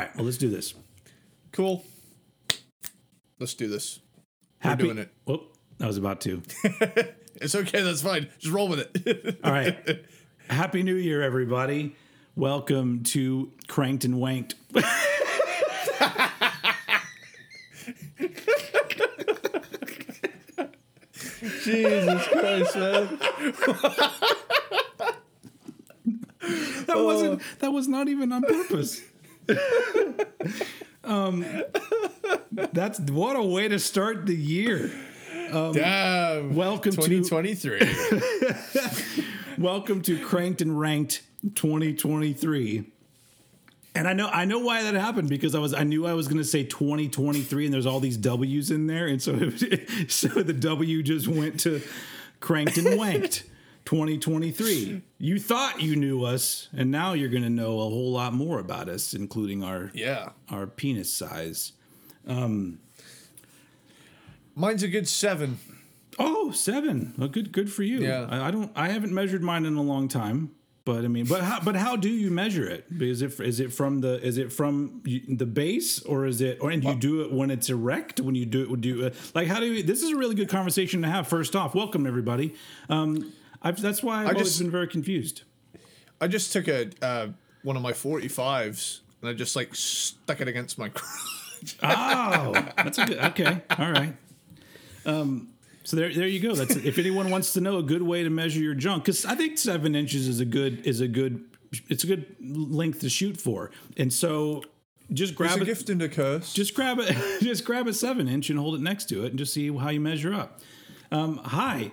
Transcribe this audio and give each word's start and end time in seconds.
All 0.00 0.06
right, 0.06 0.16
well, 0.16 0.24
let's 0.24 0.38
do 0.38 0.48
this. 0.48 0.72
Cool. 1.52 1.84
Let's 3.38 3.52
do 3.52 3.68
this. 3.68 4.00
We're 4.64 4.70
Happy. 4.70 4.84
doing 4.84 4.96
it. 4.96 5.10
Whoop, 5.26 5.42
I 5.78 5.86
was 5.86 5.98
about 5.98 6.22
to. 6.22 6.40
It's 7.36 7.54
okay. 7.54 7.82
That's 7.82 8.02
fine. 8.02 8.28
Just 8.38 8.52
roll 8.52 8.68
with 8.68 8.80
it. 8.80 9.38
All 9.44 9.52
right. 9.52 10.04
Happy 10.48 10.82
New 10.82 10.96
Year, 10.96 11.22
everybody. 11.22 11.94
Welcome 12.34 13.02
to 13.04 13.52
Cranked 13.68 14.04
and 14.04 14.14
Wanked. 14.14 14.54
Jesus 21.64 22.26
Christ, 22.28 22.76
man. 22.76 23.18
That 26.86 26.96
wasn't. 26.96 27.42
That 27.60 27.72
was 27.72 27.88
not 27.88 28.08
even 28.08 28.32
on 28.32 28.42
purpose. 28.42 29.00
um, 31.04 31.44
that's 32.52 33.00
what 33.00 33.36
a 33.36 33.42
way 33.42 33.68
to 33.68 33.78
start 33.78 34.26
the 34.26 34.34
year. 34.34 34.90
Damn. 35.50 36.54
Welcome 36.54 36.92
to 36.92 37.22
2023. 37.22 37.80
welcome 39.58 40.02
to 40.02 40.18
Cranked 40.24 40.60
and 40.62 40.78
Ranked 40.78 41.22
2023. 41.54 42.84
And 43.94 44.06
I 44.06 44.12
know 44.12 44.28
I 44.28 44.44
know 44.44 44.60
why 44.60 44.84
that 44.84 44.94
happened 44.94 45.28
because 45.28 45.56
I 45.56 45.58
was 45.58 45.74
I 45.74 45.82
knew 45.82 46.06
I 46.06 46.14
was 46.14 46.28
going 46.28 46.38
to 46.38 46.44
say 46.44 46.62
2023 46.62 47.64
and 47.64 47.74
there's 47.74 47.86
all 47.86 47.98
these 47.98 48.16
W's 48.16 48.70
in 48.70 48.86
there 48.86 49.08
and 49.08 49.20
so 49.20 49.32
so 50.08 50.28
the 50.28 50.52
W 50.52 51.02
just 51.02 51.26
went 51.26 51.58
to 51.60 51.82
Cranked 52.38 52.78
and 52.78 52.86
Wanked 52.86 53.42
2023. 53.90 55.02
You 55.22 55.38
thought 55.38 55.82
you 55.82 55.96
knew 55.96 56.24
us 56.24 56.70
and 56.74 56.90
now 56.90 57.12
you're 57.12 57.28
going 57.28 57.42
to 57.42 57.50
know 57.50 57.80
a 57.80 57.82
whole 57.82 58.12
lot 58.12 58.32
more 58.32 58.58
about 58.58 58.88
us 58.88 59.12
including 59.12 59.62
our 59.62 59.90
yeah. 59.92 60.30
our 60.48 60.66
penis 60.66 61.12
size. 61.12 61.72
Um, 62.26 62.78
Mine's 64.54 64.82
a 64.82 64.88
good 64.88 65.06
seven. 65.06 65.58
Oh, 66.18 66.52
seven. 66.52 67.12
Well, 67.18 67.28
good, 67.28 67.52
good 67.52 67.70
for 67.70 67.82
you. 67.82 67.98
Yeah. 67.98 68.26
I, 68.30 68.48
I 68.48 68.50
don't. 68.50 68.72
I 68.74 68.88
haven't 68.88 69.12
measured 69.12 69.42
mine 69.42 69.66
in 69.66 69.76
a 69.76 69.82
long 69.82 70.08
time, 70.08 70.52
but 70.86 71.04
I 71.04 71.08
mean, 71.08 71.26
but 71.26 71.42
how, 71.42 71.60
but 71.60 71.76
how 71.76 71.96
do 71.96 72.08
you 72.08 72.30
measure 72.30 72.66
it? 72.66 72.86
Is 72.98 73.20
it 73.20 73.38
is 73.40 73.60
it 73.60 73.72
from 73.72 74.00
the 74.00 74.24
is 74.26 74.38
it 74.38 74.52
from 74.52 75.02
the 75.04 75.46
base 75.46 76.00
or 76.02 76.24
is 76.24 76.40
it 76.40 76.58
or 76.62 76.70
and 76.70 76.82
you 76.82 76.94
do 76.94 77.20
it 77.20 77.30
when 77.30 77.50
it's 77.50 77.68
erect? 77.68 78.20
When 78.20 78.34
you 78.34 78.46
do 78.46 78.62
it, 78.62 78.70
would 78.70 78.86
you 78.86 79.06
uh, 79.06 79.10
like 79.34 79.48
how 79.48 79.60
do 79.60 79.66
you? 79.66 79.82
This 79.82 80.02
is 80.02 80.12
a 80.12 80.16
really 80.16 80.34
good 80.34 80.48
conversation 80.48 81.02
to 81.02 81.08
have. 81.08 81.28
First 81.28 81.54
off, 81.54 81.74
welcome 81.74 82.06
everybody. 82.06 82.54
Um, 82.88 83.34
I've, 83.62 83.80
that's 83.80 84.02
why 84.02 84.22
I've 84.22 84.28
always 84.34 84.48
just- 84.48 84.60
been 84.60 84.70
very 84.70 84.88
confused. 84.88 85.42
I 86.20 86.26
just 86.28 86.52
took 86.52 86.68
a 86.68 86.90
uh, 87.02 87.28
one 87.62 87.76
of 87.76 87.82
my 87.82 87.92
45s 87.92 89.00
and 89.22 89.30
I 89.30 89.32
just 89.34 89.56
like 89.56 89.74
stuck 89.74 90.40
it 90.40 90.48
against 90.48 90.78
my 90.78 90.88
crotch. 90.90 91.36
Oh, 91.82 92.52
that's 92.78 92.96
a 92.98 93.04
good. 93.04 93.18
Okay, 93.18 93.60
all 93.78 93.90
right. 93.92 94.14
Um, 95.04 95.48
so 95.84 95.94
there, 95.96 96.10
there 96.12 96.26
you 96.26 96.40
go. 96.40 96.54
That's 96.54 96.74
if 96.76 96.98
anyone 96.98 97.30
wants 97.30 97.52
to 97.52 97.60
know 97.60 97.76
a 97.76 97.82
good 97.82 98.00
way 98.00 98.22
to 98.22 98.30
measure 98.30 98.60
your 98.60 98.72
junk, 98.74 99.04
because 99.04 99.26
I 99.26 99.34
think 99.34 99.58
seven 99.58 99.94
inches 99.94 100.26
is 100.26 100.40
a 100.40 100.46
good 100.46 100.86
is 100.86 101.00
a 101.02 101.08
good 101.08 101.44
it's 101.90 102.02
a 102.04 102.06
good 102.06 102.34
length 102.40 103.00
to 103.00 103.10
shoot 103.10 103.38
for. 103.38 103.70
And 103.98 104.10
so 104.10 104.62
just 105.12 105.32
It's 105.32 105.36
grab 105.38 105.60
a 105.60 105.64
gift 105.66 105.90
and 105.90 106.00
a 106.00 106.08
curse. 106.08 106.52
just 106.54 106.74
grab 106.74 106.98
it, 106.98 107.14
just 107.42 107.64
grab 107.66 107.86
a 107.88 107.92
seven 107.92 108.26
inch 108.26 108.48
and 108.48 108.58
hold 108.58 108.74
it 108.74 108.80
next 108.80 109.10
to 109.10 109.24
it, 109.24 109.30
and 109.30 109.38
just 109.38 109.52
see 109.52 109.70
how 109.76 109.90
you 109.90 110.00
measure 110.00 110.32
up. 110.32 110.60
Um, 111.12 111.38
hi, 111.44 111.92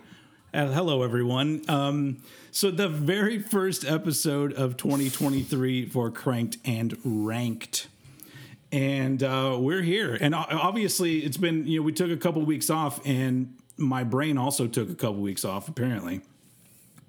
uh, 0.54 0.68
hello 0.68 1.04
everyone. 1.04 1.62
Um, 1.68 2.18
so 2.52 2.72
the 2.72 2.88
very 2.90 3.40
first 3.40 3.86
episode 3.86 4.54
of 4.54 4.78
2023 4.78 5.86
for 5.88 6.10
Cranked 6.12 6.58
and 6.66 6.98
Ranked 7.04 7.88
and 8.72 9.24
uh, 9.24 9.56
we're 9.60 9.82
here. 9.82 10.18
And 10.20 10.36
obviously, 10.36 11.20
it's 11.20 11.38
been 11.38 11.66
you 11.68 11.80
know 11.80 11.86
we 11.86 11.94
took 11.94 12.12
a 12.12 12.18
couple 12.18 12.42
weeks 12.44 12.70
off, 12.70 13.00
and 13.06 13.56
my 13.78 14.04
brain 14.04 14.38
also 14.38 14.68
took 14.68 14.90
a 14.90 14.96
couple 14.96 15.22
weeks 15.22 15.46
off 15.46 15.70
apparently. 15.70 16.22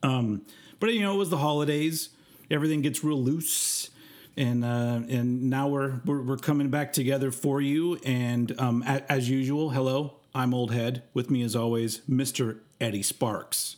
Um, 0.03 0.43
but 0.78 0.93
you 0.94 1.00
know 1.03 1.15
it 1.15 1.19
was 1.19 1.31
the 1.31 1.38
holidays, 1.38 2.10
everything 2.49 2.81
gets 2.82 3.03
real 3.03 3.20
loose, 3.20 3.91
and 4.37 4.65
uh, 4.65 5.00
and 5.09 5.50
now 5.50 5.66
we're, 5.66 6.00
we're 6.05 6.22
we're 6.22 6.37
coming 6.37 6.69
back 6.69 6.93
together 6.93 7.32
for 7.32 7.60
you. 7.60 7.97
And 8.05 8.55
um, 8.60 8.84
a- 8.87 9.10
as 9.10 9.28
usual, 9.28 9.70
hello, 9.70 10.15
I'm 10.38 10.54
Old 10.54 10.72
Head. 10.72 11.03
With 11.15 11.31
me 11.32 11.43
as 11.43 11.56
always, 11.56 12.03
Mister 12.06 12.59
Eddie 12.81 13.03
Sparks. 13.03 13.76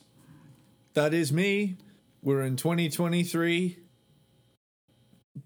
that 0.93 1.15
is 1.15 1.33
me. 1.33 1.79
We're 2.23 2.43
in 2.43 2.57
2023. 2.57 3.79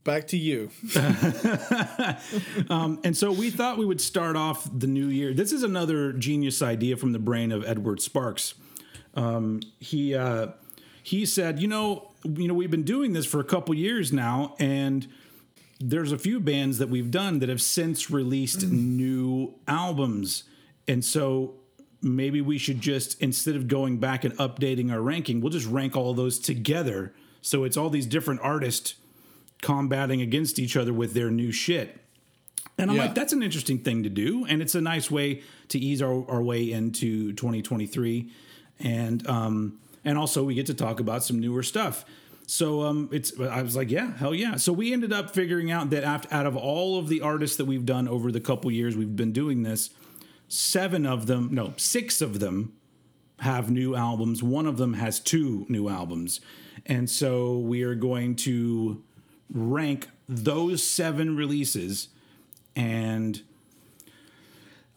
Back 0.02 0.26
to 0.26 0.36
you. 0.36 0.70
And 2.68 3.16
so 3.16 3.30
we 3.30 3.50
thought 3.50 3.78
we 3.78 3.84
would 3.84 4.00
start 4.00 4.34
off 4.34 4.68
the 4.76 4.88
new 4.88 5.06
year. 5.06 5.32
This 5.32 5.52
is 5.52 5.62
another 5.62 6.12
genius 6.12 6.60
idea 6.60 6.96
from 6.96 7.12
the 7.12 7.20
brain 7.20 7.52
of 7.52 7.64
Edward 7.64 8.00
Sparks. 8.00 8.54
Um, 9.14 9.60
he 9.78 10.16
uh, 10.16 10.48
he 11.04 11.26
said, 11.26 11.60
you 11.60 11.68
know, 11.68 12.10
you 12.24 12.48
know, 12.48 12.54
we've 12.54 12.72
been 12.72 12.82
doing 12.82 13.12
this 13.12 13.24
for 13.24 13.38
a 13.38 13.44
couple 13.44 13.72
years 13.76 14.12
now, 14.12 14.56
and 14.58 15.06
there's 15.78 16.10
a 16.10 16.18
few 16.18 16.40
bands 16.40 16.78
that 16.78 16.88
we've 16.88 17.12
done 17.12 17.38
that 17.38 17.48
have 17.48 17.62
since 17.62 18.10
released 18.10 18.66
new 18.68 19.54
albums, 19.68 20.42
and 20.88 21.04
so 21.04 21.54
maybe 22.02 22.40
we 22.40 22.58
should 22.58 22.80
just 22.80 23.20
instead 23.22 23.56
of 23.56 23.66
going 23.68 23.98
back 23.98 24.24
and 24.24 24.36
updating 24.38 24.92
our 24.92 25.00
ranking, 25.00 25.40
we'll 25.40 25.50
just 25.52 25.66
rank 25.66 25.96
all 25.96 26.12
those 26.14 26.38
together. 26.38 27.14
So 27.40 27.64
it's 27.64 27.76
all 27.76 27.90
these 27.90 28.06
different 28.06 28.40
artists 28.42 28.94
combating 29.62 30.20
against 30.20 30.58
each 30.58 30.76
other 30.76 30.92
with 30.92 31.14
their 31.14 31.30
new 31.30 31.52
shit. 31.52 31.98
And 32.76 32.90
I'm 32.90 32.96
Yeah. 32.96 33.04
like, 33.04 33.14
that's 33.14 33.32
an 33.32 33.42
interesting 33.42 33.78
thing 33.78 34.02
to 34.02 34.08
do, 34.10 34.44
and 34.46 34.60
it's 34.60 34.74
a 34.74 34.80
nice 34.80 35.10
way 35.10 35.42
to 35.68 35.78
ease 35.78 36.02
our, 36.02 36.28
our 36.28 36.42
way 36.42 36.72
into 36.72 37.32
2023, 37.34 38.30
and 38.80 39.26
um, 39.28 39.78
and 40.04 40.18
also 40.18 40.42
we 40.44 40.54
get 40.54 40.66
to 40.66 40.74
talk 40.74 41.00
about 41.00 41.22
some 41.24 41.38
newer 41.38 41.62
stuff. 41.62 42.04
So 42.46 42.82
um, 42.82 43.08
it's 43.12 43.32
I 43.40 43.62
was 43.62 43.74
like, 43.76 43.90
yeah, 43.90 44.16
hell 44.16 44.34
yeah. 44.34 44.56
So 44.56 44.72
we 44.72 44.92
ended 44.92 45.12
up 45.12 45.30
figuring 45.30 45.70
out 45.70 45.90
that 45.90 46.04
after, 46.04 46.28
out 46.34 46.46
of 46.46 46.56
all 46.56 46.98
of 46.98 47.08
the 47.08 47.20
artists 47.22 47.56
that 47.56 47.64
we've 47.64 47.86
done 47.86 48.06
over 48.08 48.30
the 48.32 48.40
couple 48.40 48.70
years 48.70 48.96
we've 48.96 49.16
been 49.16 49.32
doing 49.32 49.62
this, 49.62 49.90
seven 50.54 51.06
of 51.06 51.26
them, 51.26 51.48
no, 51.52 51.74
six 51.76 52.20
of 52.20 52.40
them 52.40 52.74
have 53.40 53.70
new 53.70 53.94
albums. 53.94 54.42
One 54.42 54.66
of 54.66 54.76
them 54.76 54.94
has 54.94 55.20
two 55.20 55.66
new 55.68 55.88
albums, 55.88 56.40
and 56.86 57.08
so 57.10 57.58
we 57.58 57.82
are 57.82 57.94
going 57.94 58.36
to 58.36 59.02
rank 59.52 60.08
those 60.28 60.82
seven 60.82 61.36
releases. 61.36 62.08
And 62.76 63.42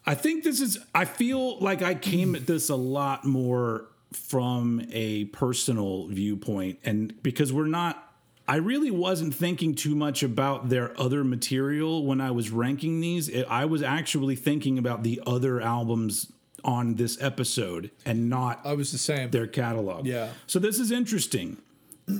I 0.06 0.14
think 0.14 0.44
this 0.44 0.60
is 0.60 0.78
I 0.94 1.04
feel 1.04 1.58
like 1.58 1.82
I 1.82 1.94
came 1.94 2.34
at 2.34 2.46
this 2.46 2.68
a 2.68 2.76
lot 2.76 3.24
more 3.24 3.88
from 4.12 4.86
a 4.90 5.26
personal 5.26 6.06
viewpoint. 6.06 6.78
And 6.84 7.20
because 7.22 7.52
we're 7.52 7.66
not 7.66 8.07
I 8.48 8.56
really 8.56 8.90
wasn't 8.90 9.34
thinking 9.34 9.74
too 9.74 9.94
much 9.94 10.22
about 10.22 10.70
their 10.70 10.98
other 10.98 11.22
material 11.22 12.06
when 12.06 12.20
I 12.20 12.30
was 12.30 12.50
ranking 12.50 13.00
these. 13.00 13.28
It- 13.28 13.46
I 13.48 13.66
was 13.66 13.82
actually 13.82 14.36
thinking 14.36 14.78
about 14.78 15.02
the 15.02 15.20
other 15.26 15.60
albums 15.60 16.32
on 16.64 16.94
this 16.94 17.16
episode 17.20 17.90
and 18.04 18.28
not 18.28 18.60
I 18.64 18.72
was 18.72 18.90
the 18.90 18.98
same. 18.98 19.30
their 19.30 19.46
catalog. 19.46 20.06
Yeah. 20.06 20.30
So 20.46 20.58
this 20.58 20.80
is 20.80 20.90
interesting. 20.90 21.58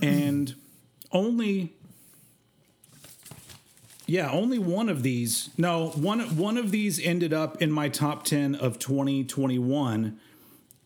And 0.02 0.54
only 1.12 1.72
yeah, 4.06 4.30
only 4.30 4.58
one 4.58 4.88
of 4.88 5.02
these. 5.02 5.50
No, 5.58 5.88
one 5.90 6.20
one 6.36 6.56
of 6.56 6.70
these 6.70 7.00
ended 7.00 7.32
up 7.32 7.60
in 7.62 7.70
my 7.72 7.88
top 7.88 8.24
10 8.24 8.54
of 8.54 8.78
2021 8.78 10.18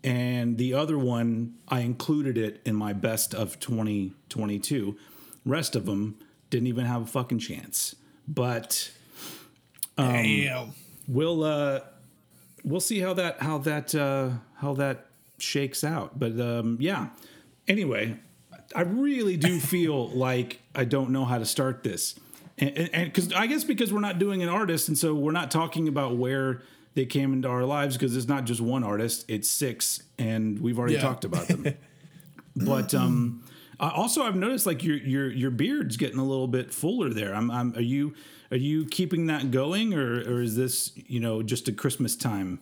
and 0.04 0.58
the 0.58 0.74
other 0.74 0.98
one 0.98 1.54
I 1.68 1.80
included 1.80 2.38
it 2.38 2.60
in 2.64 2.74
my 2.74 2.92
best 2.92 3.34
of 3.34 3.60
2022. 3.60 4.96
Rest 5.44 5.74
of 5.76 5.86
them 5.86 6.16
didn't 6.50 6.68
even 6.68 6.84
have 6.84 7.02
a 7.02 7.06
fucking 7.06 7.38
chance. 7.40 7.94
But 8.28 8.90
Damn. 9.96 10.72
we'll 11.08 11.42
uh 11.44 11.80
we'll 12.64 12.80
see 12.80 13.00
how 13.00 13.14
that 13.14 13.40
how 13.42 13.58
that 13.58 13.94
uh 13.94 14.30
how 14.56 14.74
that 14.74 15.06
shakes 15.38 15.82
out 15.82 16.18
but 16.18 16.38
um 16.40 16.76
yeah 16.80 17.08
anyway 17.66 18.16
i 18.76 18.82
really 18.82 19.36
do 19.36 19.58
feel 19.74 20.08
like 20.10 20.60
i 20.74 20.84
don't 20.84 21.10
know 21.10 21.24
how 21.24 21.38
to 21.38 21.44
start 21.44 21.82
this 21.82 22.14
and 22.58 22.90
because 23.06 23.32
i 23.32 23.46
guess 23.48 23.64
because 23.64 23.92
we're 23.92 24.00
not 24.00 24.18
doing 24.20 24.42
an 24.42 24.48
artist 24.48 24.86
and 24.88 24.96
so 24.96 25.12
we're 25.14 25.32
not 25.32 25.50
talking 25.50 25.88
about 25.88 26.16
where 26.16 26.62
they 26.94 27.04
came 27.04 27.32
into 27.32 27.48
our 27.48 27.64
lives 27.64 27.96
because 27.96 28.16
it's 28.16 28.28
not 28.28 28.44
just 28.44 28.60
one 28.60 28.84
artist 28.84 29.24
it's 29.28 29.50
six 29.50 30.02
and 30.18 30.60
we've 30.60 30.78
already 30.78 30.94
Yeah. 30.94 31.00
talked 31.00 31.24
about 31.24 31.48
them 31.48 31.74
but 32.56 32.94
um 32.94 33.42
also 33.90 34.22
i've 34.22 34.36
noticed 34.36 34.66
like 34.66 34.82
your 34.84 34.96
your 34.96 35.30
your 35.30 35.50
beard's 35.50 35.96
getting 35.96 36.18
a 36.18 36.24
little 36.24 36.48
bit 36.48 36.72
fuller 36.72 37.10
there 37.10 37.34
i'm, 37.34 37.50
I'm 37.50 37.74
are 37.74 37.80
you 37.80 38.14
are 38.50 38.56
you 38.56 38.86
keeping 38.86 39.26
that 39.26 39.50
going 39.50 39.94
or 39.94 40.20
or 40.20 40.42
is 40.42 40.56
this 40.56 40.92
you 40.94 41.20
know 41.20 41.42
just 41.42 41.68
a 41.68 41.72
christmas 41.72 42.16
time 42.16 42.60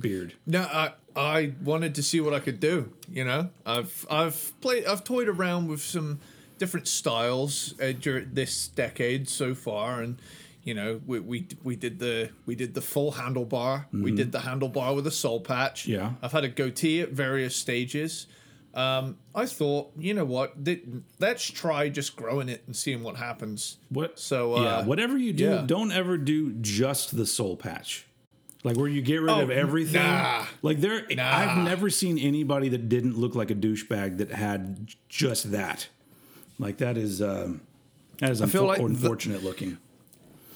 beard 0.00 0.34
No, 0.46 0.62
I 0.62 0.92
I 1.16 1.52
wanted 1.62 1.94
to 1.96 2.02
see 2.02 2.20
what 2.20 2.32
I 2.32 2.40
could 2.40 2.60
do. 2.60 2.92
You 3.10 3.24
know, 3.24 3.50
I've 3.66 4.06
I've 4.10 4.52
played 4.60 4.86
I've 4.86 5.04
toyed 5.04 5.28
around 5.28 5.68
with 5.68 5.82
some 5.82 6.20
different 6.58 6.88
styles 6.88 7.74
uh, 7.80 7.92
during 7.92 8.32
this 8.32 8.68
decade 8.68 9.28
so 9.28 9.54
far, 9.54 10.00
and 10.00 10.18
you 10.62 10.72
know 10.74 11.00
we, 11.06 11.20
we 11.20 11.46
we 11.62 11.76
did 11.76 11.98
the 11.98 12.30
we 12.46 12.54
did 12.54 12.74
the 12.74 12.80
full 12.80 13.12
handlebar, 13.12 13.86
we 13.92 14.12
did 14.12 14.32
the 14.32 14.38
handlebar 14.38 14.94
with 14.94 15.06
a 15.06 15.10
soul 15.10 15.40
patch. 15.40 15.82
Mm-hmm. 15.82 15.92
Yeah. 15.92 16.12
I've 16.22 16.32
had 16.32 16.44
a 16.44 16.48
goatee 16.48 17.00
at 17.00 17.10
various 17.10 17.56
stages. 17.56 18.26
Um, 18.72 19.16
I 19.34 19.46
thought, 19.46 19.90
you 19.98 20.14
know 20.14 20.24
what? 20.24 20.64
th- 20.64 20.84
let's 21.18 21.44
try 21.44 21.88
just 21.88 22.14
growing 22.14 22.48
it 22.48 22.62
and 22.66 22.76
seeing 22.76 23.02
what 23.02 23.16
happens. 23.16 23.78
What? 23.88 24.18
So, 24.18 24.54
uh, 24.56 24.62
yeah, 24.62 24.84
whatever 24.84 25.18
you 25.18 25.32
do, 25.32 25.44
yeah. 25.44 25.62
don't 25.66 25.90
ever 25.90 26.16
do 26.16 26.52
just 26.52 27.16
the 27.16 27.26
soul 27.26 27.56
patch. 27.56 28.06
Like 28.62 28.76
where 28.76 28.88
you 28.88 29.00
get 29.02 29.22
rid 29.22 29.30
Oh, 29.30 29.40
of 29.40 29.50
everything. 29.50 30.02
nah. 30.02 30.44
Like 30.62 30.80
there, 30.80 31.06
Nah. 31.10 31.36
I've 31.36 31.64
never 31.64 31.88
seen 31.90 32.18
anybody 32.18 32.68
that 32.68 32.88
didn't 32.88 33.16
look 33.18 33.34
like 33.34 33.50
a 33.50 33.54
douchebag 33.54 34.18
that 34.18 34.30
had 34.30 34.90
just 35.08 35.50
that. 35.52 35.88
Like 36.58 36.76
that 36.78 36.96
is 36.98 37.22
um, 37.22 37.62
that 38.18 38.30
is 38.30 38.40
feel 38.52 38.64
unfor- 38.64 38.66
like 38.68 38.78
unfortunate 38.80 39.42
looking. 39.42 39.78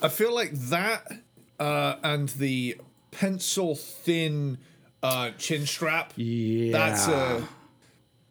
I 0.02 0.08
feel 0.08 0.34
like 0.34 0.52
that 0.52 1.11
uh, 1.58 1.96
and 2.02 2.28
the 2.28 2.76
pencil 3.11 3.75
thin 3.75 4.58
uh, 5.02 5.31
chin 5.38 5.64
strap. 5.66 6.12
Yeah, 6.16 6.72
That's 6.72 7.08
a 7.08 7.49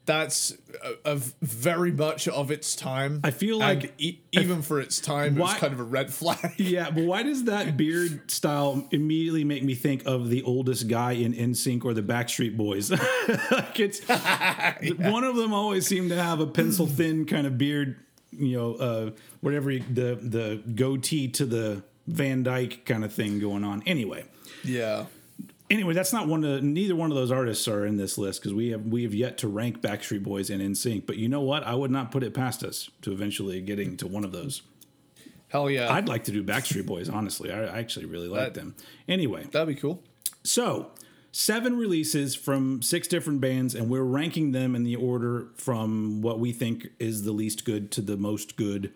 that's 0.06 0.56
a, 1.06 1.12
a 1.14 1.16
very 1.42 1.92
much 1.92 2.28
of 2.28 2.52
its 2.52 2.76
time. 2.76 3.22
I 3.24 3.32
feel 3.32 3.58
like- 3.60 3.94
e- 3.98 4.20
even 4.34 4.62
for 4.62 4.80
its 4.82 5.00
time, 5.00 5.38
it 5.38 5.42
was 5.42 5.54
kind 5.56 5.72
of 5.74 5.80
a 5.80 5.84
red 5.84 6.14
flag. 6.14 6.54
Yeah, 6.58 6.90
but 6.90 7.04
why 7.06 7.24
does 7.24 7.46
that 7.46 7.78
beard 7.78 8.30
style 8.30 8.88
immediately 8.92 9.44
make 9.44 9.64
me 9.64 9.76
think 9.76 10.06
of 10.06 10.30
the 10.30 10.44
oldest 10.44 10.88
guy 10.88 11.14
in 11.14 11.34
NSYNC 11.34 11.86
or 11.86 11.94
the 11.94 12.02
Backstreet 12.02 12.58
Boys? 12.58 12.92
like 13.52 13.80
it's 13.80 14.00
one 14.98 15.24
of 15.24 15.36
them 15.36 15.54
always 15.54 15.88
seemed 15.88 16.10
to 16.10 16.22
have 16.22 16.40
a 16.40 16.48
pencil 16.48 16.86
thin 16.88 17.26
kind 17.26 17.48
of 17.48 17.58
beard, 17.58 17.96
you 18.32 18.58
know, 18.58 18.74
uh, 18.76 19.12
whatever 19.42 19.72
you, 19.72 19.84
the 19.90 20.16
the 20.22 20.62
goatee 20.76 21.28
to 21.30 21.46
the 21.46 21.84
Van 22.08 22.44
Dyke 22.44 22.86
kind 22.86 23.06
of 23.06 23.14
thing 23.14 23.40
going 23.40 23.64
on. 23.64 23.84
Anyway, 23.86 24.26
yeah. 24.64 25.06
Anyway, 25.74 25.94
that's 25.96 26.14
not 26.14 26.28
one 26.28 26.44
of 26.44 26.62
neither 26.62 26.96
one 26.96 27.10
of 27.10 27.16
those 27.18 27.32
artists 27.32 27.68
are 27.68 27.84
in 27.84 27.98
this 27.98 28.16
list 28.18 28.42
because 28.42 28.54
we 28.54 28.70
have 28.70 28.86
we 28.86 29.02
have 29.02 29.14
yet 29.16 29.40
to 29.40 29.48
rank 29.48 29.82
Backstreet 29.82 30.22
Boys 30.22 30.52
and 30.52 30.62
NSYNC. 30.62 31.08
But 31.08 31.18
you 31.18 31.28
know 31.28 31.42
what? 31.42 31.64
I 31.66 31.74
would 31.74 31.90
not 31.90 32.12
put 32.12 32.22
it 32.22 32.32
past 32.36 32.64
us 32.64 32.92
to 33.02 33.12
eventually 33.12 33.60
getting 33.60 33.98
to 33.98 34.08
one 34.08 34.24
of 34.24 34.32
those. 34.32 34.62
Hell 35.48 35.72
yeah. 35.72 35.92
I'd 35.92 36.08
like 36.08 36.26
to 36.26 36.32
do 36.32 36.44
Backstreet 36.44 36.86
Boys, 36.86 37.10
honestly. 37.10 37.52
I, 37.52 37.64
I 37.64 37.80
actually 37.80 38.06
really 38.06 38.28
like 38.28 38.40
That- 38.40 38.54
them. 38.54 38.76
Anyway, 39.08 39.48
That'd 39.52 39.68
be 39.76 39.80
cool. 39.82 40.04
so 40.44 40.92
seven 41.32 41.76
releases 41.76 42.36
from 42.36 42.84
six 42.84 43.08
different 43.08 43.42
bands, 43.42 43.74
and 43.74 43.90
we're 43.90 44.04
ranking 44.04 44.52
them 44.52 44.76
in 44.76 44.84
the 44.84 44.96
order 44.96 45.48
from 45.56 46.22
what 46.22 46.40
we 46.40 46.52
think 46.52 46.90
is 47.00 47.24
the 47.24 47.32
least 47.32 47.66
good 47.66 47.90
to 47.94 48.02
the 48.02 48.16
most 48.16 48.56
good, 48.58 48.94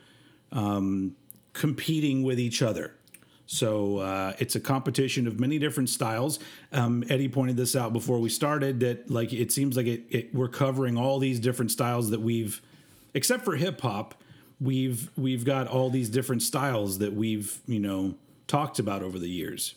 um, 0.52 1.16
competing 1.54 2.22
with 2.22 2.40
each 2.40 2.62
other. 2.62 2.94
So 3.48 4.00
uh, 4.00 4.34
it's 4.40 4.56
a 4.56 4.60
competition 4.60 5.26
of 5.26 5.40
many 5.40 5.58
different 5.58 5.90
styles. 5.90 6.40
Um, 6.74 7.04
Eddie 7.10 7.30
pointed 7.30 7.56
this 7.56 7.76
out 7.76 7.94
before 7.94 8.20
we 8.20 8.30
started 8.30 8.82
that 8.82 9.10
like 9.10 9.32
it 9.34 9.52
seems 9.52 9.78
like 9.78 9.88
it, 9.88 10.04
it 10.10 10.36
we're 10.36 10.50
covering 10.50 10.98
all 10.98 11.18
these 11.18 11.40
different 11.40 11.72
styles 11.72 12.10
that 12.10 12.22
we've, 12.22 12.62
except 13.14 13.46
for 13.46 13.56
hip 13.56 13.80
hop, 13.82 14.22
we've 14.60 15.10
we've 15.18 15.46
got 15.46 15.68
all 15.68 15.90
these 15.90 16.10
different 16.10 16.42
styles 16.42 17.00
that 17.00 17.14
we've 17.14 17.62
you 17.68 17.80
know 17.80 18.16
talked 18.48 18.80
about 18.80 19.02
over 19.02 19.18
the 19.18 19.30
years. 19.30 19.76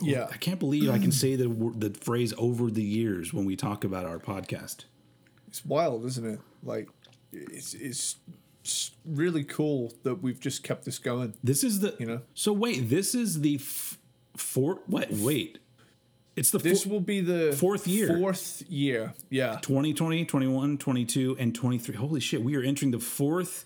Yeah. 0.00 0.26
I 0.32 0.38
can't 0.38 0.58
believe 0.58 0.90
I 0.90 0.98
can 0.98 1.12
say 1.12 1.36
the 1.36 1.48
the 1.76 1.90
phrase 1.90 2.32
over 2.38 2.70
the 2.70 2.82
years 2.82 3.32
when 3.32 3.44
we 3.44 3.54
talk 3.54 3.84
about 3.84 4.06
our 4.06 4.18
podcast. 4.18 4.84
It's 5.46 5.64
wild, 5.64 6.04
isn't 6.04 6.26
it? 6.26 6.40
Like, 6.64 6.88
it's, 7.32 7.74
it's 7.74 8.16
really 9.04 9.44
cool 9.44 9.92
that 10.02 10.16
we've 10.22 10.40
just 10.40 10.62
kept 10.62 10.84
this 10.84 10.98
going. 10.98 11.34
This 11.42 11.62
is 11.64 11.80
the 11.80 11.94
You 11.98 12.06
know? 12.06 12.20
So 12.34 12.52
wait, 12.52 12.88
this 12.88 13.14
is 13.14 13.40
the 13.40 13.56
f- 13.56 13.98
four. 14.36 14.80
What? 14.86 15.10
Wait, 15.10 15.58
it's 16.36 16.50
the 16.50 16.58
This 16.58 16.84
four, 16.84 16.92
will 16.94 17.00
be 17.00 17.20
the 17.20 17.52
Fourth 17.58 17.86
year. 17.86 18.08
Fourth 18.18 18.62
year. 18.68 19.14
Yeah. 19.30 19.58
2020, 19.62 20.24
21, 20.24 20.78
22, 20.78 21.36
and 21.38 21.54
23. 21.54 21.94
Holy 21.96 22.20
shit, 22.20 22.42
we 22.42 22.56
are 22.56 22.62
entering 22.62 22.90
the 22.90 22.98
fourth 23.00 23.64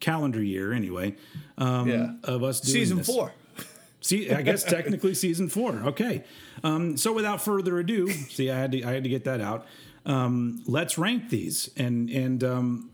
calendar 0.00 0.42
year 0.42 0.72
anyway 0.72 1.14
um, 1.56 1.88
Yeah. 1.88 2.12
of 2.24 2.42
us 2.42 2.60
doing 2.60 2.72
Season 2.74 2.98
this. 2.98 3.06
four. 3.06 3.32
See, 4.00 4.30
I 4.30 4.42
guess 4.42 4.62
technically 4.64 5.14
season 5.14 5.48
four. 5.48 5.72
Okay. 5.76 6.24
Um, 6.62 6.96
so 6.98 7.10
without 7.14 7.40
further 7.40 7.78
ado, 7.78 8.10
see, 8.10 8.50
I 8.50 8.58
had 8.58 8.72
to 8.72 8.82
I 8.84 8.92
had 8.92 9.02
to 9.04 9.08
get 9.08 9.24
that 9.24 9.40
out. 9.40 9.64
Um, 10.04 10.62
let's 10.66 10.98
rank 10.98 11.30
these 11.30 11.70
and 11.78 12.10
and 12.10 12.44
um, 12.44 12.90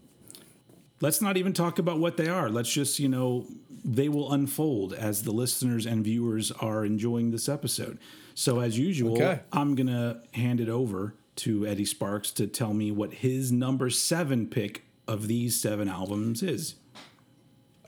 let's 1.00 1.20
not 1.20 1.36
even 1.36 1.52
talk 1.52 1.78
about 1.78 1.98
what 1.98 2.16
they 2.16 2.28
are. 2.28 2.48
Let's 2.48 2.70
just 2.72 2.98
you 2.98 3.08
know 3.08 3.46
they 3.84 4.08
will 4.08 4.32
unfold 4.32 4.92
as 4.92 5.22
the 5.22 5.32
listeners 5.32 5.86
and 5.86 6.04
viewers 6.04 6.50
are 6.52 6.84
enjoying 6.84 7.30
this 7.30 7.48
episode. 7.48 7.98
So 8.34 8.60
as 8.60 8.78
usual, 8.78 9.14
Okay. 9.14 9.40
I'm 9.52 9.74
gonna 9.74 10.22
hand 10.34 10.60
it 10.60 10.68
over 10.68 11.14
to 11.36 11.66
Eddie 11.66 11.84
Sparks 11.86 12.30
to 12.32 12.46
tell 12.46 12.74
me 12.74 12.90
what 12.90 13.14
his 13.14 13.50
number 13.50 13.88
seven 13.90 14.46
pick 14.46 14.84
of 15.08 15.26
these 15.26 15.58
seven 15.60 15.88
albums 15.88 16.42
is. 16.42 16.74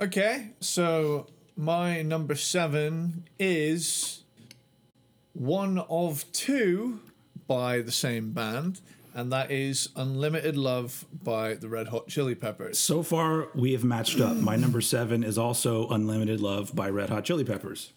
Okay, 0.00 0.50
so 0.60 1.26
my 1.56 2.02
number 2.02 2.34
seven 2.34 3.24
is 3.38 4.22
one 5.34 5.78
of 5.78 6.24
two 6.32 7.00
by 7.46 7.80
the 7.82 7.92
same 7.92 8.32
band, 8.32 8.80
and 9.14 9.32
that 9.32 9.50
is 9.50 9.88
Unlimited 9.96 10.56
Love 10.56 11.04
by 11.22 11.54
the 11.54 11.68
Red 11.68 11.88
Hot 11.88 12.08
Chili 12.08 12.34
Peppers. 12.34 12.78
So 12.78 13.02
far, 13.02 13.48
we 13.54 13.72
have 13.72 13.84
matched 13.84 14.20
up. 14.20 14.36
My 14.36 14.56
number 14.56 14.80
seven 14.80 15.22
is 15.22 15.38
also 15.38 15.88
Unlimited 15.88 16.40
Love 16.40 16.74
by 16.74 16.88
Red 16.88 17.10
Hot 17.10 17.24
Chili 17.24 17.44
Peppers. 17.44 17.92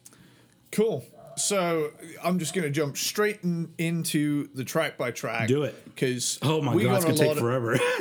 Cool. 0.72 1.06
So 1.38 1.92
I'm 2.24 2.40
just 2.40 2.54
going 2.54 2.64
to 2.64 2.70
jump 2.72 2.96
straight 2.98 3.44
in, 3.44 3.74
into 3.78 4.48
the 4.56 4.64
track 4.64 4.98
by 4.98 5.12
track. 5.12 5.48
Do 5.50 5.64
it. 5.64 5.76
Because 5.84 6.40
Oh 6.42 6.62
my 6.62 6.74
god, 6.82 6.96
it's 6.98 7.06
gonna 7.06 7.18
take 7.18 7.38
forever. 7.38 7.76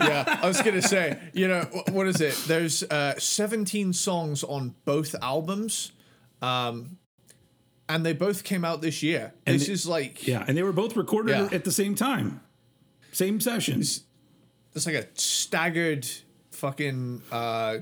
yeah, 0.00 0.38
I 0.42 0.46
was 0.46 0.62
gonna 0.62 0.82
say, 0.82 1.18
you 1.32 1.48
know, 1.48 1.62
what 1.90 2.06
is 2.06 2.20
it? 2.20 2.34
There's 2.46 2.84
uh, 2.84 3.14
17 3.18 3.92
songs 3.92 4.44
on 4.44 4.74
both 4.84 5.16
albums, 5.20 5.90
um, 6.42 6.98
and 7.88 8.06
they 8.06 8.12
both 8.12 8.44
came 8.44 8.64
out 8.64 8.82
this 8.82 9.02
year. 9.02 9.32
And 9.46 9.56
this 9.56 9.66
the- 9.66 9.72
is 9.72 9.86
like, 9.88 10.26
yeah, 10.26 10.44
and 10.46 10.56
they 10.56 10.62
were 10.62 10.72
both 10.72 10.96
recorded 10.96 11.32
Yeah. 11.32 11.48
at 11.56 11.64
the 11.64 11.72
same 11.72 11.94
time, 11.96 12.40
same 13.16 13.40
sessions. 13.40 14.04
it's 14.74 14.84
like 14.84 14.94
a 14.94 15.06
staggered 15.14 16.06
fucking. 16.50 17.22
Uh, 17.32 17.78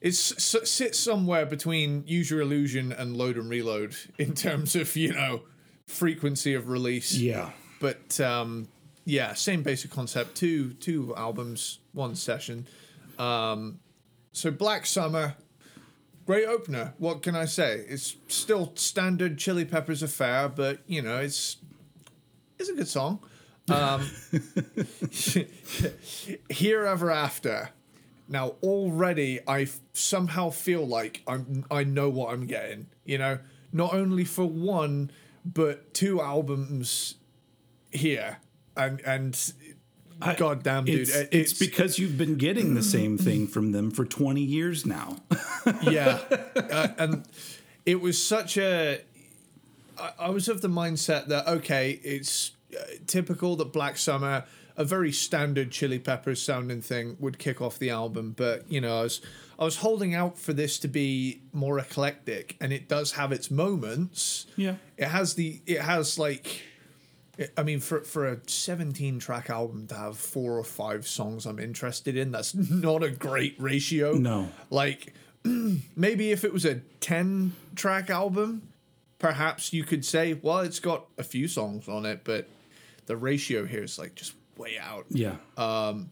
it's 0.00 0.18
sits 0.18 0.98
somewhere 0.98 1.46
between 1.46 2.04
Use 2.06 2.30
Your 2.30 2.40
Illusion 2.40 2.90
and 2.90 3.16
Load 3.16 3.36
and 3.36 3.48
Reload 3.48 3.94
in 4.18 4.34
terms 4.34 4.74
of 4.74 4.96
you 4.96 5.12
know 5.12 5.42
frequency 5.86 6.54
of 6.54 6.68
release. 6.68 7.14
Yeah, 7.16 7.50
but 7.78 8.20
um, 8.20 8.66
yeah, 9.04 9.34
same 9.34 9.62
basic 9.62 9.92
concept. 9.92 10.36
Two 10.36 10.72
two 10.72 11.14
albums, 11.16 11.78
one 11.92 12.16
session. 12.16 12.66
Um, 13.16 13.78
so 14.32 14.50
Black 14.50 14.86
Summer, 14.86 15.36
great 16.26 16.46
opener. 16.46 16.94
What 16.98 17.22
can 17.22 17.36
I 17.36 17.44
say? 17.44 17.84
It's 17.88 18.16
still 18.26 18.72
standard 18.74 19.38
Chili 19.38 19.64
Peppers 19.64 20.02
affair, 20.02 20.48
but 20.48 20.80
you 20.88 21.00
know 21.00 21.18
it's 21.18 21.58
it's 22.58 22.68
a 22.68 22.74
good 22.74 22.88
song. 22.88 23.20
Um, 23.70 24.10
Here 26.48 26.84
Ever 26.86 27.10
After. 27.10 27.70
Now 28.28 28.54
already 28.62 29.40
I 29.46 29.62
f- 29.62 29.80
somehow 29.92 30.50
feel 30.50 30.86
like 30.86 31.22
I'm 31.26 31.64
I 31.70 31.82
know 31.84 32.08
what 32.08 32.32
I'm 32.32 32.46
getting. 32.46 32.86
You 33.04 33.18
know, 33.18 33.38
not 33.72 33.92
only 33.92 34.24
for 34.24 34.44
one 34.46 35.10
but 35.44 35.92
two 35.94 36.20
albums 36.20 37.16
here, 37.90 38.38
and 38.76 39.00
and 39.00 39.52
I- 40.22 40.34
goddamn 40.36 40.84
dude, 40.84 41.00
it's, 41.00 41.16
it- 41.16 41.28
it's 41.32 41.52
because 41.54 41.98
you've 41.98 42.16
been 42.16 42.36
getting 42.36 42.74
the 42.74 42.82
same 42.84 43.18
thing 43.18 43.48
from 43.48 43.72
them 43.72 43.90
for 43.90 44.04
twenty 44.04 44.42
years 44.42 44.86
now. 44.86 45.16
yeah, 45.82 46.20
uh, 46.54 46.88
and 46.98 47.24
it 47.84 48.00
was 48.00 48.22
such 48.22 48.56
a. 48.58 49.00
I, 49.98 50.12
I 50.20 50.30
was 50.30 50.46
of 50.48 50.60
the 50.60 50.68
mindset 50.68 51.26
that 51.28 51.48
okay, 51.48 51.98
it's 52.04 52.52
Uh, 52.78 52.84
typical 53.06 53.56
that 53.56 53.72
Black 53.72 53.96
Summer, 53.96 54.44
a 54.76 54.84
very 54.84 55.12
standard 55.12 55.70
Chili 55.70 55.98
Peppers 55.98 56.40
sounding 56.40 56.80
thing, 56.80 57.16
would 57.18 57.38
kick 57.38 57.60
off 57.60 57.78
the 57.78 57.90
album, 57.90 58.32
but 58.36 58.70
you 58.70 58.80
know, 58.80 59.00
I 59.00 59.02
was 59.02 59.20
I 59.58 59.64
was 59.64 59.76
holding 59.76 60.14
out 60.14 60.38
for 60.38 60.52
this 60.52 60.78
to 60.80 60.88
be 60.88 61.42
more 61.52 61.78
eclectic, 61.78 62.56
and 62.60 62.72
it 62.72 62.88
does 62.88 63.12
have 63.12 63.30
its 63.30 63.50
moments. 63.50 64.46
Yeah. 64.56 64.76
it 64.96 65.08
has 65.08 65.34
the 65.34 65.60
it 65.66 65.80
has 65.80 66.18
like. 66.18 66.62
I 67.56 67.62
mean, 67.62 67.80
for 67.80 68.02
for 68.02 68.26
a 68.28 68.38
17 68.46 69.18
track 69.18 69.48
album 69.48 69.86
to 69.86 69.94
have 69.94 70.18
four 70.18 70.58
or 70.58 70.64
five 70.64 71.06
songs 71.06 71.46
I'm 71.46 71.58
interested 71.58 72.14
in, 72.16 72.32
that's 72.32 72.54
not 72.70 73.02
a 73.02 73.10
great 73.10 73.54
ratio. 73.58 74.12
No. 74.12 74.50
Like, 74.68 75.14
maybe 75.96 76.32
if 76.32 76.44
it 76.44 76.52
was 76.52 76.66
a 76.66 76.80
10 77.00 77.54
track 77.74 78.10
album, 78.10 78.68
perhaps 79.18 79.72
you 79.72 79.84
could 79.84 80.04
say, 80.04 80.34
well, 80.34 80.58
it's 80.58 80.80
got 80.80 81.06
a 81.16 81.22
few 81.22 81.48
songs 81.48 81.88
on 81.88 82.04
it, 82.04 82.22
but 82.24 82.46
the 83.10 83.16
ratio 83.16 83.66
here 83.66 83.82
is 83.82 83.98
like 83.98 84.14
just 84.14 84.34
way 84.56 84.78
out. 84.80 85.04
Yeah, 85.10 85.34
Um, 85.56 86.10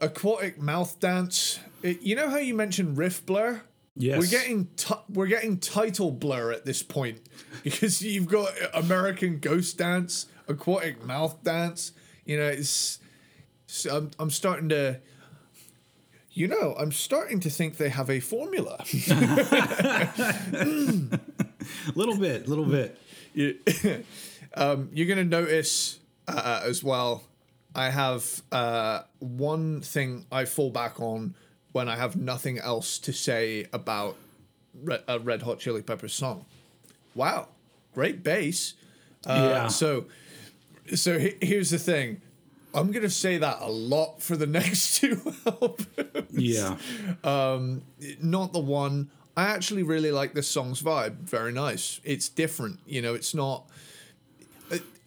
aquatic 0.00 0.60
mouth 0.60 0.98
dance. 0.98 1.60
It, 1.84 2.02
you 2.02 2.16
know 2.16 2.28
how 2.28 2.38
you 2.38 2.52
mentioned 2.54 2.98
riff 2.98 3.24
blur? 3.24 3.62
Yes. 3.94 4.18
We're 4.18 4.26
getting 4.26 4.66
t- 4.76 4.94
we're 5.08 5.28
getting 5.28 5.58
title 5.58 6.10
blur 6.10 6.50
at 6.50 6.64
this 6.64 6.82
point 6.82 7.20
because 7.62 8.02
you've 8.02 8.26
got 8.26 8.50
American 8.74 9.38
Ghost 9.38 9.78
Dance, 9.78 10.26
Aquatic 10.48 11.04
Mouth 11.04 11.44
Dance. 11.44 11.92
You 12.24 12.38
know, 12.38 12.48
it's, 12.48 12.98
it's 13.66 13.84
I'm 13.86 14.10
I'm 14.18 14.30
starting 14.30 14.68
to. 14.70 14.98
You 16.32 16.48
know, 16.48 16.74
I'm 16.76 16.90
starting 16.92 17.38
to 17.40 17.50
think 17.50 17.76
they 17.76 17.88
have 17.88 18.10
a 18.10 18.18
formula. 18.20 18.84
Little 21.94 22.16
bit, 22.16 22.48
little 22.48 22.64
bit. 22.64 22.98
you, 23.34 23.58
um, 24.58 24.90
you're 24.92 25.06
going 25.06 25.18
to 25.18 25.24
notice 25.24 25.98
uh, 26.26 26.60
as 26.64 26.82
well. 26.84 27.22
I 27.74 27.90
have 27.90 28.42
uh, 28.50 29.02
one 29.20 29.80
thing 29.80 30.26
I 30.32 30.44
fall 30.44 30.70
back 30.70 31.00
on 31.00 31.34
when 31.72 31.88
I 31.88 31.96
have 31.96 32.16
nothing 32.16 32.58
else 32.58 32.98
to 33.00 33.12
say 33.12 33.66
about 33.72 34.16
Red, 34.82 35.02
a 35.06 35.18
Red 35.18 35.42
Hot 35.42 35.58
Chili 35.60 35.82
Peppers 35.82 36.12
song. 36.14 36.44
Wow, 37.14 37.48
great 37.94 38.22
bass. 38.22 38.74
Uh, 39.26 39.48
Yeah. 39.50 39.68
So, 39.68 40.06
so 40.94 41.18
he- 41.18 41.36
here's 41.40 41.70
the 41.70 41.78
thing. 41.78 42.20
I'm 42.74 42.90
gonna 42.92 43.10
say 43.10 43.38
that 43.38 43.58
a 43.60 43.70
lot 43.70 44.22
for 44.22 44.36
the 44.36 44.46
next 44.58 45.00
two 45.00 45.20
albums 45.46 45.86
Yeah. 46.32 46.76
not 48.20 48.52
the 48.52 48.58
one. 48.60 49.10
I 49.36 49.44
actually 49.44 49.84
really 49.84 50.10
like 50.10 50.34
this 50.34 50.48
song's 50.48 50.82
vibe. 50.82 51.16
Very 51.20 51.52
nice. 51.52 52.00
It's 52.04 52.28
different. 52.28 52.80
You 52.86 53.02
know, 53.02 53.14
it's 53.14 53.34
not. 53.34 53.68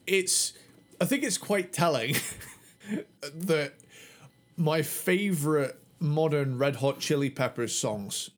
It- 0.08 0.14
It's. 0.14 0.54
I 1.00 1.06
think 1.06 1.24
it's 1.24 1.38
quite 1.38 1.74
telling 1.74 2.16
that 3.34 3.74
my 4.58 4.82
favorite 4.84 5.78
modern 6.00 6.58
Red 6.58 6.76
Hot 6.78 7.00
Chili 7.00 7.30
Peppers 7.30 7.76
songs 7.76 8.30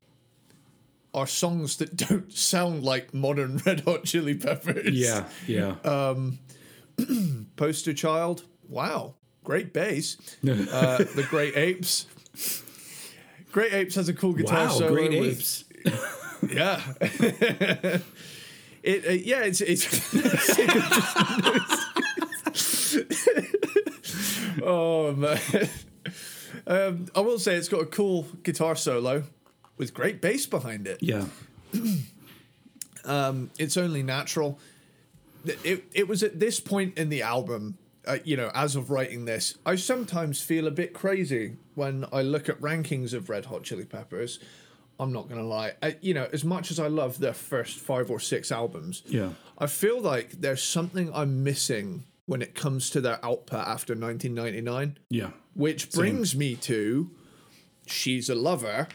are 1.12 1.26
songs 1.26 1.76
that 1.76 1.94
don't 2.08 2.32
sound 2.32 2.82
like 2.82 3.12
modern 3.12 3.58
Red 3.66 3.80
Hot 3.80 4.04
Chili 4.04 4.34
Peppers. 4.34 4.90
Yeah. 4.94 5.24
Yeah. 5.46 5.74
Poster 7.56 7.92
Child. 7.92 8.44
Wow. 8.68 9.14
Great 9.42 9.72
bass. 9.74 10.16
Uh, 10.42 10.98
the 10.98 11.26
Great 11.28 11.56
Apes. 11.56 12.06
Great 13.52 13.72
Apes 13.74 13.94
has 13.96 14.08
a 14.08 14.14
cool 14.14 14.32
guitar 14.32 14.66
wow. 14.66 14.72
solo. 14.72 14.92
Great 14.92 15.20
with- 15.20 15.38
apes. 15.38 15.64
Yeah. 16.50 16.80
It 18.84 19.06
uh, 19.06 19.12
yeah, 19.12 19.44
it's 19.44 19.60
it's 19.60 19.84
Oh 24.62 25.12
man. 25.12 25.38
Um, 26.66 27.06
I 27.14 27.20
will 27.20 27.38
say 27.38 27.56
it's 27.56 27.68
got 27.68 27.82
a 27.82 27.86
cool 27.86 28.26
guitar 28.42 28.76
solo 28.76 29.24
with 29.76 29.92
great 29.92 30.20
bass 30.20 30.46
behind 30.46 30.86
it. 30.86 31.02
Yeah. 31.02 31.26
It's 33.58 33.76
only 33.76 34.02
natural. 34.02 34.58
It 35.44 35.84
it 35.92 36.08
was 36.08 36.22
at 36.22 36.40
this 36.40 36.58
point 36.60 36.96
in 36.96 37.10
the 37.10 37.20
album, 37.20 37.76
uh, 38.06 38.18
you 38.24 38.36
know, 38.36 38.50
as 38.54 38.76
of 38.76 38.90
writing 38.90 39.26
this, 39.26 39.58
I 39.66 39.76
sometimes 39.76 40.40
feel 40.40 40.66
a 40.66 40.70
bit 40.70 40.94
crazy 40.94 41.56
when 41.74 42.06
I 42.12 42.22
look 42.22 42.48
at 42.48 42.58
rankings 42.62 43.12
of 43.12 43.28
Red 43.28 43.46
Hot 43.46 43.62
Chili 43.62 43.84
Peppers. 43.84 44.38
I'm 45.00 45.12
not 45.12 45.28
gonna 45.28 45.42
lie, 45.46 45.72
I, 45.82 45.96
you 46.00 46.14
know, 46.14 46.28
as 46.32 46.44
much 46.44 46.70
as 46.70 46.78
I 46.78 46.86
love 46.88 47.18
their 47.18 47.34
first 47.34 47.78
five 47.78 48.10
or 48.10 48.20
six 48.20 48.52
albums, 48.52 49.02
Yeah. 49.06 49.30
I 49.58 49.66
feel 49.66 50.00
like 50.00 50.32
there's 50.40 50.62
something 50.62 51.10
I'm 51.12 51.42
missing 51.44 52.04
when 52.26 52.42
it 52.42 52.54
comes 52.54 52.90
to 52.90 53.00
their 53.00 53.18
output 53.24 53.60
after 53.66 53.94
1999 53.94 54.98
Yeah. 55.10 55.30
which 55.54 55.90
brings 55.92 56.34
me 56.36 56.54
to 56.56 57.10
She's 57.86 58.30
a 58.30 58.34
Lover, 58.34 58.88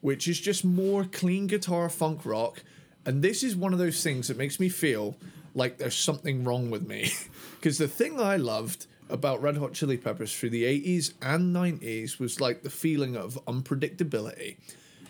which 0.00 0.26
is 0.26 0.40
just 0.40 0.64
more 0.64 1.04
clean 1.04 1.46
guitar 1.46 1.88
funk 1.88 2.24
rock. 2.26 2.62
And 3.04 3.22
this 3.22 3.42
is 3.44 3.54
one 3.54 3.72
of 3.72 3.78
those 3.78 4.02
things 4.02 4.26
that 4.28 4.36
makes 4.36 4.58
me 4.58 4.68
feel 4.68 5.16
like 5.54 5.78
there's 5.78 5.94
something 5.96 6.44
wrong 6.44 6.70
with 6.70 6.86
me. 6.86 7.12
Because 7.56 7.78
the 7.78 7.88
thing 7.88 8.20
I 8.20 8.36
loved 8.36 8.86
about 9.08 9.42
Red 9.42 9.56
Hot 9.56 9.72
Chili 9.72 9.96
Peppers 9.96 10.36
through 10.36 10.50
the 10.50 10.64
80s 10.64 11.14
and 11.22 11.54
90s 11.54 12.18
was 12.20 12.40
like 12.40 12.62
the 12.62 12.70
feeling 12.70 13.16
of 13.16 13.38
unpredictability. 13.46 14.56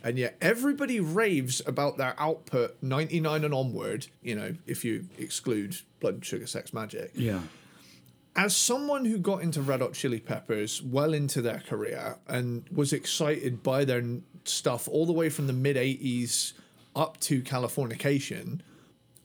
And 0.07 0.17
yet 0.21 0.37
everybody 0.41 1.01
raves 1.01 1.61
about 1.67 1.97
their 1.97 2.15
output 2.17 2.77
99 2.81 3.43
and 3.43 3.53
onward, 3.53 4.07
you 4.23 4.37
know, 4.37 4.55
if 4.65 4.85
you 4.85 5.07
exclude 5.19 5.79
Blood 5.99 6.25
Sugar 6.25 6.47
Sex 6.47 6.71
Magik 6.71 7.11
Yeah. 7.13 7.41
as 8.37 8.55
someone 8.55 9.05
who 9.07 9.19
got 9.19 9.43
into 9.43 9.61
Red 9.61 9.81
Hot 9.81 9.95
Chili 9.95 10.21
Peppers 10.21 10.81
well 10.81 11.13
into 11.13 11.43
their 11.43 11.59
career 11.59 12.19
and 12.29 12.63
was 12.71 12.93
excited 12.93 13.65
by 13.65 13.85
their 13.85 14.05
stuff 14.45 14.87
all 14.87 15.07
the 15.07 15.13
way 15.13 15.29
from 15.29 15.49
the 15.49 15.53
mid 15.53 15.77
80s 15.77 16.53
up 16.95 17.19
to 17.23 17.43
Californication, 17.43 18.61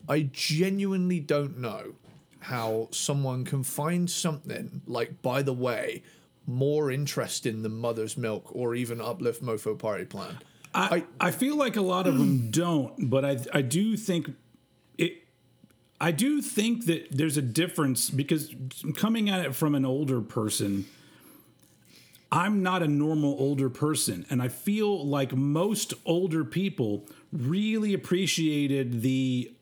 I 0.10 0.30
genuinely 0.34 1.20
don't 1.20 1.60
know 1.60 1.94
how 2.40 2.88
someone 2.90 3.46
can 3.46 3.62
find 3.64 4.10
something 4.10 4.82
like 4.88 5.22
By 5.22 5.44
the 5.44 5.54
Way 5.54 6.02
more 6.48 6.90
interesting 6.90 7.62
than 7.62 7.74
Mother's 7.74 8.18
Milk 8.18 8.50
or 8.52 8.74
even 8.74 9.00
Uplift 9.00 9.44
Mofo 9.44 9.78
Party 9.78 10.06
Plan. 10.06 10.40
I, 10.74 11.04
I 11.20 11.32
feel 11.32 11.56
like 11.58 11.76
a 11.76 11.82
lot 11.82 12.08
of 12.08 12.18
them 12.18 12.50
don't, 12.50 13.10
but 13.10 13.26
I 13.26 13.38
I 13.54 13.62
do 13.62 13.98
think 13.98 14.32
it. 14.98 15.24
I 16.00 16.12
do 16.12 16.42
think 16.42 16.86
that 16.86 17.08
there's 17.12 17.38
a 17.38 17.42
difference 17.42 18.10
because 18.10 18.56
coming 18.96 19.30
at 19.30 19.46
it 19.46 19.54
from 19.54 19.76
an 19.76 19.86
older 19.86 20.22
person, 20.22 20.86
I'm 22.32 22.64
not 22.64 22.82
a 22.82 22.88
normal 22.88 23.36
older 23.38 23.70
person, 23.70 24.26
and 24.30 24.42
I 24.42 24.48
feel 24.48 25.06
like 25.06 25.36
most 25.36 25.94
older 26.06 26.46
people 26.46 27.06
really 27.34 27.94
appreciated 27.94 29.02
the 29.02 29.54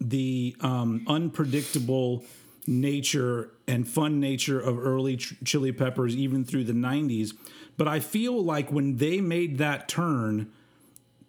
the 0.00 0.56
um, 0.60 1.04
unpredictable 1.06 2.24
nature 2.66 3.50
and 3.68 3.88
fun 3.88 4.18
nature 4.18 4.60
of 4.60 4.78
early 4.78 5.16
Ch- 5.16 5.34
Chili 5.44 5.72
Peppers, 5.72 6.16
even 6.16 6.44
through 6.44 6.64
the 6.64 6.72
'90s. 6.72 7.32
But 7.76 7.88
I 7.88 8.00
feel 8.00 8.42
like 8.42 8.72
when 8.72 8.96
they 8.96 9.20
made 9.20 9.58
that 9.58 9.88
turn 9.88 10.50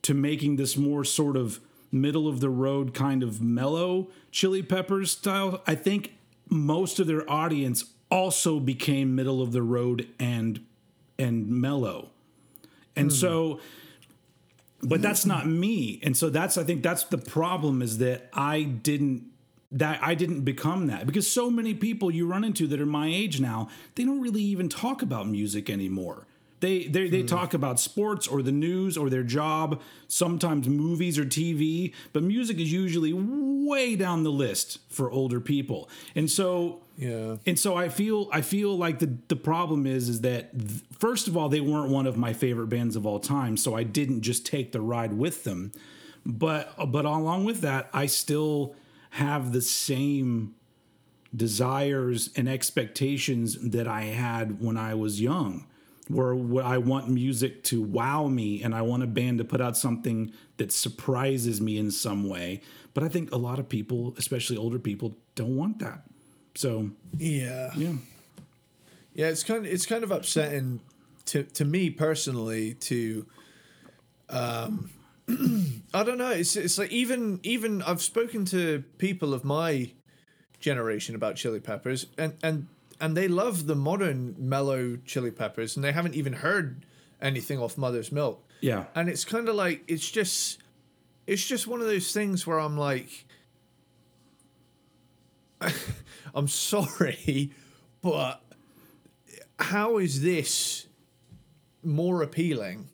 to 0.04 0.14
making 0.14 0.56
this 0.56 0.78
more 0.78 1.04
sort 1.04 1.36
of 1.36 1.60
middle 1.92 2.28
of 2.28 2.40
the 2.40 2.50
road 2.50 2.94
kind 2.94 3.24
of 3.24 3.42
mellow 3.42 4.10
Chili 4.32 4.62
Peppers 4.62 5.12
style, 5.12 5.62
I 5.68 5.76
think 5.76 6.14
most 6.50 7.00
of 7.00 7.08
their 7.08 7.30
audience 7.30 7.86
also 8.10 8.60
became 8.60 9.16
middle 9.16 9.42
of 9.42 9.52
the 9.52 9.62
road 9.62 10.08
and 10.20 10.64
and 11.20 11.48
mellow. 11.50 12.10
And 12.96 13.08
hmm. 13.08 13.16
so 13.16 13.60
but 14.84 15.02
that's 15.02 15.26
not 15.26 15.48
me. 15.48 16.00
And 16.04 16.16
so 16.16 16.30
that's 16.30 16.58
I 16.58 16.64
think 16.64 16.84
that's 16.84 17.04
the 17.06 17.18
problem 17.18 17.82
is 17.82 17.98
that 17.98 18.30
I 18.34 18.64
didn't 18.64 19.26
that 19.72 20.00
I 20.02 20.16
didn't 20.16 20.42
become 20.42 20.88
that 20.88 21.06
because 21.06 21.30
so 21.30 21.50
many 21.50 21.74
people 21.74 22.12
you 22.12 22.28
run 22.28 22.44
into 22.44 22.68
that 22.68 22.80
are 22.80 22.86
my 22.86 23.08
age 23.08 23.42
now, 23.42 23.70
they 23.96 24.06
don't 24.06 24.22
really 24.22 24.44
even 24.44 24.70
talk 24.70 25.02
about 25.02 25.28
music 25.28 25.70
anymore. 25.70 26.27
They 26.60 26.88
they 26.88 27.10
they 27.10 27.22
hmm. 27.22 27.28
talk 27.28 27.54
about 27.54 27.80
sports 27.80 28.28
or 28.28 28.42
the 28.42 28.52
news 28.52 28.98
or 28.98 29.10
their 29.10 29.24
job, 29.24 29.82
sometimes 30.08 30.68
movies 30.68 31.20
or 31.20 31.26
TV, 31.26 31.94
but 32.14 32.24
music 32.24 32.58
is 32.60 32.72
usually 32.72 33.14
way 33.14 33.96
down 33.96 34.24
the 34.24 34.32
list 34.32 34.80
for 34.90 35.12
older 35.12 35.40
people. 35.40 35.90
And 36.16 36.30
so 36.30 36.82
Yeah. 36.98 37.38
and 37.46 37.60
so 37.60 37.76
I 37.76 37.90
feel 37.90 38.28
I 38.32 38.42
feel 38.42 38.76
like 38.76 39.00
the 39.00 39.18
the 39.28 39.36
problem 39.36 39.86
is 39.86 40.10
is 40.10 40.22
that 40.22 40.58
th- 40.58 40.82
first 40.98 41.28
of 41.28 41.38
all 41.38 41.48
they 41.50 41.62
weren't 41.62 41.92
one 41.92 42.08
of 42.08 42.18
my 42.18 42.34
favorite 42.34 42.68
bands 42.68 42.96
of 42.96 43.06
all 43.06 43.20
time, 43.20 43.56
so 43.58 43.76
I 43.76 43.84
didn't 43.84 44.22
just 44.22 44.46
take 44.46 44.72
the 44.72 44.82
ride 44.82 45.14
with 45.14 45.44
them. 45.44 45.72
But 46.26 46.74
but 46.92 47.06
along 47.06 47.46
with 47.46 47.62
that, 47.62 47.90
I 47.94 48.08
still 48.08 48.76
have 49.12 49.52
the 49.54 49.62
same 49.62 50.56
desires 51.36 52.30
and 52.36 52.50
expectations 52.50 53.58
that 53.62 53.88
I 53.88 54.04
had 54.06 54.62
when 54.62 54.78
I 54.78 54.96
was 54.96 55.22
young. 55.22 55.68
Where 56.10 56.64
I 56.64 56.78
want 56.78 57.10
music 57.10 57.64
to 57.66 57.82
wow 57.82 58.28
me 58.28 58.64
and 58.64 58.74
I 58.74 58.82
want 58.82 59.04
a 59.04 59.08
band 59.08 59.40
to 59.40 59.44
put 59.44 59.60
out 59.62 59.76
something 59.76 60.32
that 60.58 60.72
surprises 60.72 61.60
me 61.60 61.78
in 61.78 61.92
some 61.92 62.28
way. 62.28 62.62
But 62.94 63.04
I 63.04 63.10
think 63.10 63.32
a 63.32 63.38
lot 63.38 63.60
of 63.60 63.68
people, 63.70 64.16
especially 64.18 64.58
older 64.58 64.80
people, 64.80 65.18
don't 65.36 65.56
want 65.56 65.80
that. 65.80 66.04
So, 66.56 66.92
Yeah. 67.18 67.72
yeah. 67.76 67.94
Yeah, 69.14 69.28
it's 69.28 69.44
kind 69.44 69.66
of 69.66 69.72
it's 69.72 69.86
kind 69.86 70.04
of 70.04 70.12
upsetting 70.12 70.80
to 71.26 71.44
to 71.44 71.66
me 71.66 71.90
personally 71.90 72.76
to 72.76 73.26
um 74.30 74.92
I 75.94 76.04
don't 76.04 76.18
know, 76.18 76.30
it's 76.30 76.56
it's 76.56 76.78
like 76.78 76.92
even 76.92 77.40
even 77.44 77.82
I've 77.82 78.02
spoken 78.02 78.46
to 78.46 78.84
people 78.98 79.34
of 79.34 79.44
my 79.44 79.92
generation 80.60 81.16
about 81.16 81.36
chili 81.36 81.60
peppers 81.60 82.06
and 82.18 82.34
and 82.42 82.68
and 83.00 83.16
they 83.16 83.28
love 83.28 83.68
the 83.68 83.76
modern 83.76 84.36
mellow 84.38 84.98
chili 85.06 85.32
peppers 85.32 85.76
and 85.76 85.84
they 85.84 85.92
haven't 85.92 86.16
even 86.16 86.34
heard 86.34 86.86
anything 87.22 87.60
off 87.60 87.78
mother's 87.78 88.12
milk. 88.12 88.44
Yeah. 88.62 88.86
And 88.96 89.10
it's 89.10 89.26
kind 89.26 89.48
of 89.50 89.56
like 89.56 89.84
it's 89.88 90.10
just 90.10 90.60
it's 91.26 91.46
just 91.46 91.68
one 91.68 91.82
of 91.82 91.88
those 91.88 92.12
things 92.12 92.48
where 92.48 92.60
I'm 92.60 92.78
like 92.78 93.26
I'm 96.34 96.48
sorry, 96.48 97.52
but 98.02 98.42
how 99.60 99.98
is 99.98 100.22
this 100.22 100.88
more 101.84 102.22
appealing 102.22 102.90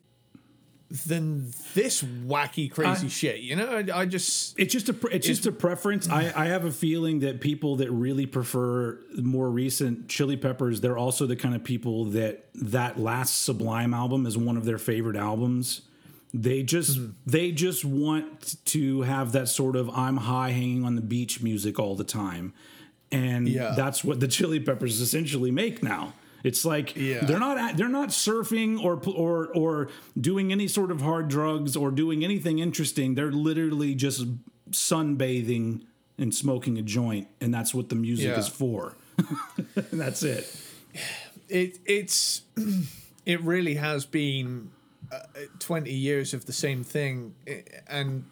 than 1.06 1.50
this 1.74 2.02
wacky 2.02 2.70
crazy 2.70 3.08
shit. 3.08 3.40
You 3.40 3.56
know, 3.56 3.66
I, 3.66 4.00
I 4.00 4.06
just 4.06 4.58
It's 4.58 4.72
just 4.72 4.88
a 4.88 4.92
pre- 4.92 5.12
it's 5.14 5.26
just 5.26 5.46
a 5.46 5.52
preference. 5.52 6.08
I, 6.08 6.32
I 6.36 6.44
have 6.46 6.64
a 6.64 6.70
feeling 6.70 7.20
that 7.20 7.40
people 7.40 7.76
that 7.76 7.90
really 7.90 8.26
prefer 8.26 8.98
more 9.20 9.50
recent 9.50 10.08
Chili 10.08 10.36
Peppers, 10.36 10.80
they're 10.80 10.98
also 10.98 11.26
the 11.26 11.36
kind 11.36 11.54
of 11.54 11.64
people 11.64 12.04
that 12.06 12.46
that 12.54 12.98
last 13.00 13.42
Sublime 13.42 13.92
album 13.94 14.26
is 14.26 14.36
one 14.38 14.56
of 14.56 14.64
their 14.64 14.78
favorite 14.78 15.16
albums. 15.16 15.82
They 16.32 16.62
just 16.62 16.98
Mm-hmm. 16.98 17.10
they 17.26 17.50
just 17.52 17.84
want 17.84 18.56
to 18.66 19.02
have 19.02 19.32
that 19.32 19.48
sort 19.48 19.76
of 19.76 19.88
I'm 19.90 20.18
high 20.18 20.50
hanging 20.50 20.84
on 20.84 20.94
the 20.96 21.00
beach 21.02 21.42
music 21.42 21.78
all 21.78 21.96
the 21.96 22.04
time. 22.04 22.52
And 23.10 23.48
Yeah. 23.48 23.74
that's 23.76 24.02
what 24.04 24.20
the 24.20 24.28
Chili 24.28 24.60
Peppers 24.60 25.00
essentially 25.00 25.50
make 25.50 25.82
now. 25.82 26.12
It's 26.44 26.64
like 26.64 26.94
Yeah. 26.94 27.24
they're 27.24 27.40
not 27.40 27.76
they're 27.76 27.88
not 27.88 28.10
surfing 28.10 28.78
or 28.80 29.00
or 29.08 29.48
or 29.56 29.88
doing 30.20 30.52
any 30.52 30.68
sort 30.68 30.90
of 30.92 31.00
hard 31.00 31.26
drugs 31.28 31.74
or 31.74 31.90
doing 31.90 32.22
anything 32.22 32.58
interesting. 32.60 33.14
They're 33.16 33.32
literally 33.32 33.94
just 33.96 34.24
sunbathing 34.70 35.82
and 36.18 36.32
smoking 36.34 36.78
a 36.78 36.82
joint, 36.82 37.26
and 37.40 37.52
that's 37.52 37.74
what 37.74 37.88
the 37.88 37.96
music 37.96 38.26
Yeah. 38.26 38.38
is 38.38 38.46
for. 38.48 38.96
and 39.18 39.26
that's 40.00 40.22
it. 40.22 40.54
it 41.48 41.78
it's 41.86 42.42
it 43.26 43.40
really 43.42 43.74
has 43.74 44.04
been 44.04 44.70
uh, 45.10 45.20
20 45.58 45.90
years 45.92 46.34
of 46.34 46.44
the 46.46 46.52
same 46.52 46.84
thing 46.84 47.34
eh, 47.46 47.62
and 47.88 48.24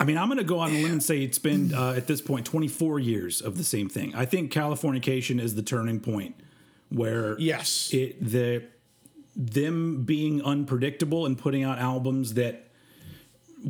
I 0.00 0.04
mean, 0.04 0.16
I'm 0.16 0.28
going 0.28 0.38
to 0.38 0.44
go 0.44 0.60
on 0.60 0.70
a 0.70 0.80
limb 0.80 0.92
and 0.92 1.02
say 1.02 1.22
it's 1.24 1.40
been 1.40 1.74
uh, 1.74 1.94
at 1.96 2.06
this 2.06 2.20
point 2.20 2.46
24 2.46 3.00
years 3.00 3.40
of 3.40 3.58
the 3.58 3.64
same 3.64 3.88
thing. 3.88 4.14
I 4.14 4.26
think 4.26 4.52
Californication 4.52 5.40
is 5.40 5.56
the 5.56 5.62
turning 5.62 5.98
point 5.98 6.36
where 6.90 7.38
yes 7.38 7.90
it 7.92 8.22
the 8.22 8.62
them 9.36 10.04
being 10.04 10.42
unpredictable 10.42 11.26
and 11.26 11.38
putting 11.38 11.62
out 11.62 11.78
albums 11.78 12.34
that 12.34 12.64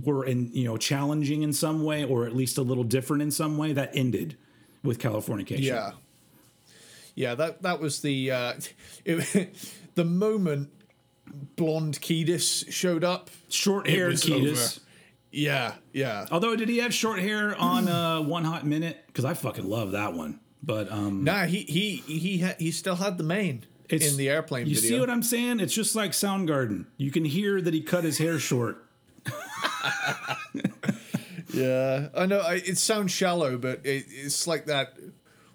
were 0.05 0.25
in 0.25 0.51
you 0.53 0.65
know 0.65 0.77
challenging 0.77 1.43
in 1.43 1.53
some 1.53 1.83
way 1.85 2.05
or 2.05 2.27
at 2.27 2.35
least 2.35 2.59
a 2.59 2.63
little 2.63 2.85
different 2.85 3.23
in 3.23 3.31
some 3.31 3.59
way 3.59 3.73
that 3.73 3.91
ended 3.95 4.37
with 4.83 4.99
Californication. 4.99 5.61
yeah 5.63 5.93
yeah 7.15 7.35
that 7.35 7.63
that 7.63 7.81
was 7.81 8.01
the 8.01 8.31
uh 8.31 8.53
it, 9.05 9.55
the 9.95 10.05
moment 10.05 10.71
blonde 11.57 12.01
Kiedis 12.01 12.71
showed 12.73 13.05
up 13.05 13.31
Short 13.49 13.89
hair 13.89 14.09
over. 14.09 14.55
yeah 15.33 15.75
yeah 15.93 16.27
Although 16.31 16.57
did 16.57 16.69
he 16.69 16.79
have 16.79 16.95
short 16.95 17.19
hair 17.19 17.57
on 17.57 17.89
uh, 17.89 18.21
One 18.23 18.45
Hot 18.45 18.65
Minute? 18.67 19.03
Because 19.07 19.25
I 19.25 19.35
fucking 19.35 19.69
love 19.69 19.93
that 19.93 20.15
one. 20.15 20.41
But 20.63 20.91
um 20.93 21.25
nah 21.25 21.45
he 21.47 21.61
he 21.63 21.97
he 22.07 22.39
ha- 22.41 22.57
he 22.59 22.71
still 22.73 22.97
had 22.97 23.17
the 23.19 23.25
mane 23.25 23.65
it's 23.89 24.11
in 24.11 24.17
the 24.19 24.29
airplane 24.29 24.67
You 24.67 24.75
video 24.75 24.91
see 24.91 25.01
what 25.01 25.09
I'm 25.09 25.23
saying? 25.23 25.61
It's 25.61 25.73
just 25.75 25.95
like 25.95 26.11
Soundgarden. 26.13 26.85
You 26.99 27.11
can 27.11 27.25
hear 27.25 27.61
that 27.61 27.73
he 27.73 27.81
cut 27.81 28.05
his 28.05 28.19
hair 28.19 28.39
short. 28.39 28.85
Yeah, 31.55 32.09
I 32.15 32.27
know. 32.27 32.41
I, 32.41 32.57
it 32.57 32.77
sounds 32.77 33.11
shallow, 33.11 33.57
but 33.57 33.81
it, 33.85 34.05
it's 34.11 34.47
like 34.47 34.67
that. 34.67 34.93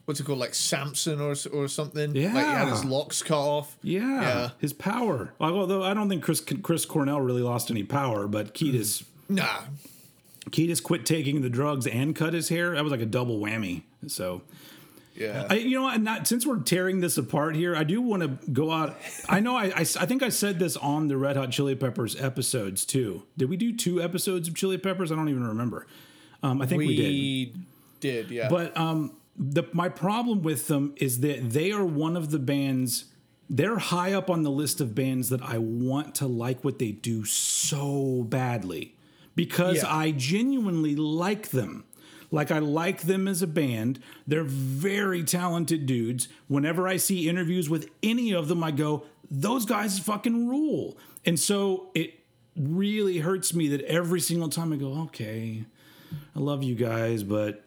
What's 0.06 0.20
it 0.20 0.24
called? 0.24 0.40
Like 0.40 0.56
Samson 0.56 1.22
or 1.22 1.36
or 1.54 1.68
something. 1.68 2.16
Yeah, 2.16 2.34
like 2.34 2.46
he 2.46 2.52
had 2.52 2.68
his 2.68 2.84
locks 2.84 3.22
cut 3.22 3.38
off. 3.38 3.78
Yeah, 3.84 4.02
Yeah. 4.22 4.50
his 4.60 4.74
power. 4.74 5.34
Although 5.40 5.84
I 5.84 5.94
don't 5.94 6.10
think 6.10 6.24
Chris 6.24 6.42
Chris 6.42 6.86
Cornell 6.86 7.22
really 7.22 7.44
lost 7.44 7.70
any 7.70 7.84
power, 7.84 8.28
but 8.28 8.54
Kiedis 8.56 9.04
Nah, 9.30 9.62
Kiedis 10.50 10.82
quit 10.82 11.06
taking 11.06 11.42
the 11.42 11.50
drugs 11.50 11.86
and 11.86 12.16
cut 12.16 12.34
his 12.34 12.50
hair. 12.50 12.74
That 12.74 12.84
was 12.84 12.92
like 12.92 13.00
a 13.02 13.06
double 13.06 13.40
whammy. 13.40 13.84
So 14.08 14.42
yeah, 15.16 15.48
I, 15.50 15.56
you 15.56 15.78
know, 15.78 15.84
what, 15.84 16.02
not 16.02 16.28
since 16.28 16.46
we're 16.46 16.60
tearing 16.60 17.00
this 17.02 17.18
apart 17.18 17.56
here, 17.56 17.76
I 17.76 17.84
do 17.84 18.02
want 18.02 18.24
to 18.24 18.52
go 18.52 18.72
out. 18.72 18.98
I 19.30 19.40
know 19.40 19.56
I, 19.56 19.66
I, 19.66 19.80
I 19.82 20.06
think 20.06 20.24
I 20.24 20.30
said 20.30 20.60
this 20.60 20.76
on 20.78 21.08
the 21.08 21.18
Red 21.18 21.38
Hot 21.38 21.52
Chili 21.52 21.76
Peppers 21.76 22.20
episodes 22.20 22.86
too. 22.86 23.24
Did 23.38 23.50
we 23.50 23.58
do 23.58 23.76
two 23.76 24.02
episodes 24.02 24.48
of 24.48 24.56
Chili 24.56 24.78
Peppers? 24.78 25.12
I 25.12 25.16
don't 25.16 25.30
even 25.30 25.48
remember. 25.48 25.88
Um, 26.42 26.62
I 26.62 26.66
think 26.66 26.80
we, 26.80 26.96
did. 26.96 27.04
we 27.08 27.54
did. 28.00 28.32
Yeah, 28.32 28.50
But 28.50 28.76
um, 28.76 29.14
the 29.38 29.64
my 29.72 29.90
problem 29.90 30.42
with 30.42 30.68
them 30.68 30.94
is 30.98 31.22
that 31.22 31.52
they 31.52 31.72
are 31.72 31.86
one 31.86 32.18
of 32.18 32.32
the 32.32 32.40
bands. 32.40 33.06
They're 33.50 33.78
high 33.78 34.14
up 34.14 34.30
on 34.30 34.44
the 34.44 34.50
list 34.52 34.82
of 34.82 34.96
bands 34.96 35.30
that 35.30 35.42
I 35.42 35.58
want 35.58 36.16
to 36.16 36.28
like 36.28 36.64
what 36.64 36.80
they 36.80 36.92
do 36.92 37.24
so 37.26 38.24
badly 38.28 38.96
because 39.36 39.78
Yeah. 39.78 39.96
I 39.96 40.12
genuinely 40.12 40.96
like 40.96 41.50
them. 41.50 41.84
Like 42.34 42.50
I 42.52 42.58
like 42.60 43.04
them 43.04 43.28
as 43.28 43.42
a 43.44 43.48
band. 43.48 44.00
They're 44.26 44.44
very 44.44 45.24
talented 45.24 45.86
dudes. 45.86 46.28
Whenever 46.48 46.88
I 46.88 46.98
see 46.98 47.30
interviews 47.30 47.70
with 47.70 47.90
any 48.02 48.34
of 48.34 48.48
them, 48.48 48.64
I 48.64 48.72
go, 48.72 49.04
"Those 49.30 49.66
guys 49.66 50.00
fucking 50.00 50.48
rule." 50.50 50.98
And 51.26 51.40
so 51.40 51.92
it 51.94 52.16
really 52.58 53.20
hurts 53.20 53.54
me 53.54 53.68
that 53.70 53.82
every 53.82 54.20
single 54.20 54.50
time 54.50 54.74
I 54.74 54.78
go, 54.78 54.94
"Okay, 55.04 55.64
I 56.36 56.40
love 56.40 56.64
you 56.64 56.74
guys, 56.74 57.22
but 57.24 57.64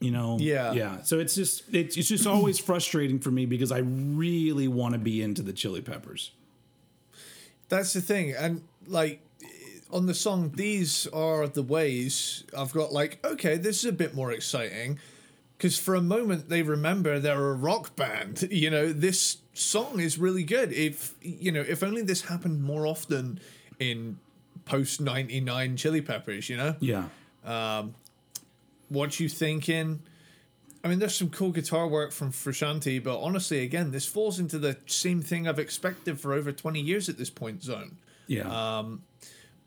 you 0.00 0.10
know, 0.10 0.38
Yeah. 0.40 0.72
yeah." 0.72 1.02
So 1.02 1.20
it's 1.20 1.36
just 1.36 1.72
it's, 1.72 1.96
it's 1.96 2.08
just 2.08 2.26
always 2.26 2.58
frustrating 2.70 3.20
for 3.20 3.30
me 3.30 3.46
because 3.46 3.70
I 3.70 3.78
really 3.78 4.66
want 4.66 4.94
to 4.94 4.98
be 4.98 5.22
into 5.22 5.42
the 5.42 5.52
Chili 5.52 5.82
Peppers. 5.82 6.32
that's 7.68 7.92
the 7.92 8.00
thing. 8.00 8.32
And 8.36 8.62
like 8.88 9.20
on 9.92 10.06
the 10.06 10.14
song, 10.14 10.52
these 10.54 11.06
are 11.08 11.46
the 11.46 11.62
ways. 11.62 12.44
I've 12.56 12.72
got 12.72 12.92
like, 12.92 13.24
okay, 13.24 13.56
this 13.56 13.78
is 13.80 13.84
a 13.86 13.92
bit 13.92 14.14
more 14.14 14.32
exciting. 14.32 14.98
Because 15.56 15.78
for 15.78 15.94
a 15.94 16.00
moment 16.00 16.48
they 16.48 16.62
remember 16.62 17.18
they're 17.18 17.50
a 17.50 17.54
rock 17.54 17.94
band. 17.94 18.48
You 18.50 18.70
know, 18.70 18.92
this 18.92 19.38
song 19.52 20.00
is 20.00 20.18
really 20.18 20.44
good. 20.44 20.72
If 20.72 21.14
you 21.20 21.52
know, 21.52 21.60
if 21.60 21.82
only 21.82 22.02
this 22.02 22.22
happened 22.22 22.62
more 22.62 22.86
often 22.86 23.40
in 23.78 24.18
post 24.64 25.00
ninety 25.00 25.40
nine 25.40 25.76
Chili 25.76 26.00
Peppers. 26.00 26.48
You 26.48 26.56
know, 26.56 26.76
Yeah, 26.80 27.08
um, 27.44 27.94
what 28.88 29.20
you 29.20 29.28
thinking? 29.28 30.00
I 30.82 30.88
mean, 30.88 30.98
there's 30.98 31.14
some 31.14 31.28
cool 31.28 31.50
guitar 31.50 31.86
work 31.86 32.10
from 32.10 32.32
Frusciante, 32.32 33.04
but 33.04 33.20
honestly, 33.20 33.62
again, 33.62 33.90
this 33.90 34.06
falls 34.06 34.38
into 34.38 34.58
the 34.58 34.78
same 34.86 35.20
thing 35.20 35.46
I've 35.46 35.58
expected 35.58 36.18
for 36.18 36.32
over 36.32 36.52
20 36.52 36.80
years 36.80 37.10
at 37.10 37.18
this 37.18 37.28
point 37.28 37.62
zone. 37.62 37.98
yeah, 38.26 38.48
um, 38.78 39.02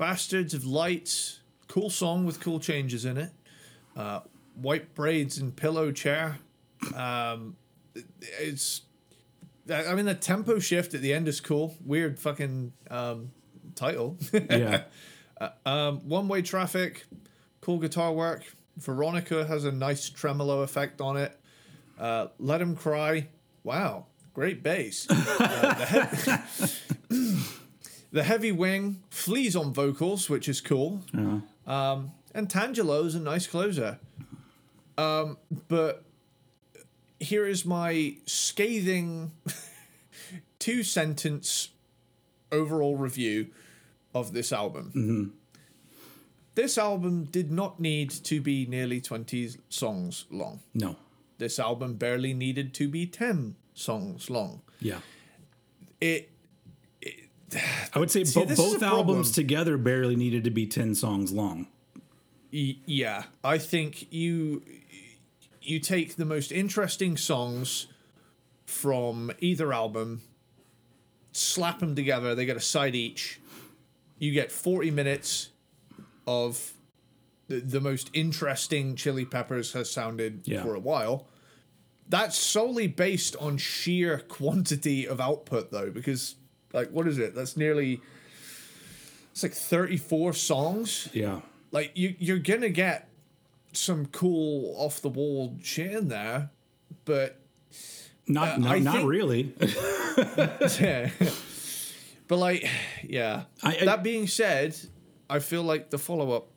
Bastards 0.03 0.53
of 0.53 0.65
Light, 0.65 1.39
cool 1.69 1.89
song 1.89 2.25
with 2.25 2.41
cool 2.41 2.59
changes 2.59 3.05
in 3.05 3.15
it. 3.15 3.31
Uh, 3.95 4.19
white 4.53 4.93
braids 4.93 5.37
and 5.37 5.55
pillow 5.55 5.93
chair. 5.93 6.39
Um, 6.93 7.55
it's, 8.21 8.81
I 9.73 9.95
mean, 9.95 10.03
the 10.03 10.13
tempo 10.13 10.59
shift 10.59 10.93
at 10.93 10.99
the 10.99 11.13
end 11.13 11.29
is 11.29 11.39
cool. 11.39 11.77
Weird 11.85 12.19
fucking 12.19 12.73
um, 12.91 13.31
title. 13.75 14.17
yeah. 14.33 14.83
Um, 15.65 16.01
one 16.01 16.27
way 16.27 16.41
traffic, 16.41 17.05
cool 17.61 17.79
guitar 17.79 18.11
work. 18.11 18.43
Veronica 18.75 19.45
has 19.45 19.63
a 19.63 19.71
nice 19.71 20.09
tremolo 20.09 20.63
effect 20.63 20.99
on 20.99 21.15
it. 21.15 21.39
Uh, 21.97 22.27
Let 22.39 22.61
him 22.61 22.75
cry. 22.75 23.29
Wow, 23.63 24.07
great 24.33 24.63
bass. 24.63 25.09
Uh, 25.09 26.41
the, 28.13 28.23
heavy 28.23 28.51
wing 28.51 29.01
flees 29.09 29.55
on 29.55 29.73
vocals, 29.73 30.29
which 30.29 30.47
is 30.47 30.61
cool. 30.61 31.01
Um, 31.67 32.11
and 32.33 32.49
Tangelo's 32.49 33.15
a 33.15 33.19
nice 33.19 33.47
closer. 33.47 33.99
Um, 34.97 35.37
but 35.67 36.03
here 37.19 37.45
is 37.47 37.65
my 37.65 38.15
scathing 38.25 39.31
two 40.59 40.83
sentence 40.83 41.69
overall 42.51 42.95
review 42.95 43.47
of 44.13 44.33
this 44.33 44.51
album. 44.53 45.33
This 46.55 46.77
album 46.77 47.23
did 47.25 47.51
not 47.51 47.79
need 47.79 48.11
to 48.11 48.39
be 48.39 48.67
nearly 48.67 49.01
20 49.01 49.49
songs 49.69 50.25
long. 50.29 50.59
No, 50.75 50.97
This 51.39 51.57
album 51.57 51.95
barely 51.95 52.33
needed 52.35 52.75
to 52.75 52.87
be 52.87 53.07
10 53.07 53.55
songs 53.73 54.29
long. 54.29 54.61
yeah. 54.79 54.99
It 55.99 56.29
I 57.93 57.99
would 57.99 58.11
say 58.11 58.23
See, 58.23 58.39
bo- 58.45 58.55
both 58.55 58.83
albums 58.83 59.31
together 59.31 59.77
barely 59.77 60.15
needed 60.15 60.43
to 60.45 60.49
be 60.51 60.65
ten 60.67 60.95
songs 60.95 61.31
long. 61.31 61.67
y- 62.51 62.77
yeah, 62.85 63.23
I 63.43 63.57
think 63.57 64.11
you 64.11 64.63
you 65.61 65.79
take 65.79 66.15
the 66.17 66.25
most 66.25 66.51
interesting 66.51 67.15
songs 67.17 67.87
from 68.65 69.31
either 69.39 69.71
album, 69.73 70.21
slap 71.31 71.79
them 71.79 71.95
together, 71.95 72.35
they 72.35 72.45
get 72.45 72.57
a 72.57 72.61
side 72.61 72.95
each. 72.95 73.39
You 74.19 74.31
get 74.31 74.51
40 74.51 74.91
minutes 74.91 75.49
of 76.27 76.73
the, 77.47 77.59
the 77.59 77.79
most 77.81 78.09
interesting 78.13 78.95
Chili 78.95 79.25
Peppers 79.25 79.73
has 79.73 79.89
sounded 79.91 80.41
Yeah. 80.45 80.63
for 80.63 80.75
a 80.75 80.79
while. 80.79 81.27
That's 82.09 82.37
solely 82.37 82.87
based 82.87 83.35
on 83.37 83.57
sheer 83.57 84.19
quantity 84.19 85.07
of 85.07 85.19
output, 85.21 85.71
though, 85.71 85.89
because, 85.89 86.35
like, 86.73 86.89
what 86.91 87.07
is 87.07 87.17
it? 87.19 87.33
That's 87.35 87.55
nearly. 87.55 88.01
It's 89.31 89.41
like 89.43 89.53
34 89.53 90.33
songs. 90.33 91.09
Yeah, 91.13 91.41
Like, 91.71 91.91
you, 91.95 92.15
you're 92.19 92.37
gonna 92.39 92.69
get 92.69 93.09
some 93.71 94.05
cool 94.07 94.75
off 94.77 95.01
the 95.01 95.09
wall 95.09 95.57
shit 95.63 95.91
in 95.91 96.07
there, 96.09 96.51
but 97.05 97.39
not 98.27 98.49
Uh, 98.49 98.57
not, 98.57 98.81
not 98.81 98.95
think- 98.97 99.09
really. 99.09 99.43
but 99.57 100.79
But 102.27 102.37
like, 102.37 102.67
yeah. 103.03 103.43
I- 103.63 103.77
I- 103.81 103.85
that 103.85 104.03
being 104.03 104.27
said, 104.27 104.75
I 105.29 105.39
feel 105.39 105.63
like 105.63 105.89
the 105.89 105.97
follow 105.97 106.31
up 106.31 106.49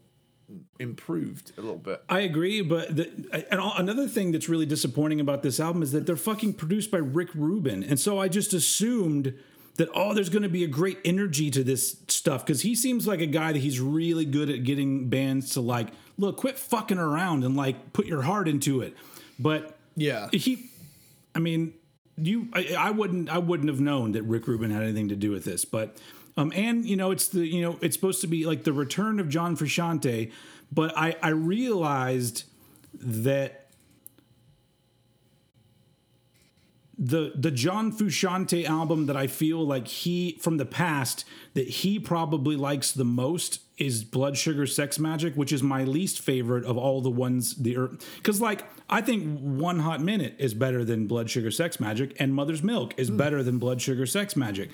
improved 0.79 1.52
a 1.59 1.61
little 1.61 1.79
bit. 1.79 2.02
I 2.09 2.20
agree, 2.20 2.61
but 2.61 2.94
the, 2.94 3.11
and 3.50 3.59
all, 3.61 3.74
another 3.76 4.07
thing 4.07 4.31
that's 4.33 4.48
really 4.48 4.66
disappointing 4.66 5.18
about 5.20 5.42
this 5.42 5.59
album 5.59 5.83
is 5.83 5.92
that 5.92 6.07
they're 6.07 6.14
fucking 6.16 6.55
produced 6.55 6.90
by 6.90 6.98
Rick 6.98 7.31
Rubin, 7.35 7.83
and 7.83 7.98
so 7.98 8.18
I 8.20 8.29
just 8.29 8.52
assumed 8.55 9.35
that 9.76 9.88
oh, 9.94 10.14
there's 10.14 10.28
going 10.28 10.42
to 10.42 10.48
be 10.48 10.64
a 10.64 10.68
great 10.68 10.98
energy 11.04 11.50
to 11.50 11.62
this 11.64 11.96
stuff 12.08 12.44
because 12.44 12.62
he 12.62 12.74
seems 12.74 13.06
like 13.06 13.20
a 13.20 13.26
guy 13.26 13.52
that 13.52 13.58
he's 13.58 13.80
really 13.80 14.24
good 14.24 14.50
at 14.50 14.64
getting 14.64 15.08
bands 15.08 15.50
to 15.50 15.60
like 15.60 15.88
look, 16.18 16.36
quit 16.38 16.58
fucking 16.58 16.98
around 16.98 17.44
and 17.44 17.56
like 17.56 17.92
put 17.92 18.06
your 18.06 18.22
heart 18.22 18.48
into 18.48 18.80
it. 18.80 18.96
But 19.38 19.76
Yeah. 19.96 20.28
he, 20.32 20.70
I 21.34 21.38
mean, 21.40 21.74
you, 22.16 22.48
I, 22.54 22.74
I 22.78 22.90
wouldn't, 22.90 23.28
I 23.28 23.36
wouldn't 23.38 23.68
have 23.68 23.80
known 23.80 24.12
that 24.12 24.22
Rick 24.22 24.46
Rubin 24.48 24.70
had 24.70 24.82
anything 24.82 25.08
to 25.10 25.16
do 25.16 25.30
with 25.30 25.44
this, 25.44 25.64
but. 25.64 25.96
Um, 26.38 26.52
and 26.54 26.84
you 26.84 26.96
know 26.96 27.12
it's 27.12 27.28
the 27.28 27.46
you 27.46 27.62
know 27.62 27.78
it's 27.80 27.96
supposed 27.96 28.20
to 28.20 28.26
be 28.26 28.44
like 28.44 28.64
the 28.64 28.72
return 28.74 29.20
of 29.20 29.30
John 29.30 29.56
Frusciante, 29.56 30.30
but 30.70 30.92
I 30.94 31.16
I 31.22 31.30
realized 31.30 32.44
that 32.92 33.65
the 36.98 37.32
the 37.35 37.50
John 37.50 37.92
Frusciante 37.92 38.64
album 38.64 39.06
that 39.06 39.16
I 39.16 39.26
feel 39.26 39.64
like 39.66 39.87
he 39.87 40.38
from 40.40 40.56
the 40.56 40.64
past 40.64 41.24
that 41.54 41.68
he 41.68 41.98
probably 41.98 42.56
likes 42.56 42.92
the 42.92 43.04
most 43.04 43.61
is 43.76 44.04
Blood 44.04 44.38
Sugar 44.38 44.66
Sex 44.66 44.96
Magik, 44.96 45.37
which 45.37 45.52
is 45.52 45.62
my 45.62 45.85
least 45.85 46.20
favorite 46.20 46.64
of 46.64 46.78
all 46.78 47.02
the 47.02 47.11
ones 47.11 47.54
the 47.56 47.76
er, 47.76 47.90
because 48.16 48.40
like 48.40 48.64
I 48.88 49.02
think 49.02 49.38
One 49.40 49.80
Hot 49.80 50.00
Minute 50.00 50.37
is 50.38 50.54
better 50.54 50.85
than 50.85 51.06
Blood 51.06 51.28
Sugar 51.28 51.50
Sex 51.50 51.76
Magik, 51.76 52.16
and 52.18 52.35
Mother's 52.35 52.62
Milk 52.62 52.94
is 52.96 53.09
hmm. 53.09 53.18
better 53.18 53.42
than 53.42 53.59
Blood 53.59 53.82
Sugar 53.82 54.06
Sex 54.06 54.35
Magik. 54.35 54.70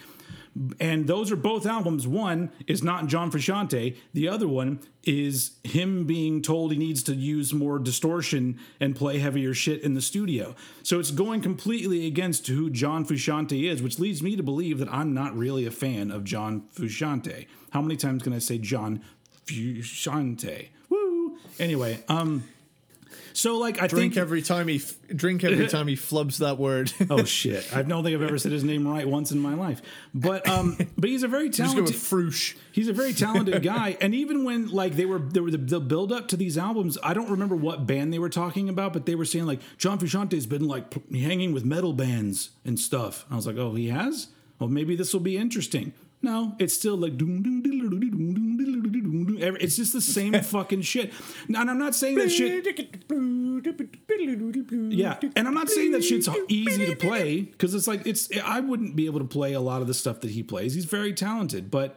And 0.78 1.06
those 1.06 1.32
are 1.32 1.36
both 1.36 1.64
albums. 1.64 2.06
One 2.06 2.50
is 2.66 2.82
not 2.82 3.06
John 3.06 3.30
Frusciante. 3.30 3.96
The 4.12 4.28
other 4.28 4.46
one 4.46 4.80
is 5.04 5.52
him 5.64 6.06
being 6.06 6.42
told 6.42 6.72
he 6.72 6.78
needs 6.78 7.02
to 7.04 7.14
use 7.14 7.54
more 7.54 7.78
distortion 7.78 8.58
and 8.78 8.94
play 8.94 9.18
heavier 9.18 9.54
shit 9.54 9.82
in 9.82 9.94
the 9.94 10.02
studio. 10.02 10.54
So 10.82 11.00
it's 11.00 11.10
going 11.10 11.40
completely 11.40 12.06
against 12.06 12.46
who 12.48 12.68
John 12.68 13.06
Frusciante 13.06 13.70
is, 13.70 13.82
which 13.82 13.98
leads 13.98 14.22
me 14.22 14.36
to 14.36 14.42
believe 14.42 14.78
that 14.78 14.92
I'm 14.92 15.14
not 15.14 15.36
really 15.36 15.64
a 15.64 15.70
fan 15.70 16.10
of 16.10 16.24
John 16.24 16.64
Frusciante. 16.74 17.46
How 17.70 17.80
many 17.80 17.96
times 17.96 18.22
can 18.22 18.34
I 18.34 18.38
say 18.38 18.58
John 18.58 19.02
Frusciante? 19.46 20.68
Woo! 20.90 21.38
Anyway, 21.58 22.04
um, 22.08 22.44
so 23.32 23.58
like 23.58 23.82
I 23.82 23.86
Drink 23.86 24.14
think 24.14 24.16
every 24.16 24.42
time 24.42 24.68
he 24.68 24.76
f- 24.76 24.94
drink 25.14 25.44
every 25.44 25.66
time 25.66 25.86
he 25.88 25.94
flubs 25.96 26.38
that 26.38 26.58
word. 26.58 26.92
oh 27.10 27.24
shit, 27.24 27.74
I 27.74 27.82
don't 27.82 28.04
think 28.04 28.14
I've 28.14 28.22
ever 28.22 28.38
said 28.38 28.52
his 28.52 28.64
name 28.64 28.86
right 28.86 29.06
once 29.08 29.32
in 29.32 29.38
my 29.38 29.54
life. 29.54 29.82
But 30.14 30.48
um, 30.48 30.76
but 30.96 31.08
he's 31.08 31.22
a 31.22 31.28
very 31.28 31.48
Just 31.50 31.74
go 31.76 31.82
talented. 31.84 32.12
with. 32.12 32.54
He's 32.72 32.88
a 32.88 32.92
very 32.92 33.12
talented 33.12 33.62
guy, 33.64 33.96
and 34.00 34.14
even 34.14 34.44
when 34.44 34.68
like 34.68 34.94
they 34.96 35.04
were 35.06 35.18
there 35.18 35.42
were 35.42 35.50
the, 35.50 35.58
the 35.58 35.80
build 35.80 36.12
up 36.12 36.28
to 36.28 36.36
these 36.36 36.56
albums, 36.58 36.98
I 37.02 37.14
don't 37.14 37.30
remember 37.30 37.56
what 37.56 37.86
band 37.86 38.12
they 38.12 38.18
were 38.18 38.28
talking 38.30 38.68
about, 38.68 38.92
but 38.92 39.06
they 39.06 39.14
were 39.14 39.24
saying 39.24 39.46
like 39.46 39.60
John 39.78 39.98
Frusciante's 39.98 40.46
been 40.46 40.66
like 40.66 40.90
p- 40.90 41.20
hanging 41.20 41.52
with 41.52 41.64
metal 41.64 41.92
bands 41.92 42.50
and 42.64 42.78
stuff. 42.78 43.24
I 43.30 43.36
was 43.36 43.46
like, 43.46 43.56
oh, 43.56 43.74
he 43.74 43.88
has. 43.88 44.28
Well, 44.58 44.68
maybe 44.68 44.94
this 44.94 45.12
will 45.12 45.20
be 45.20 45.36
interesting. 45.36 45.92
No, 46.22 46.54
it's 46.58 46.74
still 46.74 46.96
like 46.96 47.14
It's 49.60 49.76
just 49.76 49.92
the 49.92 50.00
same 50.00 50.34
fucking 50.42 50.82
shit. 50.82 51.12
And 51.48 51.56
I'm 51.56 51.78
not 51.78 51.94
saying 51.94 52.16
that 52.16 52.30
shit. 52.30 52.64
Yeah, 54.92 55.18
and 55.36 55.48
I'm 55.48 55.54
not 55.54 55.68
saying 55.68 55.90
that 55.92 56.04
shit's 56.04 56.28
easy 56.48 56.86
to 56.86 56.96
play 56.96 57.42
because 57.42 57.74
it's 57.74 57.88
like 57.88 58.06
it's. 58.06 58.28
I 58.44 58.60
wouldn't 58.60 58.94
be 58.94 59.06
able 59.06 59.18
to 59.18 59.26
play 59.26 59.52
a 59.52 59.60
lot 59.60 59.82
of 59.82 59.88
the 59.88 59.94
stuff 59.94 60.20
that 60.20 60.30
he 60.30 60.42
plays. 60.42 60.74
He's 60.74 60.84
very 60.84 61.12
talented, 61.12 61.70
but 61.70 61.96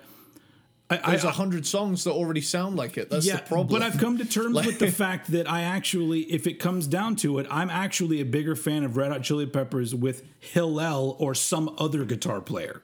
I, 0.89 0.99
I, 1.03 1.09
There's 1.11 1.23
a 1.23 1.31
hundred 1.31 1.65
songs 1.65 2.03
that 2.03 2.11
already 2.11 2.41
sound 2.41 2.75
like 2.75 2.97
it. 2.97 3.09
That's 3.09 3.29
the 3.29 3.39
problem. 3.39 3.67
but 3.67 3.81
I've 3.81 3.99
come 3.99 4.19
to 4.19 4.25
terms 4.25 4.55
with 4.55 4.77
the 4.77 4.91
fact 4.91 5.31
that 5.31 5.49
I 5.49 5.61
actually, 5.63 6.21
if 6.21 6.45
it 6.45 6.59
comes 6.59 6.85
down 6.85 7.15
to 7.17 7.39
it, 7.39 7.47
I'm 7.49 7.71
actually 7.71 8.21
a 8.21 8.25
bigger 8.25 8.55
fan 8.55 8.83
of 8.83 8.95
Red 8.95 9.11
Hot 9.11 9.23
Chili 9.23 9.47
Peppers 9.47 9.95
with 9.95 10.23
Hillel 10.39 11.15
or 11.19 11.33
some 11.33 11.73
other 11.79 12.05
guitar 12.05 12.39
player. 12.39 12.83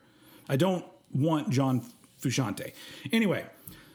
I 0.49 0.55
don't 0.55 0.83
want 1.13 1.49
John 1.49 1.85
Frusciante. 2.21 2.73
Anyway, 3.11 3.45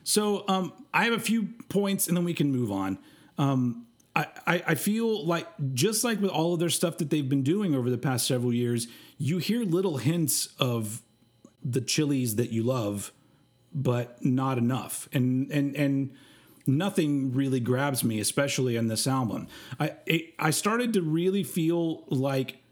so 0.04 0.44
um, 0.48 0.72
I 0.92 1.04
have 1.04 1.12
a 1.12 1.20
few 1.20 1.48
points 1.68 2.08
and 2.08 2.16
then 2.16 2.24
we 2.24 2.34
can 2.34 2.50
move 2.50 2.70
on. 2.70 2.98
Um, 3.38 3.86
I, 4.14 4.26
I, 4.46 4.62
I 4.68 4.74
feel 4.74 5.26
like 5.26 5.46
just 5.74 6.04
like 6.04 6.20
with 6.20 6.30
all 6.30 6.54
of 6.54 6.60
their 6.60 6.70
stuff 6.70 6.98
that 6.98 7.10
they've 7.10 7.28
been 7.28 7.42
doing 7.42 7.74
over 7.74 7.90
the 7.90 7.98
past 7.98 8.26
several 8.26 8.52
years, 8.52 8.88
you 9.18 9.38
hear 9.38 9.62
little 9.64 9.98
hints 9.98 10.48
of 10.58 11.02
the 11.62 11.80
chilies 11.80 12.36
that 12.36 12.50
you 12.50 12.62
love 12.62 13.12
but 13.76 14.24
not 14.24 14.58
enough. 14.58 15.08
And 15.12 15.52
and 15.52 15.76
and 15.76 16.14
nothing 16.66 17.32
really 17.32 17.60
grabs 17.60 18.02
me, 18.02 18.18
especially 18.18 18.74
in 18.76 18.88
this 18.88 19.06
album. 19.06 19.46
I 19.78 19.92
it, 20.06 20.34
I 20.38 20.50
started 20.50 20.94
to 20.94 21.02
really 21.02 21.44
feel 21.44 22.04
like 22.08 22.62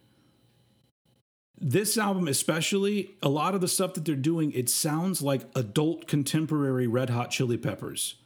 this 1.61 1.97
album, 1.97 2.29
especially 2.29 3.15
a 3.23 3.29
lot 3.29 3.55
of 3.55 3.61
the 3.61 3.69
stuff 3.69 3.95
that 3.95 4.05
they're 4.05 4.15
doing, 4.17 4.53
it 4.53 4.69
sounds 4.69 5.23
like 5.23 5.43
adult 5.55 6.07
contemporary 6.07 6.87
Red 6.87 7.11
Hot 7.11 7.31
Chili 7.31 7.57
Peppers. 7.57 8.17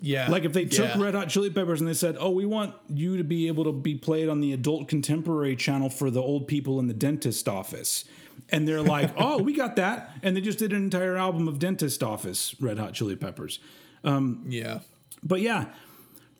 yeah, 0.00 0.28
Like 0.30 0.44
if 0.44 0.52
they 0.52 0.64
took 0.64 0.94
yeah. 0.94 1.02
Red 1.02 1.14
Hot 1.14 1.28
Chili 1.28 1.50
Peppers 1.50 1.80
and 1.80 1.88
they 1.88 1.94
said, 1.94 2.16
"Oh, 2.18 2.30
we 2.30 2.46
want 2.46 2.74
you 2.88 3.16
to 3.16 3.24
be 3.24 3.48
able 3.48 3.64
to 3.64 3.72
be 3.72 3.94
played 3.96 4.28
on 4.28 4.40
the 4.40 4.52
adult 4.52 4.88
contemporary 4.88 5.56
channel 5.56 5.90
for 5.90 6.10
the 6.10 6.22
old 6.22 6.46
people 6.48 6.78
in 6.78 6.86
the 6.86 6.94
dentist 6.94 7.48
office," 7.48 8.04
and 8.50 8.66
they're 8.66 8.82
like, 8.82 9.10
"Oh, 9.16 9.42
we 9.42 9.52
got 9.54 9.76
that," 9.76 10.10
and 10.22 10.36
they 10.36 10.40
just 10.40 10.58
did 10.58 10.72
an 10.72 10.82
entire 10.82 11.16
album 11.16 11.48
of 11.48 11.58
dentist 11.58 12.02
office 12.02 12.54
Red 12.60 12.78
Hot 12.78 12.94
Chili 12.94 13.16
Peppers. 13.16 13.58
Um, 14.04 14.44
yeah, 14.48 14.80
But 15.22 15.40
yeah, 15.40 15.66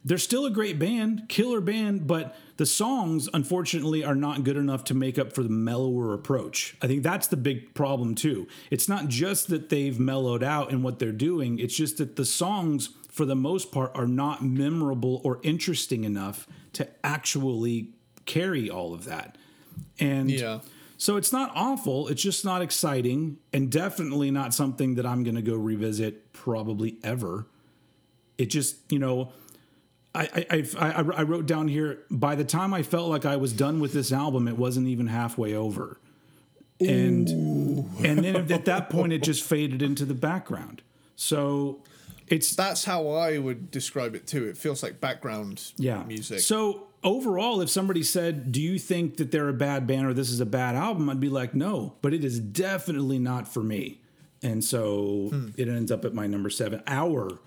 they're 0.04 0.18
still 0.18 0.44
a 0.46 0.50
great 0.50 0.78
band, 0.78 1.28
killer 1.28 1.60
band, 1.60 2.06
but 2.06 2.36
the 2.56 2.66
songs, 2.66 3.28
unfortunately, 3.32 4.04
are 4.04 4.14
not 4.14 4.44
good 4.44 4.56
enough 4.56 4.84
to 4.84 4.94
make 4.94 5.18
up 5.18 5.32
for 5.32 5.42
the 5.42 5.48
mellower 5.48 6.12
approach. 6.12 6.76
I 6.82 6.86
think 6.86 7.02
that's 7.02 7.28
the 7.28 7.36
big 7.36 7.74
problem, 7.74 8.14
too. 8.14 8.48
It's 8.70 8.88
not 8.88 9.08
just 9.08 9.48
that 9.48 9.68
they've 9.68 9.98
mellowed 9.98 10.42
out 10.42 10.70
in 10.70 10.82
what 10.82 10.98
they're 10.98 11.12
doing, 11.12 11.58
it's 11.58 11.76
just 11.76 11.98
that 11.98 12.16
the 12.16 12.24
songs, 12.24 12.90
for 13.10 13.24
the 13.24 13.36
most 13.36 13.72
part, 13.72 13.92
are 13.94 14.06
not 14.06 14.44
memorable 14.44 15.20
or 15.24 15.40
interesting 15.42 16.04
enough 16.04 16.46
to 16.74 16.88
actually 17.04 17.90
carry 18.26 18.68
all 18.68 18.94
of 18.94 19.04
that. 19.04 19.38
And 19.98 20.30
yeah. 20.30 20.60
so 20.96 21.16
it's 21.16 21.32
not 21.32 21.52
awful. 21.54 22.08
It's 22.08 22.22
just 22.22 22.44
not 22.44 22.60
exciting, 22.60 23.38
and 23.52 23.70
definitely 23.70 24.30
not 24.30 24.52
something 24.52 24.96
that 24.96 25.06
I'm 25.06 25.22
going 25.22 25.36
to 25.36 25.42
go 25.42 25.54
revisit 25.54 26.32
probably 26.32 26.96
ever. 27.04 27.46
It 28.38 28.46
just, 28.46 28.90
you 28.90 28.98
know, 28.98 29.32
I 30.14 30.44
I, 30.50 30.64
I 30.78 30.90
I 30.90 31.02
I 31.02 31.22
wrote 31.22 31.46
down 31.46 31.68
here. 31.68 32.00
By 32.10 32.34
the 32.34 32.44
time 32.44 32.74
I 32.74 32.82
felt 32.82 33.08
like 33.08 33.24
I 33.24 33.36
was 33.36 33.52
done 33.52 33.80
with 33.80 33.92
this 33.92 34.12
album, 34.12 34.48
it 34.48 34.56
wasn't 34.58 34.88
even 34.88 35.06
halfway 35.06 35.54
over, 35.54 35.98
and 36.80 37.28
and 38.04 38.24
then 38.24 38.36
at 38.52 38.64
that 38.66 38.90
point, 38.90 39.12
it 39.12 39.22
just 39.22 39.42
faded 39.48 39.82
into 39.82 40.04
the 40.04 40.14
background. 40.14 40.82
So 41.16 41.80
it's 42.28 42.54
That's 42.54 42.84
how 42.84 43.08
I 43.08 43.38
would 43.38 43.70
describe 43.70 44.14
it 44.14 44.26
too. 44.26 44.46
It 44.48 44.56
feels 44.56 44.82
like 44.82 45.00
background 45.00 45.72
yeah 45.76 46.02
music. 46.04 46.40
So 46.40 46.88
overall, 47.04 47.60
if 47.60 47.70
somebody 47.70 48.02
said, 48.02 48.52
"Do 48.52 48.60
you 48.60 48.78
think 48.78 49.16
that 49.16 49.30
they're 49.30 49.48
a 49.48 49.52
bad 49.54 49.86
band 49.86 50.06
or 50.06 50.14
this 50.14 50.30
is 50.30 50.40
a 50.40 50.46
bad 50.46 50.74
album?" 50.74 51.08
I'd 51.08 51.20
be 51.20 51.28
like, 51.28 51.54
"No," 51.54 51.94
but 52.02 52.12
it 52.14 52.24
is 52.24 52.38
definitely 52.40 53.18
not 53.18 53.46
for 53.52 53.62
me. 53.62 54.00
And 54.42 54.64
so 54.64 55.28
Hmm. 55.30 55.48
it 55.56 55.68
ends 55.68 55.92
up 55.92 56.04
at 56.04 56.14
my 56.14 56.26
number 56.26 56.50
seven, 56.50 56.82
our 56.86 57.38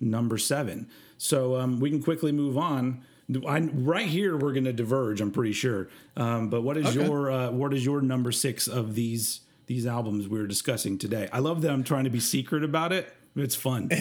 number 0.00 0.38
seven. 0.38 0.86
So 1.18 1.56
um, 1.56 1.80
we 1.80 1.90
can 1.90 2.02
quickly 2.02 2.32
move 2.32 2.56
on. 2.56 3.02
I, 3.46 3.60
right 3.60 4.06
here, 4.06 4.38
we're 4.38 4.52
going 4.54 4.64
to 4.64 4.72
diverge. 4.72 5.20
I'm 5.20 5.30
pretty 5.32 5.52
sure. 5.52 5.88
Um, 6.16 6.48
but 6.48 6.62
what 6.62 6.78
is 6.78 6.86
Okay. 6.96 7.04
your 7.06 7.30
uh, 7.30 7.50
what 7.50 7.74
is 7.74 7.84
your 7.84 8.00
number 8.00 8.32
six 8.32 8.66
of 8.66 8.94
these 8.94 9.40
these 9.66 9.86
albums 9.86 10.28
we're 10.28 10.46
discussing 10.46 10.96
today? 10.96 11.28
I 11.32 11.40
love 11.40 11.60
that 11.62 11.70
I'm 11.70 11.84
trying 11.84 12.04
to 12.04 12.10
be 12.10 12.20
secret 12.20 12.64
about 12.64 12.92
it. 12.92 13.12
It's 13.36 13.54
fun. 13.54 13.90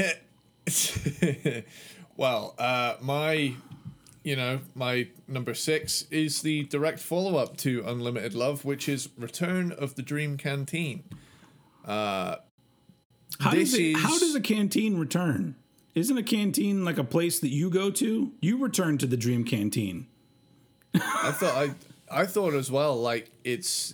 well, 2.17 2.55
uh, 2.57 2.95
my, 3.01 3.53
you 4.23 4.35
know, 4.35 4.59
my 4.75 5.07
number 5.27 5.53
six 5.53 6.03
is 6.09 6.41
the 6.41 6.63
direct 6.63 6.99
follow 6.99 7.37
up 7.37 7.57
to 7.57 7.83
Unlimited 7.85 8.33
Love, 8.33 8.65
which 8.65 8.89
is 8.89 9.09
Return 9.17 9.71
of 9.71 9.95
the 9.95 10.01
Dream 10.01 10.37
Canteen. 10.37 11.03
How 11.85 12.39
does 13.51 13.73
it, 13.73 13.81
is- 13.81 13.97
how 14.01 14.17
does 14.17 14.35
a 14.35 14.41
canteen 14.41 14.97
return? 14.97 15.55
Isn't 15.97 16.17
a 16.17 16.23
canteen 16.23 16.85
like 16.85 16.97
a 16.97 17.03
place 17.03 17.39
that 17.39 17.49
you 17.49 17.69
go 17.69 17.89
to? 17.91 18.31
You 18.39 18.57
return 18.57 18.97
to 18.99 19.07
the 19.07 19.17
Dream 19.17 19.43
Canteen. 19.43 20.07
I 20.93 21.31
thought 21.31 21.55
I. 21.55 21.71
I 22.09 22.25
thought 22.25 22.53
as 22.53 22.71
well, 22.71 22.95
like 23.01 23.29
it's, 23.43 23.91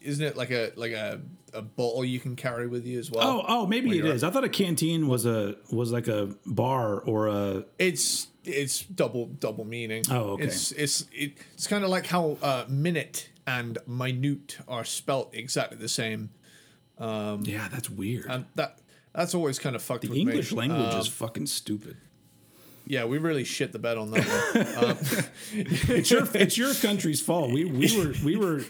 isn't 0.00 0.24
it 0.24 0.36
like 0.36 0.52
a 0.52 0.70
like 0.76 0.92
a, 0.92 1.20
a 1.52 1.60
bottle 1.60 2.04
you 2.04 2.20
can 2.20 2.36
carry 2.36 2.68
with 2.68 2.86
you 2.86 3.00
as 3.00 3.10
well? 3.10 3.26
Oh, 3.26 3.44
oh, 3.48 3.66
maybe 3.66 3.88
it 3.98 4.04
is. 4.04 4.22
you're- 4.22 4.28
I 4.28 4.32
thought 4.32 4.44
a 4.44 4.48
canteen 4.48 5.08
was 5.08 5.26
a 5.26 5.56
was 5.72 5.90
like 5.90 6.06
a 6.06 6.32
bar 6.46 7.00
or 7.00 7.26
a. 7.26 7.64
It's 7.76 8.28
it's 8.44 8.82
double 8.84 9.26
double 9.26 9.64
meaning. 9.64 10.04
Oh, 10.08 10.34
okay. 10.34 10.44
It's 10.44 10.70
it's 10.70 11.06
it, 11.12 11.32
it's 11.54 11.66
kind 11.66 11.82
of 11.82 11.90
like 11.90 12.06
how 12.06 12.38
uh, 12.42 12.64
minute 12.68 13.28
and 13.44 13.76
minute 13.88 14.58
are 14.68 14.84
spelt 14.84 15.34
exactly 15.34 15.78
the 15.78 15.88
same. 15.88 16.30
Um, 16.96 17.42
yeah, 17.44 17.66
that's 17.72 17.90
weird. 17.90 18.26
and 18.28 18.44
that 18.54 18.78
that's 19.18 19.34
always 19.34 19.58
kind 19.58 19.76
of 19.76 19.82
fucked 19.82 20.08
the 20.08 20.20
English 20.20 20.52
me. 20.52 20.58
language 20.58 20.94
Um, 20.94 21.00
is 21.00 21.08
fucking 21.08 21.46
stupid. 21.46 21.96
yeah, 22.86 23.04
we 23.04 23.18
really 23.18 23.44
shit 23.44 23.72
the 23.72 23.78
bed 23.78 23.98
on 23.98 24.10
that 24.12 24.24
one. 24.24 24.66
Um, 24.90 24.96
It's 25.98 26.10
your 26.10 26.26
it's 26.34 26.56
your 26.56 26.72
country's 26.74 27.20
fault. 27.20 27.52
We 27.52 27.64
we 27.64 27.96
were 27.98 28.14
we 28.24 28.36
were 28.36 28.62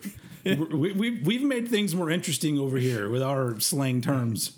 we, 0.44 0.92
we 0.92 1.10
we've 1.22 1.42
made 1.42 1.68
things 1.68 1.94
more 1.94 2.10
interesting 2.10 2.58
over 2.58 2.78
here 2.78 3.08
with 3.10 3.22
our 3.22 3.60
slang 3.60 4.00
terms. 4.00 4.52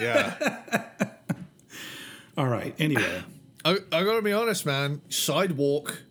yeah, 0.00 0.34
All 2.38 2.48
right. 2.48 2.74
Anyway, 2.78 3.22
I, 3.64 3.78
I 3.92 4.04
gotta 4.04 4.20
be 4.22 4.32
honest, 4.34 4.66
man. 4.66 5.00
Sidewalk, 5.08 6.02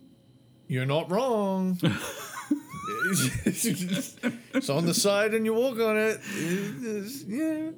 you're 0.67 0.85
not 0.87 1.11
wrong. 1.11 1.77
it's 3.07 4.69
on 4.69 4.85
the 4.85 4.93
side 4.93 5.33
and 5.33 5.45
you 5.45 5.53
walk 5.53 5.79
on 5.79 5.97
it. 5.97 6.19
It's- 6.35 7.23
yeah, 7.27 7.69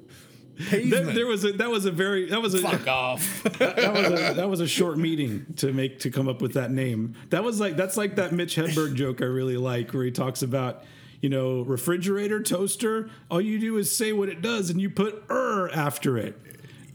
there, 0.58 0.80
pavement. 0.80 1.14
there 1.14 1.26
was 1.26 1.44
a 1.44 1.52
that 1.52 1.70
was 1.70 1.84
a 1.84 1.90
very 1.90 2.26
that 2.30 2.42
was 2.42 2.54
a 2.54 2.58
Fuck 2.58 2.86
off. 2.88 3.42
that 3.58 3.92
was 3.92 4.06
a 4.06 4.34
that 4.34 4.48
was 4.48 4.60
a 4.60 4.66
short 4.66 4.98
meeting 4.98 5.46
to 5.56 5.72
make 5.72 6.00
to 6.00 6.10
come 6.10 6.28
up 6.28 6.42
with 6.42 6.54
that 6.54 6.70
name. 6.70 7.14
That 7.30 7.44
was 7.44 7.60
like 7.60 7.76
that's 7.76 7.96
like 7.96 8.16
that 8.16 8.32
Mitch 8.32 8.56
Hedberg 8.56 8.94
joke 8.94 9.22
I 9.22 9.26
really 9.26 9.56
like 9.56 9.92
where 9.92 10.04
he 10.04 10.10
talks 10.10 10.42
about 10.42 10.82
you 11.20 11.28
know 11.28 11.62
refrigerator 11.62 12.42
toaster. 12.42 13.10
All 13.30 13.40
you 13.40 13.58
do 13.58 13.76
is 13.76 13.94
say 13.94 14.12
what 14.12 14.28
it 14.28 14.42
does 14.42 14.70
and 14.70 14.80
you 14.80 14.90
put 14.90 15.24
er 15.30 15.70
after 15.72 16.18
it. 16.18 16.40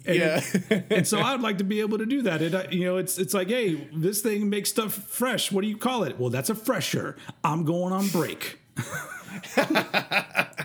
And 0.05 0.17
yeah. 0.17 0.43
and 0.89 1.07
so 1.07 1.21
I'd 1.21 1.39
like 1.39 1.59
to 1.59 1.63
be 1.63 1.79
able 1.79 1.97
to 1.99 2.05
do 2.05 2.23
that. 2.23 2.41
It, 2.41 2.73
you 2.73 2.83
know, 2.83 2.97
it's 2.97 3.17
it's 3.17 3.33
like, 3.33 3.47
hey, 3.47 3.87
this 3.93 4.21
thing 4.21 4.49
makes 4.49 4.69
stuff 4.69 4.93
fresh. 4.93 5.51
What 5.51 5.61
do 5.61 5.67
you 5.67 5.77
call 5.77 6.03
it? 6.03 6.19
Well, 6.19 6.29
that's 6.29 6.49
a 6.49 6.55
fresher. 6.55 7.15
I'm 7.43 7.63
going 7.63 7.93
on 7.93 8.09
break. 8.09 8.59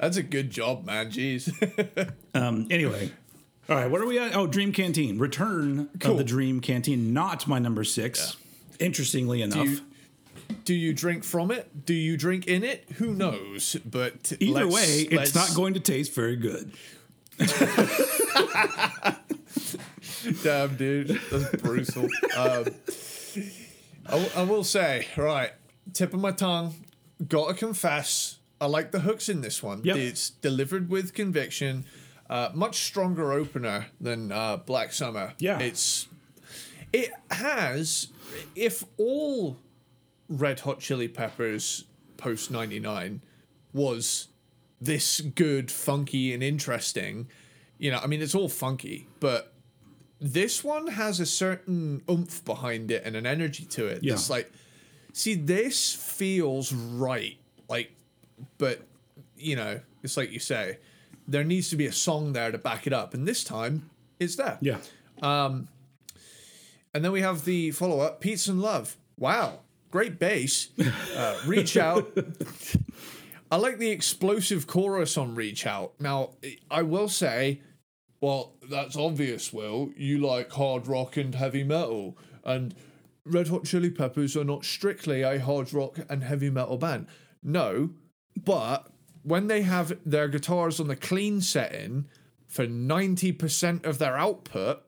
That's 0.00 0.16
a 0.16 0.22
good 0.22 0.50
job, 0.50 0.84
man. 0.84 1.10
Jeez. 1.10 1.50
Um, 2.36 2.66
anyway, 2.68 3.12
all 3.68 3.76
right, 3.76 3.88
what 3.88 4.00
are 4.00 4.06
we 4.06 4.18
at? 4.18 4.34
Oh, 4.34 4.48
Dream 4.48 4.72
Canteen, 4.72 5.18
Return 5.20 5.88
Cool. 6.00 6.12
of 6.12 6.18
the 6.18 6.24
Dream 6.24 6.58
Canteen, 6.60 7.12
not 7.12 7.46
my 7.46 7.60
number 7.60 7.84
six. 7.84 8.36
Interestingly 8.80 9.40
enough, 9.40 9.68
you- 9.68 9.80
Do 10.64 10.74
you 10.74 10.92
drink 10.92 11.22
from 11.22 11.52
it? 11.52 11.86
Do 11.86 11.94
you 11.94 12.16
drink 12.16 12.48
in 12.48 12.64
it? 12.64 12.86
Who 12.96 13.14
knows? 13.14 13.76
But 13.88 14.32
either 14.40 14.64
let's- 14.64 14.74
way, 14.74 15.02
it's 15.12 15.32
not 15.34 15.54
going 15.54 15.74
to 15.74 15.80
taste 15.80 16.12
very 16.12 16.34
good. 16.34 16.72
Damn, 20.42 20.76
dude, 20.76 21.20
that's 21.30 21.62
brutal. 21.62 22.04
um, 22.36 22.64
I, 24.06 24.10
w- 24.10 24.30
I 24.36 24.42
will 24.42 24.64
say, 24.64 25.06
right, 25.16 25.52
tip 25.92 26.14
of 26.14 26.20
my 26.20 26.32
tongue, 26.32 26.74
gotta 27.28 27.54
confess, 27.54 28.38
I 28.64 28.66
like 28.66 28.92
the 28.92 29.00
hooks 29.00 29.28
in 29.28 29.42
this 29.42 29.62
one. 29.62 29.82
Yep. 29.84 29.96
It's 29.96 30.30
delivered 30.30 30.88
with 30.88 31.12
conviction. 31.12 31.84
Uh, 32.30 32.48
much 32.54 32.76
stronger 32.76 33.30
opener 33.30 33.88
than 34.00 34.32
uh, 34.32 34.56
Black 34.56 34.94
Summer. 34.94 35.34
Yeah. 35.38 35.58
it's 35.58 36.08
it 36.90 37.10
has. 37.30 38.08
If 38.56 38.82
all 38.96 39.58
Red 40.30 40.60
Hot 40.60 40.80
Chili 40.80 41.08
Peppers 41.08 41.84
post 42.16 42.50
ninety 42.50 42.80
nine 42.80 43.20
was 43.74 44.28
this 44.80 45.20
good, 45.20 45.70
funky, 45.70 46.32
and 46.32 46.42
interesting, 46.42 47.28
you 47.76 47.90
know, 47.90 47.98
I 47.98 48.06
mean, 48.06 48.22
it's 48.22 48.34
all 48.34 48.48
funky, 48.48 49.06
but 49.20 49.52
this 50.20 50.64
one 50.64 50.86
has 50.86 51.20
a 51.20 51.26
certain 51.26 52.02
oomph 52.08 52.42
behind 52.46 52.90
it 52.90 53.02
and 53.04 53.14
an 53.14 53.26
energy 53.26 53.66
to 53.66 53.86
it. 53.86 54.02
Yeah. 54.02 54.14
It's 54.14 54.30
like, 54.30 54.50
see, 55.12 55.34
this 55.34 55.94
feels 55.94 56.72
right. 56.72 57.36
Like, 57.68 57.92
but, 58.58 58.82
you 59.36 59.56
know, 59.56 59.80
it's 60.02 60.16
like 60.16 60.30
you 60.32 60.40
say, 60.40 60.78
there 61.26 61.44
needs 61.44 61.70
to 61.70 61.76
be 61.76 61.86
a 61.86 61.92
song 61.92 62.32
there 62.32 62.50
to 62.50 62.58
back 62.58 62.86
it 62.86 62.92
up. 62.92 63.14
And 63.14 63.26
this 63.26 63.44
time, 63.44 63.90
it's 64.20 64.36
there. 64.36 64.58
Yeah, 64.60 64.78
And 65.22 65.68
then 66.92 67.12
we 67.12 67.22
have 67.22 67.44
the 67.44 67.70
follow 67.72 68.00
up, 68.00 68.20
Peace 68.20 68.46
and 68.46 68.60
Love. 68.60 68.96
Wow, 69.18 69.60
great 69.90 70.18
bass. 70.18 70.68
Uh, 71.16 71.38
reach 71.46 71.76
Out. 71.76 72.16
I 73.50 73.56
like 73.56 73.78
the 73.78 73.90
explosive 73.90 74.66
chorus 74.66 75.16
on 75.16 75.34
Reach 75.34 75.66
Out. 75.66 75.92
Now, 76.00 76.30
I 76.70 76.82
will 76.82 77.08
say, 77.08 77.60
well, 78.20 78.54
that's 78.68 78.96
obvious, 78.96 79.52
Will. 79.52 79.90
You 79.96 80.18
like 80.18 80.50
hard 80.52 80.86
rock 80.86 81.16
and 81.16 81.34
heavy 81.34 81.62
metal. 81.62 82.16
And 82.44 82.74
Red 83.24 83.48
Hot 83.48 83.64
Chili 83.64 83.90
Peppers 83.90 84.36
are 84.36 84.44
not 84.44 84.64
strictly 84.64 85.22
a 85.22 85.38
hard 85.38 85.72
rock 85.72 85.98
and 86.08 86.24
heavy 86.24 86.50
metal 86.50 86.76
band. 86.76 87.06
No, 87.42 87.90
but 88.42 88.88
when 89.22 89.46
they 89.46 89.62
have 89.62 89.98
their 90.04 90.28
guitars 90.28 90.80
on 90.80 90.88
the 90.88 90.96
clean 90.96 91.40
setting 91.40 92.06
for 92.46 92.66
90% 92.66 93.84
of 93.86 93.98
their 93.98 94.16
output, 94.16 94.82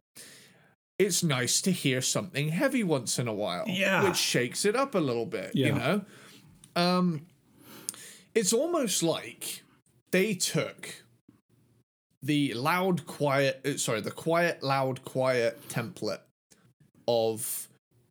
it's 0.99 1.23
nice 1.23 1.61
to 1.63 1.71
hear 1.71 2.01
something 2.01 2.49
heavy 2.49 2.83
once 2.85 3.19
in 3.19 3.29
a 3.29 3.33
while. 3.35 3.65
Yeah. 3.67 4.05
Which 4.05 4.17
shakes 4.17 4.65
it 4.65 4.77
up 4.77 4.95
a 4.95 4.99
little 4.99 5.27
bit, 5.27 5.53
Yeah. 5.55 5.67
you 5.67 5.73
know? 5.75 6.05
Um 6.75 7.27
it's 8.35 8.53
almost 8.53 9.03
like 9.03 9.63
they 10.11 10.35
took 10.35 11.03
the 12.23 12.53
loud 12.55 13.07
quiet 13.07 13.61
uh, 13.65 13.77
sorry, 13.79 14.01
the 14.03 14.11
quiet 14.11 14.63
loud 14.63 15.05
quiet 15.05 15.67
template 15.69 16.21
of 17.09 17.69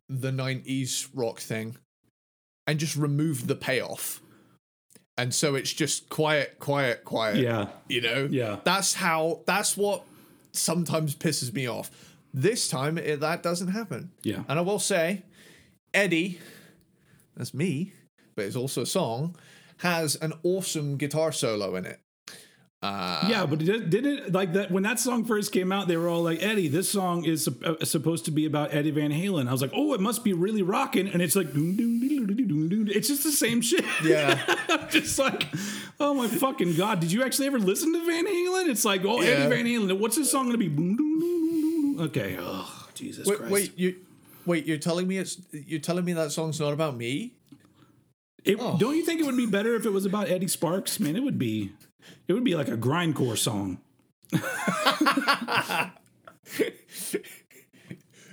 the 0.08 0.30
90s 0.30 1.08
rock 1.14 1.38
thing 1.40 1.76
and 2.66 2.78
just 2.78 2.96
removed 2.96 3.46
the 3.48 3.54
payoff. 3.56 4.20
And 5.18 5.34
so 5.34 5.54
it's 5.54 5.72
just 5.72 6.08
quiet, 6.08 6.58
quiet, 6.58 7.04
quiet. 7.04 7.38
yeah, 7.38 7.68
You 7.88 8.02
know? 8.02 8.28
Yeah. 8.30 8.58
That's 8.64 8.94
how, 8.94 9.40
that's 9.46 9.76
what 9.76 10.02
sometimes 10.52 11.14
pisses 11.14 11.52
me 11.54 11.66
off. 11.66 11.90
This 12.34 12.68
time, 12.68 12.98
it, 12.98 13.20
that 13.20 13.42
doesn't 13.42 13.68
happen. 13.68 14.10
Yeah. 14.22 14.42
And 14.48 14.58
I 14.58 14.62
will 14.62 14.78
say, 14.78 15.22
Eddie, 15.94 16.38
that's 17.34 17.54
me, 17.54 17.92
but 18.34 18.44
it's 18.44 18.56
also 18.56 18.82
a 18.82 18.86
song, 18.86 19.36
has 19.78 20.16
an 20.16 20.34
awesome 20.42 20.98
guitar 20.98 21.32
solo 21.32 21.76
in 21.76 21.86
it. 21.86 22.00
Uh, 22.86 23.28
yeah. 23.28 23.46
But 23.46 23.58
did, 23.60 23.90
did 23.90 24.06
it 24.06 24.32
like 24.32 24.52
that 24.54 24.70
when 24.70 24.82
that 24.84 24.98
song 24.98 25.24
first 25.24 25.52
came 25.52 25.72
out? 25.72 25.88
They 25.88 25.96
were 25.96 26.08
all 26.08 26.22
like, 26.22 26.42
"Eddie, 26.42 26.68
this 26.68 26.88
song 26.90 27.24
is 27.24 27.48
uh, 27.48 27.84
supposed 27.84 28.24
to 28.26 28.30
be 28.30 28.46
about 28.46 28.74
Eddie 28.74 28.90
Van 28.90 29.10
Halen." 29.10 29.48
I 29.48 29.52
was 29.52 29.62
like, 29.62 29.72
"Oh, 29.74 29.92
it 29.94 30.00
must 30.00 30.24
be 30.24 30.32
really 30.32 30.62
rocking," 30.62 31.08
and 31.08 31.20
it's 31.22 31.34
like, 31.36 31.52
doom, 31.52 31.76
doom, 31.76 32.00
doom, 32.00 32.26
doom, 32.26 32.36
doom, 32.48 32.68
doom. 32.68 32.88
it's 32.88 33.08
just 33.08 33.24
the 33.24 33.32
same 33.32 33.60
shit. 33.60 33.84
Yeah. 34.04 34.40
I'm 34.68 34.88
just 34.88 35.18
like, 35.18 35.46
oh 36.00 36.14
my 36.14 36.28
fucking 36.28 36.76
god! 36.76 37.00
Did 37.00 37.12
you 37.12 37.22
actually 37.24 37.46
ever 37.48 37.58
listen 37.58 37.92
to 37.92 38.04
Van 38.06 38.26
Halen? 38.26 38.68
It's 38.68 38.84
like, 38.84 39.04
oh, 39.04 39.20
Yeah. 39.20 39.30
Eddie 39.30 39.56
Van 39.56 39.64
Halen. 39.66 39.98
What's 39.98 40.16
this 40.16 40.30
song 40.30 40.46
gonna 40.46 40.58
be? 40.58 40.68
Boom, 40.68 40.96
doom, 40.96 41.20
doom, 41.20 41.50
doom, 41.50 41.96
doom. 41.96 42.06
Okay. 42.06 42.36
Oh, 42.38 42.88
Jesus 42.94 43.26
Wait, 43.26 43.38
Christ. 43.38 43.52
wait, 43.52 43.78
you, 43.78 43.96
wait, 44.44 44.66
you're 44.66 44.78
telling 44.78 45.06
me 45.08 45.18
it's, 45.18 45.38
you're 45.52 45.80
telling 45.80 46.04
me 46.04 46.12
that 46.14 46.30
song's 46.32 46.60
not 46.60 46.72
about 46.72 46.96
me? 46.96 47.32
It, 48.44 48.58
Oh. 48.60 48.76
Don't 48.78 48.94
you 48.96 49.04
think 49.04 49.20
it 49.20 49.26
would 49.26 49.36
be 49.36 49.46
better 49.46 49.74
if 49.74 49.84
it 49.86 49.90
was 49.92 50.04
about 50.06 50.28
Eddie 50.28 50.46
Sparks? 50.48 51.00
Man, 51.00 51.16
it 51.16 51.22
would 51.22 51.38
be. 51.38 51.72
It 52.28 52.32
would 52.32 52.44
be 52.44 52.54
like 52.54 52.68
a 52.68 52.76
grindcore 52.76 53.38
song. 53.38 53.78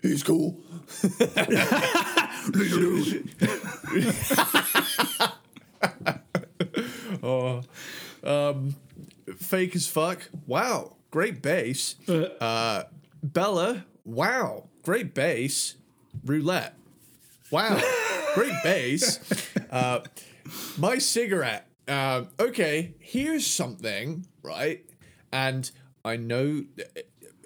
He's 0.02 0.22
cool. 0.24 0.60
oh, 7.24 7.62
um, 8.24 8.76
fake 9.38 9.76
as 9.76 9.88
fuck. 9.88 10.30
Wow, 10.46 10.98
great 11.10 11.42
bass. 11.42 11.96
Uh, 12.10 12.84
Bella. 13.22 13.86
Wow, 14.04 14.66
great 14.82 15.14
bass. 15.14 15.76
Roulette. 16.26 16.76
Wow, 17.52 17.80
great 18.36 18.56
bass. 18.64 19.20
Uh, 19.74 20.02
my 20.78 21.00
cigarette. 21.00 21.68
Um, 21.88 22.30
okay, 22.40 22.96
here's 23.00 23.46
something, 23.46 24.26
right? 24.42 24.86
And 25.32 25.70
I 26.06 26.18
know, 26.18 26.66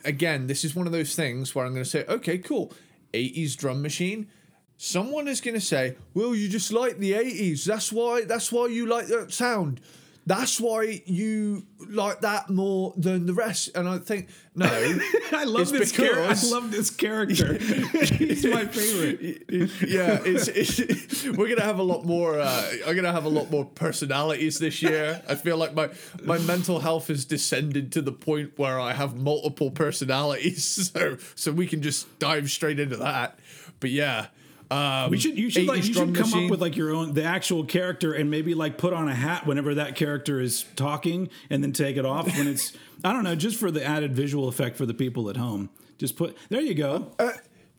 again, 0.05 0.47
this 0.47 0.63
is 0.63 0.75
one 0.75 0.85
of 0.85 0.93
those 0.93 1.15
things 1.15 1.55
where 1.55 1.65
I'm 1.65 1.73
going 1.73 1.83
to 1.83 1.89
say, 1.89 2.05
okay, 2.05 2.37
cool, 2.37 2.73
80s 3.13 3.55
drum 3.55 3.81
machine. 3.81 4.29
Someone 4.77 5.27
is 5.27 5.41
going 5.41 5.55
to 5.55 5.61
say, 5.61 5.95
well, 6.13 6.35
you 6.35 6.49
just 6.49 6.71
like 6.71 6.99
the 6.99 7.13
80s. 7.13 7.65
That's 7.65 7.91
why. 7.91 8.25
That's 8.25 8.51
why 8.51 8.67
you 8.67 8.85
like 8.85 9.07
that 9.07 9.33
sound. 9.33 9.81
That's 10.27 10.59
why 10.59 11.01
you 11.05 11.65
like 11.87 12.19
that 12.19 12.49
more 12.49 12.93
than 12.97 13.27
the 13.27 13.33
rest. 13.33 13.69
And 13.75 13.87
I 13.87 13.97
think, 13.97 14.27
no, 14.55 14.65
I 15.31 15.45
love 15.45 15.69
this 15.69 15.93
character. 15.93 16.21
I 16.21 16.51
love 16.51 16.69
this 16.69 16.89
character. 17.05 17.53
He's 17.57 18.45
my 18.45 18.65
favorite. 18.65 19.43
yeah, 19.87 20.19
it's, 20.25 20.49
it's 20.49 21.23
we're 21.23 21.47
gonna 21.47 21.61
have 21.61 21.79
a 21.79 21.83
lot 21.83 22.03
more. 22.03 22.41
Uh, 22.41 22.71
I'm 22.85 22.97
gonna 22.97 23.13
have 23.13 23.23
a 23.23 23.29
lot 23.29 23.49
more 23.49 23.63
personalities 23.63 24.59
this 24.59 24.81
year. 24.81 25.21
I 25.29 25.35
feel 25.35 25.55
like 25.55 25.73
my 25.73 25.91
my 26.23 26.39
mental 26.39 26.79
health 26.81 27.07
has 27.07 27.23
descended 27.23 27.93
to 27.93 28.01
the 28.01 28.11
point 28.11 28.51
where 28.57 28.81
I 28.81 28.91
have 28.91 29.15
multiple 29.15 29.71
personalities. 29.71 30.91
So 30.93 31.17
so 31.35 31.53
we 31.53 31.67
can 31.67 31.81
just 31.81 32.19
dive 32.19 32.51
straight 32.51 32.81
into 32.81 32.97
that. 32.97 33.39
But 33.79 33.91
yeah, 33.91 34.27
Um, 34.69 35.11
We 35.11 35.17
should 35.17 35.37
you 35.37 35.49
should 35.49 35.65
like 35.65 35.85
you 35.85 35.93
should 35.93 36.13
come 36.15 36.29
machine. 36.29 36.45
up 36.45 36.51
with 36.51 36.61
like 36.61 36.75
your 36.75 36.93
own 36.93 37.13
the 37.13 37.23
actual 37.23 37.63
character 37.63 38.13
and 38.13 38.29
maybe 38.29 38.53
like 38.53 38.77
put 38.77 38.93
on 38.93 39.07
a 39.07 39.15
hat 39.15 39.47
whenever 39.47 39.75
that 39.75 39.95
character 39.95 40.41
is 40.41 40.65
talking 40.75 41.29
and 41.49 41.63
then 41.63 41.71
take 41.71 41.95
it 41.97 42.05
off 42.05 42.27
when 42.37 42.47
it's 42.47 42.73
I 43.03 43.13
don't 43.13 43.23
know 43.23 43.35
just 43.35 43.57
for 43.59 43.71
the 43.71 43.83
added 43.83 44.13
visual 44.13 44.47
effect 44.49 44.75
for 44.77 44.85
the 44.85 44.93
people 44.93 45.29
at 45.29 45.37
home. 45.37 45.69
Just 45.97 46.17
put 46.17 46.35
there 46.49 46.61
you 46.61 46.73
go. 46.73 47.11
Uh, 47.17 47.31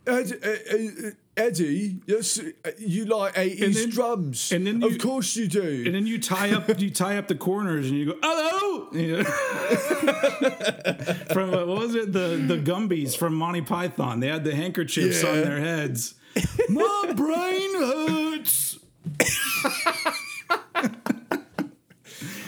Ed, 0.07 0.33
uh, 0.43 0.49
uh, 0.49 1.11
Eddie, 1.37 1.99
yes, 2.07 2.41
uh, 2.41 2.71
you 2.79 3.05
like 3.05 3.35
80s 3.35 3.91
drums. 3.93 4.51
and 4.53 4.67
then 4.67 4.81
you- 4.81 4.89
of 4.89 4.99
course 4.99 5.37
you 5.37 5.47
do. 5.47 5.83
and 5.85 5.95
then 5.95 6.07
you 6.07 6.19
tie 6.19 6.51
up 6.53 6.81
you 6.81 6.89
tie 6.91 7.19
up 7.19 7.29
the 7.29 7.35
corners 7.35 7.91
and 7.91 7.99
you 7.99 8.07
go 8.07 8.15
hello 8.23 8.89
You 8.93 9.19
know? 9.19 9.25
from 11.35 11.53
uh, 11.55 11.65
what 11.67 11.79
was 11.79 11.95
it 11.95 12.13
the 12.13 12.43
the 12.47 12.57
Gumbies 12.59 13.17
from 13.17 13.35
Monty 13.35 13.61
Python 13.61 14.21
they 14.21 14.29
had 14.29 14.45
the 14.45 14.55
handkerchiefs 14.55 15.23
on 15.25 15.35
their 15.43 15.61
heads 15.61 16.15
my 16.69 17.13
brain 17.15 17.75
hurts 17.75 18.79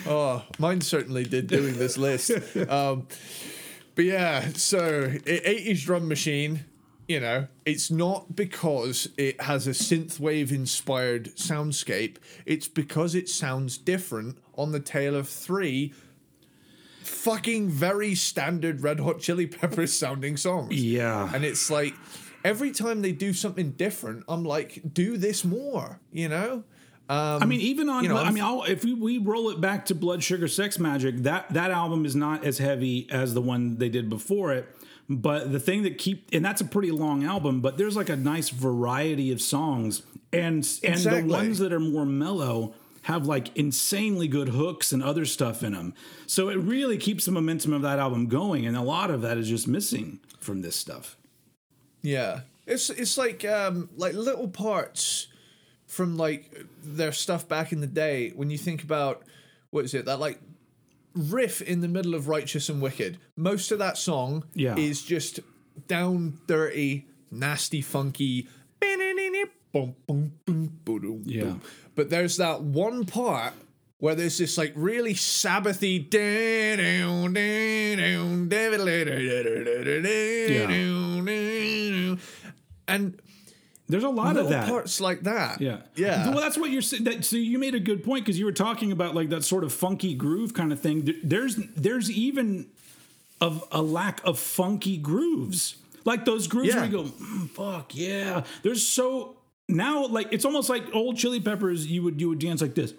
Oh, 0.06 0.42
mine 0.59 0.80
certainly 0.80 1.22
did 1.24 1.46
doing 1.46 1.78
this 1.78 1.96
list. 1.96 2.33
Um, 2.68 3.06
but 3.94 4.04
yeah, 4.04 4.48
so 4.54 5.09
80s 5.09 5.85
drum 5.85 6.09
machine, 6.09 6.64
you 7.06 7.20
know, 7.20 7.46
it's 7.64 7.90
not 7.90 8.35
because 8.35 9.09
it 9.16 9.40
has 9.42 9.66
a 9.66 9.70
synthwave 9.70 10.50
inspired 10.50 11.37
soundscape, 11.37 12.16
it's 12.44 12.66
because 12.66 13.14
it 13.14 13.28
sounds 13.28 13.78
different 13.78 14.38
on 14.56 14.72
the 14.72 14.80
tail 14.80 15.14
of 15.14 15.28
three 15.28 15.92
fucking 17.02 17.68
very 17.68 18.14
standard 18.14 18.83
Red 18.83 19.00
Hot 19.00 19.20
Chili 19.20 19.46
Peppers 19.46 19.92
sounding 19.92 20.37
songs. 20.37 20.74
yeah 20.74 21.30
And 21.35 21.44
it's 21.44 21.70
like 21.70 21.94
every 22.44 22.70
time 22.70 23.03
they 23.03 23.12
do 23.12 23.33
something 23.33 23.72
different, 23.72 24.24
I'm 24.29 24.44
like, 24.44 24.81
do 24.94 25.16
this 25.16 25.44
more, 25.44 25.98
you 26.12 26.29
know? 26.29 26.64
Um, 27.09 27.42
I 27.42 27.46
mean, 27.46 27.61
even 27.61 27.88
on, 27.88 28.05
you 28.05 28.09
know, 28.09 28.16
I 28.16 28.31
mean, 28.31 28.44
I'll, 28.44 28.62
if 28.62 28.85
we, 28.85 28.94
we 28.94 29.18
roll 29.18 29.50
it 29.50 29.61
back 29.61 29.87
to 29.87 29.96
Blood 29.96 30.22
Sugar 30.22 30.46
Sex 30.46 30.76
Magik, 30.76 31.24
that 31.24 31.53
that 31.55 31.72
album 31.72 32.05
is 32.07 32.14
not 32.14 32.44
as 32.44 32.59
heavy 32.59 33.09
as 33.11 33.35
the 33.35 33.40
one 33.40 33.79
they 33.79 33.88
did 33.88 34.09
before 34.09 34.53
it. 34.53 34.68
But 35.09 35.50
the 35.50 35.59
thing 35.59 35.83
that 35.83 35.98
keep, 35.98 36.29
and 36.33 36.44
that's 36.44 36.61
a 36.61 36.64
pretty 36.64 36.92
long 36.92 37.24
album, 37.24 37.61
but 37.62 37.76
there's 37.76 37.96
like 37.96 38.09
a 38.09 38.16
nice 38.16 38.50
variety 38.50 39.33
of 39.33 39.42
songs, 39.42 40.03
and 40.33 40.64
and 40.85 40.94
Exactly. 40.94 41.22
the 41.22 41.29
ones 41.29 41.59
that 41.59 41.72
are 41.72 41.81
more 41.81 42.07
mellow 42.07 42.74
have 43.03 43.26
like 43.26 43.57
insanely 43.57 44.29
good 44.29 44.50
hooks 44.50 44.92
and 44.92 45.03
other 45.03 45.24
stuff 45.24 45.64
in 45.64 45.72
them. 45.72 45.94
So 46.29 46.48
it 46.48 46.59
really 46.59 46.96
keeps 46.96 47.24
the 47.24 47.33
momentum 47.33 47.72
of 47.72 47.83
that 47.83 47.98
album 47.98 48.29
going, 48.29 48.64
and 48.66 48.76
a 48.76 48.83
lot 48.83 49.11
of 49.11 49.20
that 49.22 49.37
is 49.37 49.48
just 49.48 49.66
missing 49.66 50.20
from 50.38 50.62
this 50.62 50.76
stuff. 50.76 51.16
Yeah, 52.03 52.41
it's 52.67 52.91
it's 52.91 53.17
like 53.19 53.45
um 53.45 53.89
like 53.97 54.15
little 54.15 54.49
parts 54.49 55.27
from 55.87 56.17
like 56.17 56.65
their 56.83 57.13
stuff 57.13 57.49
back 57.49 57.73
in 57.73 57.81
the 57.81 57.87
day. 57.87 58.31
When 58.35 58.51
you 58.51 58.59
think 58.59 58.83
about 58.83 59.23
what 59.71 59.85
is 59.85 59.95
it 59.95 60.05
that 60.07 60.21
like 60.21 60.41
riff 61.15 61.61
in 61.61 61.81
the 61.81 61.89
middle 61.89 62.15
of 62.15 62.29
Righteous 62.29 62.69
and 62.69 62.81
Wicked, 62.81 63.19
most 63.37 63.73
of 63.73 63.79
that 63.81 63.99
song 63.99 64.45
Yeah. 64.55 64.77
is 64.77 65.03
just 65.03 65.41
down 65.89 66.39
dirty, 66.47 67.09
nasty, 67.31 67.81
funky. 67.83 68.47
Yeah. 71.25 71.55
But 71.95 72.11
there's 72.11 72.37
that 72.39 72.63
one 72.63 73.05
part 73.07 73.53
where 74.01 74.15
there's 74.15 74.39
this 74.39 74.59
like 74.59 74.73
really 74.75 75.15
Sabbathy 75.15 75.99
and 82.89 83.21
There's 83.89 84.05
a 84.05 84.09
lot 84.09 84.37
of 84.37 84.49
that. 84.49 84.69
parts 84.69 85.01
like 85.01 85.23
that. 85.23 85.61
Yeah, 85.61 85.83
Yeah. 85.97 86.31
Well, 86.31 86.41
that's 86.41 86.57
what 86.59 86.71
you're 86.71 86.83
saying. 86.83 87.05
That, 87.05 87.25
so 87.25 87.37
you 87.37 87.59
made 87.59 87.75
a 87.75 87.81
good 87.81 88.03
point 88.05 88.25
because 88.25 88.39
you 88.39 88.45
were 88.47 88.53
talking 88.53 88.91
about 88.93 89.15
like 89.15 89.29
that 89.31 89.45
sort 89.45 89.65
of 89.65 89.73
funky 89.73 90.15
groove 90.15 90.55
kind 90.55 90.73
of 90.73 90.81
thing. 90.81 91.13
There's 91.23 91.57
there's 91.77 92.11
even 92.11 92.67
of 93.41 93.65
a 93.73 93.81
lack 93.83 94.21
of 94.25 94.39
funky 94.39 94.97
grooves, 94.97 95.77
like 96.05 96.25
those 96.25 96.47
grooves 96.47 96.69
Yeah. 96.69 96.77
where 96.77 96.85
you 96.87 96.91
go, 96.93 97.03
"Mm, 97.05 97.51
fuck 97.51 97.95
yeah. 97.95 98.45
There's 98.63 98.87
so 98.87 99.37
now 99.69 100.07
like 100.07 100.29
it's 100.33 100.45
almost 100.45 100.69
like 100.69 100.85
old 100.95 101.17
Chili 101.17 101.41
Peppers. 101.41 101.87
You 101.87 102.03
would 102.05 102.21
you 102.21 102.29
would 102.29 102.39
dance 102.39 102.61
like 102.63 102.75
this, 102.75 102.93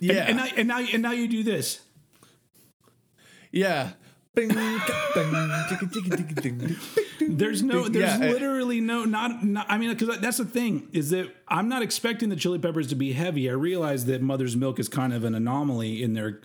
yeah. 0.00 0.24
and, 0.28 0.36
now 0.36 0.46
and 0.56 0.68
now 0.68 0.78
and 0.80 1.02
now 1.02 1.12
you 1.12 1.28
do 1.28 1.42
this. 1.42 1.80
yeah. 3.52 3.90
There's 7.18 7.62
no, 7.62 7.88
there's 7.88 8.18
Yeah, 8.20 8.26
uh, 8.26 8.30
literally 8.32 8.80
no, 8.80 9.04
not, 9.04 9.42
not 9.44 9.66
I 9.68 9.78
mean, 9.78 9.90
because 9.96 10.18
that's 10.20 10.36
the 10.36 10.44
thing 10.44 10.88
is 10.92 11.10
that 11.10 11.30
I'm 11.48 11.68
not 11.68 11.82
expecting 11.82 12.28
the 12.28 12.36
Chili 12.36 12.58
Peppers 12.58 12.88
to 12.88 12.94
be 12.94 13.12
heavy. 13.12 13.48
I 13.48 13.54
realize 13.54 14.04
that 14.06 14.20
Mother's 14.22 14.54
Milk 14.56 14.78
is 14.78 14.88
kind 14.88 15.12
of 15.14 15.24
an 15.24 15.34
anomaly 15.34 16.02
in 16.02 16.12
there, 16.12 16.40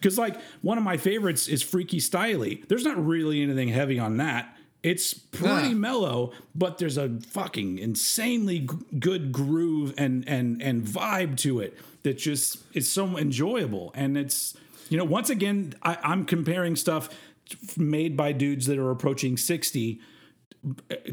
because 0.00 0.16
like 0.18 0.40
one 0.62 0.78
of 0.78 0.84
my 0.84 0.96
favorites 0.96 1.46
is 1.46 1.62
Freaky 1.62 1.98
Styley. 1.98 2.66
There's 2.68 2.84
not 2.84 3.04
really 3.04 3.42
anything 3.42 3.68
heavy 3.68 3.98
on 3.98 4.16
that. 4.16 4.56
It's 4.82 5.14
pretty 5.14 5.68
Ah. 5.72 5.74
mellow, 5.74 6.32
but 6.54 6.78
there's 6.78 6.96
a 6.98 7.08
fucking 7.28 7.78
insanely 7.78 8.60
g- 8.60 8.68
good 8.98 9.32
groove 9.32 9.94
and 9.98 10.26
and 10.28 10.62
and 10.62 10.82
vibe 10.82 11.36
to 11.38 11.60
it 11.60 11.76
that 12.04 12.16
just 12.18 12.58
is 12.74 12.90
so 12.90 13.18
enjoyable. 13.18 13.92
And 13.94 14.16
it's 14.16 14.56
you 14.88 14.96
know 14.96 15.04
once 15.04 15.28
again 15.30 15.74
I, 15.82 15.98
I'm 16.02 16.24
comparing 16.24 16.76
stuff 16.76 17.08
made 17.76 18.16
by 18.16 18.32
dudes 18.32 18.66
that 18.66 18.78
are 18.78 18.90
approaching 18.90 19.36
60 19.36 20.00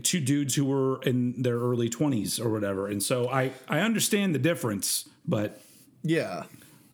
to 0.03 0.19
dudes 0.21 0.55
who 0.55 0.63
were 0.63 1.01
in 1.01 1.41
their 1.41 1.57
early 1.57 1.89
20s 1.89 2.39
or 2.39 2.49
whatever. 2.49 2.87
And 2.87 3.03
so 3.03 3.27
I, 3.29 3.51
I 3.67 3.81
understand 3.81 4.33
the 4.33 4.39
difference, 4.39 5.09
but 5.27 5.61
Yeah. 6.03 6.43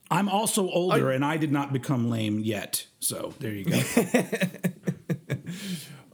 I'm 0.10 0.27
also 0.29 0.67
older 0.69 1.12
and 1.12 1.23
I 1.23 1.38
did 1.38 1.51
not 1.51 1.71
become 1.71 2.10
lame 2.10 2.39
yet. 2.39 2.88
So 2.99 3.33
there 3.39 3.53
you 3.53 3.65
go. 3.65 3.79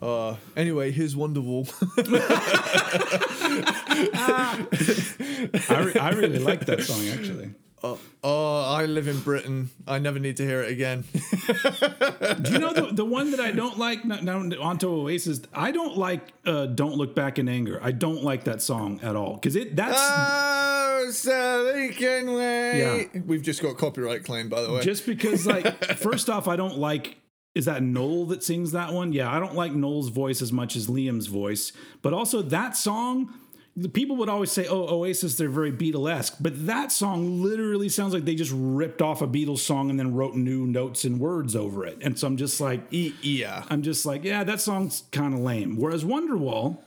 Uh, 0.01 0.35
anyway, 0.57 0.91
here's 0.91 1.15
Wonderwall. 1.15 1.63
I, 5.69 5.81
re- 5.81 5.95
I 5.95 6.09
really 6.09 6.39
like 6.39 6.65
that 6.65 6.81
song 6.81 7.07
actually. 7.07 7.53
Oh, 7.83 8.63
I 8.63 8.85
live 8.85 9.07
in 9.07 9.19
Britain. 9.19 9.69
I 9.87 9.99
never 9.99 10.19
need 10.19 10.37
to 10.37 10.45
hear 10.45 10.61
it 10.61 10.71
again. 10.71 11.03
Do 11.11 12.51
you 12.51 12.59
know 12.59 12.73
the, 12.73 12.89
the 12.93 13.05
one 13.05 13.31
that 13.31 13.39
I 13.39 13.51
don't 13.51 13.77
like? 13.77 14.05
Now 14.05 14.19
now 14.21 14.61
onto 14.61 14.89
Oasis. 14.89 15.41
I 15.53 15.71
don't 15.71 15.97
like 15.97 16.33
uh, 16.45 16.67
"Don't 16.67 16.95
Look 16.95 17.15
Back 17.15 17.39
in 17.39 17.49
Anger." 17.49 17.79
I 17.81 17.91
don't 17.91 18.23
like 18.23 18.45
that 18.45 18.61
song 18.61 18.99
at 19.03 19.15
all 19.15 19.35
because 19.35 19.55
it 19.55 19.75
that's 19.75 19.97
oh, 19.99 21.09
so 21.11 21.71
they 21.73 21.89
can 21.89 22.33
wait. 22.33 22.79
Yeah. 23.13 23.21
We've 23.25 23.41
just 23.41 23.61
got 23.61 23.77
copyright 23.77 24.23
claim, 24.23 24.49
by 24.49 24.61
the 24.61 24.71
way. 24.71 24.81
just 24.81 25.05
because 25.05 25.45
like 25.45 25.83
first 25.97 26.29
off, 26.29 26.47
I 26.47 26.55
don't 26.55 26.77
like. 26.77 27.17
Is 27.55 27.65
that 27.65 27.83
Noel 27.83 28.25
that 28.27 28.43
sings 28.43 28.71
that 28.71 28.93
one? 28.93 29.13
Yeah, 29.13 29.31
I 29.31 29.39
don't 29.39 29.53
like 29.53 29.73
Noel's 29.73 30.09
voice 30.09 30.41
as 30.41 30.51
much 30.51 30.75
as 30.75 30.87
Liam's 30.87 31.27
voice, 31.27 31.71
but 32.01 32.13
also 32.13 32.41
that 32.41 32.75
song. 32.75 33.31
The 33.75 33.89
people 33.89 34.15
would 34.17 34.29
always 34.29 34.51
say, 34.51 34.67
"Oh, 34.67 34.99
Oasis, 34.99 35.35
they're 35.35 35.49
very 35.49 35.71
Beatlesque," 35.71 36.35
but 36.39 36.67
that 36.67 36.91
song 36.91 37.41
literally 37.41 37.89
sounds 37.89 38.13
like 38.13 38.23
they 38.23 38.35
just 38.35 38.51
ripped 38.53 39.01
off 39.01 39.21
a 39.23 39.27
Beatles 39.27 39.59
song 39.59 39.89
and 39.89 39.97
then 39.97 40.13
wrote 40.13 40.35
new 40.35 40.67
notes 40.67 41.05
and 41.05 41.19
words 41.19 41.55
over 41.55 41.83
it. 41.85 41.97
And 42.01 42.17
so 42.17 42.27
I'm 42.27 42.37
just 42.37 42.61
like, 42.61 42.81
yeah. 42.91 43.65
I'm 43.69 43.81
just 43.81 44.05
like, 44.05 44.23
yeah, 44.23 44.43
that 44.43 44.61
song's 44.61 45.03
kind 45.11 45.33
of 45.33 45.39
lame. 45.39 45.77
Whereas 45.77 46.03
Wonderwall 46.03 46.77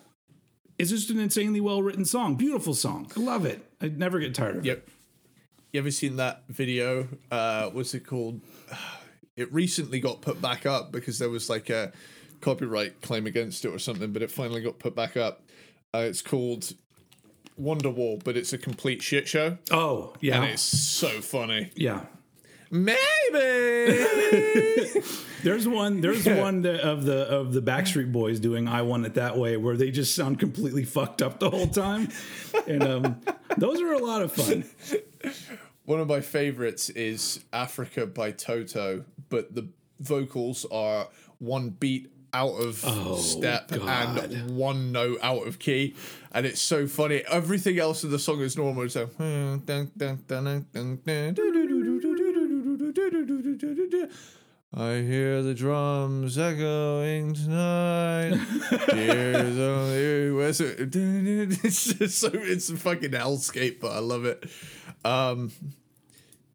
is 0.79 0.91
just 0.91 1.11
an 1.11 1.19
insanely 1.19 1.61
well 1.61 1.83
written 1.83 2.05
song, 2.05 2.37
beautiful 2.37 2.75
song. 2.75 3.11
I 3.17 3.21
love 3.21 3.45
it. 3.45 3.67
I 3.81 3.89
never 3.89 4.21
get 4.21 4.35
tired 4.35 4.57
of 4.57 4.65
it. 4.65 4.69
Yep. 4.69 4.89
You 5.73 5.81
ever 5.81 5.91
seen 5.91 6.17
that 6.17 6.45
video? 6.49 7.09
Uh, 7.31 7.71
what's 7.71 7.95
it 7.95 8.07
called? 8.07 8.41
It 9.37 9.53
recently 9.53 10.01
got 10.01 10.23
put 10.23 10.41
back 10.41 10.65
up 10.65 10.91
because 10.93 11.19
there 11.19 11.29
was 11.29 11.51
like 11.51 11.69
a 11.69 11.93
copyright 12.41 13.03
claim 13.03 13.27
against 13.27 13.67
it 13.67 13.69
or 13.69 13.79
something, 13.79 14.11
but 14.11 14.23
it 14.23 14.31
finally 14.31 14.63
got 14.63 14.79
put 14.79 14.97
back 14.97 15.15
up. 15.19 15.43
Uh, 15.95 15.99
it's 16.01 16.23
called 16.23 16.73
Wonderwall, 17.61 18.23
but 18.23 18.37
it's 18.37 18.53
a 18.53 18.59
complete 18.59 19.03
shit 19.03 19.27
show, 19.29 19.59
Oh, 19.71 20.13
yeah, 20.21 20.43
and 20.43 20.53
it's 20.53 20.63
so 20.63 21.09
funny. 21.21 21.71
yeah. 21.75 22.03
Maybe. 22.71 22.97
There's 25.43 25.69
one. 25.69 26.01
There's 26.01 26.27
one 26.27 26.63
that, 26.63 26.81
of 26.81 27.05
the 27.05 27.23
of 27.29 27.53
the 27.53 27.63
Backstreet 27.63 28.11
Boys 28.11 28.41
doing 28.41 28.67
"I 28.67 28.83
Want 28.83 29.07
It 29.07 29.15
That 29.15 29.39
Way," 29.39 29.57
where 29.57 29.77
they 29.77 29.93
just 29.93 30.17
sound 30.17 30.41
completely 30.41 30.85
fucked 30.85 31.23
up 31.23 31.39
the 31.39 31.49
whole 31.49 31.69
time, 31.69 32.09
and 32.67 32.83
um, 32.83 33.21
those 33.57 33.81
are 33.81 33.93
a 33.93 33.99
lot 33.99 34.23
of 34.23 34.33
fun. 34.33 34.65
One 35.85 36.01
of 36.01 36.09
my 36.09 36.21
favorites 36.21 36.91
is 36.91 37.45
Africa 37.53 38.05
by 38.07 38.33
Toto, 38.33 39.05
but 39.29 39.55
the 39.55 39.69
vocals 40.01 40.67
are 40.73 41.07
one 41.39 41.71
beat 41.71 42.11
out 42.33 42.53
of 42.55 42.77
step 43.21 43.71
Oh, 43.73 43.79
God. 43.79 44.31
and 44.33 44.57
one 44.57 44.93
note 44.93 45.19
out 45.23 45.47
of 45.47 45.59
key. 45.59 45.95
And 46.33 46.45
it's 46.47 46.61
so 46.61 46.87
funny. 46.87 47.23
Everything 47.31 47.79
else 47.79 48.05
in 48.05 48.11
the 48.11 48.19
song 48.19 48.41
is 48.41 48.57
normal. 48.57 48.89
So 48.89 49.09
I 54.79 54.97
hear 54.97 55.43
the 55.43 55.55
drums 55.55 56.37
echoing 56.37 57.35
tonight. 57.35 58.39
Tears 58.91 59.59
only 59.59 60.33
where's 60.33 60.61
it? 60.61 60.77
It's 60.95 61.85
just 61.95 62.19
so 62.19 62.31
it's 62.33 62.69
a 62.69 62.77
fucking 62.77 63.13
hellscape, 63.13 63.81
but 63.81 63.93
I 63.93 64.01
love 64.01 64.25
it. 64.27 64.45
Um, 65.05 65.51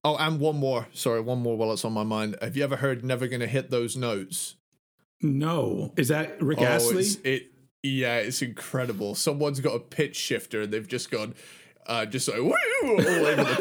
oh, 0.03 0.15
and 0.17 0.39
one 0.39 0.57
more. 0.57 0.87
Sorry, 0.93 1.21
one 1.21 1.39
more 1.39 1.57
while 1.57 1.71
it's 1.73 1.83
on 1.85 1.93
my 1.93 2.03
mind. 2.03 2.35
Have 2.41 2.55
you 2.55 2.63
ever 2.63 2.75
heard 2.75 3.03
"Never 3.03 3.27
Gonna 3.27 3.47
Hit 3.47 3.71
Those 3.71 3.95
Notes"? 3.97 4.55
No, 5.21 5.93
is 5.97 6.07
that 6.09 6.41
Rick 6.41 6.59
Oh, 6.61 6.65
Astley? 6.65 7.05
it 7.23 7.47
yeah, 7.83 8.17
it's 8.17 8.41
incredible. 8.41 9.15
Someone's 9.15 9.59
got 9.59 9.73
a 9.75 9.79
pitch 9.79 10.15
shifter 10.15 10.61
and 10.61 10.71
they've 10.73 10.87
just 10.87 11.09
gone 11.11 11.33
uh, 11.87 12.05
just 12.05 12.27
like 12.27 12.37
woo 12.39 12.53
all 12.83 13.01
over 13.01 13.43
the 13.43 13.55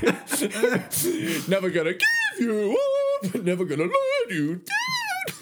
place. 0.00 1.48
never 1.48 1.70
gonna 1.70 1.92
give 1.92 2.00
you 2.38 2.78
up, 3.24 3.42
never 3.42 3.64
gonna 3.64 3.84
let 3.84 4.30
you 4.30 4.56
down. 4.56 4.64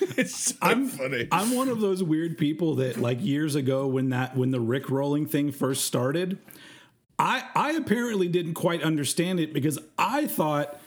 It's 0.16 0.34
so 0.50 0.56
I'm 0.60 0.88
funny. 0.88 1.28
I'm 1.30 1.54
one 1.54 1.68
of 1.68 1.80
those 1.80 2.02
weird 2.02 2.36
people 2.38 2.74
that 2.76 2.96
like 2.96 3.22
years 3.22 3.54
ago 3.54 3.86
when 3.86 4.08
that 4.08 4.36
when 4.36 4.50
the 4.50 4.58
Rick 4.60 4.90
rolling 4.90 5.26
thing 5.26 5.52
first 5.52 5.84
started, 5.84 6.38
I 7.18 7.44
I 7.54 7.72
apparently 7.72 8.26
didn't 8.28 8.54
quite 8.54 8.82
understand 8.82 9.38
it 9.38 9.52
because 9.52 9.78
I 9.96 10.26
thought 10.26 10.80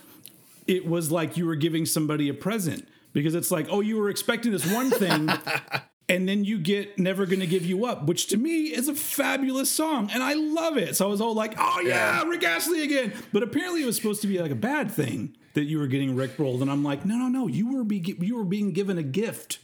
it 0.67 0.85
was 0.85 1.11
like 1.11 1.37
you 1.37 1.45
were 1.45 1.55
giving 1.55 1.85
somebody 1.85 2.27
a 2.27 2.33
present 2.33 2.87
because 3.13 3.35
it's 3.35 3.51
like, 3.51 3.67
oh, 3.69 3.81
you 3.81 3.97
were 3.97 4.09
expecting 4.09 4.51
this 4.51 4.71
one 4.71 4.89
thing 4.89 5.29
and 6.09 6.27
then 6.27 6.43
you 6.43 6.57
get 6.57 6.97
Never 6.99 7.25
Gonna 7.25 7.45
Give 7.45 7.65
You 7.65 7.85
Up, 7.85 8.05
which 8.05 8.27
to 8.27 8.37
me 8.37 8.65
is 8.65 8.87
a 8.87 8.95
fabulous 8.95 9.71
song 9.71 10.09
and 10.13 10.21
I 10.23 10.33
love 10.33 10.77
it. 10.77 10.95
So 10.95 11.05
I 11.05 11.09
was 11.09 11.21
all 11.21 11.33
like, 11.33 11.55
oh 11.57 11.81
yeah, 11.83 12.21
Yeah. 12.21 12.29
Rick 12.29 12.43
Astley 12.43 12.83
again. 12.83 13.13
But 13.31 13.43
apparently 13.43 13.83
it 13.83 13.85
was 13.85 13.95
supposed 13.95 14.21
to 14.21 14.27
be 14.27 14.39
like 14.39 14.51
a 14.51 14.55
bad 14.55 14.91
thing 14.91 15.35
that 15.53 15.63
you 15.65 15.79
were 15.79 15.87
getting 15.87 16.15
Rick 16.15 16.37
rolled 16.39 16.61
and 16.61 16.71
I'm 16.71 16.83
like, 16.83 17.05
no, 17.05 17.15
no, 17.15 17.27
no, 17.27 17.47
you 17.47 17.73
were 17.73 17.83
be 17.83 18.15
you 18.19 18.37
were 18.37 18.45
being 18.45 18.71
given 18.71 18.97
a 18.97 19.03
gift 19.03 19.59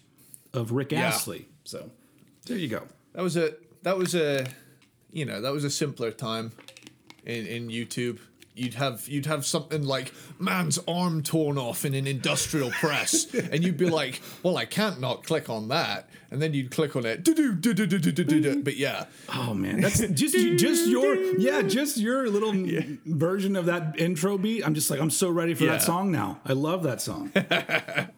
of 0.54 0.72
Rick 0.72 0.94
Astley. 0.94 1.48
So 1.64 1.92
there 2.46 2.58
you 2.58 2.68
go. 2.68 2.84
That 3.14 3.24
was 3.24 3.36
a 3.38 3.54
that 3.84 3.98
was 3.98 4.16
a 4.16 4.48
you 5.12 5.26
know 5.26 5.42
that 5.42 5.52
was 5.54 5.64
a 5.64 5.70
simpler 5.70 6.12
time 6.12 6.52
in 7.26 7.46
in 7.46 7.68
YouTube. 7.70 8.20
You'd 8.58 8.74
have 8.74 9.08
you'd 9.08 9.26
have 9.28 9.46
something 9.46 9.84
like 9.84 10.12
man's 10.40 10.80
arm 10.88 11.22
torn 11.24 11.58
off 11.58 11.86
in 11.86 11.94
an 11.94 12.08
industrial 12.08 12.72
press, 12.72 13.34
and 13.52 13.64
you'd 13.64 13.78
be 13.78 13.90
like, 13.90 14.22
"Well, 14.44 14.58
I 14.58 14.66
can't 14.66 15.00
not 15.00 15.24
click 15.24 15.50
on 15.50 15.68
that," 15.68 16.10
and 16.32 16.42
then 16.42 16.54
you'd 16.54 16.72
click 16.72 16.96
on 16.96 17.06
it. 17.06 17.24
Mm-hmm. 17.24 18.62
But 18.62 18.78
yeah, 18.78 19.06
Oh 19.34 19.54
man, 19.54 19.82
that's 19.82 20.00
just 20.00 20.36
just 20.58 20.88
your 20.88 21.16
yeah, 21.38 21.62
just 21.62 21.98
your 21.98 22.30
little 22.30 22.54
version 23.06 23.56
of 23.56 23.66
that 23.68 24.00
intro 24.00 24.38
beat. 24.38 24.66
I'm 24.66 24.74
just 24.74 24.90
like 24.90 25.00
I'm 25.00 25.12
so 25.12 25.30
ready 25.30 25.54
for 25.54 25.66
Yeah. 25.66 25.74
that 25.74 25.84
song 25.84 26.12
now. 26.12 26.40
I 26.46 26.54
love 26.54 26.84
that 26.84 27.02
song. 27.02 27.32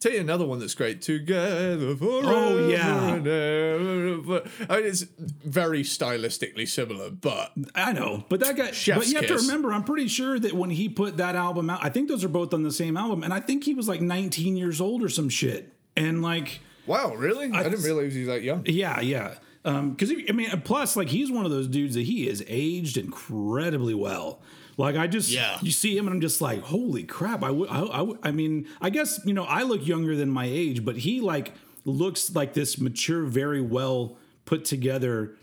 tell 0.00 0.12
you 0.12 0.20
another 0.20 0.46
one 0.46 0.58
that's 0.58 0.74
great. 0.74 1.02
Together 1.02 1.96
forever. 1.96 2.28
Oh, 2.28 2.68
yeah. 2.68 2.96
I 2.96 3.18
mean, 3.18 4.86
it's 4.86 5.02
very 5.02 5.82
stylistically 5.82 6.68
similar, 6.68 7.10
but 7.10 7.52
I 7.74 7.92
know, 7.92 8.24
but 8.28 8.40
that 8.40 8.56
guy. 8.56 8.72
Chef's 8.72 8.98
but 8.98 9.08
you 9.08 9.16
have 9.16 9.26
to 9.26 9.36
remember, 9.36 9.72
I'm 9.72 9.84
pretty 9.84 10.08
sure 10.08 10.38
that 10.38 10.52
when 10.52 10.70
he 10.70 10.88
put 10.88 11.16
that 11.18 11.36
album 11.36 11.70
out, 11.70 11.84
I 11.84 11.88
think 11.88 12.08
those 12.08 12.24
are 12.24 12.28
both 12.28 12.52
on 12.54 12.62
the 12.62 12.72
same 12.72 12.96
album, 12.96 13.22
and 13.22 13.32
I 13.32 13.40
think 13.40 13.64
he 13.64 13.74
was 13.74 13.88
like 13.88 14.00
19 14.00 14.56
years 14.56 14.80
old 14.80 15.02
or 15.02 15.08
some 15.08 15.28
shit. 15.28 15.72
And 15.96 16.22
like, 16.22 16.60
wow, 16.86 17.14
really? 17.14 17.50
I, 17.52 17.62
didn't 17.62 17.82
realize 17.82 18.14
he 18.14 18.20
was 18.20 18.28
that 18.28 18.42
young. 18.42 18.64
yeah, 18.66 19.00
yeah. 19.00 19.34
Um, 19.64 19.90
because 19.90 20.12
I 20.28 20.32
mean, 20.32 20.48
plus, 20.62 20.94
like 20.94 21.08
he's 21.08 21.30
one 21.30 21.44
of 21.44 21.50
those 21.50 21.66
dudes 21.66 21.96
that 21.96 22.04
he 22.04 22.28
is 22.28 22.44
aged 22.46 22.96
incredibly 22.96 23.94
well. 23.94 24.40
Like 24.76 24.96
I 24.96 25.06
just, 25.06 25.30
Yeah. 25.30 25.58
you 25.62 25.70
see 25.70 25.96
him, 25.96 26.06
and 26.06 26.14
I'm 26.14 26.20
just 26.20 26.40
like, 26.40 26.60
holy 26.60 27.02
crap! 27.04 27.42
I 27.42 27.48
I, 27.48 28.12
I, 28.22 28.30
mean, 28.30 28.68
I 28.80 28.90
guess 28.90 29.20
you 29.24 29.32
know, 29.32 29.44
I 29.44 29.62
look 29.62 29.86
younger 29.86 30.16
than 30.16 30.30
my 30.30 30.44
age, 30.44 30.84
but 30.84 30.98
he 30.98 31.20
like 31.20 31.52
looks 31.84 32.34
like 32.34 32.52
this 32.52 32.78
mature, 32.78 33.22
very 33.24 33.60
well 33.62 34.18
put 34.44 34.64
together, 34.64 35.34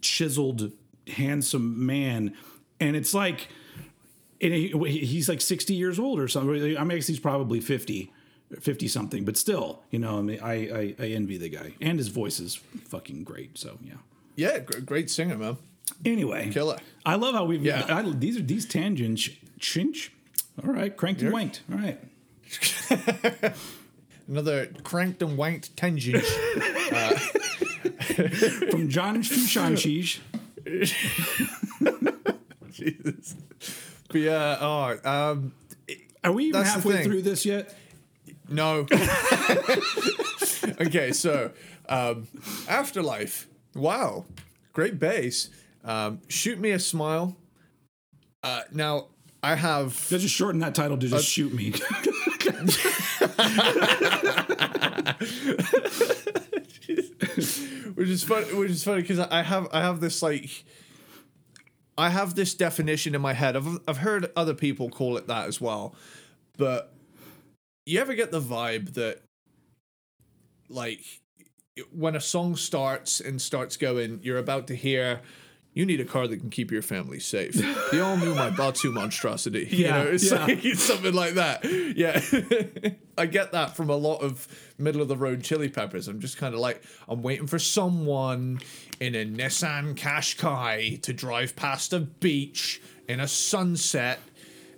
chiseled, 0.00 0.72
handsome 1.06 1.86
man, 1.86 2.34
and 2.80 2.96
it's 2.96 3.14
like, 3.14 3.48
and 4.40 4.52
he, 4.52 4.68
he's 5.04 5.28
like 5.28 5.40
60 5.40 5.74
years 5.74 5.98
old 5.98 6.18
or 6.18 6.26
something. 6.28 6.76
I 6.76 6.84
mean, 6.84 7.00
he's 7.00 7.20
probably 7.20 7.60
50. 7.60 8.12
50 8.60 8.86
something, 8.88 9.24
but 9.24 9.36
still, 9.36 9.82
you 9.90 9.98
know, 9.98 10.18
I 10.18 10.22
mean, 10.22 10.38
I, 10.40 10.52
I, 10.52 10.94
I 11.00 11.06
envy 11.08 11.38
the 11.38 11.48
guy, 11.48 11.74
and 11.80 11.98
his 11.98 12.08
voice 12.08 12.38
is 12.38 12.54
fucking 12.88 13.24
great. 13.24 13.58
So, 13.58 13.78
yeah. 13.82 13.94
Yeah, 14.36 14.58
great 14.60 15.10
singer, 15.10 15.36
man. 15.36 15.56
Anyway, 16.04 16.50
Killer. 16.50 16.78
I 17.06 17.14
love 17.16 17.34
how 17.34 17.44
we've. 17.44 17.64
Yeah. 17.64 17.84
I, 17.88 18.02
these 18.02 18.36
are 18.36 18.42
these 18.42 18.66
tangents. 18.66 19.28
Chinch. 19.58 20.10
All 20.62 20.72
right, 20.72 20.96
cranked 20.96 21.22
and 21.22 21.32
wanked. 21.32 21.60
All 21.70 21.78
right. 21.78 21.98
Another 24.28 24.66
cranked 24.84 25.22
and 25.22 25.38
wanked 25.38 25.70
tangent. 25.76 26.24
From 28.70 28.88
John 28.88 29.22
to 29.22 29.24
Jesus. 32.70 33.34
But 34.08 34.20
yeah, 34.20 34.56
oh, 34.60 34.98
um, 35.04 35.52
Are 36.22 36.32
we 36.32 36.44
even 36.46 36.62
halfway 36.62 37.04
through 37.04 37.22
this 37.22 37.44
yet? 37.44 37.74
no. 38.48 38.86
okay, 40.80 41.12
so 41.12 41.50
um, 41.88 42.26
Afterlife. 42.68 43.46
Wow, 43.74 44.24
great 44.72 44.98
bass. 44.98 45.50
Um, 45.84 46.20
Shoot 46.28 46.58
me 46.58 46.70
a 46.70 46.78
smile. 46.78 47.36
Uh, 48.42 48.62
now 48.72 49.08
I 49.42 49.54
have 49.54 49.88
Let's 50.10 50.22
just 50.22 50.34
shorten 50.34 50.60
that 50.60 50.74
title 50.74 50.96
to 50.98 51.06
Uh, 51.06 51.10
just 51.10 51.28
shoot 51.28 51.52
me. 51.52 51.72
which 57.94 58.08
is 58.08 58.22
funny 58.24 58.52
which 58.54 58.70
is 58.70 58.84
funny 58.84 59.02
because 59.02 59.18
I 59.18 59.42
have 59.42 59.68
I 59.72 59.80
have 59.80 60.00
this 60.00 60.22
like 60.22 60.64
I 61.96 62.08
have 62.10 62.34
this 62.34 62.54
definition 62.54 63.14
in 63.14 63.20
my 63.20 63.32
head. 63.34 63.56
I've 63.56 63.78
I've 63.86 63.98
heard 63.98 64.30
other 64.36 64.54
people 64.54 64.90
call 64.90 65.16
it 65.16 65.26
that 65.28 65.46
as 65.46 65.60
well. 65.60 65.94
But 66.56 66.92
you 67.86 68.00
ever 68.00 68.14
get 68.14 68.30
the 68.30 68.40
vibe 68.40 68.94
that 68.94 69.20
like 70.68 71.00
when 71.92 72.16
a 72.16 72.20
song 72.20 72.56
starts 72.56 73.20
and 73.20 73.40
starts 73.40 73.76
going, 73.76 74.20
you're 74.22 74.38
about 74.38 74.66
to 74.68 74.74
hear 74.74 75.20
you 75.74 75.84
need 75.84 76.00
a 76.00 76.04
car 76.04 76.26
that 76.28 76.38
can 76.38 76.50
keep 76.50 76.70
your 76.70 76.82
family 76.82 77.18
safe. 77.20 77.54
The 77.90 78.00
all 78.00 78.16
new 78.16 78.34
my 78.34 78.50
Batu 78.50 78.90
monstrosity. 78.92 79.66
You 79.70 79.84
Yeah, 79.86 79.90
know, 80.04 80.10
it's 80.10 80.30
yeah. 80.30 80.44
like 80.46 80.64
it's 80.64 80.82
something 80.82 81.12
like 81.12 81.34
that. 81.34 81.64
Yeah. 81.64 82.20
I 83.18 83.26
get 83.26 83.52
that 83.52 83.76
from 83.76 83.90
a 83.90 83.96
lot 83.96 84.18
of 84.22 84.46
middle 84.78 85.02
of 85.02 85.08
the 85.08 85.16
road 85.16 85.42
chili 85.42 85.68
peppers. 85.68 86.08
I'm 86.08 86.20
just 86.20 86.36
kind 86.38 86.54
of 86.54 86.60
like, 86.60 86.82
I'm 87.08 87.22
waiting 87.22 87.46
for 87.46 87.58
someone 87.58 88.60
in 89.00 89.14
a 89.14 89.24
Nissan 89.24 89.94
Qashqai 89.96 91.02
to 91.02 91.12
drive 91.12 91.54
past 91.56 91.92
a 91.92 92.00
beach 92.00 92.80
in 93.08 93.20
a 93.20 93.28
sunset. 93.28 94.20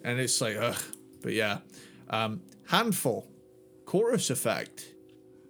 And 0.04 0.18
it's 0.18 0.40
like, 0.40 0.56
ugh. 0.58 0.82
But 1.22 1.32
yeah. 1.34 1.58
Um, 2.10 2.40
handful. 2.68 3.28
Chorus 3.84 4.30
effect. 4.30 4.86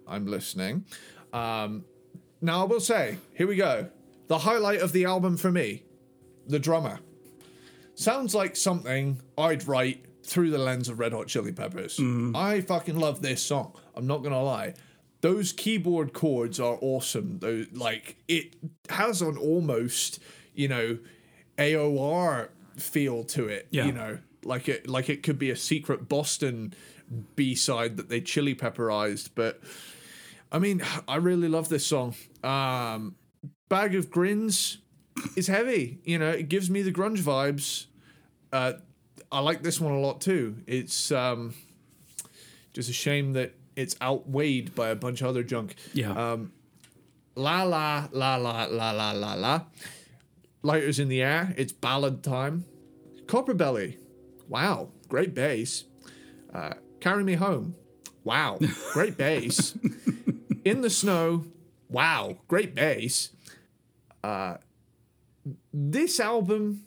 I'm 0.07 0.25
listening. 0.27 0.85
Um, 1.33 1.85
now 2.41 2.61
I 2.61 2.65
will 2.65 2.79
say, 2.79 3.17
here 3.33 3.47
we 3.47 3.55
go. 3.55 3.89
The 4.27 4.39
highlight 4.39 4.81
of 4.81 4.91
the 4.91 5.05
album 5.05 5.37
for 5.37 5.51
me, 5.51 5.83
the 6.47 6.59
drummer. 6.59 6.99
Sounds 7.95 8.35
like 8.35 8.55
something 8.55 9.21
I'd 9.37 9.67
write 9.67 10.05
through 10.23 10.51
the 10.51 10.57
lens 10.57 10.89
of 10.89 10.99
Red 10.99 11.13
Hot 11.13 11.27
Chili 11.27 11.53
Peppers. 11.53 11.99
I 12.35 12.61
fucking 12.61 12.99
love 12.99 13.21
this 13.21 13.41
song. 13.41 13.73
I'm 13.95 14.05
not 14.05 14.23
gonna 14.23 14.43
lie. 14.43 14.73
Those 15.21 15.51
keyboard 15.51 16.13
chords 16.13 16.59
are 16.59 16.77
awesome. 16.81 17.39
Though, 17.39 17.65
like 17.73 18.17
it 18.27 18.55
has 18.89 19.21
an 19.21 19.37
almost, 19.37 20.19
you 20.53 20.67
know, 20.67 20.99
AOR 21.57 22.49
feel 22.75 23.23
to 23.23 23.47
it. 23.47 23.67
Yeah. 23.71 23.85
You 23.85 23.93
know, 23.93 24.19
like 24.43 24.69
it 24.69 24.87
like 24.87 25.09
it 25.09 25.23
could 25.23 25.39
be 25.39 25.49
a 25.49 25.55
secret 25.55 26.07
Boston 26.07 26.73
B 27.35 27.55
side 27.55 27.97
that 27.97 28.09
they 28.09 28.21
chili 28.21 28.53
pepperized. 28.53 29.31
But 29.33 29.61
I 30.51 30.59
mean, 30.59 30.83
I 31.07 31.15
really 31.15 31.47
love 31.47 31.69
this 31.69 31.85
song. 31.85 32.15
Um, 32.43 33.15
Bag 33.69 33.95
of 33.95 34.09
Grins 34.09 34.77
is 35.35 35.47
heavy. 35.47 35.99
You 36.03 36.19
know, 36.19 36.29
it 36.29 36.49
gives 36.49 36.69
me 36.69 36.81
the 36.81 36.91
grunge 36.91 37.19
vibes. 37.19 37.85
Uh, 38.51 38.73
I 39.31 39.39
like 39.39 39.61
this 39.63 39.79
one 39.79 39.93
a 39.93 39.99
lot 39.99 40.21
too. 40.21 40.57
It's 40.67 41.11
um, 41.11 41.53
just 42.73 42.89
a 42.89 42.93
shame 42.93 43.33
that 43.33 43.53
it's 43.75 43.95
outweighed 44.01 44.73
by 44.73 44.89
a 44.89 44.95
bunch 44.95 45.21
of 45.21 45.27
other 45.27 45.43
junk. 45.43 45.75
Yeah. 45.93 46.11
Um, 46.11 46.51
la 47.35 47.63
la 47.63 48.07
la 48.11 48.35
la 48.37 48.63
la 48.65 48.91
la 48.91 49.11
la 49.11 49.33
la. 49.33 49.61
Lighters 50.63 50.99
in 50.99 51.07
the 51.07 51.21
air. 51.21 51.53
It's 51.57 51.71
ballad 51.71 52.23
time. 52.23 52.65
Copper 53.27 53.53
Belly. 53.53 53.97
Wow, 54.47 54.89
great 55.09 55.33
bass. 55.33 55.83
Uh, 56.53 56.73
Carry 56.99 57.23
me 57.23 57.33
home. 57.33 57.75
Wow, 58.23 58.59
great 58.93 59.17
bass. 59.17 59.77
in 60.65 60.81
the 60.81 60.89
snow. 60.89 61.45
Wow, 61.89 62.37
great 62.47 62.75
bass. 62.75 63.29
Uh, 64.23 64.57
this 65.73 66.19
album, 66.19 66.83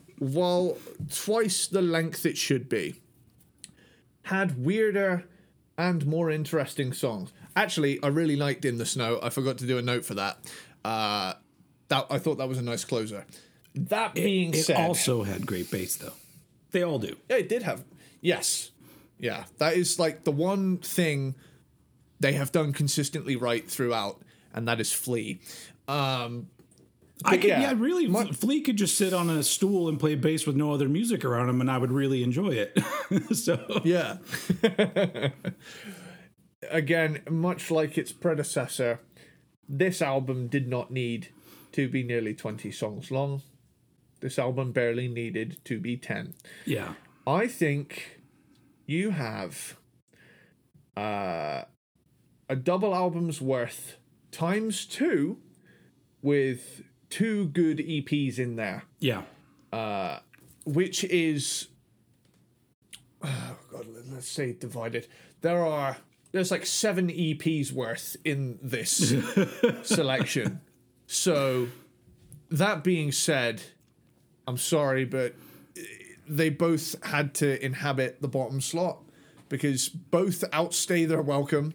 while 0.18 0.76
twice 1.12 1.66
the 1.66 1.82
length 1.82 2.24
it 2.24 2.38
should 2.38 2.68
be, 2.68 2.94
had 4.22 4.64
weirder 4.64 5.24
and 5.76 6.06
more 6.06 6.30
interesting 6.30 6.92
songs. 6.92 7.32
Actually, 7.54 8.02
I 8.02 8.08
really 8.08 8.36
liked 8.36 8.64
In 8.64 8.78
the 8.78 8.86
Snow. 8.86 9.18
I 9.22 9.30
forgot 9.30 9.58
to 9.58 9.66
do 9.66 9.78
a 9.78 9.82
note 9.82 10.04
for 10.04 10.14
that. 10.14 10.38
Uh, 10.84 11.34
that 11.88 12.06
I 12.10 12.18
thought 12.18 12.38
that 12.38 12.48
was 12.48 12.58
a 12.58 12.62
nice 12.62 12.84
closer. 12.84 13.24
That 13.74 14.14
being 14.14 14.54
It 14.54 14.64
said, 14.64 14.76
also 14.76 15.22
had 15.24 15.46
great 15.46 15.70
bass, 15.70 15.96
though. 15.96 16.12
They 16.70 16.82
all 16.82 16.98
do. 16.98 17.16
yeah, 17.30 17.36
it 17.36 17.48
did 17.48 17.62
have. 17.62 17.84
Yes. 18.20 18.70
Yeah. 19.18 19.44
That 19.58 19.74
is 19.74 19.98
like 19.98 20.24
the 20.24 20.32
one 20.32 20.78
thing 20.78 21.34
they 22.20 22.32
have 22.32 22.52
done 22.52 22.72
consistently 22.72 23.36
right 23.36 23.68
throughout, 23.68 24.20
and 24.54 24.66
that 24.68 24.80
is 24.80 24.92
Flea. 24.92 25.40
Um, 25.86 26.48
I 27.24 27.36
could, 27.36 27.48
yeah, 27.48 27.60
yeah, 27.60 27.74
really. 27.76 28.06
my- 28.06 28.26
Flea 28.30 28.60
could 28.60 28.76
just 28.76 28.96
sit 28.96 29.12
on 29.12 29.28
a 29.28 29.42
stool 29.42 29.88
and 29.88 29.98
play 29.98 30.14
bass 30.14 30.46
with 30.46 30.54
no 30.56 30.72
other 30.72 30.88
music 30.88 31.24
around 31.24 31.48
him, 31.48 31.60
and 31.60 31.70
I 31.70 31.78
would 31.78 31.90
really 31.92 32.22
enjoy 32.22 32.50
it. 32.50 32.78
so 33.34 33.80
yeah. 33.84 34.18
Again, 36.70 37.22
much 37.30 37.70
like 37.70 37.96
its 37.96 38.12
predecessor, 38.12 39.00
this 39.68 40.02
album 40.02 40.48
did 40.48 40.68
not 40.68 40.90
need 40.90 41.28
to 41.72 41.88
be 41.88 42.02
nearly 42.02 42.34
20 42.34 42.70
songs 42.72 43.10
long. 43.10 43.42
This 44.20 44.38
album 44.38 44.72
barely 44.72 45.06
needed 45.06 45.58
to 45.64 45.78
be 45.78 45.96
10. 45.96 46.34
yeah, 46.66 46.94
I 47.26 47.46
think 47.46 48.20
you 48.86 49.10
have 49.10 49.76
uh, 50.96 51.62
a 52.48 52.56
double 52.56 52.94
album's 52.94 53.40
worth 53.40 53.97
times 54.30 54.84
two 54.86 55.38
with 56.22 56.82
two 57.10 57.46
good 57.48 57.78
EPs 57.78 58.38
in 58.38 58.56
there, 58.56 58.84
yeah, 59.00 59.22
Uh, 59.72 60.18
which 60.64 61.04
is 61.04 61.68
oh 63.22 63.56
God, 63.72 63.86
let- 63.86 64.08
let's 64.08 64.28
say 64.28 64.52
divided. 64.52 65.06
There 65.40 65.64
are 65.64 65.98
there's 66.32 66.50
like 66.50 66.66
seven 66.66 67.08
EPs 67.08 67.72
worth 67.72 68.16
in 68.24 68.58
this 68.62 69.14
selection. 69.82 70.60
So 71.06 71.68
that 72.50 72.84
being 72.84 73.12
said, 73.12 73.62
I'm 74.46 74.58
sorry, 74.58 75.04
but 75.06 75.34
they 76.28 76.50
both 76.50 77.02
had 77.06 77.32
to 77.36 77.64
inhabit 77.64 78.20
the 78.20 78.28
bottom 78.28 78.60
slot 78.60 78.98
because 79.48 79.88
both 79.88 80.44
outstay 80.52 81.06
their 81.06 81.22
welcome 81.22 81.72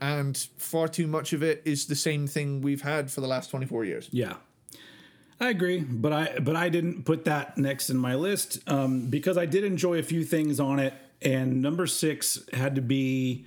and 0.00 0.36
far 0.56 0.88
too 0.88 1.06
much 1.06 1.32
of 1.32 1.42
it 1.42 1.62
is 1.64 1.86
the 1.86 1.94
same 1.94 2.26
thing 2.26 2.60
we've 2.60 2.82
had 2.82 3.10
for 3.10 3.20
the 3.20 3.26
last 3.26 3.50
24 3.50 3.84
years. 3.84 4.08
yeah. 4.12 4.34
I 5.40 5.50
agree, 5.50 5.80
but 5.80 6.12
I 6.12 6.38
but 6.40 6.56
I 6.56 6.68
didn't 6.68 7.04
put 7.04 7.26
that 7.26 7.56
next 7.56 7.90
in 7.90 7.96
my 7.96 8.16
list 8.16 8.58
um, 8.68 9.06
because 9.06 9.38
I 9.38 9.46
did 9.46 9.62
enjoy 9.62 9.98
a 9.98 10.02
few 10.02 10.24
things 10.24 10.58
on 10.58 10.80
it, 10.80 10.94
and 11.22 11.62
number 11.62 11.86
six 11.86 12.40
had 12.52 12.74
to 12.74 12.80
be 12.80 13.46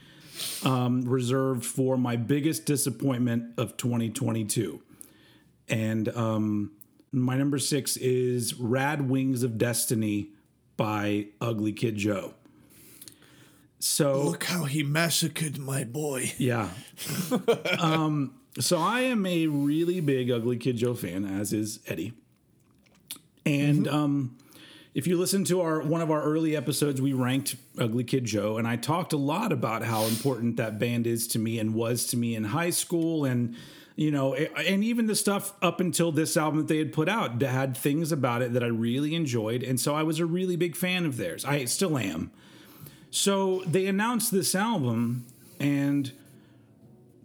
um, 0.63 1.03
reserved 1.03 1.65
for 1.65 1.97
my 1.97 2.15
biggest 2.15 2.65
disappointment 2.65 3.53
of 3.57 3.75
2022, 3.75 4.81
and 5.67 6.07
um, 6.15 6.71
my 7.11 7.35
number 7.35 7.59
six 7.59 7.97
is 7.97 8.53
"Rad 8.53 9.09
Wings 9.09 9.43
of 9.43 9.57
Destiny" 9.57 10.29
by 10.77 11.27
Ugly 11.41 11.73
Kid 11.73 11.97
Joe. 11.97 12.35
So 13.83 14.21
Look 14.23 14.43
how 14.43 14.65
he 14.65 14.83
massacred 14.83 15.57
my 15.57 15.83
boy. 15.83 16.33
Yeah. 16.37 16.69
um, 17.79 18.35
so 18.59 18.77
I 18.77 19.01
am 19.01 19.25
a 19.25 19.47
really 19.47 20.01
big 20.01 20.29
Ugly 20.29 20.57
Kid 20.57 20.77
Joe 20.77 20.93
fan, 20.93 21.25
as 21.25 21.51
is 21.51 21.79
Eddie. 21.87 22.13
And 23.45 23.87
um, 23.87 24.37
if 24.93 25.07
you 25.07 25.17
listen 25.17 25.43
to 25.45 25.61
our 25.61 25.81
one 25.81 26.01
of 26.01 26.11
our 26.11 26.21
early 26.21 26.55
episodes, 26.55 27.01
we 27.01 27.13
ranked 27.13 27.55
Ugly 27.77 28.03
Kid 28.03 28.25
Joe, 28.25 28.57
and 28.57 28.67
I 28.67 28.75
talked 28.75 29.13
a 29.13 29.17
lot 29.17 29.51
about 29.51 29.83
how 29.83 30.03
important 30.03 30.57
that 30.57 30.77
band 30.77 31.07
is 31.07 31.27
to 31.29 31.39
me 31.39 31.57
and 31.59 31.73
was 31.73 32.05
to 32.07 32.17
me 32.17 32.35
in 32.35 32.43
high 32.43 32.69
school, 32.69 33.25
and 33.25 33.55
you 33.95 34.11
know, 34.11 34.35
and 34.35 34.83
even 34.83 35.07
the 35.07 35.15
stuff 35.15 35.53
up 35.61 35.79
until 35.79 36.11
this 36.11 36.37
album 36.37 36.59
that 36.59 36.67
they 36.67 36.77
had 36.77 36.93
put 36.93 37.09
out 37.09 37.39
that 37.39 37.49
had 37.49 37.75
things 37.75 38.11
about 38.11 38.41
it 38.41 38.53
that 38.53 38.63
I 38.63 38.67
really 38.67 39.15
enjoyed, 39.15 39.63
and 39.63 39.79
so 39.79 39.95
I 39.95 40.03
was 40.03 40.19
a 40.19 40.25
really 40.25 40.55
big 40.55 40.75
fan 40.75 41.05
of 41.05 41.17
theirs. 41.17 41.45
I 41.45 41.65
still 41.65 41.97
am. 41.97 42.31
So 43.11 43.61
they 43.67 43.87
announced 43.87 44.31
this 44.31 44.55
album, 44.55 45.25
and 45.59 46.11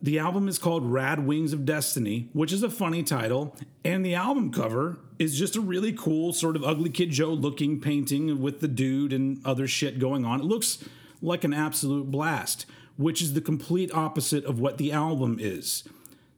the 0.03 0.19
album 0.19 0.49
is 0.49 0.59
called 0.59 0.85
Rad 0.85 1.25
Wings 1.25 1.53
of 1.53 1.65
Destiny, 1.65 2.29
which 2.33 2.53
is 2.53 2.65
a 2.65 2.69
funny 2.69 3.05
title. 3.05 3.57
And 3.85 4.05
the 4.05 4.15
album 4.15 4.53
cover 4.53 4.99
is 5.19 5.39
just 5.39 5.55
a 5.57 5.61
really 5.61 5.93
cool, 5.93 6.33
sort 6.33 6.57
of 6.57 6.65
ugly 6.65 6.91
Kid 6.91 7.11
Joe 7.11 7.33
looking 7.33 7.81
painting 7.81 8.41
with 8.43 8.61
the 8.61 8.69
dude 8.69 9.13
and 9.13 9.41
other 9.47 9.69
shit 9.69 10.01
going 10.01 10.25
on. 10.25 10.41
It 10.41 10.45
looks 10.45 10.85
like 11.23 11.45
an 11.45 11.55
absolute 11.55 12.11
blast, 12.11 12.67
which 12.97 13.23
is 13.23 13.35
the 13.35 13.41
complete 13.41 13.95
opposite 13.95 14.45
of 14.45 14.59
what 14.59 14.79
the 14.79 14.93
album 14.93 15.39
is. 15.41 15.85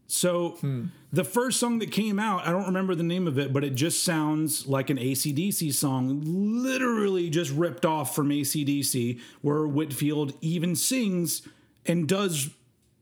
So 0.06 0.50
hmm. 0.60 0.86
The 1.12 1.24
first 1.24 1.58
song 1.58 1.78
that 1.78 1.90
came 1.90 2.18
out, 2.18 2.46
I 2.46 2.50
don't 2.50 2.66
remember 2.66 2.94
the 2.94 3.02
name 3.02 3.26
of 3.26 3.38
it, 3.38 3.52
but 3.52 3.64
it 3.64 3.74
just 3.74 4.04
sounds 4.04 4.66
like 4.66 4.90
an 4.90 4.98
ACDC 4.98 5.72
song, 5.72 6.22
literally 6.24 7.30
just 7.30 7.50
ripped 7.50 7.86
off 7.86 8.14
from 8.14 8.28
ACDC, 8.28 9.20
where 9.40 9.66
Whitfield 9.66 10.34
even 10.40 10.76
sings 10.76 11.42
and 11.86 12.06
does 12.06 12.50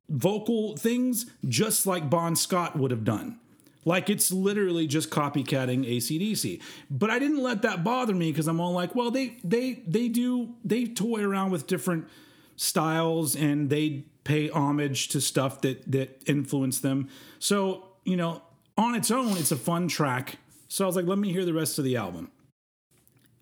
vocal 0.08 0.76
things 0.76 1.26
just 1.48 1.86
like 1.86 2.08
Bon 2.08 2.36
Scott 2.36 2.76
would 2.76 2.92
have 2.92 3.04
done. 3.04 3.40
Like 3.84 4.10
it's 4.10 4.32
literally 4.32 4.86
just 4.86 5.10
copycatting 5.10 5.88
ACDC. 5.88 6.60
But 6.90 7.10
I 7.10 7.18
didn't 7.18 7.42
let 7.42 7.62
that 7.62 7.84
bother 7.84 8.14
me 8.14 8.30
because 8.30 8.48
I'm 8.48 8.60
all 8.60 8.72
like, 8.72 8.94
well, 8.94 9.10
they 9.10 9.38
they 9.44 9.84
they 9.86 10.08
do 10.08 10.54
they 10.64 10.86
toy 10.86 11.22
around 11.22 11.52
with 11.52 11.66
different 11.66 12.08
styles 12.56 13.36
and 13.36 13.70
they 13.70 14.04
pay 14.24 14.50
homage 14.50 15.08
to 15.08 15.20
stuff 15.20 15.60
that 15.60 15.90
that 15.90 16.20
influenced 16.26 16.82
them. 16.82 17.08
So, 17.38 17.85
you 18.06 18.16
know, 18.16 18.42
on 18.78 18.94
its 18.94 19.10
own, 19.10 19.36
it's 19.36 19.52
a 19.52 19.56
fun 19.56 19.88
track. 19.88 20.38
So 20.68 20.84
I 20.84 20.86
was 20.86 20.96
like, 20.96 21.06
let 21.06 21.18
me 21.18 21.32
hear 21.32 21.44
the 21.44 21.54
rest 21.54 21.78
of 21.78 21.84
the 21.84 21.96
album. 21.96 22.30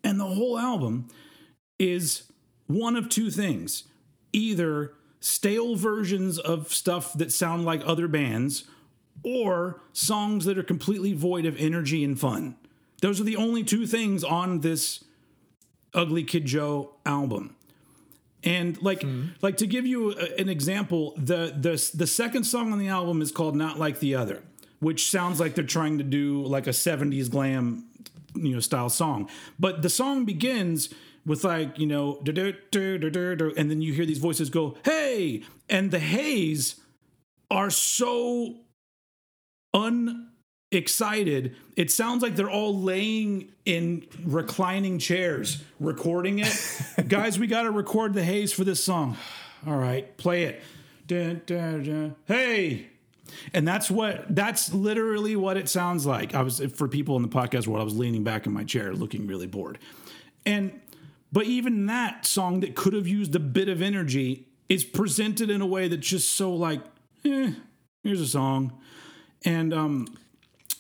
And 0.03 0.19
the 0.19 0.25
whole 0.25 0.59
album 0.59 1.09
is 1.79 2.31
one 2.67 2.97
of 2.97 3.09
two 3.09 3.31
things. 3.31 3.85
Either 4.33 4.93
stale 5.21 5.77
versions 5.77 6.39
of 6.39 6.73
stuff 6.73 7.15
that 7.15 7.33
sound 7.33 7.65
like 7.65 7.83
other 7.87 8.09
bands 8.09 8.65
or 9.23 9.81
songs 9.93 10.45
that 10.45 10.59
are 10.59 10.63
completely 10.63 11.13
void 11.13 11.47
of 11.47 11.57
energy 11.59 12.05
and 12.05 12.19
fun. 12.19 12.57
Those 13.01 13.21
are 13.21 13.25
the 13.25 13.37
only 13.37 13.65
two 13.65 13.87
things 13.87 14.23
on 14.23 14.61
this 14.61 15.05
Ugly 15.95 16.25
Kid 16.25 16.45
Joe 16.45 16.95
album. 17.07 17.57
And 18.43 18.81
like 18.83 19.01
mm-hmm. 19.01 19.29
like 19.41 19.57
to 19.59 19.67
give 19.67 19.87
you 19.87 20.13
a- 20.13 20.41
an 20.41 20.51
example, 20.51 21.15
the 21.17 21.55
the 21.59 21.91
the 21.95 22.07
second 22.07 22.45
song 22.45 22.73
on 22.73 22.79
the 22.79 22.89
album 22.89 23.23
is 23.23 23.33
called 23.33 23.57
Not 23.57 23.79
Like 23.79 24.01
the 24.01 24.15
Other, 24.15 24.43
which 24.85 25.11
sounds 25.11 25.41
like 25.41 25.55
they're 25.55 25.65
trying 25.65 25.97
to 25.97 26.05
do 26.05 26.43
like 26.43 26.67
a 26.67 26.71
70s 26.71 27.31
glam 27.31 27.87
you 28.35 28.53
know 28.53 28.61
style 28.61 28.91
song. 28.91 29.31
But 29.59 29.81
the 29.81 29.89
song 29.89 30.27
begins 30.27 30.93
with 31.25 31.43
like, 31.43 31.79
you 31.79 31.87
know, 31.87 32.21
and 32.27 33.71
then 33.71 33.81
you 33.81 33.95
hear 33.95 34.05
these 34.05 34.19
voices 34.19 34.51
go, 34.51 34.77
"Hey!" 34.85 35.43
And 35.71 35.91
the 35.91 35.99
hays 35.99 36.77
are 37.51 37.71
so 37.71 38.57
unexcited. 39.73 41.57
It 41.77 41.91
sounds 41.91 42.23
like 42.23 42.37
they're 42.37 42.51
all 42.51 42.79
laying 42.79 43.53
in 43.65 44.07
reclining 44.23 44.99
chairs 44.99 45.63
recording 45.81 46.41
it. 46.41 46.55
Guys, 47.09 47.39
we 47.39 47.47
got 47.47 47.63
to 47.63 47.71
record 47.71 48.13
the 48.13 48.23
haze 48.23 48.53
for 48.53 48.65
this 48.65 48.85
song. 48.85 49.17
All 49.67 49.79
right, 49.79 50.15
play 50.19 50.45
it. 50.45 50.63
Hey. 52.27 52.91
And 53.53 53.67
that's 53.67 53.91
what 53.91 54.35
that's 54.35 54.73
literally 54.73 55.37
what 55.37 55.57
it 55.57 55.69
sounds 55.69 56.07
like. 56.07 56.35
I 56.35 56.43
was 56.43 56.61
for 56.75 56.89
people 56.89 57.17
in 57.17 57.23
the 57.23 57.29
podcast 57.29 57.67
world, 57.67 57.81
I 57.81 57.85
was 57.85 57.97
leaning 57.97 58.25
back 58.25 58.47
in 58.47 58.53
my 58.53 58.65
chair 58.65 58.93
looking 58.93 59.27
really 59.27 59.47
bored. 59.47 59.79
And 60.47 60.81
but 61.33 61.47
even 61.47 61.87
that 61.87 62.27
song 62.27 62.61
that 62.61 62.75
could 62.75 62.93
have 62.93 63.09
used 63.09 63.35
a 63.35 63.41
bit 63.41 63.69
of 63.69 63.83
energy 63.83 64.47
is 64.69 64.85
presented 64.85 65.51
in 65.51 65.61
a 65.61 65.67
way 65.67 65.89
that's 65.89 66.07
just 66.07 66.35
so 66.35 66.55
like, 66.55 66.81
eh, 67.25 67.53
here's 68.03 68.21
a 68.21 68.27
song. 68.27 68.79
And 69.45 69.75
um 69.75 70.07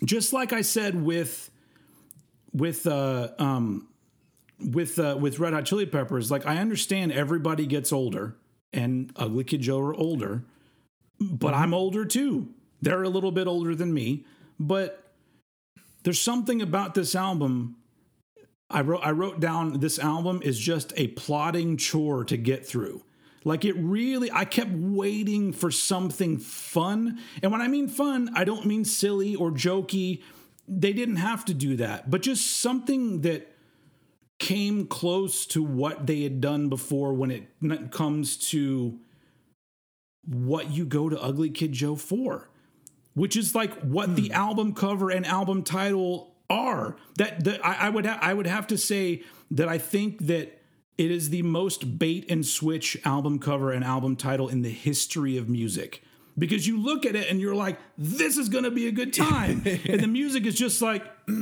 just 0.05 0.33
like 0.33 0.53
I 0.53 0.63
said 0.63 1.03
with 1.03 1.51
with 2.53 2.87
uh 2.87 3.29
um 3.39 3.89
with 4.61 4.99
uh 4.99 5.17
with 5.19 5.39
Red 5.39 5.53
Hot 5.55 5.65
Chili 5.65 5.87
Peppers, 5.87 6.31
like 6.31 6.47
I 6.47 6.59
understand 6.59 7.13
everybody 7.13 7.67
gets 7.67 7.93
older 7.93 8.37
and 8.75 9.13
Ugly 9.17 9.45
Kid 9.45 9.61
Joe 9.61 9.81
are 9.81 9.95
older, 9.95 10.45
but 11.33 11.55
I'm 11.55 11.75
older 11.75 12.05
too. 12.05 12.49
They're 12.83 13.03
a 13.03 13.09
little 13.09 13.33
bit 13.33 13.47
older 13.47 13.75
than 13.75 13.95
me, 13.95 14.25
but 14.59 15.13
there's 16.03 16.21
something 16.21 16.61
about 16.61 16.95
this 16.95 17.15
album. 17.15 17.77
I 18.71 18.83
wrote 18.83 19.01
I 19.03 19.11
wrote 19.11 19.41
down 19.41 19.81
this 19.81 19.99
album 19.99 20.41
is 20.43 20.59
just 20.59 20.93
a 20.97 21.09
plodding 21.09 21.77
chore 21.77 22.25
to 22.25 22.37
get 22.37 22.67
through. 22.67 23.03
Like 23.45 23.65
it 23.65 23.75
really 23.75 24.31
I 24.33 24.45
kept 24.45 24.71
waiting 24.73 25.53
for 25.53 25.71
something 25.71 26.39
fun. 26.39 27.19
And 27.43 27.53
when 27.53 27.61
I 27.61 27.69
mean 27.69 27.89
fun, 27.89 28.31
I 28.35 28.45
don't 28.45 28.67
mean 28.67 28.85
silly 28.85 29.35
or 29.35 29.51
jokey. 29.51 30.23
They 30.67 30.93
didn't 30.93 31.17
have 31.17 31.45
to 31.47 31.55
do 31.55 31.77
that, 31.77 32.11
but 32.11 32.23
just 32.23 32.59
something 32.59 33.21
that 33.21 33.51
came 34.39 34.87
close 34.87 35.47
to 35.47 35.63
what 35.63 36.07
they 36.07 36.23
had 36.23 36.41
done 36.41 36.69
before 36.69 37.13
when 37.13 37.31
it 37.31 37.91
comes 37.91 38.37
to 38.37 38.99
what 40.27 40.71
you 40.71 40.85
go 40.85 41.09
to 41.09 41.21
Ugly 41.21 41.51
Kid 41.51 41.73
Joe 41.73 41.97
for, 41.97 42.49
which 43.15 43.37
is 43.37 43.55
like 43.55 43.79
what 43.81 44.17
the 44.17 44.33
album 44.33 44.75
cover 44.75 45.11
and 45.11 45.27
album 45.27 45.63
title 45.63 46.35
are. 46.51 46.97
That 47.17 47.45
that 47.45 47.65
I, 47.65 47.87
I 47.87 47.91
would 47.91 48.07
ha- 48.07 48.19
I 48.21 48.35
would 48.35 48.47
have 48.47 48.67
to 48.69 48.79
say 48.79 49.23
that 49.51 49.69
I 49.69 49.79
think 49.79 50.27
that 50.27 50.61
it 50.97 51.11
is 51.11 51.31
the 51.31 51.43
most 51.43 51.99
bait 51.99 52.31
and 52.31 52.47
switch 52.47 52.97
album 53.05 53.39
cover 53.39 53.73
and 53.73 53.85
album 53.85 54.17
title 54.17 54.49
in 54.49 54.63
the 54.63 54.71
history 54.71 55.37
of 55.37 55.49
music. 55.49 56.03
Because 56.37 56.67
you 56.67 56.81
look 56.81 57.07
at 57.07 57.15
it 57.15 57.31
and 57.31 57.41
you're 57.41 57.55
like, 57.55 57.79
this 57.97 58.37
is 58.37 58.49
going 58.49 58.65
to 58.65 58.71
be 58.71 58.89
a 58.89 58.93
good 58.93 59.13
time. 59.13 59.63
and 59.89 60.01
the 60.01 60.09
music 60.09 60.47
is 60.47 60.57
just 60.57 60.83
like, 60.83 61.05
all 61.29 61.37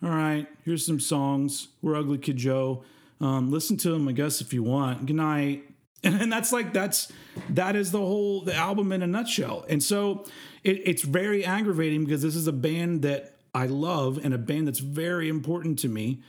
right, 0.00 0.46
here's 0.64 0.84
some 0.84 1.00
songs. 1.00 1.68
We're 1.82 1.96
Ugly 1.96 2.18
Kid 2.18 2.38
Joe. 2.38 2.84
Um, 3.20 3.50
listen 3.50 3.76
to 3.78 3.90
them, 3.90 4.08
I 4.08 4.12
guess, 4.12 4.40
if 4.40 4.54
you 4.54 4.62
want. 4.62 5.06
Good 5.06 5.16
night. 5.16 5.67
And, 6.04 6.14
and 6.22 6.32
that's 6.32 6.52
like 6.52 6.72
that's 6.72 7.12
that 7.50 7.76
is 7.76 7.92
the 7.92 7.98
whole 7.98 8.42
the 8.42 8.54
album 8.54 8.92
in 8.92 9.02
a 9.02 9.06
nutshell. 9.06 9.64
And 9.68 9.82
so 9.82 10.24
it, 10.64 10.82
it's 10.84 11.02
very 11.02 11.44
aggravating 11.44 12.04
because 12.04 12.22
this 12.22 12.36
is 12.36 12.46
a 12.46 12.52
band 12.52 13.02
that 13.02 13.36
I 13.54 13.66
love 13.66 14.18
and 14.22 14.34
a 14.34 14.38
band 14.38 14.68
that's 14.68 14.80
very 14.80 15.28
important 15.28 15.78
to 15.80 15.88
me. 15.88 16.22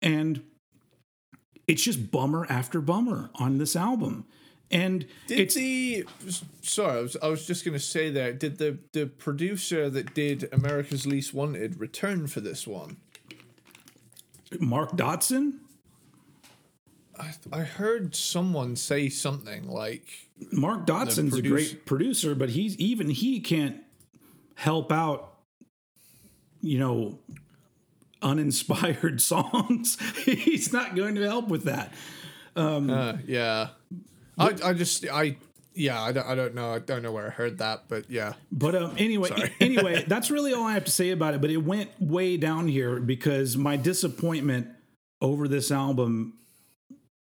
And 0.00 0.42
it's 1.66 1.82
just 1.82 2.10
bummer 2.10 2.46
after 2.48 2.80
bummer 2.80 3.30
on 3.36 3.58
this 3.58 3.74
album. 3.74 4.26
And 4.70 5.06
Did 5.26 5.40
it's 5.40 5.54
the 5.54 6.04
sorry, 6.62 6.98
I 6.98 7.02
was, 7.02 7.16
I 7.22 7.28
was 7.28 7.46
just 7.46 7.64
going 7.64 7.74
to 7.74 7.84
say 7.84 8.10
that 8.10 8.40
Did 8.40 8.58
the 8.58 8.78
the 8.92 9.06
producer 9.06 9.90
that 9.90 10.14
did 10.14 10.48
America's 10.52 11.06
Least 11.06 11.34
Wanted 11.34 11.78
return 11.78 12.26
for 12.26 12.40
this 12.40 12.66
one? 12.66 12.96
Mark 14.58 14.96
Dodson. 14.96 15.60
I, 17.18 17.32
I 17.52 17.60
heard 17.60 18.14
someone 18.14 18.76
say 18.76 19.08
something 19.08 19.68
like, 19.68 20.06
Mark 20.52 20.86
Dodson's 20.86 21.36
a 21.36 21.42
great 21.42 21.86
producer, 21.86 22.34
but 22.34 22.50
he's 22.50 22.76
even 22.78 23.08
he 23.10 23.40
can't 23.40 23.76
help 24.56 24.90
out, 24.92 25.34
you 26.60 26.78
know, 26.78 27.18
uninspired 28.22 29.20
songs. 29.20 29.98
he's 30.24 30.72
not 30.72 30.96
going 30.96 31.14
to 31.16 31.22
help 31.22 31.48
with 31.48 31.64
that. 31.64 31.92
uh, 32.56 33.16
"Yeah." 33.26 33.68
I 34.36 34.54
I 34.64 34.72
just 34.72 35.06
I 35.08 35.36
yeah 35.74 36.00
I 36.02 36.12
don't 36.12 36.26
I 36.26 36.34
don't 36.34 36.54
know 36.54 36.72
I 36.72 36.78
don't 36.80 37.02
know 37.02 37.12
where 37.12 37.26
I 37.26 37.30
heard 37.30 37.58
that, 37.58 37.84
but 37.88 38.10
yeah. 38.10 38.32
But 38.50 38.74
um, 38.74 38.94
anyway, 38.98 39.30
anyway, 39.60 40.04
that's 40.08 40.30
really 40.30 40.52
all 40.52 40.64
I 40.64 40.72
have 40.72 40.84
to 40.86 40.90
say 40.90 41.10
about 41.10 41.34
it. 41.34 41.40
But 41.40 41.50
it 41.50 41.58
went 41.58 41.90
way 42.00 42.36
down 42.36 42.66
here 42.66 42.98
because 42.98 43.56
my 43.56 43.76
disappointment 43.76 44.68
over 45.20 45.46
this 45.46 45.70
album 45.70 46.34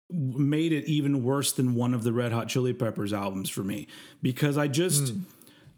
made 0.10 0.72
it 0.72 0.86
even 0.86 1.24
worse 1.24 1.52
than 1.52 1.76
one 1.76 1.94
of 1.94 2.04
the 2.04 2.14
Red 2.14 2.32
Hot 2.32 2.48
Chili 2.48 2.74
Peppers 2.74 3.12
albums 3.12 3.50
for 3.50 3.64
me 3.64 3.88
because 4.22 4.58
I 4.58 4.68
just 4.68 5.14
hmm. 5.14 5.22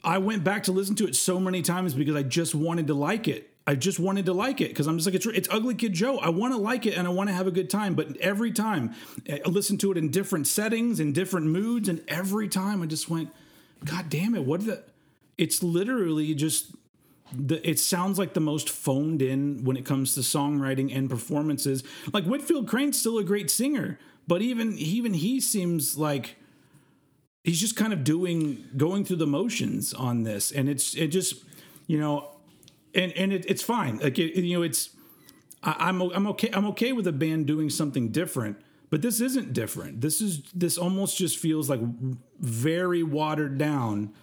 I 0.03 0.17
went 0.19 0.43
back 0.43 0.63
to 0.63 0.71
listen 0.71 0.95
to 0.95 1.07
it 1.07 1.15
so 1.15 1.39
many 1.39 1.61
times 1.61 1.93
because 1.93 2.15
I 2.15 2.23
just 2.23 2.55
wanted 2.55 2.87
to 2.87 2.93
like 2.93 3.27
it. 3.27 3.49
I 3.67 3.75
just 3.75 3.99
wanted 3.99 4.25
to 4.25 4.33
like 4.33 4.61
it 4.61 4.69
because 4.69 4.87
I'm 4.87 4.97
just 4.97 5.05
like 5.05 5.15
it's 5.15 5.25
it's 5.25 5.47
Ugly 5.51 5.75
Kid 5.75 5.93
Joe. 5.93 6.17
I 6.17 6.29
want 6.29 6.53
to 6.53 6.59
like 6.59 6.85
it 6.85 6.97
and 6.97 7.07
I 7.07 7.11
want 7.11 7.29
to 7.29 7.35
have 7.35 7.47
a 7.47 7.51
good 7.51 7.69
time. 7.69 7.93
But 7.93 8.17
every 8.17 8.51
time 8.51 8.95
eh, 9.27 9.39
I 9.45 9.49
listen 9.49 9.77
to 9.79 9.91
it 9.91 9.97
in 9.97 10.09
different 10.09 10.47
settings, 10.47 10.99
in 10.99 11.13
different 11.13 11.47
moods, 11.47 11.87
and 11.87 12.03
every 12.07 12.47
time 12.47 12.81
I 12.81 12.87
just 12.87 13.09
went, 13.09 13.29
God 13.85 14.09
damn 14.09 14.35
it! 14.35 14.43
What 14.43 14.65
the? 14.65 14.83
It's 15.37 15.61
literally 15.61 16.33
just 16.33 16.75
the. 17.31 17.67
It 17.67 17.79
sounds 17.79 18.17
like 18.17 18.33
the 18.33 18.39
most 18.39 18.69
phoned 18.69 19.21
in 19.21 19.63
when 19.63 19.77
it 19.77 19.85
comes 19.85 20.15
to 20.15 20.21
songwriting 20.21 20.95
and 20.95 21.09
performances. 21.09 21.83
Like 22.11 22.23
Whitfield 22.23 22.67
Crane's 22.67 22.99
still 22.99 23.19
a 23.19 23.23
great 23.23 23.51
singer, 23.51 23.99
but 24.29 24.41
even 24.41 24.77
even 24.77 25.13
he 25.13 25.41
seems 25.41 25.97
like 25.97 26.35
he's 27.43 27.59
just 27.59 27.75
kind 27.75 27.91
of 27.91 28.03
doing 28.03 28.63
going 28.77 29.03
through 29.05 29.17
the 29.25 29.27
motions 29.27 29.93
on 29.93 30.23
this. 30.23 30.51
And 30.51 30.69
it's 30.69 30.95
it 30.95 31.07
just 31.07 31.43
you 31.87 31.99
know 31.99 32.29
and 32.93 33.11
and 33.13 33.33
it, 33.33 33.45
it's 33.47 33.63
fine. 33.63 33.97
Like 33.97 34.17
it, 34.19 34.35
you 34.49 34.55
know 34.57 34.63
it's 34.63 34.91
I, 35.63 35.75
i'm 35.89 36.01
i'm 36.01 36.27
okay 36.27 36.49
i'm 36.53 36.65
okay 36.67 36.91
with 36.93 37.07
a 37.07 37.11
band 37.11 37.45
doing 37.47 37.69
something 37.69 38.11
different 38.11 38.57
but 38.89 39.01
this 39.03 39.21
isn't 39.21 39.53
different. 39.53 40.01
This 40.01 40.19
is 40.19 40.41
this 40.53 40.77
almost 40.77 41.17
just 41.17 41.37
feels 41.37 41.69
like 41.69 41.79
very 42.39 43.03
watered 43.03 43.57
down 43.57 44.13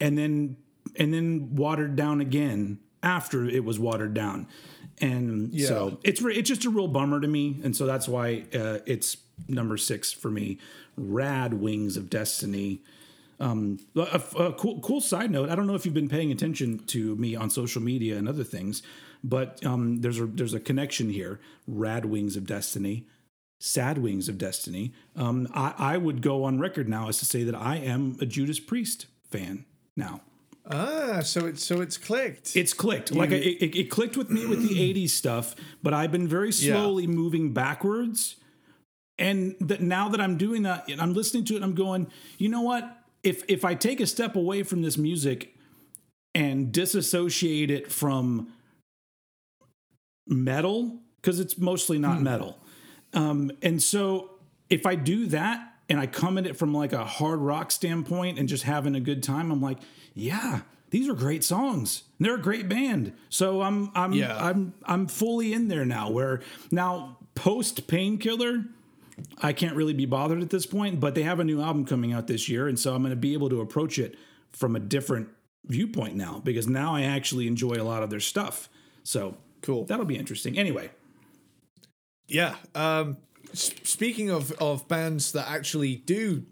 and 0.00 0.18
then 0.18 0.56
and 0.96 1.12
then 1.14 1.56
watered 1.56 1.96
down 1.96 2.20
again 2.20 2.80
after 3.02 3.44
it 3.46 3.64
was 3.64 3.78
watered 3.78 4.14
down. 4.14 4.46
And 5.00 5.52
Yeah. 5.54 5.68
so 5.68 5.98
it's 6.04 6.20
it's 6.22 6.48
just 6.48 6.64
a 6.66 6.70
real 6.70 6.88
bummer 6.88 7.20
to 7.20 7.28
me. 7.28 7.60
And 7.64 7.74
so 7.74 7.86
that's 7.86 8.06
why 8.06 8.44
uh, 8.54 8.78
it's 8.86 9.16
number 9.48 9.76
six 9.76 10.12
for 10.12 10.30
me 10.30 10.58
rad 10.96 11.54
wings 11.54 11.96
of 11.96 12.08
destiny 12.10 12.80
um, 13.40 13.78
a, 13.96 14.22
a 14.38 14.52
cool 14.52 14.78
cool 14.80 15.00
side 15.00 15.30
note 15.30 15.50
i 15.50 15.54
don't 15.54 15.66
know 15.66 15.74
if 15.74 15.84
you've 15.84 15.94
been 15.94 16.08
paying 16.08 16.30
attention 16.30 16.78
to 16.86 17.16
me 17.16 17.34
on 17.34 17.50
social 17.50 17.82
media 17.82 18.16
and 18.16 18.28
other 18.28 18.44
things 18.44 18.82
but 19.22 19.64
um, 19.64 20.00
there's 20.02 20.20
a 20.20 20.26
there's 20.26 20.54
a 20.54 20.60
connection 20.60 21.10
here 21.10 21.40
rad 21.66 22.04
wings 22.04 22.36
of 22.36 22.46
destiny 22.46 23.06
sad 23.58 23.98
wings 23.98 24.28
of 24.28 24.38
destiny 24.38 24.92
um, 25.16 25.48
I, 25.54 25.74
I 25.78 25.96
would 25.96 26.22
go 26.22 26.44
on 26.44 26.60
record 26.60 26.88
now 26.88 27.08
as 27.08 27.18
to 27.18 27.24
say 27.24 27.42
that 27.44 27.54
i 27.54 27.76
am 27.76 28.16
a 28.20 28.26
judas 28.26 28.60
priest 28.60 29.06
fan 29.30 29.64
now 29.96 30.20
Ah, 30.66 31.20
so 31.22 31.44
it's 31.44 31.62
so 31.62 31.82
it's 31.82 31.98
clicked. 31.98 32.56
it's 32.56 32.72
clicked. 32.72 33.14
Like 33.14 33.30
it, 33.30 33.42
it, 33.62 33.76
it 33.78 33.90
clicked 33.90 34.16
with 34.16 34.30
me 34.30 34.46
with 34.46 34.66
the 34.66 34.94
'80s 34.94 35.10
stuff, 35.10 35.54
but 35.82 35.92
I've 35.92 36.10
been 36.10 36.26
very 36.26 36.52
slowly 36.52 37.06
moving 37.06 37.52
backwards. 37.52 38.36
And 39.18 39.54
that 39.60 39.80
now 39.80 40.08
that 40.08 40.20
I'm 40.20 40.36
doing 40.36 40.62
that, 40.64 40.88
and 40.88 41.00
I'm 41.00 41.14
listening 41.14 41.44
to 41.46 41.56
it, 41.56 41.62
I'm 41.62 41.74
going, 41.74 42.08
you 42.38 42.48
know 42.48 42.62
what? 42.62 42.98
If 43.22 43.44
if 43.48 43.64
I 43.64 43.74
take 43.74 44.00
a 44.00 44.06
step 44.06 44.36
away 44.36 44.62
from 44.62 44.82
this 44.82 44.98
music 44.98 45.54
and 46.34 46.72
disassociate 46.72 47.70
it 47.70 47.92
from 47.92 48.52
metal, 50.26 50.98
because 51.16 51.38
it's 51.38 51.56
mostly 51.58 51.98
not 51.98 52.20
metal, 52.20 52.58
um, 53.12 53.52
and 53.62 53.82
so 53.82 54.30
if 54.68 54.84
I 54.86 54.94
do 54.94 55.26
that 55.26 55.74
and 55.88 56.00
I 56.00 56.06
come 56.06 56.38
at 56.38 56.46
it 56.46 56.56
from 56.56 56.74
like 56.74 56.92
a 56.92 57.04
hard 57.04 57.38
rock 57.38 57.70
standpoint 57.70 58.38
and 58.38 58.48
just 58.48 58.64
having 58.64 58.94
a 58.94 59.00
good 59.00 59.22
time, 59.22 59.52
I'm 59.52 59.60
like, 59.60 59.78
yeah, 60.14 60.62
these 60.90 61.08
are 61.08 61.14
great 61.14 61.44
songs. 61.44 62.04
They're 62.20 62.36
a 62.36 62.40
great 62.40 62.68
band. 62.68 63.12
So 63.28 63.62
I'm 63.62 63.90
I'm 63.94 64.12
Yeah. 64.12 64.36
I'm 64.38 64.74
I'm 64.84 65.06
fully 65.06 65.52
in 65.52 65.68
there 65.68 65.84
now. 65.84 66.10
Where 66.10 66.40
now 66.70 67.18
post 67.34 67.86
Painkiller, 67.86 68.64
I 69.42 69.52
can't 69.52 69.76
really 69.76 69.94
be 69.94 70.06
bothered 70.06 70.42
at 70.42 70.50
this 70.50 70.66
point, 70.66 71.00
but 71.00 71.14
they 71.14 71.22
have 71.22 71.40
a 71.40 71.44
new 71.44 71.60
album 71.60 71.84
coming 71.84 72.12
out 72.12 72.26
this 72.26 72.48
year, 72.48 72.68
and 72.68 72.78
so 72.78 72.94
I'm 72.94 73.02
going 73.02 73.10
to 73.10 73.16
be 73.16 73.32
able 73.32 73.48
to 73.50 73.60
approach 73.60 73.98
it 73.98 74.16
from 74.52 74.76
a 74.76 74.80
different 74.80 75.28
viewpoint 75.66 76.14
now 76.14 76.40
because 76.44 76.68
now 76.68 76.94
I 76.94 77.02
actually 77.02 77.46
enjoy 77.46 77.74
a 77.74 77.84
lot 77.84 78.02
of 78.02 78.10
their 78.10 78.20
stuff. 78.20 78.68
So 79.02 79.36
Cool. 79.64 79.86
That'll 79.86 80.04
be 80.04 80.18
interesting. 80.18 80.58
Anyway, 80.58 80.90
Yeah. 82.28 82.56
Um, 82.74 83.16
speaking 83.54 84.28
of, 84.28 84.52
of 84.52 84.86
bands 84.88 85.32
that 85.32 85.48
actually 85.48 85.96
do 85.96 86.44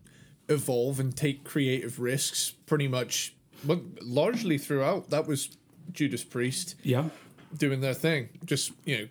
evolve 0.49 0.99
and 0.99 1.15
take 1.15 1.45
creative 1.45 2.01
risks, 2.01 2.55
pretty 2.65 2.89
much, 2.89 3.35
well, 3.67 3.83
largely 4.01 4.57
throughout, 4.57 5.11
that 5.11 5.27
was 5.27 5.59
Judas 5.93 6.25
Priest 6.25 6.75
yeah. 6.83 7.11
doing 7.55 7.83
their 7.83 7.93
thing. 7.93 8.31
Just, 8.47 8.73
you 8.87 8.97
know, 8.97 9.09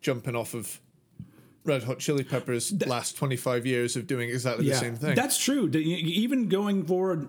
jumping 0.00 0.36
off 0.36 0.54
of 0.54 0.80
Red 1.64 1.82
Hot 1.84 1.98
Chili 1.98 2.24
Peppers' 2.24 2.72
last 2.86 3.16
25 3.16 3.66
years 3.66 3.96
of 3.96 4.06
doing 4.06 4.30
exactly 4.30 4.68
the 4.68 4.74
same 4.74 4.96
thing. 4.96 5.14
That's 5.14 5.36
true. 5.36 5.68
Even 5.68 6.48
going 6.48 6.86
forward, 6.86 7.28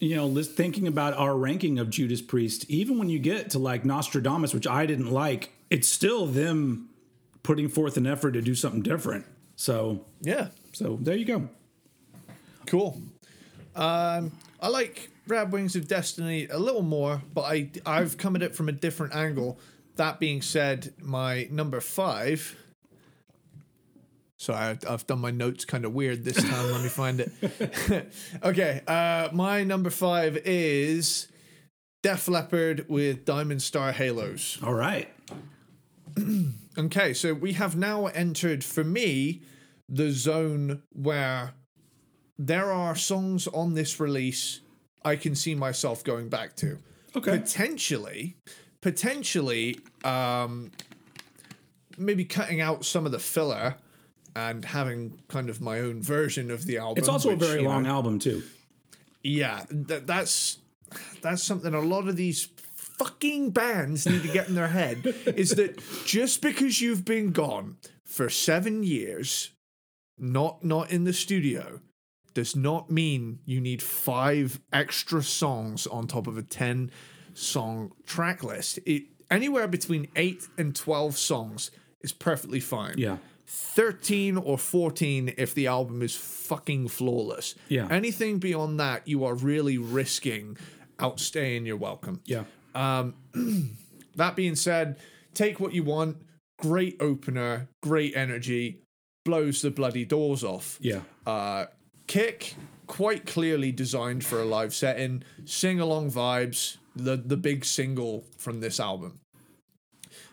you 0.00 0.16
know, 0.16 0.42
thinking 0.42 0.86
about 0.86 1.14
our 1.14 1.36
ranking 1.36 1.78
of 1.78 1.90
Judas 1.90 2.22
Priest, 2.22 2.68
even 2.70 2.98
when 2.98 3.08
you 3.08 3.18
get 3.18 3.50
to 3.50 3.58
like 3.58 3.84
Nostradamus, 3.84 4.54
which 4.54 4.66
I 4.66 4.86
didn't 4.86 5.10
like, 5.10 5.52
it's 5.70 5.88
still 5.88 6.26
them 6.26 6.88
putting 7.42 7.68
forth 7.68 7.96
an 7.96 8.06
effort 8.06 8.32
to 8.32 8.42
do 8.42 8.54
something 8.54 8.82
different. 8.82 9.26
So, 9.56 10.04
yeah. 10.20 10.48
so 10.72 10.98
there 11.00 11.16
you 11.16 11.24
go. 11.24 11.48
Cool. 12.66 13.00
Um, 13.74 14.32
I 14.60 14.68
like 14.68 15.10
Rad 15.28 15.52
Wings 15.52 15.76
of 15.76 15.86
Destiny 15.86 16.46
a 16.48 16.58
little 16.58 16.82
more, 16.82 17.22
but 17.34 17.42
I 17.42 17.70
I've 17.84 18.16
come 18.16 18.36
at 18.36 18.42
it 18.42 18.54
from 18.54 18.68
a 18.68 18.72
different 18.72 19.14
angle. 19.14 19.58
That 19.96 20.18
being 20.18 20.42
said, 20.42 20.92
my 21.00 21.48
number 21.50 21.80
five. 21.80 22.56
Sorry, 24.38 24.58
I- 24.58 24.92
I've 24.92 25.06
done 25.06 25.20
my 25.20 25.30
notes 25.30 25.64
kind 25.64 25.84
of 25.84 25.92
weird 25.94 26.24
this 26.24 26.36
time. 26.36 26.72
Let 26.72 26.82
me 26.82 26.88
find 26.88 27.20
it. 27.20 28.12
okay, 28.42 28.82
uh, 28.86 29.28
my 29.32 29.64
number 29.64 29.90
five 29.90 30.36
is 30.44 31.28
Def 32.02 32.28
Leppard 32.28 32.86
with 32.88 33.24
Diamond 33.24 33.62
Star 33.62 33.92
Halos. 33.92 34.58
All 34.62 34.74
right. 34.74 35.08
Okay, 36.78 37.14
so 37.14 37.32
we 37.32 37.54
have 37.54 37.74
now 37.74 38.04
entered, 38.08 38.62
for 38.62 38.84
me, 38.84 39.40
the 39.88 40.10
zone 40.10 40.82
where 40.92 41.54
there 42.38 42.70
are 42.70 42.94
songs 42.94 43.46
on 43.46 43.72
this 43.72 43.98
release 43.98 44.60
I 45.02 45.16
can 45.16 45.34
see 45.34 45.54
myself 45.54 46.04
going 46.04 46.28
back 46.28 46.54
to. 46.56 46.78
Okay. 47.16 47.38
Potentially, 47.38 48.36
potentially, 48.82 49.78
um, 50.04 50.70
maybe 51.96 52.26
cutting 52.26 52.60
out 52.60 52.84
some 52.84 53.06
of 53.06 53.12
the 53.12 53.18
filler 53.18 53.76
and 54.36 54.66
having 54.66 55.18
kind 55.28 55.48
of 55.48 55.62
my 55.62 55.80
own 55.80 56.02
version 56.02 56.50
of 56.50 56.66
the 56.66 56.76
album. 56.76 56.98
It's 56.98 57.08
also 57.08 57.30
which, 57.30 57.42
a 57.42 57.46
very 57.46 57.62
long 57.62 57.84
know, 57.84 57.88
album 57.88 58.18
too. 58.18 58.42
yeah, 59.22 59.64
that, 59.70 60.06
that's 60.06 60.58
that's 61.22 61.42
something 61.42 61.72
a 61.72 61.80
lot 61.80 62.06
of 62.06 62.16
these 62.16 62.48
fucking 62.74 63.50
bands 63.50 64.06
need 64.06 64.22
to 64.22 64.28
get 64.28 64.48
in 64.48 64.54
their 64.54 64.68
head 64.68 64.98
is 65.26 65.50
that 65.52 65.82
just 66.04 66.42
because 66.42 66.80
you've 66.82 67.04
been 67.04 67.32
gone 67.32 67.76
for 68.04 68.28
seven 68.28 68.82
years, 68.82 69.52
not 70.18 70.62
not 70.62 70.90
in 70.90 71.04
the 71.04 71.14
studio, 71.14 71.80
does 72.34 72.54
not 72.54 72.90
mean 72.90 73.38
you 73.46 73.58
need 73.58 73.82
five 73.82 74.60
extra 74.70 75.22
songs 75.22 75.86
on 75.86 76.06
top 76.06 76.26
of 76.26 76.36
a 76.36 76.42
ten 76.42 76.90
song 77.32 77.90
track 78.04 78.44
list. 78.44 78.80
It 78.84 79.04
anywhere 79.30 79.66
between 79.66 80.08
eight 80.14 80.46
and 80.58 80.76
twelve 80.76 81.16
songs 81.16 81.70
is 82.02 82.12
perfectly 82.12 82.60
fine. 82.60 82.96
Yeah. 82.98 83.16
13 83.46 84.36
or 84.36 84.58
14 84.58 85.34
if 85.38 85.54
the 85.54 85.66
album 85.66 86.02
is 86.02 86.16
fucking 86.16 86.88
flawless. 86.88 87.54
Yeah. 87.68 87.88
Anything 87.90 88.38
beyond 88.38 88.80
that, 88.80 89.06
you 89.06 89.24
are 89.24 89.34
really 89.34 89.78
risking 89.78 90.56
outstaying 90.98 91.66
your 91.66 91.76
welcome. 91.76 92.20
Yeah. 92.24 92.44
Um, 92.74 93.14
That 94.16 94.34
being 94.34 94.56
said, 94.56 94.96
take 95.34 95.60
what 95.60 95.72
you 95.72 95.84
want. 95.84 96.16
Great 96.58 96.96
opener, 97.00 97.68
great 97.82 98.16
energy, 98.16 98.80
blows 99.24 99.60
the 99.60 99.70
bloody 99.70 100.06
doors 100.06 100.42
off. 100.42 100.78
Yeah. 100.80 101.00
Uh, 101.26 101.66
kick, 102.06 102.54
quite 102.86 103.26
clearly 103.26 103.72
designed 103.72 104.24
for 104.24 104.40
a 104.40 104.46
live 104.46 104.74
setting. 104.74 105.22
Sing 105.44 105.80
along 105.80 106.12
vibes, 106.12 106.78
the, 106.96 107.16
the 107.16 107.36
big 107.36 107.66
single 107.66 108.24
from 108.38 108.60
this 108.60 108.80
album. 108.80 109.20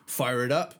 Fire 0.05 0.45
it 0.45 0.51
up. 0.51 0.75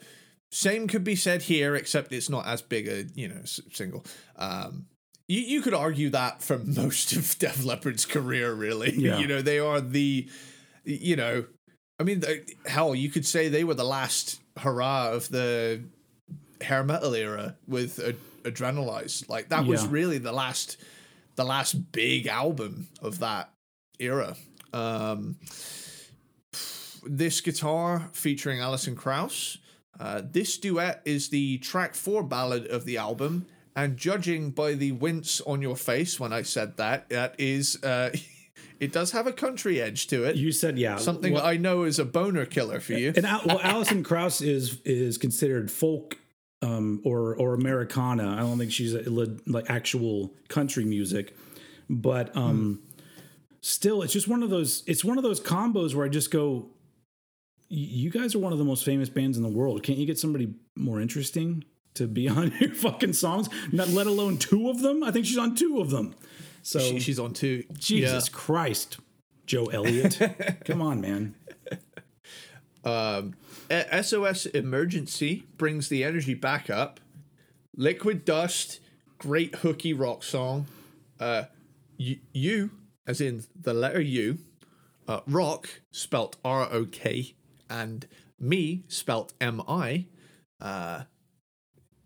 Same 0.53 0.87
could 0.87 1.03
be 1.03 1.15
said 1.15 1.41
here, 1.41 1.75
except 1.75 2.11
it's 2.11 2.29
not 2.29 2.45
as 2.45 2.61
big 2.61 2.87
a 2.87 3.05
you 3.15 3.27
know 3.27 3.39
s- 3.41 3.59
single. 3.71 4.05
Um, 4.35 4.85
you 5.27 5.39
you 5.39 5.61
could 5.61 5.73
argue 5.73 6.09
that 6.11 6.43
for 6.43 6.57
most 6.63 7.11
of 7.13 7.37
Def 7.39 7.63
Leppard's 7.65 8.05
career, 8.05 8.53
really. 8.53 8.91
Yeah. 8.95 9.17
you 9.17 9.25
know 9.27 9.41
they 9.41 9.57
are 9.59 9.81
the, 9.81 10.29
you 10.85 11.15
know, 11.15 11.45
I 11.99 12.03
mean, 12.03 12.21
hell, 12.67 12.93
you 12.93 13.09
could 13.09 13.25
say 13.25 13.47
they 13.49 13.63
were 13.63 13.73
the 13.73 13.83
last 13.83 14.39
hurrah 14.59 15.09
of 15.11 15.29
the 15.29 15.81
hair 16.61 16.83
metal 16.83 17.15
era 17.15 17.55
with 17.67 17.99
Ad- 17.99 18.17
Adrenalize. 18.43 19.27
Like 19.27 19.49
that 19.49 19.65
was 19.65 19.87
really 19.87 20.19
the 20.19 20.31
last, 20.33 20.77
the 21.35 21.43
last 21.45 21.91
big 21.91 22.27
album 22.27 22.87
of 23.01 23.19
that 23.19 23.49
era. 23.99 24.35
Um, 24.71 25.37
this 27.05 27.41
guitar 27.41 28.09
featuring 28.13 28.59
Alison 28.59 28.95
Krauss. 28.95 29.57
Uh, 29.99 30.21
this 30.23 30.57
duet 30.57 31.01
is 31.05 31.29
the 31.29 31.57
track 31.59 31.93
four 31.95 32.23
ballad 32.23 32.65
of 32.67 32.85
the 32.85 32.97
album, 32.97 33.45
and 33.75 33.95
judging 33.97 34.51
by 34.51 34.73
the 34.73 34.91
wince 34.91 35.39
on 35.41 35.61
your 35.61 35.75
face 35.75 36.19
when 36.19 36.33
I 36.33 36.41
said 36.41 36.77
that, 36.77 37.09
that 37.09 37.35
is, 37.37 37.81
uh, 37.83 38.09
it 38.79 38.91
does 38.91 39.11
have 39.11 39.27
a 39.27 39.31
country 39.31 39.81
edge 39.81 40.07
to 40.07 40.23
it. 40.25 40.35
You 40.35 40.51
said 40.51 40.77
yeah. 40.77 40.97
Something 40.97 41.33
Well, 41.33 41.45
I 41.45 41.57
know 41.57 41.83
is 41.83 41.99
a 41.99 42.05
boner 42.05 42.45
killer 42.45 42.79
for 42.79 42.93
you. 42.93 43.13
and 43.15 43.25
well, 43.45 43.59
Alison 43.63 44.03
Krauss 44.03 44.41
is 44.41 44.81
is 44.83 45.17
considered 45.17 45.69
folk 45.71 46.17
um, 46.61 47.01
or 47.03 47.35
or 47.35 47.53
Americana. 47.53 48.35
I 48.35 48.39
don't 48.39 48.57
think 48.57 48.71
she's 48.71 48.93
a, 48.95 49.03
like 49.45 49.69
actual 49.69 50.33
country 50.47 50.85
music, 50.85 51.35
but 51.89 52.35
um, 52.35 52.81
still, 53.61 54.01
it's 54.01 54.13
just 54.13 54.27
one 54.27 54.43
of 54.43 54.49
those. 54.49 54.83
It's 54.87 55.03
one 55.03 55.17
of 55.17 55.23
those 55.23 55.39
combos 55.39 55.93
where 55.95 56.05
I 56.05 56.09
just 56.09 56.31
go, 56.31 56.49
"Y- 56.53 56.65
"You 57.73 58.09
guys 58.09 58.35
are 58.35 58.39
one 58.39 58.51
of 58.53 58.59
the 58.59 58.65
most 58.65 58.85
famous 58.85 59.09
bands 59.09 59.37
in 59.37 59.43
the 59.43 59.49
world. 59.49 59.81
Can't 59.83 59.97
you 59.97 60.05
get 60.05 60.19
somebody 60.19 60.53
more 60.75 61.01
interesting 61.01 61.63
to 61.95 62.07
be 62.07 62.27
on 62.39 62.51
your 62.59 62.73
fucking 62.73 63.13
songs? 63.13 63.49
Not 63.71 63.87
let 63.89 64.07
alone 64.07 64.37
two 64.37 64.69
of 64.69 64.81
them. 64.81 65.03
I 65.03 65.11
think 65.11 65.25
she's 65.25 65.37
on 65.37 65.55
two 65.55 65.79
of 65.79 65.89
them. 65.89 66.13
So 66.61 66.79
She- 66.79 66.99
she's 66.99 67.19
on 67.19 67.33
two. 67.33 67.63
Jesus 67.77 68.29
Christ, 68.29 68.97
Joe 69.45 69.65
Elliott, 69.65 70.19
come 70.65 70.81
on, 70.81 71.01
man. 71.01 71.35
Um, 72.85 73.35
SOS 73.69 74.45
Emergency 74.47 75.45
brings 75.57 75.89
the 75.89 76.03
energy 76.03 76.33
back 76.33 76.69
up. 76.69 76.99
Liquid 77.75 78.25
Dust, 78.25 78.79
great 79.17 79.55
hooky 79.55 79.93
rock 79.93 80.21
song. 80.23 80.67
Uh, 81.19 81.43
you, 81.97 82.17
you 82.33 82.71
as 83.07 83.21
in 83.21 83.43
the 83.59 83.73
letter 83.73 84.01
U, 84.01 84.37
uh, 85.07 85.21
rock 85.27 85.81
spelt 85.91 86.35
R 86.43 86.67
O 86.71 86.85
K, 86.85 87.35
and 87.73 88.07
me 88.39 88.83
spelt 88.87 89.33
M 89.41 89.61
I. 89.67 90.05
Uh, 90.61 91.03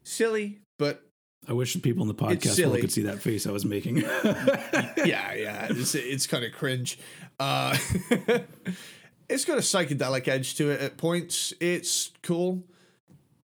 silly, 0.04 0.60
but 0.80 1.04
I 1.48 1.54
wish 1.54 1.74
the 1.74 1.80
people 1.80 2.02
in 2.02 2.08
the 2.08 2.16
podcast 2.16 2.66
world 2.66 2.80
could 2.80 2.92
see 2.92 3.04
that 3.04 3.22
face 3.22 3.46
I 3.46 3.52
was 3.52 3.66
making. 3.66 3.98
yeah, 4.26 4.96
yeah, 5.06 5.68
it's, 5.70 5.94
it's 5.94 6.26
kind 6.26 6.44
of 6.44 6.54
cringe. 6.54 6.98
Uh, 7.40 7.78
it's 9.30 9.46
got 9.46 9.58
a 9.58 9.62
psychedelic 9.62 10.28
edge 10.28 10.56
to 10.56 10.72
it 10.72 10.82
at 10.82 10.98
points. 10.98 11.54
It's 11.60 12.12
cool. 12.24 12.64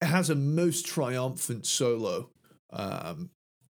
It 0.01 0.07
has 0.07 0.29
a 0.29 0.35
most 0.35 0.85
triumphant 0.85 1.65
solo. 1.65 2.29
Um, 2.71 3.29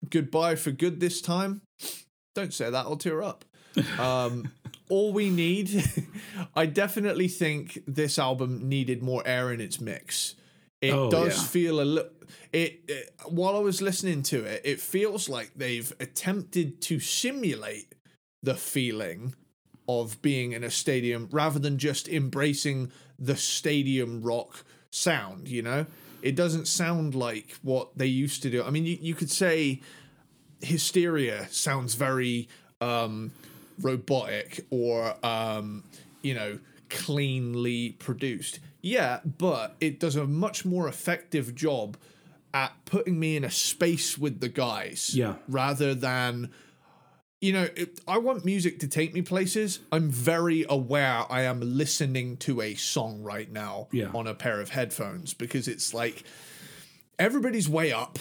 goodbye 0.09 0.55
for 0.55 0.71
good 0.71 0.99
this 0.99 1.21
time. 1.21 1.61
Don't 2.35 2.53
say 2.53 2.69
that, 2.69 2.85
I'll 2.85 2.97
tear 2.97 3.21
up. 3.23 3.45
Um, 3.99 4.51
all 4.89 5.11
we 5.13 5.29
need, 5.29 5.83
I 6.55 6.65
definitely 6.65 7.27
think 7.27 7.79
this 7.87 8.17
album 8.19 8.67
needed 8.69 9.01
more 9.03 9.21
air 9.25 9.51
in 9.51 9.59
its 9.61 9.79
mix. 9.81 10.35
It 10.81 10.93
Oh, 10.93 11.09
does 11.09 11.37
yeah. 11.37 11.43
feel 11.47 11.81
a 11.81 11.83
little. 11.83 12.11
It, 12.53 12.81
it 12.87 13.13
while 13.25 13.55
I 13.55 13.59
was 13.59 13.81
listening 13.81 14.21
to 14.23 14.43
it, 14.43 14.61
it 14.63 14.79
feels 14.79 15.27
like 15.29 15.51
they've 15.55 15.91
attempted 15.99 16.81
to 16.83 16.99
simulate 16.99 17.95
the 18.43 18.55
feeling 18.55 19.33
of 19.89 20.21
being 20.21 20.51
in 20.51 20.63
a 20.63 20.69
stadium 20.69 21.27
rather 21.31 21.59
than 21.59 21.77
just 21.77 22.07
embracing 22.09 22.91
the 23.17 23.35
stadium 23.35 24.21
rock 24.21 24.63
sound. 24.91 25.47
You 25.47 25.61
know, 25.63 25.85
it 26.21 26.35
doesn't 26.35 26.67
sound 26.67 27.15
like 27.15 27.55
what 27.61 27.97
they 27.97 28.05
used 28.07 28.43
to 28.43 28.49
do. 28.49 28.63
I 28.63 28.69
mean, 28.69 28.85
you, 28.85 28.97
you 29.01 29.15
could 29.15 29.31
say 29.31 29.81
hysteria 30.61 31.47
sounds 31.51 31.93
very 31.95 32.47
um 32.81 33.31
robotic 33.81 34.65
or 34.69 35.13
um 35.25 35.83
you 36.21 36.33
know 36.33 36.59
cleanly 36.89 37.91
produced 37.99 38.59
yeah 38.81 39.19
but 39.37 39.75
it 39.81 39.99
does 39.99 40.15
a 40.15 40.25
much 40.25 40.65
more 40.65 40.87
effective 40.87 41.53
job 41.55 41.97
at 42.53 42.71
putting 42.85 43.19
me 43.19 43.35
in 43.35 43.43
a 43.43 43.51
space 43.51 44.17
with 44.17 44.39
the 44.39 44.49
guys 44.49 45.11
Yeah. 45.13 45.35
rather 45.47 45.93
than 45.93 46.49
you 47.41 47.53
know 47.53 47.67
it, 47.75 47.99
i 48.07 48.17
want 48.17 48.45
music 48.45 48.79
to 48.79 48.87
take 48.87 49.13
me 49.13 49.21
places 49.21 49.79
i'm 49.91 50.09
very 50.09 50.65
aware 50.69 51.23
i 51.29 51.41
am 51.41 51.59
listening 51.61 52.37
to 52.37 52.61
a 52.61 52.73
song 52.75 53.21
right 53.21 53.51
now 53.51 53.87
Yeah. 53.91 54.09
on 54.13 54.25
a 54.27 54.33
pair 54.33 54.59
of 54.61 54.69
headphones 54.69 55.33
because 55.33 55.67
it's 55.67 55.93
like 55.93 56.23
everybody's 57.19 57.67
way 57.69 57.91
up 57.91 58.17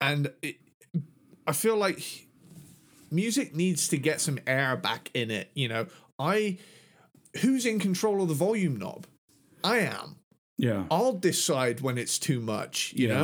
and 0.00 0.30
it, 0.42 0.56
I 1.46 1.52
feel 1.52 1.76
like 1.76 2.28
music 3.12 3.54
needs 3.54 3.88
to 3.88 3.98
get 3.98 4.20
some 4.20 4.38
air 4.46 4.76
back 4.76 5.10
in 5.14 5.30
it. 5.30 5.50
You 5.54 5.68
know, 5.68 5.86
I 6.18 6.58
who's 7.40 7.64
in 7.66 7.78
control 7.78 8.22
of 8.22 8.28
the 8.28 8.34
volume 8.34 8.76
knob? 8.76 9.06
I 9.64 9.78
am. 9.78 10.16
yeah. 10.58 10.84
I'll 10.90 11.12
decide 11.12 11.80
when 11.80 11.98
it's 11.98 12.18
too 12.18 12.40
much. 12.40 12.92
You 12.96 13.08
Yeah. 13.08 13.14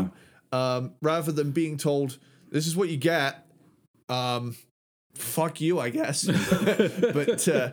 know, 0.52 0.58
um, 0.58 0.92
rather 1.02 1.32
than 1.32 1.50
being 1.50 1.76
told 1.76 2.18
this 2.50 2.66
is 2.66 2.76
what 2.76 2.88
you 2.88 2.96
get. 2.96 3.44
Um, 4.08 4.56
fuck 5.14 5.60
you, 5.60 5.78
I 5.80 5.90
guess. 5.90 6.24
but 7.12 7.46
uh, 7.48 7.72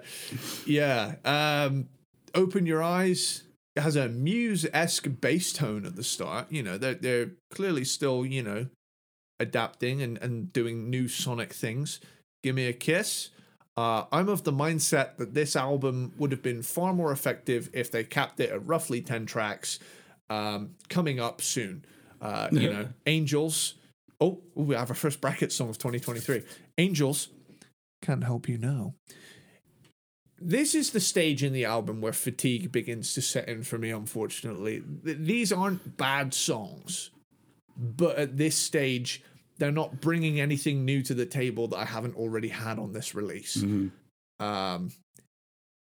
yeah, 0.65 1.15
um, 1.23 1.87
open 2.33 2.65
your 2.65 2.83
eyes. 2.83 3.43
It 3.75 3.81
has 3.81 3.95
a 3.95 4.07
Muse 4.09 4.65
esque 4.73 5.07
bass 5.21 5.51
tone 5.53 5.85
at 5.85 5.95
the 5.95 6.03
start. 6.03 6.51
You 6.51 6.63
know, 6.63 6.77
they're 6.77 6.93
they're 6.95 7.31
clearly 7.51 7.83
still 7.85 8.25
you 8.25 8.41
know 8.43 8.67
adapting 9.39 10.01
and, 10.01 10.17
and 10.19 10.51
doing 10.53 10.89
new 10.89 11.07
sonic 11.07 11.53
things. 11.53 11.99
Give 12.43 12.55
me 12.55 12.67
a 12.67 12.73
kiss. 12.73 13.29
Uh, 13.77 14.05
I'm 14.11 14.29
of 14.29 14.43
the 14.43 14.53
mindset 14.53 15.17
that 15.17 15.33
this 15.33 15.55
album 15.55 16.13
would 16.17 16.31
have 16.31 16.41
been 16.41 16.61
far 16.61 16.93
more 16.93 17.11
effective 17.11 17.69
if 17.73 17.91
they 17.91 18.03
capped 18.03 18.39
it 18.39 18.49
at 18.49 18.65
roughly 18.65 19.01
10 19.01 19.25
tracks 19.25 19.79
um, 20.29 20.75
coming 20.87 21.19
up 21.19 21.41
soon. 21.41 21.83
Uh, 22.21 22.47
you 22.51 22.71
know, 22.71 22.87
Angels. 23.05 23.75
Oh, 24.21 24.41
ooh, 24.57 24.61
we 24.61 24.75
have 24.75 24.89
our 24.89 24.95
first 24.95 25.19
bracket 25.19 25.51
song 25.51 25.69
of 25.69 25.77
2023. 25.77 26.43
Angels. 26.77 27.27
Can't 28.01 28.23
help 28.23 28.47
you 28.47 28.57
now. 28.57 28.93
This 30.39 30.75
is 30.75 30.91
the 30.91 30.99
stage 30.99 31.43
in 31.43 31.51
the 31.53 31.65
album 31.65 32.01
where 32.01 32.13
fatigue 32.13 32.71
begins 32.71 33.13
to 33.15 33.21
set 33.21 33.49
in 33.49 33.63
for 33.63 33.77
me, 33.77 33.89
unfortunately. 33.89 34.83
Th- 35.03 35.17
These 35.17 35.51
aren't 35.51 35.97
bad 35.97 36.33
songs 36.33 37.11
but 37.77 38.17
at 38.17 38.37
this 38.37 38.57
stage 38.57 39.23
they're 39.57 39.71
not 39.71 40.01
bringing 40.01 40.39
anything 40.39 40.83
new 40.83 41.01
to 41.01 41.13
the 41.13 41.25
table 41.25 41.69
that 41.69 41.77
I 41.77 41.85
haven't 41.85 42.17
already 42.17 42.49
had 42.49 42.77
on 42.77 42.91
this 42.91 43.15
release. 43.15 43.63
Um, 44.39 44.91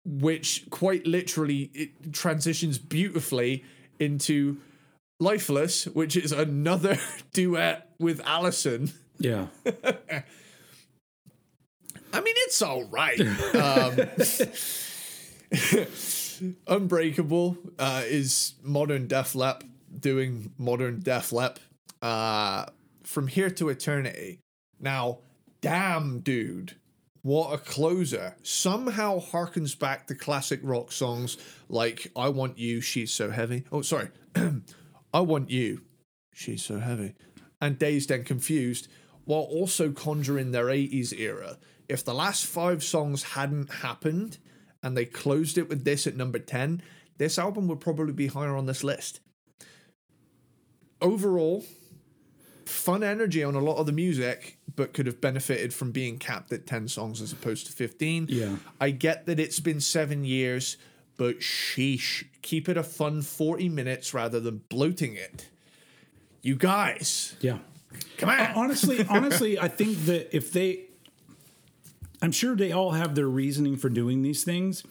which 0.06 0.66
quite 0.72 1.06
literally 1.06 1.70
it 1.76 2.14
transitions 2.14 2.80
beautifully 2.80 3.64
into 4.00 4.58
Lifeless, 5.22 5.86
which 5.86 6.16
is 6.16 6.32
another 6.32 6.98
duet 7.34 7.90
with 8.00 8.22
Alison. 8.24 8.90
Yeah. 9.18 9.48
I 9.66 10.24
mean, 12.22 12.36
it's 12.48 12.62
all 12.62 12.86
right. 12.86 13.20
Um, 13.56 13.98
Unbreakable 16.68 17.58
uh, 17.80 18.04
is 18.06 18.54
modern 18.64 19.08
Def 19.08 19.34
Lep 19.36 19.66
doing 20.00 20.54
modern 20.58 21.02
Def 21.02 21.34
Lep. 21.34 21.60
Uh, 22.02 22.66
from 23.04 23.28
here 23.28 23.50
to 23.50 23.70
eternity. 23.70 24.40
Now, 24.80 25.20
damn, 25.62 26.20
dude, 26.20 26.76
what 27.22 27.54
a 27.54 27.58
closer! 27.58 28.36
Somehow 28.44 29.20
harkens 29.20 29.78
back 29.78 30.08
to 30.08 30.16
classic 30.16 30.62
rock 30.64 30.92
songs 30.92 31.38
like 31.68 32.12
"I 32.16 32.30
Want 32.30 32.58
You," 32.58 32.80
"She's 32.80 33.12
So 33.12 33.30
Heavy." 33.30 33.66
Oh, 33.72 33.82
sorry, 33.82 34.10
"I 35.14 35.20
Want 35.20 35.50
You," 35.50 35.82
"She's 36.34 36.64
So 36.64 36.80
Heavy," 36.80 37.16
and 37.60 37.78
"Dazed 37.78 38.12
and 38.12 38.26
Confused," 38.26 38.88
while 39.26 39.42
also 39.42 39.92
conjuring 39.92 40.52
their 40.52 40.68
'80s 40.68 41.12
era. 41.12 41.58
If 41.90 42.06
the 42.06 42.14
last 42.14 42.46
five 42.46 42.84
songs 42.84 43.24
hadn't 43.24 43.72
happened 43.72 44.38
and 44.82 44.96
they 44.96 45.06
closed 45.06 45.58
it 45.58 45.68
with 45.68 45.84
this 45.84 46.06
at 46.08 46.16
number 46.16 46.40
10, 46.40 46.82
this 47.18 47.38
album 47.38 47.68
would 47.68 47.80
probably 47.80 48.14
be 48.14 48.28
higher 48.28 48.56
on 48.56 48.68
this 48.68 48.84
list. 48.84 49.20
Overall, 51.02 51.66
fun 52.70 53.04
energy 53.04 53.44
on 53.44 53.56
a 53.56 53.60
lot 53.60 53.78
of 53.78 53.86
the 53.86 53.92
music, 53.92 54.58
but 54.76 54.94
could 54.94 55.06
have 55.06 55.20
benefited 55.20 55.74
from 55.74 55.92
being 55.92 56.18
capped 56.18 56.52
at 56.54 56.66
10 56.66 56.88
songs 56.88 57.22
as 57.22 57.32
opposed 57.32 57.66
to 57.68 57.74
15. 57.74 58.28
Yeah. 58.30 58.56
I 58.80 58.92
get 58.92 59.26
that 59.26 59.40
it's 59.40 59.60
been 59.60 59.82
seven 59.82 60.24
years, 60.24 60.78
but 61.18 61.40
sheesh, 61.40 62.26
keep 62.42 62.70
it 62.70 62.78
a 62.78 62.84
fun 62.84 63.22
40 63.22 63.70
minutes 63.70 64.14
rather 64.14 64.40
than 64.40 64.62
bloating 64.70 65.16
it. 65.16 65.50
You 66.42 66.56
guys, 66.56 67.36
Yeah. 67.42 67.58
come 68.18 68.30
on. 68.30 68.40
honestly, 68.56 69.06
honestly, 69.10 69.60
I 69.60 69.68
think 69.68 70.06
that 70.06 70.34
if 70.36 70.54
they, 70.54 70.86
I'm 72.22 72.32
sure 72.32 72.56
they 72.56 72.72
all 72.72 72.92
have 72.92 73.16
their 73.16 73.28
reasoning 73.28 73.76
for 73.78 73.90
doing 73.90 74.22
these 74.22 74.44
things, 74.44 74.84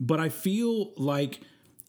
but 0.00 0.18
I 0.18 0.28
feel 0.28 0.92
like 0.96 1.40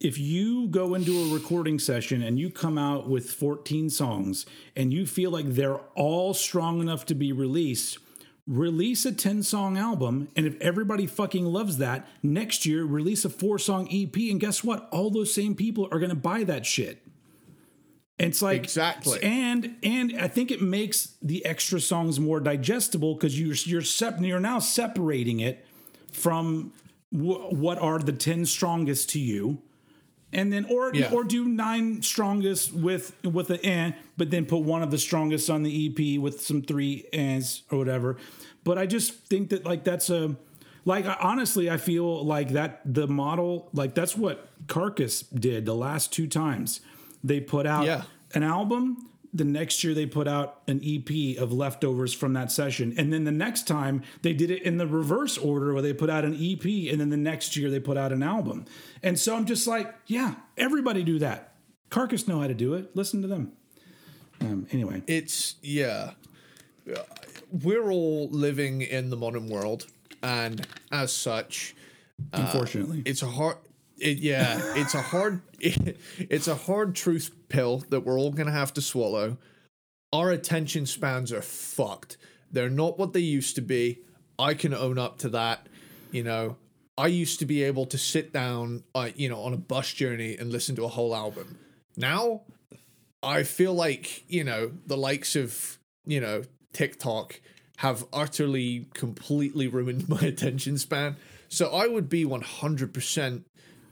if 0.02 0.18
you 0.18 0.68
go 0.68 0.96
into 0.96 1.18
a 1.18 1.34
recording 1.34 1.78
session 1.80 2.22
and 2.24 2.40
you 2.40 2.50
come 2.50 2.78
out 2.78 3.08
with 3.08 3.30
14 3.32 3.90
songs 3.90 4.46
and 4.76 4.92
you 4.92 5.06
feel 5.06 5.32
like 5.32 5.46
they're 5.50 5.78
all 5.96 6.34
strong 6.34 6.82
enough 6.82 7.06
to 7.06 7.16
be 7.16 7.32
released, 7.32 7.98
release 8.48 9.06
a 9.06 9.12
10 9.12 9.44
song 9.44 9.78
album. 9.78 10.28
And 10.36 10.46
if 10.48 10.60
everybody 10.60 11.06
fucking 11.06 11.46
loves 11.46 11.78
that, 11.78 12.08
next 12.24 12.66
year 12.66 12.84
release 12.84 13.24
a 13.26 13.30
four 13.30 13.60
song 13.60 13.88
EP. 13.92 14.16
And 14.32 14.40
guess 14.40 14.64
what? 14.64 14.90
All 14.92 15.10
those 15.12 15.34
same 15.34 15.56
people 15.56 15.88
are 15.92 16.00
going 16.00 16.10
to 16.10 16.16
buy 16.16 16.44
that 16.46 16.66
shit. 16.66 17.04
And 18.20 18.30
it's 18.30 18.42
like 18.42 18.64
Exactly. 18.64 19.20
and 19.24 19.78
and 19.82 20.14
I 20.20 20.28
think 20.28 20.52
it 20.52 20.62
makes 20.62 21.16
the 21.24 21.44
extra 21.46 21.80
songs 21.80 22.20
more 22.20 22.40
digestible 22.40 23.16
because 23.16 23.40
you're 23.40 23.56
you're 23.66 23.82
sep- 23.82 24.20
you're 24.22 24.40
now 24.40 24.60
separating 24.60 25.40
it 25.40 25.66
from 26.12 26.72
w- 27.12 27.56
what 27.56 27.80
are 27.80 27.98
the 27.98 28.12
ten 28.14 28.46
strongest 28.46 29.10
to 29.12 29.20
you, 29.20 29.64
and 30.34 30.52
then 30.52 30.66
or 30.70 30.92
Yeah. 30.94 31.12
or 31.12 31.24
do 31.24 31.46
nine 31.46 32.02
strongest 32.02 32.74
with 32.74 33.16
with 33.24 33.48
the 33.48 33.66
eh, 33.66 33.92
but 34.18 34.32
then 34.32 34.46
put 34.46 34.60
one 34.64 34.82
of 34.84 34.92
the 34.92 34.98
strongest 34.98 35.50
on 35.50 35.64
the 35.64 35.86
EP 35.88 36.18
with 36.22 36.42
some 36.42 36.62
three 36.62 37.06
ands 37.14 37.64
or 37.72 37.78
whatever. 37.78 38.18
But 38.64 38.78
I 38.78 38.86
just 38.86 39.14
think 39.28 39.50
that 39.50 39.66
like 39.66 39.84
that's 39.84 40.10
a 40.10 40.36
like 40.86 41.06
honestly, 41.22 41.70
I 41.70 41.78
feel 41.78 42.26
like 42.26 42.50
that 42.50 42.82
the 42.86 43.08
model 43.08 43.70
like 43.74 43.94
that's 43.96 44.16
what 44.18 44.48
Carcass 44.68 45.22
did 45.24 45.66
the 45.66 45.76
last 45.76 46.12
two 46.14 46.28
times 46.28 46.82
they 47.24 47.40
put 47.40 47.66
out 47.68 47.86
Yeah. 47.86 48.04
an 48.34 48.44
album. 48.44 49.08
The 49.34 49.46
next 49.46 49.84
year 49.84 49.94
they 49.94 50.06
put 50.06 50.28
out 50.28 50.62
an 50.68 50.82
EP 50.84 51.38
of 51.38 51.54
leftovers 51.54 52.14
from 52.14 52.34
that 52.34 52.52
session. 52.52 52.94
And 52.98 53.14
then 53.14 53.24
the 53.24 53.32
next 53.32 53.68
time 53.68 54.04
they 54.22 54.34
did 54.34 54.52
it 54.52 54.64
in 54.64 54.78
the 54.78 54.88
reverse 54.88 55.38
order 55.38 55.74
where 55.74 55.82
they 55.82 55.94
put 55.94 56.10
out 56.10 56.26
an 56.26 56.34
EP 56.34 56.92
and 56.92 57.00
then 57.00 57.10
the 57.10 57.18
next 57.18 57.56
year 57.56 57.70
they 57.70 57.80
put 57.80 57.98
out 57.98 58.12
an 58.12 58.24
album. 58.24 58.66
And 59.02 59.18
so 59.18 59.36
I'm 59.36 59.46
just 59.46 59.68
like, 59.68 59.94
yeah, 60.08 60.36
everybody 60.58 61.04
do 61.04 61.20
that. 61.20 61.56
Carcass 61.90 62.28
know 62.28 62.42
how 62.42 62.48
to 62.48 62.54
do 62.54 62.74
it. 62.74 62.96
Listen 62.96 63.22
to 63.22 63.28
them. 63.28 63.54
Um, 64.42 64.68
anyway, 64.72 65.04
it's 65.08 65.56
yeah 65.62 66.12
we're 67.52 67.92
all 67.92 68.30
living 68.30 68.82
in 68.82 69.10
the 69.10 69.18
modern 69.18 69.48
world 69.48 69.88
and 70.24 70.66
as 70.92 71.12
such 71.12 71.76
unfortunately. 72.34 73.04
it's 73.06 73.22
a 73.22 73.28
hard 73.28 73.58
it, 74.02 74.18
yeah 74.20 74.60
it's 74.76 74.94
a 74.94 75.02
hard 75.02 75.42
it's 75.60 76.48
a 76.48 76.56
hard 76.56 76.96
truth 76.96 77.32
pill 77.50 77.84
that 77.90 78.02
we're 78.02 78.20
all 78.20 78.32
gonna 78.32 78.52
have 78.52 78.74
to 78.76 78.82
swallow. 78.82 79.38
Our 80.14 80.32
attention 80.32 80.86
spans 80.86 81.32
are 81.32 81.42
fucked. 81.42 82.18
They're 82.52 82.70
not 82.70 83.00
what 83.00 83.14
they 83.14 83.22
used 83.22 83.56
to 83.56 83.62
be. 83.62 84.00
I 84.38 84.54
can 84.54 84.74
own 84.74 84.98
up 84.98 85.18
to 85.20 85.30
that 85.30 85.68
you 86.12 86.24
know. 86.24 86.58
I 86.98 87.08
used 87.08 87.40
to 87.40 87.46
be 87.46 87.64
able 87.64 87.86
to 87.88 87.98
sit 87.98 88.34
down 88.34 88.84
uh, 88.94 89.10
you 89.16 89.30
know 89.30 89.42
on 89.42 89.54
a 89.54 89.58
bus 89.58 89.94
journey 89.94 90.36
and 90.38 90.52
listen 90.52 90.76
to 90.76 90.86
a 90.86 90.90
whole 90.90 91.16
album. 91.16 91.58
Now 91.96 92.42
I 93.24 93.44
feel 93.44 93.74
like, 93.74 94.24
you 94.30 94.44
know, 94.44 94.72
the 94.88 94.98
likes 94.98 95.36
of, 95.36 95.78
you 96.06 96.20
know, 96.20 96.44
TikTok 96.74 97.40
have 97.78 98.06
utterly, 98.12 98.88
completely 98.94 99.68
ruined 99.68 100.10
my 100.10 100.22
attention 100.22 100.78
span. 100.78 101.18
So 101.48 101.70
I 101.70 101.88
would 101.88 102.10
be 102.10 102.26
100% 102.26 103.44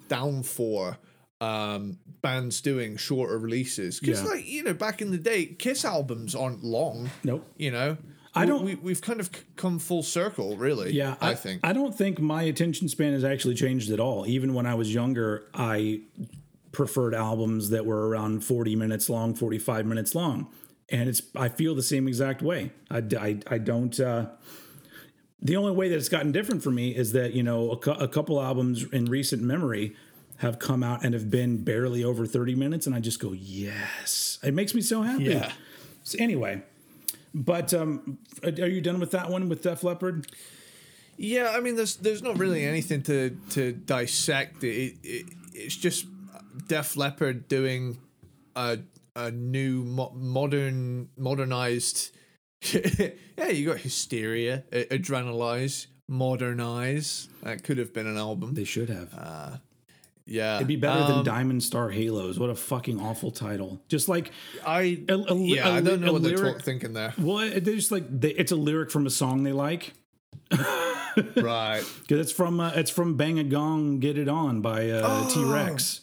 down 0.09 0.43
for 0.43 0.97
um, 1.41 1.97
bands 2.21 2.59
doing 2.59 2.97
shorter 2.97 3.37
releases. 3.39 4.01
Because, 4.01 4.21
Yeah. 4.21 4.27
like, 4.27 4.45
you 4.45 4.61
know, 4.63 4.73
back 4.73 5.01
in 5.01 5.11
the 5.11 5.17
day, 5.17 5.45
Kiss 5.45 5.85
albums 5.85 6.35
aren't 6.35 6.65
long, 6.65 7.09
nope. 7.23 7.47
you 7.55 7.71
know? 7.71 7.95
I 8.35 8.45
don't- 8.45 8.65
We, 8.65 8.75
we've 8.75 9.01
kind 9.01 9.21
of 9.21 9.29
come 9.55 9.79
full 9.79 10.03
circle, 10.03 10.57
really. 10.57 10.91
Yeah, 10.91 11.15
I, 11.21 11.33
think. 11.35 11.61
I 11.63 11.71
don't 11.71 11.97
think 11.97 12.19
my 12.19 12.43
attention 12.43 12.89
span 12.89 13.13
has 13.13 13.23
actually 13.23 13.55
changed 13.55 13.89
at 13.89 14.01
all. 14.01 14.27
Even 14.27 14.53
when 14.53 14.65
I 14.65 14.75
was 14.75 14.93
younger, 14.93 15.45
I 15.53 16.01
preferred 16.73 17.15
albums 17.15 17.69
that 17.69 17.85
were 17.85 18.09
around 18.09 18.43
40 18.43 18.75
minutes 18.75 19.09
long, 19.09 19.33
45 19.33 19.85
minutes 19.85 20.13
long. 20.13 20.47
And 20.91 21.07
it's 21.09 21.21
I 21.35 21.49
feel 21.49 21.73
the 21.73 21.83
same 21.83 22.07
exact 22.07 22.41
way. 22.41 22.71
I, 22.91 22.97
I, 23.19 23.39
I 23.47 23.57
don't 23.59 23.97
uh 23.99 24.25
the 25.41 25.55
only 25.55 25.71
way 25.71 25.89
that 25.89 25.95
it's 25.95 26.09
gotten 26.09 26.31
different 26.31 26.63
for 26.63 26.71
me 26.71 26.89
is 26.95 27.11
that, 27.13 27.33
you 27.33 27.43
know, 27.43 27.71
a, 27.71 27.77
cou- 27.77 27.91
a 27.91 28.07
couple 28.07 28.41
albums 28.41 28.83
in 28.91 29.05
recent 29.05 29.41
memory 29.41 29.95
have 30.37 30.59
come 30.59 30.83
out 30.83 31.03
and 31.03 31.13
have 31.13 31.29
been 31.29 31.63
barely 31.63 32.03
over 32.03 32.25
30 32.25 32.55
minutes 32.55 32.85
and 32.87 32.95
I 32.95 32.99
just 32.99 33.19
go, 33.19 33.33
"Yes." 33.33 34.39
It 34.43 34.53
makes 34.53 34.73
me 34.73 34.81
so 34.81 35.01
happy. 35.01 35.25
Yeah. 35.25 35.51
So 36.03 36.17
anyway, 36.19 36.61
but 37.33 37.73
um 37.73 38.17
are 38.43 38.67
you 38.67 38.81
done 38.81 38.99
with 38.99 39.11
that 39.11 39.29
one 39.29 39.49
with 39.49 39.61
Def 39.63 39.83
Leppard? 39.83 40.27
Yeah, 41.17 41.51
I 41.55 41.59
mean, 41.59 41.75
there's 41.75 41.97
there's 41.97 42.21
not 42.23 42.37
really 42.37 42.63
anything 42.63 43.01
to 43.03 43.37
to 43.51 43.73
dissect. 43.73 44.63
It, 44.63 44.95
it 45.03 45.25
it's 45.53 45.75
just 45.75 46.05
Def 46.67 46.95
Leppard 46.95 47.47
doing 47.49 47.97
a 48.55 48.79
a 49.15 49.29
new 49.31 49.83
mo- 49.83 50.13
modern 50.15 51.09
modernized. 51.17 52.15
yeah, 53.37 53.49
you 53.49 53.65
got 53.67 53.77
Hysteria, 53.77 54.63
Adrenalize, 54.71 55.87
Modernize. 56.07 57.29
That 57.43 57.63
could 57.63 57.77
have 57.77 57.93
been 57.93 58.07
an 58.07 58.17
album. 58.17 58.53
They 58.53 58.63
should 58.63 58.89
have. 58.89 59.61
Yeah, 60.25 60.57
It'd 60.57 60.67
be 60.67 60.75
better 60.75 60.99
than 61.07 61.11
Um, 61.19 61.23
Diamond 61.23 61.63
Star 61.63 61.89
Halos. 61.89 62.37
What 62.37 62.51
a 62.51 62.55
fucking 62.55 62.99
awful 62.99 63.31
title. 63.31 63.81
Just 63.87 64.07
like, 64.07 64.29
I 64.63 65.01
a- 65.09 65.13
a- 65.15 65.35
yeah, 65.35 65.67
a- 65.67 65.71
I 65.77 65.81
don't 65.81 66.01
know 66.01 66.13
what 66.13 66.21
they're 66.21 66.37
talk- 66.37 66.61
thinking 66.61 66.93
there. 66.93 67.15
well, 67.17 67.39
it- 67.39 67.65
they're 67.65 67.73
just 67.75 67.91
like 67.91 68.03
they, 68.21 68.29
it's 68.33 68.51
a 68.51 68.55
lyric 68.55 68.91
from 68.91 69.07
a 69.07 69.09
song 69.09 69.41
they 69.41 69.53
like. 69.53 69.93
right. 71.35 71.81
Because 72.01 72.19
it's 72.19 72.31
from 72.31 72.59
uh, 72.59 72.71
it's 72.75 72.91
from 72.91 73.17
Bang 73.17 73.39
a 73.39 73.43
Gong, 73.43 73.99
Get 73.99 74.19
It 74.19 74.29
On 74.29 74.61
by 74.61 74.89
uh, 74.91 75.01
Oh. 75.03 75.29
T 75.33 75.43
Rex. 75.43 76.01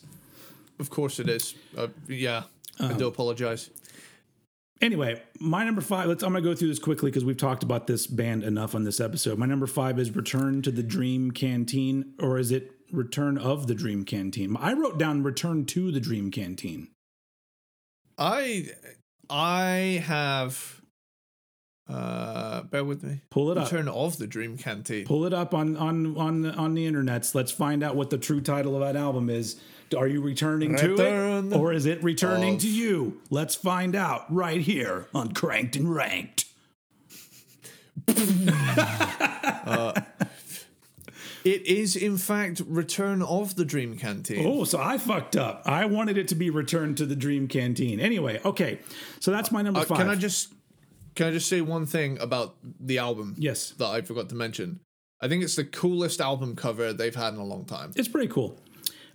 Of 0.81 0.91
course 0.91 1.21
it 1.21 1.29
is. 1.29 1.55
Uh, 1.77 1.87
yeah, 2.09 2.45
I 2.81 2.95
do 2.95 3.07
apologize. 3.07 3.71
Anyway, 4.83 5.23
my 5.41 5.65
number 5.65 5.81
five. 5.81 6.07
Let's. 6.07 6.23
I'm 6.23 6.33
gonna 6.33 6.45
go 6.45 6.55
through 6.55 6.69
this 6.69 6.79
quickly 6.79 7.11
because 7.11 7.25
we've 7.25 7.37
talked 7.37 7.63
about 7.63 7.87
this 7.87 8.07
band 8.07 8.45
enough 8.45 8.75
on 8.75 8.85
this 8.85 9.01
episode. 9.01 9.39
My 9.39 9.47
number 9.47 9.67
five 9.67 9.99
is 9.99 10.15
Return 10.15 10.61
to 10.63 10.71
the 10.71 10.83
Dream 10.83 11.31
Canteen, 11.31 12.13
or 12.21 12.39
is 12.39 12.51
it 12.51 12.73
Return 12.93 13.39
of 13.39 13.69
the 13.69 13.75
Dream 13.75 14.05
Canteen? 14.05 14.55
I 14.61 14.75
wrote 14.75 14.99
down 14.99 15.23
Return 15.23 15.65
to 15.67 15.91
the 15.91 16.01
Dream 16.01 16.31
Canteen. 16.31 16.89
I 18.19 18.67
I 19.31 20.03
have 20.05 20.83
uh 21.89 22.63
bear 22.65 22.85
with 22.85 23.03
me. 23.03 23.23
Pull 23.31 23.51
it 23.53 23.59
up. 23.59 23.71
Return 23.71 23.89
of 23.89 24.19
the 24.19 24.27
Dream 24.27 24.59
Canteen. 24.59 25.07
Pull 25.07 25.25
it 25.25 25.33
up 25.33 25.55
on 25.55 25.77
on 25.79 26.17
on 26.19 26.47
on 26.47 26.75
the 26.75 26.87
internets. 26.87 27.35
Let's 27.35 27.53
find 27.53 27.83
out 27.83 27.97
what 27.97 28.11
the 28.11 28.19
true 28.19 28.43
title 28.43 28.75
of 28.75 28.81
that 28.81 28.97
album 28.97 29.31
is. 29.31 29.59
Are 29.97 30.07
you 30.07 30.21
returning 30.21 30.73
Return 30.73 30.97
to 31.51 31.55
it, 31.55 31.57
or 31.59 31.73
is 31.73 31.87
it 31.87 32.03
returning 32.03 32.55
of- 32.55 32.61
to 32.63 32.69
you? 32.69 33.21
Let's 33.31 33.55
find 33.55 33.95
out 33.95 34.33
right 34.33 34.61
here 34.61 35.07
on 35.15 35.33
Cranked 35.35 35.77
and 35.77 35.95
Ranked. 35.95 36.45
It 41.45 41.65
is, 41.65 41.95
in 41.95 42.19
fact, 42.19 42.61
Return 42.67 43.23
of 43.23 43.55
the 43.55 43.65
Dream 43.65 43.97
Canteen. 43.97 44.45
Oh, 44.45 44.65
so 44.65 44.81
I 44.81 44.99
fucked 44.99 45.37
up. 45.37 45.63
I 45.65 45.85
wanted 45.87 46.19
it 46.19 46.27
to 46.29 46.35
be 46.35 46.51
Return 46.51 46.97
to 46.97 47.07
the 47.07 47.15
Dream 47.15 47.47
Canteen. 47.47 48.01
Anyway, 48.01 48.41
okay. 48.45 48.81
So 49.21 49.31
that's 49.31 49.53
my 49.53 49.63
number 49.63 49.79
Uh, 49.79 49.85
five. 49.85 49.99
can 49.99 50.09
I 50.09 50.17
just 50.17 50.53
can 51.15 51.29
I 51.29 51.31
just 51.31 51.49
say 51.49 51.61
one 51.61 51.87
thing 51.87 52.19
about 52.19 52.57
the 52.81 52.99
album? 52.99 53.37
Yes. 53.39 53.71
that 53.79 53.87
I 53.87 54.01
forgot 54.03 54.29
to 54.31 54.35
mention. 54.35 54.81
I 55.21 55.29
think 55.29 55.45
it's 55.45 55.55
the 55.55 55.65
coolest 55.65 56.21
album 56.21 56.57
cover 56.57 56.93
they've 56.93 57.15
had 57.15 57.33
in 57.33 57.39
a 57.39 57.45
long 57.45 57.65
time. 57.65 57.93
It's 57.95 58.09
pretty 58.09 58.27
cool. 58.29 58.59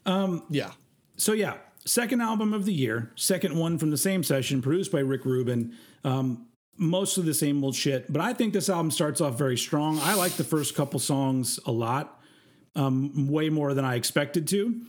Yeah, 0.06 0.72
So 1.18 1.34
yeah, 1.34 1.56
second 1.86 2.22
album 2.22 2.54
of 2.54 2.66
the 2.66 2.74
year, 2.74 3.12
second 3.16 3.58
one 3.58 3.78
from 3.78 3.92
the 3.92 3.98
same 3.98 4.24
session, 4.24 4.62
produced 4.62 4.92
by 4.92 5.00
Rick 5.00 5.26
Rubin. 5.26 5.76
Um, 6.04 6.48
mostly 6.78 7.24
the 7.24 7.34
same 7.34 7.64
old 7.64 7.76
shit, 7.76 8.12
but 8.12 8.22
I 8.22 8.34
think 8.34 8.54
this 8.54 8.70
album 8.70 8.92
starts 8.92 9.22
off 9.22 9.38
very 9.38 9.58
strong. 9.58 10.00
I 10.00 10.16
like 10.16 10.34
the 10.34 10.44
first 10.44 10.76
couple 10.76 11.00
songs 11.00 11.60
a 11.66 11.72
lot, 11.72 12.20
um, 12.76 13.28
way 13.28 13.50
more 13.50 13.74
than 13.74 13.86
I 13.86 13.96
expected 13.96 14.48
to. 14.50 14.82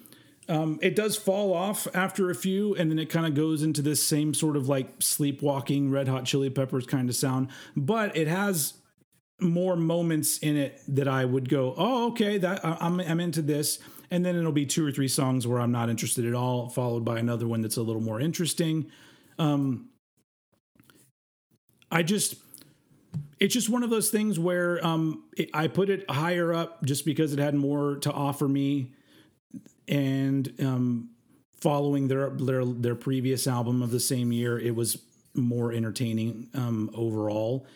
Um, 0.49 0.79
it 0.83 0.97
does 0.97 1.17
fall 1.17 1.55
off 1.55 1.87
after 1.95 2.31
a 2.31 2.35
few, 2.35 2.75
and 2.75 2.91
then 2.91 2.99
it 2.99 3.07
kind 3.11 3.27
of 3.27 3.35
goes 3.35 3.63
into 3.63 3.83
this 3.83 4.03
same 4.03 4.35
sort 4.35 4.57
of 4.57 4.69
like 4.69 5.01
sleepwalking 5.01 5.91
Red 5.91 6.09
Hot 6.09 6.25
Chili 6.25 6.51
Peppers 6.51 6.87
kind 6.87 7.09
of 7.09 7.15
sound, 7.15 7.49
but 7.77 8.17
it 8.17 8.27
has 8.29 8.75
more 9.41 9.77
moments 9.77 10.39
in 10.39 10.57
it 10.57 10.81
that 10.89 11.09
I 11.09 11.25
would 11.25 11.49
go, 11.49 11.75
oh, 11.77 12.09
okay, 12.09 12.39
that 12.39 12.65
I'm 12.65 13.01
I'm 13.01 13.21
into 13.21 13.43
this, 13.43 13.79
and 14.13 14.27
then 14.27 14.37
it'll 14.37 14.53
be 14.53 14.67
two 14.67 14.87
or 14.87 14.93
three 14.93 15.09
songs 15.09 15.47
where 15.47 15.59
I'm 15.59 15.73
not 15.73 15.89
interested 15.89 16.27
at 16.27 16.35
all, 16.35 16.69
followed 16.69 17.03
by 17.03 17.19
another 17.19 17.49
one 17.49 17.63
that's 17.63 17.79
a 17.79 17.83
little 17.83 18.03
more 18.03 18.21
interesting. 18.21 18.91
Um, 19.39 19.89
I 21.91 22.03
just, 22.03 22.35
it's 23.41 23.55
just 23.55 23.71
one 23.71 23.83
of 23.83 23.89
those 23.89 24.11
things 24.11 24.39
where 24.39 24.87
um, 24.87 25.25
it, 25.35 25.49
I 25.55 25.67
put 25.67 25.89
it 25.89 26.09
higher 26.11 26.53
up 26.53 26.85
just 26.85 27.07
because 27.07 27.33
it 27.33 27.39
had 27.39 27.55
more 27.55 27.97
to 27.97 28.13
offer 28.13 28.47
me, 28.47 28.93
and 29.89 30.53
um, 30.61 31.09
following 31.63 32.09
their 32.09 32.29
their 32.29 32.67
their 32.67 32.95
previous 32.95 33.47
album 33.47 33.81
of 33.81 33.91
the 33.91 34.01
same 34.01 34.31
year, 34.31 34.59
it 34.59 34.77
was 34.77 34.99
more 35.35 35.73
entertaining 35.73 36.51
um, 36.53 36.91
overall 36.93 37.67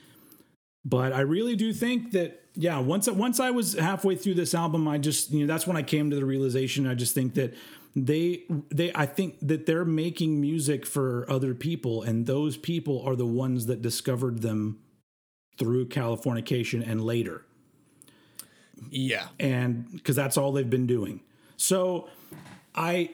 but 0.87 1.12
I 1.12 1.22
really 1.22 1.57
do 1.57 1.72
think 1.72 2.12
that 2.12 2.45
yeah 2.57 2.78
once 2.78 3.09
once 3.09 3.38
I 3.38 3.50
was 3.50 3.74
halfway 3.74 4.16
through 4.16 4.34
this 4.34 4.54
album 4.54 4.88
I 4.88 4.98
just 4.98 5.30
you 5.30 5.40
know 5.40 5.52
that's 5.52 5.66
when 5.66 5.76
I 5.76 5.82
came 5.82 6.11
to 6.11 6.16
the 6.16 6.24
realization 6.24 6.86
I 6.86 6.94
just 6.94 7.14
think 7.14 7.34
that 7.34 7.54
they 7.94 8.42
they 8.70 8.90
I 8.94 9.07
think 9.07 9.36
that 9.42 9.66
they're 9.66 9.84
making 9.84 10.40
music 10.40 10.84
for 10.84 11.24
other 11.30 11.54
people 11.54 12.02
and 12.02 12.26
those 12.26 12.57
people 12.57 13.02
are 13.07 13.16
the 13.16 13.26
ones 13.26 13.66
that 13.66 13.80
discovered 13.82 14.42
them 14.42 14.80
through 15.59 15.86
Californication 15.86 16.86
and 16.86 17.02
later 17.02 17.46
yeah. 18.90 19.28
and 19.38 19.90
because 19.92 20.16
that's 20.16 20.36
all 20.36 20.52
they've 20.52 20.68
been 20.68 20.86
doing. 20.86 21.20
So 21.57 22.09
I 22.74 23.11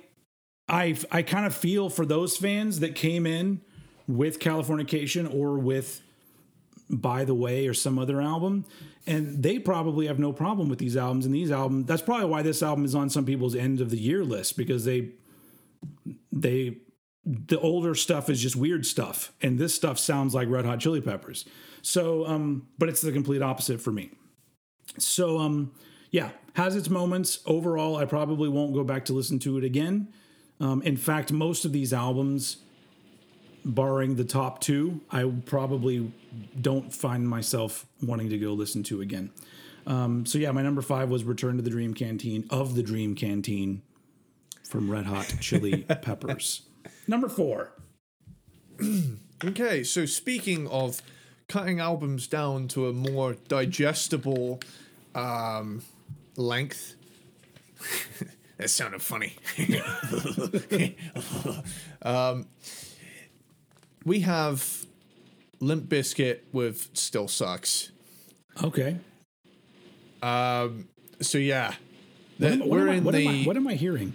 I 0.69 0.97
I 1.11 1.23
kind 1.23 1.47
of 1.47 1.55
feel 1.55 1.89
for 1.89 2.05
those 2.05 2.37
fans 2.37 2.81
that 2.81 2.95
came 2.95 3.27
in 3.27 3.61
with 4.07 4.39
Californication 4.39 5.33
or 5.33 5.59
with 5.59 6.03
By 6.93 7.25
the 7.25 7.35
Way 7.35 7.67
or 7.67 7.75
some 7.75 7.99
other 7.99 8.21
album, 8.21 8.65
and 9.07 9.43
they 9.43 9.59
probably 9.59 10.07
have 10.07 10.19
no 10.19 10.33
problem 10.33 10.69
with 10.69 10.79
these 10.79 10.97
albums. 10.97 11.27
And 11.27 11.35
these 11.35 11.51
albums, 11.51 11.87
that's 11.87 12.03
probably 12.03 12.27
why 12.27 12.43
this 12.43 12.63
album 12.63 12.85
is 12.85 12.95
on 12.95 13.11
some 13.11 13.25
people's 13.25 13.57
end 13.57 13.81
of 13.81 13.91
the 13.91 13.99
year 13.99 14.25
list 14.25 14.57
because 14.57 14.85
they 14.85 15.11
they 16.31 16.79
the 17.25 17.59
older 17.61 17.95
stuff 17.95 18.29
is 18.29 18.41
just 18.41 18.57
weird 18.57 18.85
stuff, 18.85 19.33
and 19.43 19.59
this 19.59 19.75
stuff 19.75 19.99
sounds 19.99 20.35
like 20.35 20.49
Red 20.49 20.65
Hot 20.65 20.81
Chili 20.81 21.01
Peppers. 21.01 21.45
So, 21.81 22.27
um, 22.27 22.69
but 22.79 22.89
it's 22.89 23.01
the 23.01 23.13
complete 23.13 23.43
opposite 23.43 23.81
for 23.81 23.91
me. 23.91 24.11
So 24.99 25.39
um 25.39 25.73
yeah, 26.13 26.31
has 26.55 26.77
its 26.77 26.91
moments. 26.91 27.41
Overall, 27.47 27.97
I 27.97 28.05
probably 28.05 28.49
won't 28.49 28.75
go 28.75 28.85
back 28.85 29.07
to 29.07 29.13
listen 29.15 29.39
to 29.41 29.59
it 29.59 29.65
again. 29.65 30.13
Um, 30.61 30.83
in 30.83 30.97
fact, 30.97 31.33
most 31.33 31.65
of 31.65 31.73
these 31.73 31.93
albums, 31.93 32.59
barring 33.65 34.17
the 34.17 34.25
top 34.25 34.61
two, 34.61 35.01
I 35.11 35.31
probably 35.47 36.13
don't 36.61 36.93
find 36.93 37.29
myself 37.29 37.87
wanting 38.03 38.31
to 38.31 38.39
go 38.39 38.53
listen 38.53 38.83
to 38.85 39.01
again. 39.01 39.31
Um, 39.87 40.27
so 40.27 40.39
yeah, 40.39 40.53
my 40.53 40.63
number 40.63 40.83
five 40.83 41.11
was 41.11 41.25
Return 41.25 41.57
to 41.57 41.63
the 41.63 41.71
Dream 41.71 41.95
Canteen 41.95 42.47
of 42.51 42.75
the 42.75 42.83
Dream 42.83 43.15
Canteen 43.15 43.83
from 44.63 44.91
Red 44.91 45.07
Hot 45.07 45.35
Chili 45.41 45.83
Peppers. 46.03 46.63
Number 47.07 47.29
four. 47.29 47.73
Okay, 49.45 49.83
so 49.83 50.07
speaking 50.07 50.69
of 50.69 51.03
cutting 51.49 51.81
albums 51.81 52.29
down 52.29 52.69
to 52.69 52.87
a 52.87 52.93
more 52.93 53.35
digestible 53.49 54.61
um, 55.15 55.83
length. 56.37 56.95
that 58.57 58.71
sounded 58.71 59.03
funny. 59.03 59.37
um, 62.03 62.47
we 64.05 64.21
have 64.21 64.87
Limp 65.61 65.85
Bizkit 65.89 66.41
with 66.53 66.89
Still 66.95 67.29
Sucks. 67.29 67.91
Okay. 68.63 68.97
Um, 70.23 70.89
so 71.21 71.39
yeah, 71.39 71.75
What 72.39 72.53
am, 72.53 72.59
what 72.61 72.69
we're 72.69 72.89
I- 72.89 72.95
in 72.95 73.05
what 73.05 73.15
am 73.15 73.29
I- 73.29 73.33
the. 73.33 73.45
what 73.45 73.57
am 73.57 73.67
I 73.67 73.75
hearing? 73.75 74.15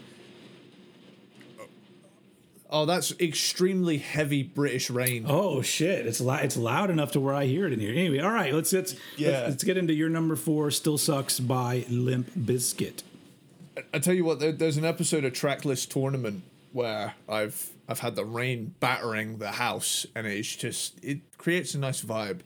oh, 2.69 2.85
that's 2.85 3.13
extremely 3.19 3.97
heavy 3.97 4.43
British 4.43 4.89
rain. 4.89 5.25
Oh 5.27 5.61
shit! 5.61 6.05
It's 6.05 6.19
loud. 6.21 6.43
It's 6.45 6.57
loud 6.57 6.89
enough 6.89 7.11
to 7.13 7.19
where 7.19 7.33
I 7.33 7.45
hear 7.45 7.65
it 7.65 7.73
in 7.73 7.79
here. 7.79 7.91
Anyway, 7.91 8.19
all 8.19 8.31
right. 8.31 8.53
Let's 8.53 8.71
let's 8.73 8.95
Yeah. 9.15 9.29
let's, 9.29 9.49
let's 9.49 9.63
get 9.63 9.77
into 9.77 9.93
your 9.93 10.09
number 10.09 10.35
four. 10.35 10.69
Still 10.71 10.97
sucks 10.97 11.39
by 11.39 11.85
Limp 11.89 12.31
Bizkit. 12.37 13.03
I 13.93 13.99
tell 13.99 14.13
you 14.13 14.25
what, 14.25 14.39
there, 14.39 14.51
there's 14.51 14.77
an 14.77 14.85
episode 14.85 15.23
of 15.23 15.33
Trackless 15.33 15.85
Tournament 15.85 16.43
where 16.73 17.13
I've 17.29 17.69
I've 17.87 17.99
had 17.99 18.15
the 18.15 18.25
rain 18.25 18.75
battering 18.79 19.37
the 19.37 19.51
house, 19.51 20.05
and 20.15 20.27
it's 20.27 20.55
just 20.55 21.03
it 21.03 21.37
creates 21.37 21.73
a 21.73 21.79
nice 21.79 22.01
vibe. 22.03 22.41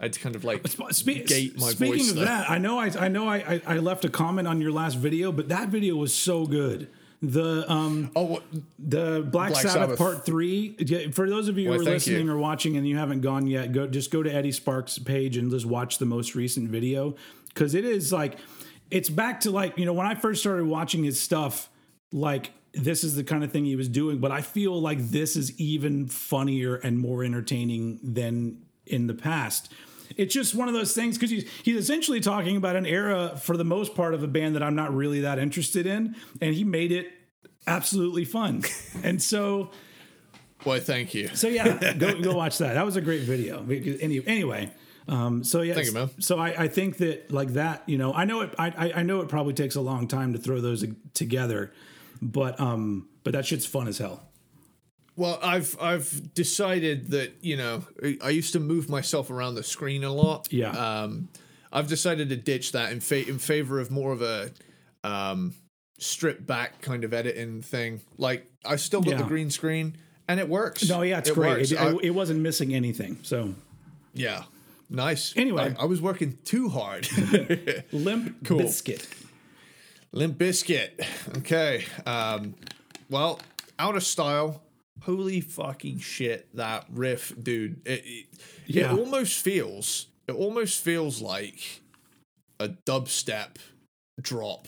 I 0.00 0.04
had 0.04 0.12
to 0.12 0.20
kind 0.20 0.36
of 0.36 0.44
like 0.44 0.66
Spe- 0.68 1.26
gate 1.26 1.58
my 1.58 1.70
speaking 1.70 1.98
voice 1.98 2.10
of 2.10 2.16
there. 2.16 2.24
that, 2.26 2.50
I 2.50 2.58
know 2.58 2.78
I 2.78 2.90
I 2.98 3.08
know 3.08 3.28
I, 3.28 3.36
I 3.36 3.62
I 3.66 3.78
left 3.78 4.04
a 4.04 4.08
comment 4.08 4.46
on 4.48 4.60
your 4.60 4.72
last 4.72 4.96
video, 4.96 5.32
but 5.32 5.48
that 5.48 5.68
video 5.68 5.96
was 5.96 6.14
so 6.14 6.46
good. 6.46 6.88
The 7.20 7.68
um 7.70 8.12
Oh, 8.14 8.22
what, 8.24 8.42
the 8.78 9.26
Black, 9.28 9.50
Black 9.50 9.54
Sabbath, 9.56 9.72
Sabbath. 9.72 9.98
Part 9.98 10.24
Three. 10.24 10.76
For 11.12 11.28
those 11.28 11.48
of 11.48 11.58
you 11.58 11.72
who 11.72 11.80
are 11.80 11.82
listening 11.82 12.26
you. 12.26 12.32
or 12.32 12.38
watching 12.38 12.76
and 12.76 12.86
you 12.86 12.96
haven't 12.96 13.22
gone 13.22 13.48
yet, 13.48 13.72
go 13.72 13.88
just 13.88 14.12
go 14.12 14.22
to 14.22 14.32
Eddie 14.32 14.52
Sparks' 14.52 14.98
page 15.00 15.36
and 15.36 15.50
just 15.50 15.66
watch 15.66 15.98
the 15.98 16.06
most 16.06 16.36
recent 16.36 16.70
video 16.70 17.16
because 17.48 17.74
it 17.74 17.84
is 17.84 18.12
like 18.12 18.38
it's 18.92 19.10
back 19.10 19.40
to 19.40 19.50
like 19.50 19.76
you 19.78 19.84
know 19.84 19.92
when 19.92 20.06
I 20.06 20.14
first 20.14 20.40
started 20.40 20.66
watching 20.66 21.02
his 21.02 21.20
stuff, 21.20 21.68
like 22.12 22.52
this 22.74 23.02
is 23.04 23.14
the 23.14 23.24
kind 23.24 23.42
of 23.44 23.50
thing 23.52 23.64
he 23.64 23.76
was 23.76 23.88
doing, 23.88 24.18
but 24.18 24.30
I 24.30 24.40
feel 24.42 24.80
like 24.80 24.98
this 25.10 25.36
is 25.36 25.58
even 25.60 26.06
funnier 26.06 26.76
and 26.76 26.98
more 26.98 27.24
entertaining 27.24 27.98
than 28.02 28.62
in 28.86 29.06
the 29.06 29.14
past. 29.14 29.72
It's 30.16 30.32
just 30.32 30.54
one 30.54 30.68
of 30.68 30.74
those 30.74 30.94
things 30.94 31.16
because 31.16 31.30
he's 31.30 31.48
he's 31.62 31.76
essentially 31.76 32.20
talking 32.20 32.56
about 32.56 32.76
an 32.76 32.86
era 32.86 33.36
for 33.40 33.56
the 33.56 33.64
most 33.64 33.94
part 33.94 34.14
of 34.14 34.22
a 34.22 34.26
band 34.26 34.54
that 34.54 34.62
I'm 34.62 34.74
not 34.74 34.94
really 34.94 35.20
that 35.20 35.38
interested 35.38 35.86
in, 35.86 36.16
and 36.40 36.54
he 36.54 36.64
made 36.64 36.92
it 36.92 37.10
absolutely 37.66 38.24
fun. 38.24 38.62
and 39.02 39.22
so 39.22 39.70
why? 40.64 40.80
Thank 40.80 41.14
you. 41.14 41.28
so 41.34 41.48
yeah, 41.48 41.92
go 41.94 42.20
go 42.22 42.34
watch 42.34 42.58
that. 42.58 42.74
That 42.74 42.84
was 42.86 42.96
a 42.96 43.00
great 43.00 43.22
video. 43.22 43.64
Any, 43.68 44.26
anyway, 44.26 44.70
um, 45.08 45.44
so 45.44 45.60
yeah, 45.60 45.74
Thank 45.74 45.86
you, 45.88 45.92
man. 45.92 46.10
So 46.20 46.38
I, 46.38 46.64
I 46.64 46.68
think 46.68 46.96
that 46.98 47.30
like 47.30 47.50
that, 47.50 47.82
you 47.86 47.98
know, 47.98 48.12
I 48.14 48.24
know 48.24 48.40
it. 48.40 48.54
I- 48.58 48.92
I 48.96 49.02
know 49.02 49.20
it 49.20 49.28
probably 49.28 49.54
takes 49.54 49.76
a 49.76 49.80
long 49.82 50.08
time 50.08 50.32
to 50.32 50.38
throw 50.38 50.60
those 50.60 50.84
together, 51.14 51.72
but 52.22 52.58
um, 52.60 53.08
but 53.24 53.32
that 53.32 53.46
shit's 53.46 53.66
fun 53.66 53.88
as 53.88 53.98
hell. 53.98 54.22
Well, 55.16 55.38
I've 55.42 55.76
I've 55.80 56.32
decided 56.34 57.10
that 57.10 57.32
you 57.40 57.56
know 57.56 57.84
I- 58.22 58.30
used 58.30 58.52
to 58.52 58.60
move 58.60 58.88
myself 58.88 59.30
around 59.30 59.56
the 59.56 59.62
screen 59.64 60.04
a 60.04 60.12
lot. 60.12 60.52
Yeah. 60.52 60.70
Um, 60.70 61.28
I've 61.72 61.88
decided 61.88 62.28
to 62.30 62.36
ditch 62.36 62.72
that 62.72 62.92
in 62.92 63.00
fa- 63.00 63.28
in 63.28 63.38
favor 63.38 63.80
of 63.80 63.90
more 63.90 64.12
of 64.12 64.22
a 64.22 64.50
um 65.04 65.54
stripped 65.98 66.46
back 66.46 66.80
kind 66.80 67.02
of 67.04 67.12
editing 67.12 67.62
thing. 67.62 68.00
Like 68.16 68.46
I 68.64 68.76
still 68.76 69.00
got 69.00 69.18
the 69.18 69.24
green 69.24 69.50
screen 69.50 69.96
and 70.28 70.38
it 70.38 70.48
works. 70.48 70.88
No, 70.88 71.02
yeah, 71.02 71.18
it's 71.18 71.30
It 71.30 71.34
great. 71.34 71.72
It, 71.72 71.78
I- 71.78 71.96
it 72.02 72.10
wasn't 72.14 72.40
missing 72.40 72.74
anything. 72.74 73.18
So 73.22 73.54
yeah. 74.14 74.44
Nice. 74.90 75.34
Anyway. 75.36 75.74
I, 75.78 75.82
I 75.82 75.84
was 75.84 76.00
working 76.00 76.38
too 76.44 76.68
hard. 76.70 77.06
limp 77.92 78.36
Cool. 78.44 78.58
biscuit. 78.58 79.06
Limp 80.12 80.38
Bizkit. 80.38 81.04
Okay. 81.38 81.84
Um, 82.06 82.54
well, 83.10 83.40
out 83.78 83.96
of 83.96 84.04
style. 84.04 84.62
Holy 85.02 85.40
fucking 85.40 86.00
shit! 86.00 86.48
That 86.56 86.84
riff, 86.92 87.32
dude. 87.40 87.80
It, 87.86 88.02
it, 88.04 88.26
Yeah. 88.66 88.92
it 88.92 88.98
almost 88.98 89.38
feels. 89.38 90.06
It 90.26 90.32
almost 90.32 90.82
feels 90.82 91.22
like 91.22 91.80
a 92.58 92.68
dubstep 92.68 93.56
drop 94.20 94.66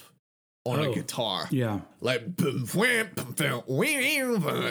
on 0.64 0.78
Oh. 0.78 0.93
a 0.93 0.95
guitar. 0.95 1.49
Yeah. 1.51 1.80
Like 2.01 2.36
boom, 2.36 2.66
wham, 2.68 3.11
boom, 3.14 3.62
wham, 3.66 4.64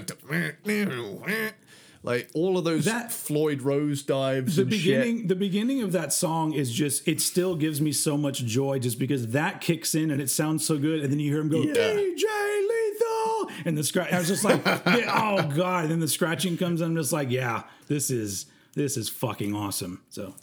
Like 2.01 2.29
all 2.33 2.57
of 2.57 2.63
those 2.63 2.85
That- 2.85 3.11
Floyd 3.11 3.61
Rose 3.61 4.03
dives. 4.03 4.55
the 4.55 4.61
and 4.61 4.71
beginning 4.71 5.17
Shit. 5.19 5.27
the 5.27 5.35
beginning 5.35 5.81
of 5.81 5.91
that 5.91 6.13
song 6.13 6.53
is 6.53 6.71
just 6.71 7.05
it 7.07 7.19
still 7.19 7.55
gives 7.55 7.81
me 7.81 7.91
so 7.91 8.15
much 8.17 8.45
joy 8.45 8.79
just 8.79 8.97
because 8.99 9.27
that 9.29 9.59
kicks 9.59 9.93
in 9.95 10.09
and 10.09 10.21
it 10.21 10.29
sounds 10.29 10.65
so 10.65 10.77
good 10.77 11.01
and 11.01 11.11
then 11.11 11.19
you 11.19 11.31
hear 11.31 11.41
him 11.41 11.49
go 11.49 11.61
Yeah. 11.61 11.73
DJ 11.73 12.23
Lethal 12.69 13.51
and 13.65 13.77
the 13.77 13.83
scratch 13.83 14.13
I 14.13 14.19
was 14.19 14.27
just 14.29 14.43
like 14.45 14.61
oh 14.65 15.43
god 15.55 15.83
and 15.83 15.91
then 15.91 15.99
the 15.99 16.07
scratching 16.07 16.55
comes 16.57 16.79
and 16.81 16.91
I'm 16.91 16.95
just 16.97 17.11
like 17.11 17.29
yeah 17.29 17.63
this 17.87 18.09
is 18.09 18.45
this 18.75 18.95
is 18.95 19.09
fucking 19.09 19.53
awesome 19.53 20.01
so 20.09 20.35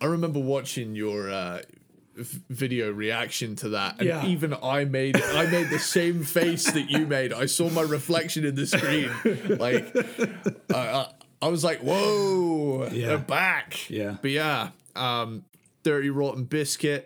I 0.00 0.06
remember 0.06 0.38
watching 0.38 0.94
your 0.94 1.28
uh, 1.30 1.62
v- 2.20 2.40
video 2.50 2.90
reaction 2.92 3.56
to 3.56 3.70
that, 3.70 3.96
and 3.98 4.08
Yeah. 4.08 4.26
even 4.26 4.54
I 4.62 4.84
made 4.84 5.20
I 5.20 5.46
made 5.50 5.70
the 5.70 5.78
same 5.78 6.22
face 6.38 6.70
that 6.70 6.90
you 6.90 7.06
made. 7.06 7.32
I 7.32 7.46
saw 7.46 7.68
my 7.70 7.82
reflection 7.82 8.44
in 8.44 8.54
the 8.54 8.66
screen, 8.66 9.10
like 9.58 9.94
I, 10.74 10.78
I, 10.78 11.12
I 11.42 11.48
was 11.48 11.64
like, 11.64 11.80
"Whoa, 11.80 12.88
Yeah. 12.92 13.08
they're 13.08 13.18
back!" 13.18 13.88
Yeah. 13.90 14.16
but 14.22 14.30
yeah, 14.30 14.70
um, 14.96 15.44
dirty 15.82 16.10
rotten 16.10 16.46
Bizkit. 16.46 17.04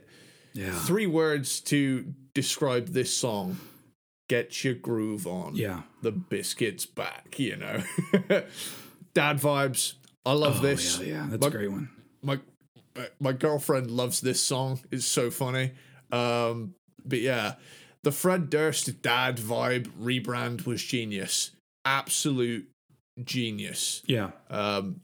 yeah 0.52 0.72
Three 0.72 1.06
words 1.06 1.60
to 1.62 2.12
describe 2.34 2.88
this 2.88 3.14
song: 3.16 3.58
"Get 4.28 4.64
your 4.64 4.74
groove 4.74 5.26
on." 5.26 5.54
yeah 5.56 5.82
the 6.02 6.12
biscuit's 6.12 6.84
back. 6.86 7.38
You 7.38 7.56
know, 7.56 7.82
dad 9.14 9.38
vibes. 9.38 9.94
I 10.26 10.32
love 10.32 10.58
oh, 10.60 10.62
this. 10.62 10.98
yeah 11.00 11.06
yeah 11.06 11.26
that's 11.28 11.42
My- 11.42 11.48
a 11.48 11.50
great 11.50 11.70
one 11.70 11.90
my 12.22 12.40
my 13.20 13.32
girlfriend 13.32 13.90
loves 13.90 14.20
this 14.20 14.40
song. 14.40 14.80
It's 14.90 15.06
so 15.06 15.30
funny. 15.30 15.72
Um, 16.12 16.74
but 17.04 17.20
yeah, 17.20 17.54
the 18.02 18.12
Fred 18.12 18.50
Durst 18.50 19.02
dad 19.02 19.38
vibe 19.38 19.88
rebrand 20.00 20.66
was 20.66 20.82
genius. 20.82 21.50
Absolute 21.84 22.68
genius. 23.22 24.02
yeah 24.06 24.30
Um, 24.50 25.00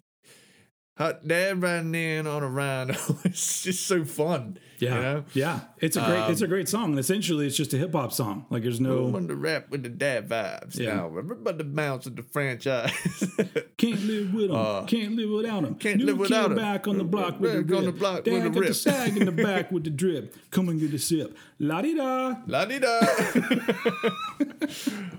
hot 1.01 1.27
dad 1.27 1.63
riding 1.63 1.95
in 1.95 2.27
on 2.27 2.43
a 2.43 2.49
rhino. 2.49 2.95
it's 3.25 3.63
just 3.63 3.87
so 3.87 4.05
fun. 4.05 4.59
yeah 4.79 4.95
You 4.95 5.01
know? 5.03 5.25
yeah 5.35 5.61
it's 5.79 5.97
a 5.97 6.01
great 6.05 6.21
Um, 6.21 6.33
it's 6.33 6.43
a 6.43 6.47
great 6.47 6.69
song 6.69 6.91
and 6.91 6.99
essentially 6.99 7.47
it's 7.47 7.57
just 7.57 7.73
a 7.75 7.79
hip 7.79 7.93
hop 7.93 8.13
song 8.13 8.45
like 8.51 8.63
there's 8.65 8.81
no 8.81 9.15
On 9.17 9.27
the 9.27 9.35
rap 9.37 9.71
with 9.71 9.83
the 9.83 9.89
dad 9.89 10.29
vibes. 10.29 10.79
Yeah. 10.79 10.95
Now 10.97 11.07
everybody 11.19 11.65
bounce 11.65 12.05
with 12.07 12.17
the 12.17 12.23
franchise. 12.23 12.93
Can't 13.79 14.03
live 14.05 14.35
with 14.35 14.51
them. 14.51 14.87
can't 14.87 15.17
live 15.17 15.31
without 15.31 15.63
them. 15.63 15.75
Uh, 15.75 15.79
can't 15.79 15.97
New 15.99 16.07
live 16.07 16.19
without 16.19 16.43
kid 16.49 16.51
'em. 16.53 16.57
back 16.59 16.87
on 16.87 16.99
the 16.99 17.05
block 17.05 17.41
with 17.41 17.67
the 17.67 17.77
on 17.79 17.85
the 17.85 17.93
block 17.93 18.25
Dad 18.25 18.33
with 18.35 18.43
the 18.55 18.61
got 18.61 18.67
the 18.69 18.75
sag 18.75 19.17
in 19.17 19.25
the 19.25 19.33
back 19.49 19.73
with 19.73 19.85
the 19.85 19.91
drip. 19.91 20.35
Come 20.51 20.69
and 20.69 20.79
get 20.79 20.93
a 20.93 20.99
sip. 20.99 21.35
La 21.59 21.81
di 21.81 21.95
da. 21.95 22.35
La 22.47 22.65
di 22.67 22.79
da. 22.79 23.01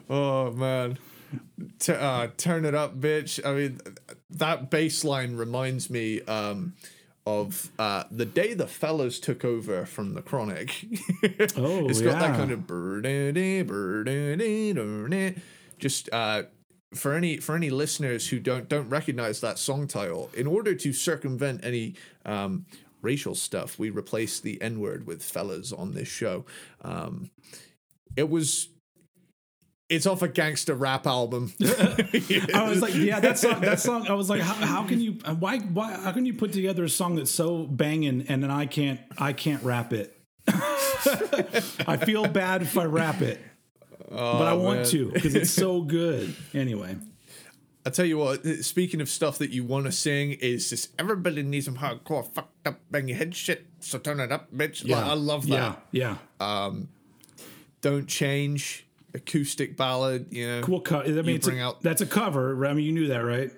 oh 0.09 0.51
man, 0.51 0.97
T- 1.79 1.93
uh, 1.93 2.27
turn 2.37 2.65
it 2.65 2.75
up, 2.75 2.99
bitch. 2.99 3.43
I 3.45 3.53
mean, 3.53 3.79
that 4.29 4.69
bass 4.69 5.03
line 5.03 5.35
reminds 5.35 5.89
me 5.89 6.21
um, 6.21 6.73
of 7.25 7.69
uh, 7.77 8.03
the 8.11 8.25
day 8.25 8.53
the 8.53 8.67
fellas 8.67 9.19
took 9.19 9.45
over 9.45 9.85
from 9.85 10.13
the 10.13 10.21
Chronic. 10.21 10.85
Oh, 11.55 11.87
it's 11.87 12.01
got 12.01 12.19
that 12.19 12.35
kind 12.35 12.51
of 12.51 12.65
just 15.77 16.09
uh, 16.11 16.43
for 16.93 17.13
any 17.13 17.37
for 17.37 17.55
any 17.55 17.69
listeners 17.69 18.29
who 18.29 18.39
don't 18.39 18.67
don't 18.67 18.89
recognize 18.89 19.41
that 19.41 19.59
song 19.59 19.87
title. 19.87 20.29
In 20.33 20.47
order 20.47 20.75
to 20.75 20.93
circumvent 20.93 21.63
any 21.63 21.95
um, 22.25 22.65
racial 23.01 23.35
stuff, 23.35 23.79
we 23.79 23.89
replaced 23.89 24.43
the 24.43 24.61
N 24.61 24.79
word 24.79 25.07
with 25.07 25.23
fellas 25.23 25.71
on 25.71 25.93
this 25.93 26.07
show. 26.07 26.45
Um, 26.81 27.31
it 28.15 28.29
was. 28.29 28.69
It's 29.91 30.07
off 30.07 30.21
a 30.21 30.29
gangster 30.29 30.73
rap 30.73 31.05
album. 31.05 31.51
I 31.61 32.65
was 32.69 32.81
like, 32.81 32.95
yeah, 32.95 33.19
that 33.19 33.37
song. 33.37 33.59
That 33.59 33.81
song. 33.81 34.07
I 34.07 34.13
was 34.13 34.29
like, 34.29 34.39
how, 34.39 34.53
how 34.53 34.87
can 34.87 35.01
you? 35.01 35.11
Why? 35.37 35.59
Why? 35.59 35.91
How 35.91 36.13
can 36.13 36.25
you 36.25 36.33
put 36.33 36.53
together 36.53 36.85
a 36.85 36.89
song 36.89 37.15
that's 37.15 37.29
so 37.29 37.65
banging 37.65 38.25
and 38.29 38.41
then 38.41 38.49
I 38.49 38.67
can't? 38.67 39.01
I 39.17 39.33
can't 39.33 39.61
rap 39.63 39.91
it. 39.91 40.17
I 40.47 41.97
feel 41.97 42.25
bad 42.25 42.61
if 42.61 42.77
I 42.77 42.85
rap 42.85 43.21
it, 43.21 43.41
but 44.09 44.47
I 44.47 44.51
oh, 44.51 44.59
want 44.59 44.85
to 44.87 45.11
because 45.11 45.35
it's 45.35 45.51
so 45.51 45.81
good. 45.81 46.33
Anyway, 46.53 46.95
I 47.85 47.89
tell 47.89 48.05
you 48.05 48.17
what. 48.17 48.45
Uh, 48.45 48.63
speaking 48.63 49.01
of 49.01 49.09
stuff 49.09 49.39
that 49.39 49.49
you 49.49 49.65
want 49.65 49.87
to 49.87 49.91
sing, 49.91 50.31
is 50.31 50.69
just 50.69 50.89
everybody 50.97 51.43
needs 51.43 51.65
some 51.65 51.79
hardcore 51.79 52.25
fucked 52.25 52.65
up 52.65 52.79
bang 52.89 53.09
your 53.09 53.17
head 53.17 53.35
shit. 53.35 53.65
So 53.81 53.99
turn 53.99 54.21
it 54.21 54.31
up, 54.31 54.53
bitch. 54.53 54.87
Like, 54.87 55.03
I 55.03 55.15
love 55.15 55.47
that. 55.47 55.85
Yeah, 55.91 56.15
yeah. 56.39 56.75
Don't 57.81 58.07
change 58.07 58.85
acoustic 59.13 59.77
ballad. 59.77 60.27
You 60.31 60.47
know. 60.47 60.61
Cool 60.61 60.81
cut. 60.81 61.07
I 61.07 61.11
mean, 61.21 61.35
it's 61.35 61.47
a- 61.47 61.59
out- 61.59 61.81
that's 61.81 62.01
a 62.01 62.05
cover. 62.05 62.65
I 62.65 62.73
mean, 62.73 62.85
you 62.85 62.91
knew 62.91 63.07
that, 63.07 63.19
right? 63.25 63.51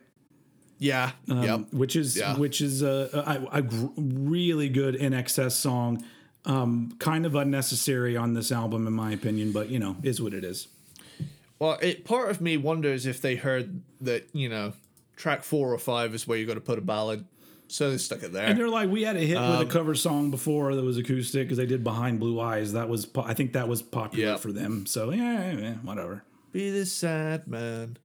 Yeah. 0.79 1.11
Um, 1.29 1.43
yep. 1.43 1.59
Which 1.73 1.95
is 1.95 2.17
Yeah. 2.17 2.37
which 2.37 2.59
is 2.61 2.81
a, 2.81 3.47
a, 3.51 3.59
a 3.59 3.63
really 3.97 4.69
good 4.69 4.95
INXS 4.95 5.51
song. 5.53 6.03
Um, 6.45 6.93
kind 6.99 7.25
of 7.25 7.35
unnecessary 7.35 8.17
on 8.17 8.33
this 8.33 8.51
album, 8.51 8.85
in 8.85 8.91
my 8.91 9.13
opinion, 9.13 9.53
but 9.53 9.69
you 9.69 9.79
know, 9.79 9.95
is 10.03 10.21
what 10.21 10.33
it 10.33 10.43
is. 10.43 10.67
Well, 11.57 11.77
it 11.81 12.03
part 12.03 12.29
of 12.31 12.41
me 12.41 12.57
wonders 12.57 13.05
if 13.05 13.21
they 13.21 13.35
heard 13.37 13.81
that 14.01 14.27
you 14.33 14.49
know 14.49 14.73
track 15.15 15.43
four 15.43 15.71
or 15.73 15.77
five 15.77 16.13
is 16.13 16.27
where 16.27 16.37
you 16.37 16.45
got 16.45 16.55
to 16.55 16.59
put 16.61 16.77
a 16.77 16.81
ballad, 16.81 17.23
so 17.74 17.89
they 17.91 17.97
stuck 17.97 18.21
it 18.24 18.32
there. 18.34 18.45
And 18.45 18.59
they're 18.59 18.69
like, 18.69 18.89
we 18.89 19.01
had 19.03 19.15
a 19.15 19.19
hit 19.21 19.38
Um, 19.38 19.57
with 19.59 19.67
a 19.67 19.71
cover 19.71 19.95
song 19.95 20.30
before 20.30 20.76
that 20.76 20.84
was 20.84 20.97
acoustic 20.97 21.45
because 21.47 21.57
they 21.57 21.65
did 21.65 21.84
"Behind 21.84 22.19
Blue 22.19 22.39
Eyes." 22.39 22.74
That 22.74 22.88
was, 22.88 23.05
po- 23.05 23.24
I 23.24 23.34
think, 23.34 23.53
that 23.53 23.67
was 23.67 23.82
popular 23.82 24.26
Yeah. 24.32 24.38
for 24.38 24.51
them. 24.51 24.86
So 24.86 25.11
yeah, 25.11 25.51
yeah, 25.53 25.74
whatever. 25.78 26.24
Be 26.51 26.69
the 26.69 26.86
sad 26.86 27.47
man. 27.47 27.97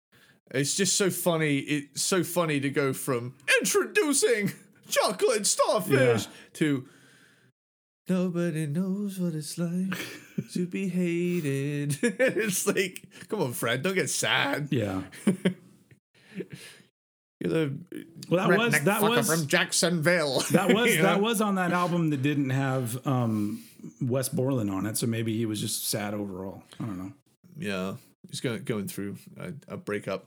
It's 0.51 0.75
just 0.75 0.97
so 0.97 1.11
funny. 1.11 1.59
It's 1.59 2.01
so 2.01 2.25
funny 2.25 2.61
to 2.61 2.71
go 2.71 2.95
from 2.95 3.35
introducing 3.61 4.53
chocolate 4.89 5.47
starfish 5.47 6.25
Yeah. 6.25 6.31
to 6.55 6.89
nobody 8.09 8.67
knows 8.67 9.19
what 9.19 9.35
it's 9.35 9.59
like 9.59 9.93
to 10.55 10.67
be 10.67 10.89
hated. 10.89 11.99
it's 12.03 12.67
like, 12.67 13.03
come 13.29 13.43
on, 13.43 13.53
Fred, 13.53 13.83
don't 13.83 13.95
get 13.95 14.09
sad. 14.09 14.69
Yeah. 14.71 15.03
You're 17.41 17.53
the 17.53 17.79
Well, 18.29 18.49
that 18.49 18.59
was 18.59 18.81
that 18.81 19.03
was 19.03 19.27
from 19.29 19.47
Jacksonville. 19.47 20.41
that 20.53 20.73
was 20.75 20.97
that 21.01 21.17
know? 21.17 21.19
was 21.19 21.41
on 21.41 21.55
that 21.57 21.73
album 21.83 22.11
that 22.11 22.23
didn't 22.23 22.51
have 22.51 23.07
um, 23.07 23.63
Wes 24.01 24.29
Borland 24.29 24.71
on 24.71 24.87
it. 24.87 24.97
So 24.97 25.07
maybe 25.07 25.37
he 25.37 25.47
was 25.47 25.61
just 25.61 25.89
sad 25.89 26.15
overall. 26.15 26.63
I 26.81 26.85
don't 26.85 26.99
know. 26.99 27.13
Yeah, 27.57 27.95
he's 28.29 28.41
going 28.41 28.65
going 28.65 28.89
through 28.89 29.17
a, 29.39 29.53
a 29.69 29.77
breakup. 29.77 30.25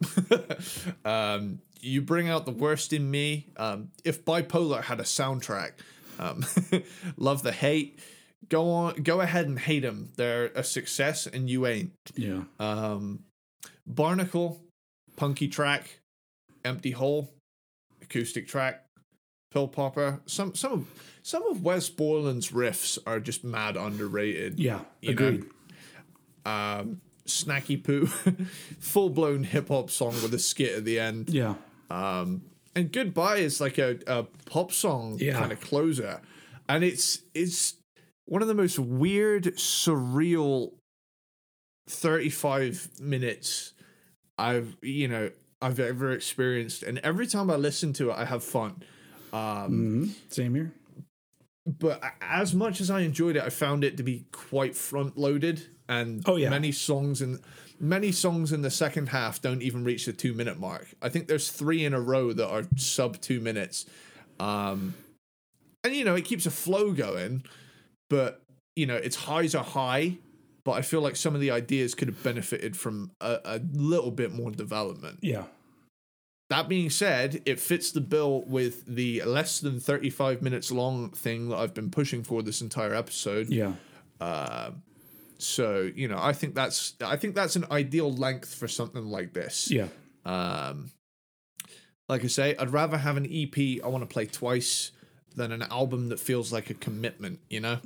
um, 1.05 1.59
you 1.81 2.01
bring 2.01 2.29
out 2.29 2.45
the 2.45 2.51
worst 2.51 2.93
in 2.93 3.09
me. 3.09 3.47
Um, 3.57 3.89
if 4.05 4.23
bipolar 4.23 4.83
had 4.83 4.99
a 4.99 5.03
soundtrack, 5.03 5.71
um, 6.19 6.45
love 7.17 7.43
the 7.43 7.51
hate. 7.51 7.99
Go 8.49 8.69
on, 8.71 8.95
go 9.03 9.21
ahead 9.21 9.47
and 9.47 9.57
hate 9.57 9.81
them. 9.81 10.09
They're 10.17 10.47
a 10.55 10.63
success, 10.63 11.25
and 11.27 11.49
you 11.49 11.67
ain't. 11.67 11.91
Yeah. 12.15 12.41
Um, 12.59 13.23
Barnacle, 13.87 14.61
punky 15.15 15.47
track, 15.47 16.00
empty 16.65 16.91
hole, 16.91 17.31
acoustic 18.01 18.47
track, 18.47 18.85
pill 19.51 19.67
popper. 19.67 20.19
Some 20.25 20.55
some 20.55 20.71
of 20.73 20.87
some 21.23 21.43
of 21.47 21.63
Wes 21.63 21.89
Borland's 21.89 22.51
riffs 22.51 22.97
are 23.05 23.19
just 23.19 23.43
mad 23.43 23.77
underrated 23.77 24.59
Yeah. 24.59 24.81
You 25.01 25.13
know, 25.15 25.27
Agreed. 25.27 25.45
um, 26.45 27.01
snacky 27.25 27.81
poo, 27.83 28.07
full 28.79 29.09
blown 29.09 29.43
hip 29.43 29.67
hop 29.67 29.89
song 29.89 30.13
with 30.21 30.33
a 30.33 30.39
skit 30.39 30.77
at 30.77 30.85
the 30.85 30.99
end. 30.99 31.29
yeah. 31.29 31.55
Um, 31.89 32.43
and 32.75 32.91
goodbye 32.91 33.37
is 33.37 33.59
like 33.59 33.77
a, 33.77 33.99
a 34.07 34.23
pop 34.45 34.71
song 34.71 35.17
Yeah. 35.19 35.37
kind 35.39 35.51
of 35.51 35.59
closer, 35.59 36.21
and 36.69 36.83
it's 36.83 37.19
it's 37.33 37.75
one 38.25 38.41
of 38.41 38.47
the 38.47 38.53
most 38.53 38.79
weird, 38.79 39.43
surreal 39.57 40.71
thirty 41.89 42.29
five 42.29 42.87
minutes 42.99 43.73
I've 44.37 44.77
you 44.81 45.07
know 45.09 45.31
I've 45.61 45.79
ever 45.79 46.11
experienced, 46.11 46.83
and 46.83 46.97
every 46.99 47.27
time 47.27 47.49
I 47.49 47.55
listen 47.55 47.93
to 47.93 48.09
it, 48.11 48.13
I 48.17 48.25
have 48.25 48.43
fun. 48.43 48.83
Um, 49.33 49.67
hmm 49.67 50.05
Same 50.29 50.55
here. 50.55 50.73
but 51.79 52.01
as 52.21 52.53
much 52.53 52.81
as 52.81 52.89
I 52.89 53.01
enjoyed 53.01 53.35
it, 53.35 53.43
I 53.43 53.49
found 53.49 53.83
it 53.83 53.95
to 53.97 54.03
be 54.03 54.25
quite 54.31 54.75
front 54.75 55.17
loaded, 55.17 55.67
and 55.87 56.23
Oh, 56.27 56.35
yeah. 56.35 56.49
many 56.49 56.71
songs 56.71 57.21
in 57.21 57.39
many 57.79 58.11
songs 58.11 58.51
in 58.51 58.61
the 58.61 58.69
second 58.69 59.09
half 59.09 59.41
don't 59.41 59.61
even 59.61 59.83
reach 59.83 60.05
the 60.05 60.13
two 60.13 60.33
minute 60.33 60.59
mark. 60.59 60.87
I 61.01 61.09
think 61.09 61.27
there's 61.27 61.49
three 61.51 61.83
in 61.85 61.93
a 61.93 62.01
row 62.01 62.33
that 62.33 62.47
are 62.47 62.63
sub 62.75 63.19
two 63.21 63.39
minutes, 63.39 63.85
um, 64.39 64.93
and 65.83 65.95
you 65.95 66.03
know 66.05 66.15
it 66.15 66.25
keeps 66.25 66.45
a 66.45 66.51
flow 66.51 66.91
going, 66.91 67.43
but 68.09 68.41
you 68.75 68.85
know 68.85 68.95
its 68.95 69.15
highs 69.15 69.53
are 69.55 69.63
high. 69.63 70.17
But 70.63 70.73
I 70.73 70.81
feel 70.81 71.01
like 71.01 71.15
some 71.15 71.35
of 71.35 71.41
the 71.41 71.51
ideas 71.51 71.95
could 71.95 72.07
have 72.07 72.21
benefited 72.23 72.77
from 72.77 73.11
a, 73.19 73.39
a 73.45 73.61
little 73.73 74.11
bit 74.11 74.31
more 74.31 74.51
development. 74.51 75.19
Yeah. 75.21 75.45
That 76.49 76.67
being 76.69 76.89
said, 76.89 77.41
it 77.45 77.59
fits 77.59 77.91
the 77.91 78.01
bill 78.01 78.43
with 78.43 78.85
the 78.85 79.23
less 79.23 79.59
than 79.59 79.79
35 79.79 80.41
minutes 80.41 80.71
long 80.71 81.09
thing 81.11 81.49
that 81.49 81.57
I've 81.57 81.73
been 81.73 81.89
pushing 81.89 82.23
for 82.23 82.43
this 82.43 82.61
entire 82.61 82.93
episode. 82.93 83.49
Yeah. 83.49 83.73
So, 85.37 85.89
you 85.95 86.07
know, 86.07 86.19
I 86.19 86.33
think 86.33 86.53
that's 86.53 86.93
I 87.01 87.15
think 87.15 87.33
that's 87.35 87.55
an 87.55 87.65
ideal 87.71 88.13
length 88.13 88.53
for 88.53 88.67
something 88.67 89.05
like 89.05 89.33
this. 89.33 89.71
Yeah. 89.71 89.87
Um 90.25 90.91
like 92.07 92.23
I 92.23 92.27
say, 92.27 92.55
I'd 92.57 92.71
rather 92.71 92.97
have 92.97 93.17
an 93.17 93.25
EP 93.25 93.83
I 93.83 93.87
want 93.87 94.03
to 94.03 94.13
play 94.13 94.27
twice 94.27 94.91
than 95.35 95.51
an 95.51 95.63
album 95.63 96.09
that 96.09 96.19
feels 96.19 96.53
like 96.53 96.69
a 96.69 96.73
commitment. 96.75 97.39
You 97.49 97.61
know. 97.61 97.79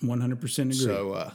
One 0.00 0.20
hundred 0.20 0.40
percent 0.40 0.72
agree. 0.72 0.84
So, 0.84 1.12
uh, 1.12 1.30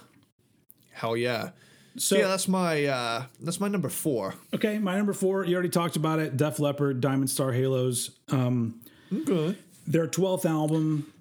hell 0.95 1.15
yeah. 1.17 1.49
So- 1.97 2.17
yeah, 2.17 2.27
that's 2.27 2.47
my 2.47 2.85
uh, 2.85 3.23
that's 3.39 3.59
my 3.59 3.67
number 3.69 3.89
four. 3.89 4.33
okay, 4.53 4.79
my 4.79 4.97
number 4.97 5.13
four. 5.13 5.45
You 5.45 5.53
already 5.53 5.69
talked 5.69 5.95
about 5.95 6.19
it. 6.19 6.35
Def 6.35 6.59
Leppard, 6.59 6.99
Diamond 7.01 7.29
Star 7.29 7.51
Halos. 7.53 8.11
Um, 8.29 8.81
Okay. 9.13 9.55
their 9.87 10.07
twelfth 10.07 10.45
album. 10.45 11.11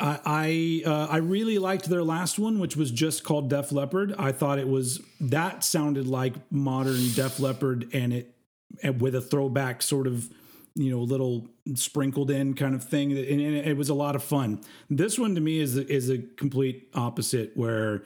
I 0.00 0.82
I, 0.84 0.90
uh, 0.90 1.06
I 1.10 1.18
really 1.18 1.58
liked 1.58 1.88
their 1.88 2.02
last 2.02 2.38
one, 2.38 2.58
which 2.58 2.76
was 2.76 2.90
just 2.90 3.24
called 3.24 3.48
Def 3.50 3.70
Leppard. 3.72 4.14
I 4.18 4.32
thought 4.32 4.58
it 4.58 4.68
was 4.68 5.00
that 5.20 5.62
sounded 5.64 6.06
like 6.06 6.34
modern 6.50 7.12
Def 7.14 7.38
Leppard, 7.38 7.88
and 7.92 8.12
it 8.12 8.34
and 8.82 9.00
with 9.00 9.14
a 9.14 9.20
throwback 9.20 9.80
sort 9.80 10.06
of 10.08 10.28
you 10.74 10.90
know 10.90 11.00
little 11.02 11.46
sprinkled 11.74 12.30
in 12.30 12.54
kind 12.54 12.74
of 12.74 12.82
thing, 12.84 13.12
and, 13.12 13.40
and 13.40 13.56
it 13.56 13.76
was 13.76 13.88
a 13.90 13.94
lot 13.94 14.16
of 14.16 14.24
fun. 14.24 14.60
This 14.90 15.18
one 15.18 15.34
to 15.36 15.40
me 15.40 15.60
is 15.60 15.76
is 15.76 16.10
a 16.10 16.18
complete 16.18 16.88
opposite, 16.94 17.52
where 17.54 18.02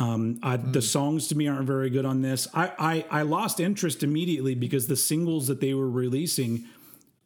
um, 0.00 0.40
I, 0.42 0.56
the 0.56 0.82
songs 0.82 1.28
to 1.28 1.36
me 1.36 1.46
aren't 1.46 1.66
very 1.66 1.90
good 1.90 2.04
on 2.06 2.22
this. 2.22 2.48
I, 2.54 2.72
I 2.78 3.20
I 3.20 3.22
lost 3.22 3.60
interest 3.60 4.02
immediately 4.02 4.54
because 4.54 4.86
the 4.86 4.96
singles 4.96 5.46
that 5.48 5.60
they 5.60 5.74
were 5.74 5.90
releasing. 5.90 6.64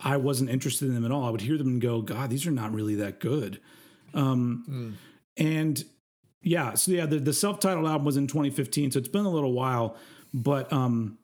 I 0.01 0.16
wasn't 0.16 0.51
interested 0.51 0.88
in 0.88 0.94
them 0.94 1.05
at 1.05 1.12
all. 1.12 1.24
I 1.24 1.30
would 1.30 1.40
hear 1.40 1.56
them 1.56 1.68
and 1.68 1.80
go, 1.80 2.02
God, 2.02 2.28
these 2.28 2.46
are 2.48 2.51
not 2.51 2.74
really 2.74 2.96
that 2.96 3.20
good. 3.20 3.60
Um, 4.12 4.64
And 5.36 5.82
yeah, 6.42 6.74
so 6.74 6.90
yeah, 6.90 7.06
the, 7.06 7.18
the 7.20 7.32
self 7.32 7.60
titled 7.60 7.86
album 7.86 8.05
was 8.05 8.16
in 8.16 8.26
2015, 8.26 8.90
so 8.90 8.98
it's 8.98 9.09
been 9.09 9.24
a 9.24 9.30
little 9.30 9.52
while. 9.52 9.96
But 10.34 10.70
um, 10.72 11.18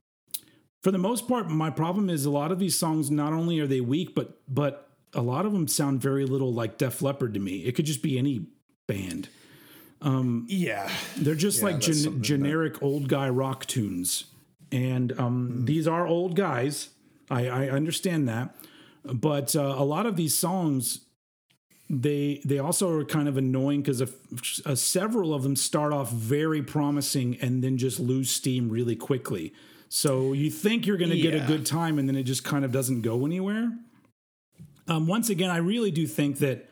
for 0.82 0.92
the 0.92 0.98
most 0.98 1.28
part, 1.28 1.50
my 1.50 1.68
problem 1.70 2.08
is 2.08 2.24
a 2.24 2.30
lot 2.30 2.52
of 2.52 2.58
these 2.60 2.78
songs 2.78 3.10
not 3.10 3.32
only 3.32 3.58
are 3.58 3.66
they 3.66 3.80
weak, 3.80 4.14
but 4.14 4.40
but 4.48 4.88
a 5.12 5.20
lot 5.20 5.46
of 5.46 5.52
them 5.52 5.66
sound 5.66 6.00
very 6.00 6.24
little 6.24 6.54
like 6.54 6.78
Def 6.78 7.02
Leppard 7.02 7.34
to 7.34 7.40
me. 7.40 7.64
It 7.64 7.74
could 7.74 7.86
just 7.86 8.02
be 8.02 8.18
any 8.18 8.46
band. 8.86 9.28
Yeah. 10.02 10.90
They're 11.16 11.34
just 11.34 11.58
Yeah, 11.58 11.64
like 11.66 11.80
gen- 11.80 11.94
something 11.94 12.20
that- 12.20 12.26
generic 12.26 12.82
old 12.82 13.08
guy 13.08 13.28
rock 13.28 13.66
tunes. 13.66 14.24
And 14.72 15.18
um, 15.18 15.64
these 15.64 15.86
are 15.88 16.06
old 16.06 16.36
guys. 16.36 16.90
I, 17.30 17.48
I 17.48 17.68
understand 17.70 18.28
that. 18.28 18.54
But 19.04 19.56
uh, 19.56 19.74
a 19.78 19.84
lot 19.84 20.06
of 20.06 20.16
these 20.16 20.34
songs, 20.34 21.00
they 21.88 22.40
they 22.44 22.58
also 22.58 22.90
are 22.98 23.04
kind 23.04 23.28
of 23.28 23.36
annoying 23.36 23.82
because 23.82 24.02
several 24.80 25.34
of 25.34 25.42
them 25.42 25.56
start 25.56 25.92
off 25.92 26.12
very 26.12 26.62
promising 26.62 27.36
and 27.40 27.64
then 27.64 27.78
just 27.78 27.98
lose 27.98 28.30
steam 28.30 28.68
really 28.68 28.94
quickly. 28.94 29.52
So 29.88 30.32
you 30.34 30.50
think 30.50 30.86
you're 30.86 30.98
going 30.98 31.10
to 31.10 31.18
get 31.18 31.34
a 31.34 31.40
good 31.46 31.66
time 31.66 31.98
and 31.98 32.08
then 32.08 32.14
it 32.14 32.22
just 32.22 32.44
kind 32.44 32.64
of 32.64 32.70
doesn't 32.70 33.00
go 33.00 33.26
anywhere. 33.26 33.72
Um, 34.86 35.08
once 35.08 35.30
again, 35.30 35.50
I 35.50 35.56
really 35.56 35.90
do 35.90 36.06
think 36.06 36.38
that 36.38 36.68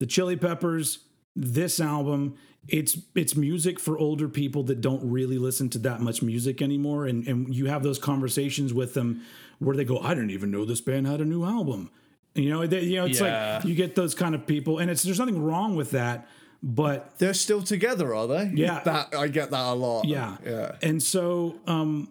the 0.00 0.06
Chili 0.06 0.36
Peppers, 0.36 1.00
this 1.36 1.80
album, 1.80 2.36
it's 2.68 2.96
it's 3.14 3.34
music 3.34 3.80
for 3.80 3.98
older 3.98 4.28
people 4.28 4.62
that 4.64 4.80
don't 4.80 5.02
really 5.10 5.38
listen 5.38 5.68
to 5.70 5.78
that 5.80 6.00
much 6.00 6.22
music 6.22 6.62
anymore. 6.62 7.06
And 7.06 7.26
and 7.26 7.54
you 7.54 7.66
have 7.66 7.82
those 7.82 7.98
conversations 7.98 8.72
with 8.72 8.94
them 8.94 9.22
where 9.58 9.76
they 9.76 9.84
go, 9.84 9.98
I 9.98 10.14
didn't 10.14 10.30
even 10.30 10.50
know 10.50 10.64
this 10.64 10.80
band 10.80 11.06
had 11.06 11.20
a 11.20 11.24
new 11.24 11.44
album. 11.44 11.90
You 12.34 12.48
know, 12.50 12.66
they, 12.66 12.80
you 12.82 12.96
know, 12.96 13.04
it's 13.06 13.20
Yeah. 13.20 13.56
like 13.56 13.64
you 13.66 13.74
get 13.74 13.94
those 13.94 14.14
kind 14.14 14.34
of 14.34 14.46
people, 14.46 14.78
and 14.78 14.90
it's 14.90 15.02
there's 15.02 15.18
nothing 15.18 15.42
wrong 15.42 15.76
with 15.76 15.90
that, 15.90 16.26
but 16.62 17.18
They're 17.18 17.34
still 17.34 17.62
together, 17.62 18.14
are 18.14 18.26
they? 18.26 18.52
Yeah. 18.54 18.80
That 18.84 19.14
I 19.14 19.28
get 19.28 19.50
that 19.50 19.66
a 19.66 19.74
lot. 19.74 20.06
yeah. 20.06 20.36
Yeah. 20.44 20.76
And 20.82 21.02
so, 21.02 21.56
um, 21.66 22.08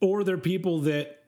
or 0.00 0.22
they're 0.24 0.38
people 0.38 0.80
that 0.82 1.23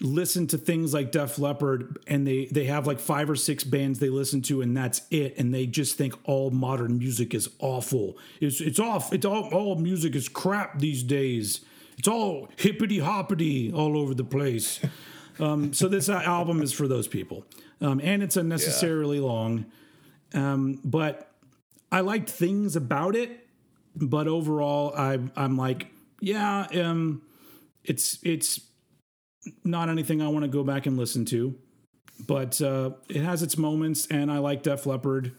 listen 0.00 0.46
to 0.48 0.58
things 0.58 0.92
like 0.92 1.10
Def 1.10 1.38
Leppard 1.38 1.98
and 2.06 2.26
they 2.26 2.46
they 2.46 2.64
have 2.64 2.86
like 2.86 3.00
five 3.00 3.30
or 3.30 3.36
six 3.36 3.64
bands 3.64 3.98
they 3.98 4.10
listen 4.10 4.42
to 4.42 4.60
and 4.60 4.76
that's 4.76 5.02
it 5.10 5.38
and 5.38 5.54
they 5.54 5.66
just 5.66 5.96
think 5.96 6.14
all 6.24 6.50
modern 6.50 6.98
music 6.98 7.34
is 7.34 7.48
awful. 7.58 8.18
It's 8.40 8.60
it's 8.60 8.78
off. 8.78 9.12
It's 9.12 9.24
all 9.24 9.48
all 9.52 9.76
music 9.76 10.14
is 10.14 10.28
crap 10.28 10.78
these 10.78 11.02
days. 11.02 11.62
It's 11.98 12.08
all 12.08 12.48
hippity 12.56 12.98
hoppity 12.98 13.72
all 13.72 13.98
over 13.98 14.14
the 14.14 14.24
place. 14.24 14.80
Um, 15.38 15.74
so 15.74 15.88
this 15.88 16.08
album 16.08 16.62
is 16.62 16.72
for 16.72 16.88
those 16.88 17.06
people, 17.06 17.44
um, 17.82 18.00
and 18.02 18.22
it's 18.22 18.38
unnecessarily 18.38 19.20
long. 19.20 19.66
Um, 20.32 20.80
but 20.82 21.30
I 21.92 22.00
liked 22.00 22.30
things 22.30 22.74
about 22.74 23.14
it, 23.14 23.46
but 23.94 24.28
overall, 24.28 24.94
I 24.96 25.18
I'm 25.36 25.58
like, 25.58 25.88
yeah, 26.20 26.66
um, 26.74 27.20
it's 27.84 28.18
it's 28.22 28.60
not 29.64 29.88
anything 29.88 30.20
I 30.22 30.28
want 30.28 30.44
to 30.44 30.48
go 30.50 30.62
back 30.64 30.86
and 30.86 30.96
listen 30.96 31.24
to, 31.26 31.54
but 32.26 32.60
uh, 32.60 32.90
it 33.08 33.22
has 33.22 33.42
its 33.42 33.56
moments, 33.58 34.06
and 34.08 34.30
I 34.30 34.38
like 34.38 34.62
Def 34.62 34.86
Leppard, 34.86 35.32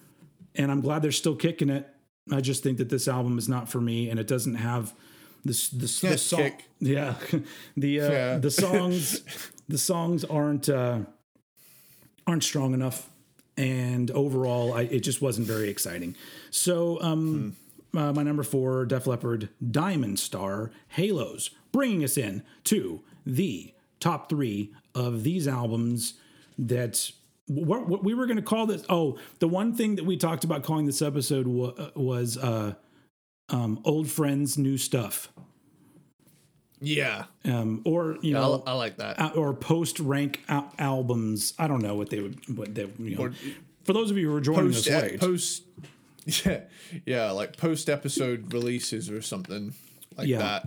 and 0.56 0.72
I'm 0.72 0.82
glad 0.82 1.02
they're 1.02 1.12
still 1.12 1.36
kicking 1.36 1.70
it. 1.70 1.88
I 2.32 2.42
just 2.42 2.62
think 2.64 2.78
that 2.78 2.90
this 2.90 3.08
album 3.08 3.38
is 3.38 3.48
not 3.48 3.70
for 3.70 3.80
me, 3.82 4.10
and 4.10 4.20
it 4.20 4.28
doesn't 4.28 4.56
have 4.56 4.94
this 5.46 5.70
this 5.70 6.02
the 6.02 6.18
song. 6.18 6.40
kick. 6.40 6.64
Yeah, 6.80 7.16
the 7.76 8.02
uh, 8.02 8.12
Yeah. 8.12 8.38
the 8.38 8.52
songs 8.66 9.22
the 9.68 9.78
songs 9.78 10.24
aren't 10.26 10.70
uh, 10.70 11.00
aren't 12.26 12.44
strong 12.44 12.74
enough, 12.74 13.10
and 13.56 14.12
overall, 14.12 14.74
I, 14.74 14.82
it 14.84 15.00
just 15.00 15.22
wasn't 15.22 15.48
very 15.48 15.70
exciting. 15.70 16.16
So, 16.52 17.02
um, 17.02 17.56
uh, 17.96 18.12
my 18.14 18.24
number 18.24 18.44
four, 18.44 18.86
Def 18.86 19.08
Leppard, 19.08 19.50
Diamond 19.72 20.20
Star, 20.20 20.72
Halos, 20.90 21.50
bringing 21.72 22.04
us 22.04 22.18
in 22.18 22.44
to 22.66 23.02
the 23.26 23.74
top 24.00 24.30
three 24.30 24.74
of 24.96 25.24
these 25.24 25.48
albums 25.48 26.16
that. 26.58 27.12
What, 27.50 27.88
what 27.88 28.04
we 28.04 28.14
were 28.14 28.26
going 28.26 28.36
to 28.36 28.44
call 28.44 28.66
this? 28.66 28.84
Oh, 28.90 29.18
the 29.40 29.48
one 29.48 29.74
thing 29.74 29.96
that 29.96 30.04
we 30.06 30.18
talked 30.18 30.44
about 30.44 30.64
calling 30.64 30.86
this 30.86 31.02
episode 31.02 31.48
wa- 31.48 31.72
was 31.96 32.38
uh, 32.38 32.74
um, 33.48 33.80
old 33.86 34.10
friends, 34.12 34.58
new 34.58 34.78
stuff, 34.78 35.32
Yeah. 36.82 37.24
um, 37.46 37.82
or 37.86 38.18
you 38.22 38.38
I, 38.38 38.42
know, 38.42 38.64
I 38.68 38.74
like 38.74 38.98
that. 38.98 39.20
uh, 39.20 39.30
or 39.36 39.54
post 39.54 40.00
rank 40.00 40.44
al- 40.50 40.74
albums. 40.78 41.54
I 41.58 41.68
don't 41.68 41.82
know 41.82 41.96
what 41.96 42.10
they 42.10 42.20
would 42.22 42.58
what 42.58 42.76
they 42.76 42.86
you 43.00 43.16
know. 43.16 43.24
Or- 43.28 43.34
For 43.86 43.94
those 43.94 44.12
of 44.12 44.18
you 44.18 44.30
who 44.30 44.36
are 44.36 44.42
joining 44.42 44.72
post 44.74 44.88
us 44.90 45.02
late, 45.02 45.20
post 45.22 45.64
yeah 46.46 46.62
yeah 47.06 47.32
like 47.32 47.56
post 47.56 47.90
episode 47.90 48.52
releases 48.54 49.10
or 49.10 49.22
something 49.22 49.74
like 50.18 50.28
Yeah. 50.28 50.40
that 50.40 50.66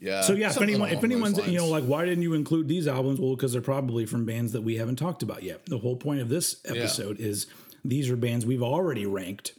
yeah 0.00 0.20
so 0.22 0.32
yeah, 0.34 0.50
if 0.50 0.60
anyone, 0.60 0.90
if 0.90 1.02
anyone's 1.04 1.38
you 1.46 1.58
know 1.58 1.66
like, 1.68 1.84
why 1.84 2.04
didn't 2.04 2.22
you 2.22 2.34
include 2.34 2.68
these 2.68 2.86
albums? 2.88 3.20
Well, 3.20 3.34
because 3.36 3.52
they're 3.52 3.60
probably 3.62 4.06
from 4.06 4.24
bands 4.24 4.52
that 4.52 4.62
we 4.62 4.76
haven't 4.76 4.96
talked 4.96 5.22
about 5.22 5.42
yet. 5.42 5.66
The 5.66 5.78
whole 5.78 5.96
point 5.96 6.20
of 6.20 6.28
this 6.28 6.60
episode 6.64 7.18
is 7.20 7.46
these 7.84 8.10
are 8.10 8.16
bands 8.16 8.44
we've 8.46 8.62
already 8.62 9.06
ranked. 9.06 9.54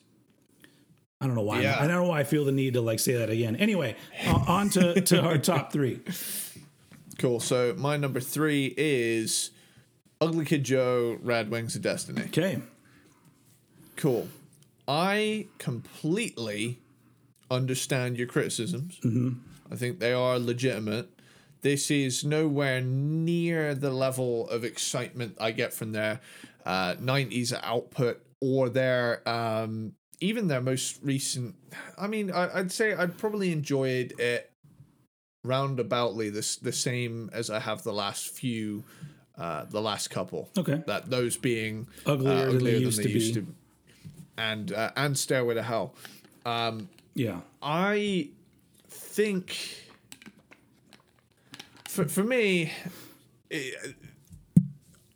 I 1.21 1.25
don't 1.27 1.35
know 1.35 1.41
why. 1.41 1.61
Yeah. 1.61 1.75
I 1.77 1.87
don't 1.87 1.97
know 2.01 2.07
why 2.09 2.21
I 2.21 2.23
feel 2.23 2.45
the 2.45 2.51
need 2.53 2.73
to 2.75 2.81
like 2.81 2.99
say 2.99 3.13
that 3.15 3.29
again. 3.29 3.57
Anyway, 3.57 3.95
uh, 4.25 4.43
on 4.47 4.69
to, 4.69 5.01
to 5.01 5.21
our 5.21 5.37
top 5.51 5.73
three. 5.73 5.99
cool 7.17 7.41
so 7.41 7.75
my 7.77 7.97
number 7.97 8.21
three 8.21 8.73
is 8.77 9.51
ugly 10.21 10.45
kid 10.45 10.63
joe 10.63 11.17
rad 11.21 11.51
wings 11.51 11.75
of 11.75 11.81
destiny 11.81 12.21
Okay. 12.27 12.61
cool 13.97 14.29
i 14.87 15.45
completely 15.57 16.79
understand 17.51 18.15
your 18.17 18.27
criticisms 18.27 18.99
i 19.71 19.75
think 19.75 19.99
they 19.99 20.13
are 20.13 20.37
legitimate 20.39 21.09
this 21.61 21.91
is 21.91 22.23
nowhere 22.23 22.79
near 22.81 23.75
the 23.75 23.91
level 23.91 24.47
of 24.49 24.63
excitement 24.63 25.35
i 25.39 25.51
get 25.51 25.73
from 25.73 25.91
their 25.91 26.19
uh, 26.65 26.93
90s 26.95 27.53
output 27.63 28.21
or 28.41 28.69
their 28.69 29.27
um, 29.27 29.93
even 30.21 30.47
their 30.47 30.61
most 30.61 30.99
recent 31.03 31.55
i 31.97 32.07
mean 32.07 32.31
I, 32.31 32.59
i'd 32.59 32.71
say 32.71 32.93
i'd 32.93 33.17
probably 33.17 33.51
enjoyed 33.51 34.13
it 34.19 34.51
roundaboutly 35.45 36.31
this 36.31 36.57
the 36.57 36.71
same 36.73 37.29
as 37.33 37.49
i 37.49 37.59
have 37.59 37.83
the 37.83 37.93
last 37.93 38.29
few 38.29 38.83
uh, 39.37 39.63
the 39.69 39.79
last 39.81 40.09
couple 40.09 40.49
Okay. 40.57 40.83
that 40.85 41.09
those 41.09 41.37
being 41.37 41.87
Uglier 42.05 42.29
uh, 42.29 42.51
than 42.51 42.51
they 42.51 42.55
uglier 42.57 42.77
used 42.77 43.01
to 43.03 43.07
be. 43.41 43.45
and 44.37 44.73
uh, 44.73 44.91
and 44.97 45.17
stairway 45.17 45.55
to 45.55 45.63
hell 45.63 45.95
Yeah. 47.15 47.39
I 47.61 48.29
think 49.09 49.57
for 51.87 52.05
for 52.05 52.23
me, 52.23 52.71
it, 53.49 53.95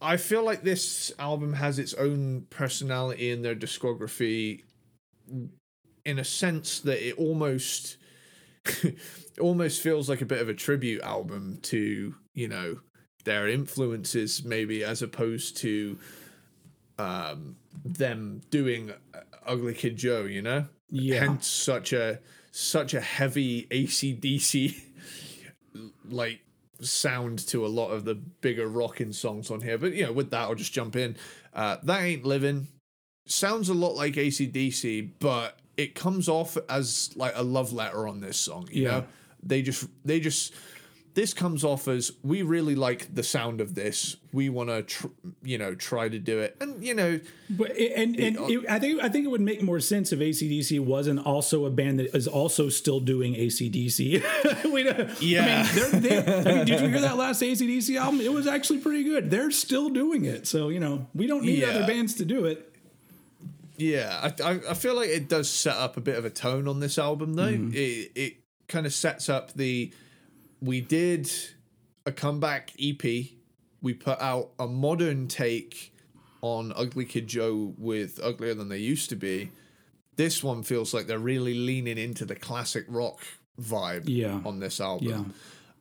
I 0.01 0.17
feel 0.17 0.43
like 0.43 0.63
this 0.63 1.11
album 1.19 1.53
has 1.53 1.79
its 1.79 1.93
own 1.93 2.47
personality 2.49 3.29
in 3.31 3.41
their 3.41 3.55
discography, 3.55 4.63
in 6.05 6.19
a 6.19 6.23
sense 6.23 6.79
that 6.81 7.07
it 7.07 7.17
almost 7.17 7.97
it 8.83 8.97
almost 9.39 9.81
feels 9.81 10.09
like 10.09 10.21
a 10.21 10.25
bit 10.25 10.41
of 10.41 10.49
a 10.49 10.53
tribute 10.53 11.01
album 11.03 11.59
to 11.63 12.15
you 12.33 12.47
know 12.47 12.79
their 13.23 13.47
influences, 13.47 14.43
maybe 14.43 14.83
as 14.83 15.01
opposed 15.01 15.55
to 15.57 15.97
um, 16.99 17.55
them 17.85 18.41
doing 18.49 18.91
Ugly 19.45 19.75
Kid 19.75 19.95
Joe. 19.95 20.23
You 20.23 20.41
know, 20.41 20.65
Yeah. 20.89 21.19
hence 21.19 21.47
such 21.47 21.93
a 21.93 22.19
such 22.55 22.93
a 22.93 23.01
heavy 23.01 23.65
ACDC 23.71 24.79
like 26.07 26.41
sound 26.81 27.39
to 27.47 27.65
a 27.65 27.67
lot 27.67 27.89
of 27.89 28.05
the 28.05 28.13
bigger 28.13 28.67
rocking 28.67 29.11
songs 29.11 29.49
on 29.49 29.59
here. 29.61 29.77
But 29.79 29.93
you 29.93 30.05
know, 30.05 30.11
with 30.11 30.29
that, 30.29 30.41
I'll 30.41 30.55
just 30.55 30.71
jump 30.71 30.95
in. 30.95 31.17
Uh, 31.53 31.77
that 31.83 32.01
ain't 32.03 32.25
living 32.25 32.67
sounds 33.25 33.69
a 33.69 33.73
lot 33.73 33.95
like 33.95 34.13
ACDC, 34.13 35.11
but 35.19 35.57
it 35.77 35.95
comes 35.95 36.29
off 36.29 36.55
as 36.69 37.09
like 37.15 37.33
a 37.35 37.43
love 37.43 37.73
letter 37.73 38.07
on 38.07 38.19
this 38.19 38.37
song. 38.37 38.67
You 38.71 38.83
Yeah. 38.83 38.89
know, 38.91 39.05
they 39.41 39.61
just 39.63 39.87
they 40.05 40.19
just 40.19 40.53
this 41.15 41.33
comes 41.33 41.63
off 41.63 41.87
as 41.87 42.11
we 42.23 42.41
really 42.41 42.73
like 42.75 43.13
the 43.13 43.21
sound 43.23 43.61
of 43.61 43.75
this. 43.75 44.15
We 44.31 44.49
want 44.49 44.69
to, 44.69 44.81
tr- 44.81 45.07
you 45.43 45.59
know, 45.59 45.75
try 45.75 46.09
to 46.09 46.17
do 46.17 46.39
it, 46.39 46.57
and 46.59 46.83
you 46.83 46.95
know, 46.95 47.19
But 47.49 47.77
and 47.77 48.19
and 48.19 48.37
uh, 48.39 48.45
it, 48.45 48.65
I 48.69 48.79
think 48.79 49.01
I 49.03 49.09
think 49.09 49.25
it 49.25 49.29
would 49.29 49.41
make 49.41 49.61
more 49.61 49.79
sense 49.79 50.11
if 50.11 50.19
ACDC 50.19 50.79
wasn't 50.79 51.25
also 51.25 51.65
a 51.65 51.69
band 51.69 51.99
that 51.99 52.15
is 52.15 52.27
also 52.27 52.69
still 52.69 52.99
doing 52.99 53.35
ACDC. 53.35 54.63
we 54.73 54.83
Yeah. 55.19 55.67
I 55.69 55.91
mean, 55.91 56.01
they're, 56.01 56.39
I 56.39 56.43
mean, 56.55 56.65
did 56.65 56.81
you 56.81 56.87
hear 56.89 57.01
that 57.01 57.17
last 57.17 57.41
ACDC 57.41 57.95
album? 57.99 58.21
It 58.21 58.33
was 58.33 58.47
actually 58.47 58.79
pretty 58.79 59.03
good. 59.03 59.29
They're 59.29 59.51
still 59.51 59.89
doing 59.89 60.25
it. 60.25 60.47
So 60.47 60.69
you 60.69 60.79
know, 60.79 61.07
we 61.13 61.27
don't 61.27 61.43
need 61.43 61.59
Yeah. 61.59 61.67
other 61.67 61.85
bands 61.87 62.15
to 62.15 62.25
do 62.25 62.45
it. 62.45 62.69
Yeah, 63.77 64.31
I, 64.39 64.43
I 64.51 64.51
I 64.69 64.73
feel 64.73 64.95
like 64.95 65.09
it 65.09 65.27
does 65.27 65.49
set 65.49 65.75
up 65.75 65.97
a 65.97 66.01
bit 66.01 66.17
of 66.17 66.25
a 66.25 66.29
tone 66.29 66.67
on 66.67 66.79
this 66.79 66.97
album 66.97 67.33
though. 67.35 67.51
Mm-hmm. 67.51 67.71
It 67.73 68.11
it 68.15 68.33
kind 68.67 68.85
of 68.85 68.93
sets 68.93 69.29
up 69.29 69.53
the 69.53 69.91
we 70.63 70.81
did 70.81 71.29
a 72.05 72.11
comeback 72.11 72.71
EP. 72.81 73.03
We 73.81 73.93
put 73.93 74.19
out 74.21 74.51
a 74.57 74.67
modern 74.67 75.27
take 75.27 75.93
on 76.41 76.71
Ugly 76.75 77.05
Kid 77.05 77.27
Joe 77.27 77.73
with 77.77 78.19
Uglier 78.23 78.53
Than 78.53 78.69
They 78.69 78.77
Used 78.77 79.09
to 79.09 79.15
Be. 79.15 79.51
This 80.15 80.43
one 80.43 80.63
feels 80.63 80.93
like 80.93 81.07
they're 81.07 81.19
really 81.19 81.53
leaning 81.53 81.97
into 81.97 82.23
the 82.25 82.35
classic 82.35 82.85
rock 82.87 83.19
vibe 83.61 84.03
Yeah. 84.07 84.41
on 84.45 84.59
this 84.59 84.79
album. 84.79 85.33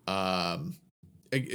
Yeah. 0.09 0.53
Um, 0.53 0.77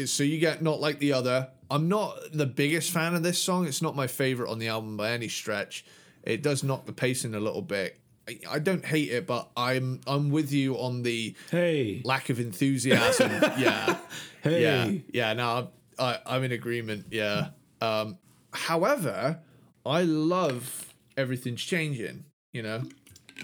so 0.06 0.24
you 0.24 0.40
get 0.40 0.62
not 0.62 0.80
like 0.80 1.00
the 1.00 1.14
other. 1.14 1.50
I'm 1.70 1.88
not 1.90 2.16
the 2.34 2.46
biggest 2.46 2.92
fan 2.92 3.14
of 3.14 3.24
this 3.24 3.42
song. 3.42 3.68
It's 3.68 3.82
not 3.82 3.96
my 3.96 4.08
favorite 4.08 4.50
on 4.50 4.58
the 4.60 4.68
album 4.70 4.96
by 4.96 5.12
any 5.12 5.28
stretch. 5.28 5.86
It 6.24 6.42
does 6.42 6.64
knock 6.64 6.86
the 6.86 6.94
pacing 6.94 7.36
a 7.36 7.40
little 7.40 7.62
bit. 7.62 8.00
I, 8.28 8.40
I 8.50 8.60
don't 8.60 8.84
hate 8.86 9.10
it, 9.12 9.26
but 9.28 9.50
I'm 9.56 10.02
I'm 10.08 10.30
with 10.30 10.52
you 10.52 10.76
on 10.78 11.04
the 11.04 11.36
Hey, 11.52 12.02
lack 12.04 12.30
of 12.30 12.40
enthusiasm. 12.40 13.32
yeah, 13.58 13.98
hey. 14.42 14.62
yeah, 14.62 14.92
yeah. 15.14 15.34
No, 15.34 15.50
I'm, 15.50 15.68
I, 16.00 16.20
I'm 16.26 16.44
in 16.44 16.52
agreement. 16.52 17.06
Yeah. 17.12 17.50
Um, 17.82 18.18
however, 18.54 19.40
I 19.86 20.02
love 20.04 20.94
everything's 21.16 21.62
changing. 21.64 22.26
You 22.54 22.64
know, 22.64 22.84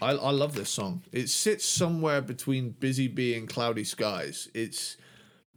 I 0.02 0.12
I 0.12 0.32
love 0.32 0.56
this 0.56 0.70
song. 0.70 1.04
It 1.12 1.30
sits 1.30 1.66
somewhere 1.66 2.22
between 2.22 2.72
Busy 2.72 3.08
Bee 3.08 3.36
and 3.36 3.48
Cloudy 3.48 3.84
Skies. 3.84 4.50
It's 4.54 4.98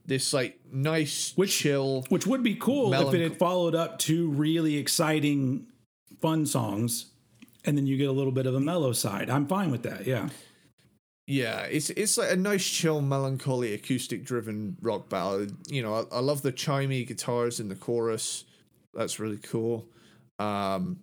this 0.05 0.33
like 0.33 0.61
nice, 0.71 1.33
Which- 1.37 1.57
chill. 1.59 2.05
Which 2.11 2.27
would 2.27 2.43
be 2.43 2.55
cool 2.55 2.93
if 2.95 3.13
it 3.15 3.21
had 3.23 3.39
followed 3.39 3.75
up 3.75 3.99
two 3.99 4.29
really 4.31 4.77
exciting, 4.77 5.67
fun 6.21 6.47
songs, 6.47 7.07
and 7.67 7.77
then 7.77 7.87
you 7.87 7.97
get 7.97 8.09
a 8.09 8.13
little 8.13 8.33
bit 8.33 8.47
of 8.47 8.55
a 8.55 8.61
mellow 8.61 8.93
side. 8.93 9.29
I'm 9.29 9.47
fine 9.47 9.71
with 9.71 9.83
that. 9.83 10.07
Yeah. 10.07 10.29
Yeah, 11.27 11.63
it's 11.63 11.91
it's 11.91 12.17
like 12.17 12.31
a 12.31 12.37
nice, 12.37 12.65
chill, 12.65 13.01
melancholy, 13.01 13.75
acoustic-driven 13.75 14.77
rock 14.81 15.09
ballad. 15.09 15.57
You 15.69 15.83
know, 15.83 15.95
I, 15.95 16.17
I 16.17 16.21
love 16.21 16.43
the 16.43 16.53
chimey 16.53 17.05
guitars 17.05 17.59
in 17.59 17.69
the 17.69 17.75
chorus. 17.75 18.45
That's 18.95 19.19
really 19.19 19.39
cool. 19.39 19.89
Um, 20.39 21.01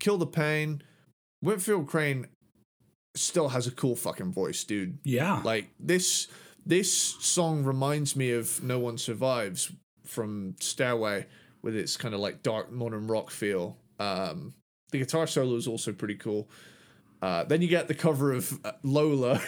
Kill 0.00 0.18
the 0.18 0.26
Pain. 0.26 0.82
Whitfield 1.40 1.86
Crane 1.86 2.26
still 3.14 3.50
has 3.50 3.66
a 3.68 3.70
cool 3.70 3.94
fucking 3.94 4.32
voice, 4.32 4.64
dude. 4.64 4.98
Yeah. 5.04 5.40
Like 5.44 5.68
this 5.78 6.26
this 6.66 6.92
song 6.92 7.62
reminds 7.62 8.16
me 8.16 8.32
of 8.32 8.62
No 8.64 8.80
One 8.80 8.98
Survives 8.98 9.70
from 10.04 10.56
Stairway 10.58 11.26
with 11.62 11.76
its 11.76 11.96
kind 11.96 12.12
of 12.12 12.20
like 12.20 12.42
dark 12.42 12.72
modern 12.72 13.06
rock 13.06 13.30
feel. 13.30 13.76
Um, 14.00 14.54
the 14.90 14.98
guitar 14.98 15.26
solo 15.26 15.56
is 15.56 15.66
also 15.66 15.92
pretty 15.92 16.16
cool. 16.16 16.48
Uh, 17.22 17.44
then 17.44 17.60
you 17.62 17.68
get 17.68 17.86
the 17.88 17.94
cover 17.94 18.32
of 18.32 18.58
uh, 18.64 18.72
Lola, 18.82 19.40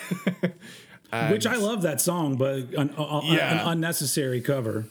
Which 1.30 1.46
I 1.46 1.56
love 1.56 1.82
that 1.82 2.00
song, 2.00 2.36
but 2.36 2.72
an, 2.74 2.94
a- 2.96 3.02
a- 3.02 3.22
an 3.38 3.58
unnecessary 3.68 4.40
cover. 4.40 4.86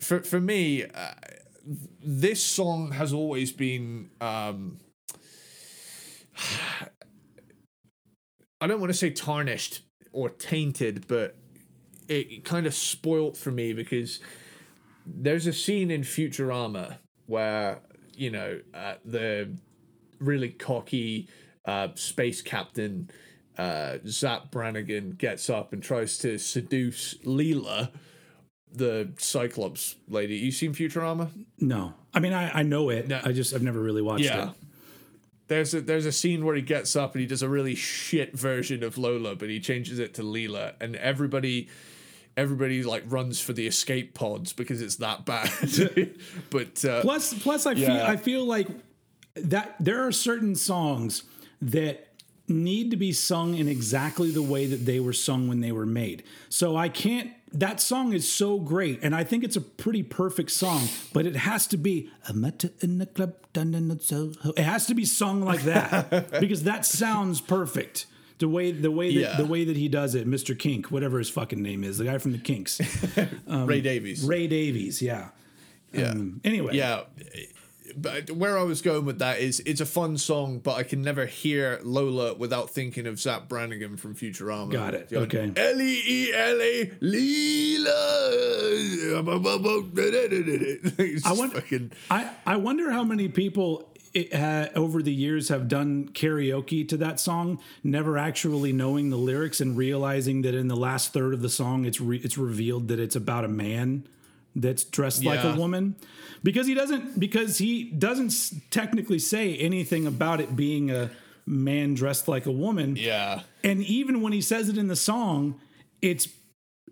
For 0.00 0.20
for 0.20 0.40
me, 0.40 0.84
uh, 0.84 1.12
this 2.02 2.42
song 2.42 2.92
has 2.92 3.12
always 3.12 3.52
been. 3.52 4.10
Um, 4.20 4.78
I 8.60 8.66
don't 8.66 8.80
want 8.80 8.90
to 8.90 8.98
say 8.98 9.10
tarnished 9.10 9.82
or 10.12 10.30
tainted, 10.30 11.06
but 11.08 11.36
it 12.08 12.44
kind 12.44 12.66
of 12.66 12.74
spoilt 12.74 13.36
for 13.36 13.50
me 13.50 13.72
because 13.72 14.20
there's 15.06 15.46
a 15.46 15.52
scene 15.52 15.90
in 15.90 16.02
Futurama 16.02 16.98
where 17.26 17.80
you 18.18 18.30
know 18.30 18.60
uh, 18.74 18.94
the 19.04 19.48
really 20.18 20.50
cocky 20.50 21.28
uh, 21.64 21.88
space 21.94 22.42
captain 22.42 23.10
uh, 23.56 23.98
Zap 24.06 24.50
Brannigan 24.50 25.12
gets 25.12 25.50
up 25.50 25.72
and 25.72 25.82
tries 25.82 26.16
to 26.18 26.38
seduce 26.38 27.14
Leela, 27.24 27.90
the 28.72 29.12
Cyclops 29.18 29.96
lady. 30.08 30.36
You 30.36 30.52
seen 30.52 30.72
Futurama? 30.72 31.30
No, 31.58 31.94
I 32.14 32.20
mean 32.20 32.32
I, 32.32 32.60
I 32.60 32.62
know 32.62 32.90
it. 32.90 33.08
No. 33.08 33.20
I 33.24 33.32
just 33.32 33.54
I've 33.54 33.62
never 33.62 33.80
really 33.80 34.02
watched 34.02 34.24
it. 34.24 34.48
There's 35.48 35.72
a 35.72 35.80
there's 35.80 36.06
a 36.06 36.12
scene 36.12 36.44
where 36.44 36.54
he 36.54 36.62
gets 36.62 36.94
up 36.94 37.14
and 37.14 37.20
he 37.20 37.26
does 37.26 37.42
a 37.42 37.48
really 37.48 37.74
shit 37.74 38.36
version 38.36 38.82
of 38.82 38.98
Lola, 38.98 39.34
but 39.34 39.48
he 39.48 39.60
changes 39.60 39.98
it 39.98 40.14
to 40.14 40.22
Leela, 40.22 40.74
and 40.80 40.94
everybody 40.96 41.68
everybody 42.38 42.82
like 42.84 43.02
runs 43.08 43.40
for 43.40 43.52
the 43.52 43.66
escape 43.66 44.14
pods 44.14 44.52
because 44.52 44.80
it's 44.80 44.96
that 44.96 45.26
bad. 45.26 45.50
but 46.50 46.84
uh, 46.84 47.02
Plus, 47.02 47.34
plus 47.34 47.66
I 47.66 47.74
feel 47.74 47.90
I 47.90 48.16
feel 48.16 48.44
like 48.44 48.68
that 49.34 49.76
there 49.80 50.06
are 50.06 50.12
certain 50.12 50.54
songs 50.54 51.24
that 51.60 52.06
need 52.46 52.90
to 52.92 52.96
be 52.96 53.12
sung 53.12 53.54
in 53.54 53.68
exactly 53.68 54.30
the 54.30 54.42
way 54.42 54.64
that 54.64 54.86
they 54.86 55.00
were 55.00 55.12
sung 55.12 55.48
when 55.48 55.60
they 55.60 55.72
were 55.72 55.86
made. 55.86 56.22
So 56.48 56.76
I 56.76 56.88
can't. 56.88 57.32
That 57.50 57.80
song 57.80 58.12
is 58.12 58.30
so 58.30 58.58
great, 58.58 59.00
and 59.02 59.14
I 59.14 59.24
think 59.24 59.42
it's 59.42 59.56
a 59.56 59.62
pretty 59.62 60.02
perfect 60.02 60.50
song. 60.50 60.82
But 61.14 61.24
it 61.24 61.34
has 61.34 61.66
to 61.68 61.76
be 61.78 62.10
I 62.28 62.32
met 62.32 62.62
her 62.62 62.70
in 62.80 62.98
the 62.98 63.06
club. 63.06 63.34
dun, 63.54 63.72
dun, 63.72 63.88
dun, 63.88 64.00
so 64.00 64.32
It 64.56 64.64
has 64.64 64.86
to 64.86 64.94
be 64.94 65.06
sung 65.06 65.42
like 65.42 65.62
that 65.62 66.30
because 66.40 66.64
that 66.64 66.84
sounds 66.84 67.40
perfect. 67.40 68.06
The 68.38 68.48
way 68.48 68.72
the 68.72 68.90
way 68.90 69.12
that 69.14 69.20
Yeah. 69.20 69.36
the 69.36 69.46
way 69.46 69.64
that 69.64 69.76
he 69.76 69.88
does 69.88 70.14
it, 70.14 70.26
Mr. 70.28 70.58
Kink, 70.58 70.90
whatever 70.90 71.18
his 71.18 71.30
fucking 71.30 71.62
name 71.62 71.84
is, 71.84 71.98
the 71.98 72.04
guy 72.04 72.18
from 72.18 72.32
the 72.32 72.38
Kinks, 72.38 72.80
Ray 73.46 73.80
Davies. 73.80 74.24
Ray 74.24 74.46
Davies. 74.46 75.00
Yeah. 75.02 75.28
yeah. 75.92 76.10
Um, 76.10 76.40
anyway. 76.44 76.76
Yeah. 76.76 77.02
But 77.96 78.30
where 78.30 78.56
I 78.58 78.62
was 78.62 78.80
going 78.82 79.06
with 79.06 79.18
that 79.20 79.38
is 79.40 79.60
it's 79.66 79.80
a 79.80 79.86
fun 79.86 80.18
song, 80.18 80.58
but 80.58 80.76
I 80.76 80.82
can 80.84 81.02
never 81.02 81.26
hear 81.26 81.80
Lola 81.82 82.34
without 82.34 82.70
thinking 82.70 83.06
of 83.06 83.18
Zap 83.18 83.48
Brannigan 83.48 83.96
from 83.96 84.14
Futurama. 84.14 84.70
Got 84.70 84.94
it. 84.94 85.10
Going, 85.10 85.24
Okay. 85.24 85.52
L 85.56 85.80
E 85.80 86.02
E 86.06 86.32
L 86.32 86.60
A 86.60 86.86
Leela. 87.00 87.88
I 91.24 91.32
wonder- 91.32 91.54
fucking 91.60 91.92
I, 92.10 92.30
I 92.46 92.56
wonder 92.56 92.90
how 92.90 93.04
many 93.04 93.28
people 93.28 93.87
it, 94.14 94.34
uh, 94.34 94.68
over 94.74 95.02
the 95.02 95.12
years 95.12 95.48
have 95.48 95.68
done 95.68 96.08
karaoke 96.08 96.88
to 96.88 96.96
that 96.98 97.20
song, 97.20 97.60
never 97.82 98.18
actually 98.18 98.72
knowing 98.72 99.10
the 99.10 99.16
lyrics 99.16 99.60
and 99.60 99.76
realizing 99.76 100.42
that 100.42 100.54
in 100.54 100.68
the 100.68 100.76
last 100.76 101.12
third 101.12 101.34
of 101.34 101.42
the 101.42 101.48
song, 101.48 101.84
it's 101.84 102.00
re- 102.00 102.20
it's 102.22 102.38
revealed 102.38 102.88
that 102.88 102.98
it's 102.98 103.16
about 103.16 103.44
a 103.44 103.48
man 103.48 104.06
that's 104.56 104.82
dressed 104.84 105.24
like 105.24 105.44
a 105.44 105.54
woman, 105.54 105.94
because 106.42 106.66
he 106.66 106.74
doesn't 106.74 107.18
because 107.20 107.58
he 107.58 107.84
doesn't 107.84 108.52
technically 108.70 109.18
say 109.18 109.56
anything 109.56 110.06
about 110.06 110.40
it 110.40 110.56
being 110.56 110.90
a 110.90 111.10
man 111.46 111.94
dressed 111.94 112.28
like 112.28 112.46
a 112.46 112.52
woman. 112.52 112.96
Yeah. 112.96 113.42
and 113.62 113.82
even 113.84 114.20
when 114.20 114.32
he 114.32 114.40
says 114.40 114.68
it 114.68 114.76
in 114.76 114.88
the 114.88 114.96
song 114.96 115.60
it's 116.02 116.28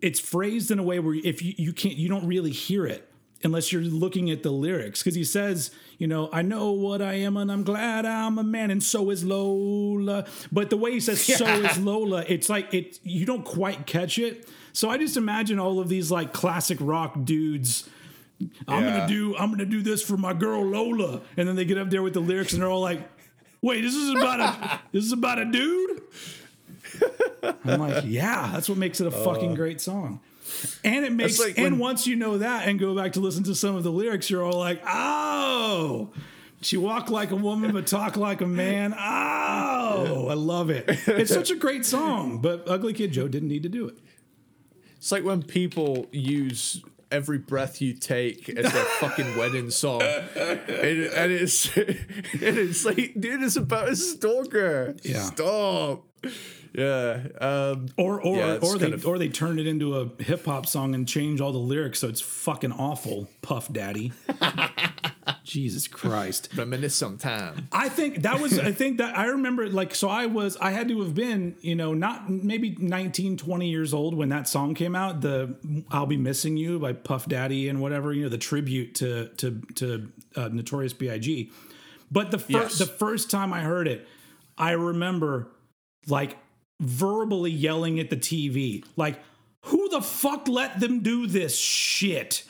it's 0.01 0.19
phrased 0.19 0.71
in 0.71 0.79
a 0.79 0.83
way 0.83 0.99
where 0.99 1.15
if 1.15 1.41
you, 1.41 1.53
you 1.57 1.73
can't 1.73 1.95
you 1.95 2.09
don't 2.09 2.27
really 2.27 2.51
hear 2.51 2.85
it 2.85 3.09
unless 3.43 3.71
you're 3.71 3.81
looking 3.83 4.31
at 4.31 4.43
the 4.43 4.51
lyrics. 4.51 5.01
Because 5.01 5.15
he 5.15 5.23
says 5.23 5.71
you 5.99 6.07
know 6.07 6.29
i 6.31 6.41
know 6.43 6.71
what 6.71 7.01
i 7.01 7.13
am 7.13 7.37
and 7.37 7.51
i'm 7.51 7.63
glad 7.63 8.05
i'm 8.05 8.37
a 8.37 8.43
man 8.43 8.69
and 8.71 8.83
so 8.83 9.09
is 9.09 9.23
lola. 9.23 10.25
But 10.51 10.69
the 10.69 10.77
way 10.77 10.91
he 10.91 10.99
says 10.99 11.21
so 11.37 11.45
is 11.45 11.77
lola 11.77 12.23
it's 12.27 12.49
like 12.49 12.73
it 12.73 12.99
you 13.03 13.25
don't 13.25 13.45
quite 13.45 13.85
catch 13.85 14.17
it. 14.19 14.47
So 14.73 14.89
i 14.89 14.97
just 14.97 15.17
imagine 15.17 15.59
all 15.59 15.79
of 15.79 15.89
these 15.89 16.11
like 16.11 16.33
classic 16.33 16.77
rock 16.81 17.15
dudes 17.23 17.89
i'm 18.67 18.83
Yeah. 18.83 18.97
gonna 18.99 19.07
do 19.07 19.35
i'm 19.37 19.49
gonna 19.49 19.65
do 19.65 19.81
this 19.81 20.03
for 20.03 20.17
my 20.17 20.33
girl 20.33 20.63
lola. 20.63 21.21
And 21.35 21.47
then 21.47 21.55
they 21.55 21.65
get 21.65 21.77
up 21.77 21.89
there 21.89 22.03
with 22.03 22.13
the 22.13 22.19
lyrics 22.19 22.53
and 22.53 22.61
they're 22.61 22.69
all 22.69 22.81
like 22.81 23.01
wait 23.61 23.81
this 23.81 23.95
is 23.95 24.09
about 24.11 24.39
a 24.39 24.79
this 24.91 25.03
is 25.03 25.11
about 25.11 25.39
a 25.39 25.45
dude? 25.45 26.01
I'm 27.65 27.79
like, 27.79 28.03
yeah, 28.07 28.49
that's 28.53 28.69
what 28.69 28.77
makes 28.77 29.01
it 29.01 29.07
a 29.07 29.11
fucking 29.11 29.51
uh. 29.51 29.55
great 29.55 29.81
song. 29.81 30.19
And 30.83 31.05
it 31.05 31.11
makes, 31.11 31.39
like 31.39 31.57
and 31.57 31.63
when- 31.73 31.79
once 31.79 32.07
you 32.07 32.15
know 32.15 32.37
that 32.39 32.67
and 32.67 32.79
go 32.79 32.95
back 32.95 33.13
to 33.13 33.19
listen 33.19 33.43
to 33.45 33.55
some 33.55 33.75
of 33.75 33.83
the 33.83 33.91
lyrics, 33.91 34.29
you're 34.29 34.43
all 34.43 34.57
like, 34.59 34.81
oh, 34.87 36.09
she 36.61 36.77
walk 36.77 37.09
like 37.09 37.31
a 37.31 37.35
woman 37.35 37.71
but 37.71 37.85
talk 37.87 38.17
like 38.17 38.41
a 38.41 38.47
man. 38.47 38.93
Oh, 39.89 40.27
I 40.27 40.33
love 40.33 40.69
it. 40.69 40.85
It's 41.07 41.33
such 41.33 41.49
a 41.49 41.55
great 41.55 41.85
song, 41.85 42.39
but 42.39 42.63
Ugly 42.67 42.93
Kid 42.93 43.13
Joe 43.13 43.27
didn't 43.27 43.47
need 43.47 43.63
to 43.63 43.69
do 43.69 43.87
it. 43.87 43.97
It's 44.97 45.11
like 45.11 45.23
when 45.23 45.41
people 45.43 46.07
use 46.11 46.83
every 47.09 47.37
breath 47.37 47.81
you 47.81 47.93
take 47.93 48.49
as 48.49 48.71
their 48.71 48.83
fucking 48.99 49.37
wedding 49.37 49.69
song. 49.71 50.01
And, 50.03 50.69
and 50.69 51.31
it's 51.31 51.75
and 51.77 51.87
it's 52.33 52.85
like, 52.85 53.13
dude, 53.17 53.41
it's 53.41 53.55
about 53.55 53.89
a 53.89 53.95
stalker. 53.95 54.95
Yeah. 55.03 55.21
Stop. 55.23 56.03
Yeah. 56.77 57.27
Um, 57.41 57.87
Or 57.97 58.21
or 58.21 58.37
Yeah, 58.37 58.59
or 58.61 58.77
they 58.77 58.91
of- 58.91 59.05
or 59.07 59.17
they 59.17 59.29
turn 59.29 59.57
it 59.59 59.65
into 59.67 59.97
a 59.97 60.09
hip 60.23 60.45
hop 60.45 60.65
song 60.67 60.93
and 60.95 61.07
change 61.07 61.41
all 61.41 61.51
the 61.51 61.57
lyrics 61.57 61.99
so 61.99 62.07
it's 62.07 62.21
fucking 62.21 62.71
awful. 62.71 63.27
Puff 63.41 63.73
Daddy. 63.73 64.13
Jesus 65.43 65.87
Christ. 65.87 66.49
reminisce 66.55 66.95
sometime. 66.95 67.67
I 67.71 67.89
think 67.89 68.21
that 68.23 68.39
was 68.39 68.59
I 68.59 68.71
think 68.71 68.97
that 68.99 69.17
I 69.17 69.25
remember 69.27 69.67
like 69.69 69.95
so 69.95 70.07
I 70.09 70.25
was 70.27 70.55
I 70.57 70.71
had 70.71 70.87
to 70.89 71.01
have 71.01 71.15
been, 71.15 71.55
you 71.61 71.75
know, 71.75 71.93
not 71.93 72.29
maybe 72.29 72.75
19 72.79 73.37
20 73.37 73.69
years 73.69 73.93
old 73.93 74.13
when 74.13 74.29
that 74.29 74.47
song 74.47 74.73
came 74.73 74.95
out, 74.95 75.21
the 75.21 75.55
I'll 75.89 76.05
be 76.05 76.17
missing 76.17 76.57
you 76.57 76.79
by 76.79 76.93
Puff 76.93 77.27
Daddy 77.27 77.69
and 77.69 77.81
whatever, 77.81 78.13
you 78.13 78.23
know, 78.23 78.29
the 78.29 78.37
tribute 78.37 78.95
to 78.95 79.29
to 79.37 79.61
to 79.75 80.11
uh, 80.35 80.49
Notorious 80.49 80.93
BIG. 80.93 81.49
But 82.11 82.31
the 82.31 82.39
first 82.39 82.49
Yes. 82.51 82.77
the 82.77 82.85
first 82.85 83.31
time 83.31 83.51
I 83.51 83.61
heard 83.61 83.87
it, 83.87 84.07
I 84.57 84.71
remember 84.71 85.47
like 86.07 86.37
verbally 86.79 87.51
yelling 87.51 87.99
at 87.99 88.09
the 88.09 88.17
TV, 88.17 88.83
like 88.95 89.19
who 89.61 89.89
the 89.89 90.01
fuck 90.01 90.47
let 90.47 90.79
them 90.79 91.01
do 91.01 91.27
this 91.27 91.57
shit? 91.57 92.43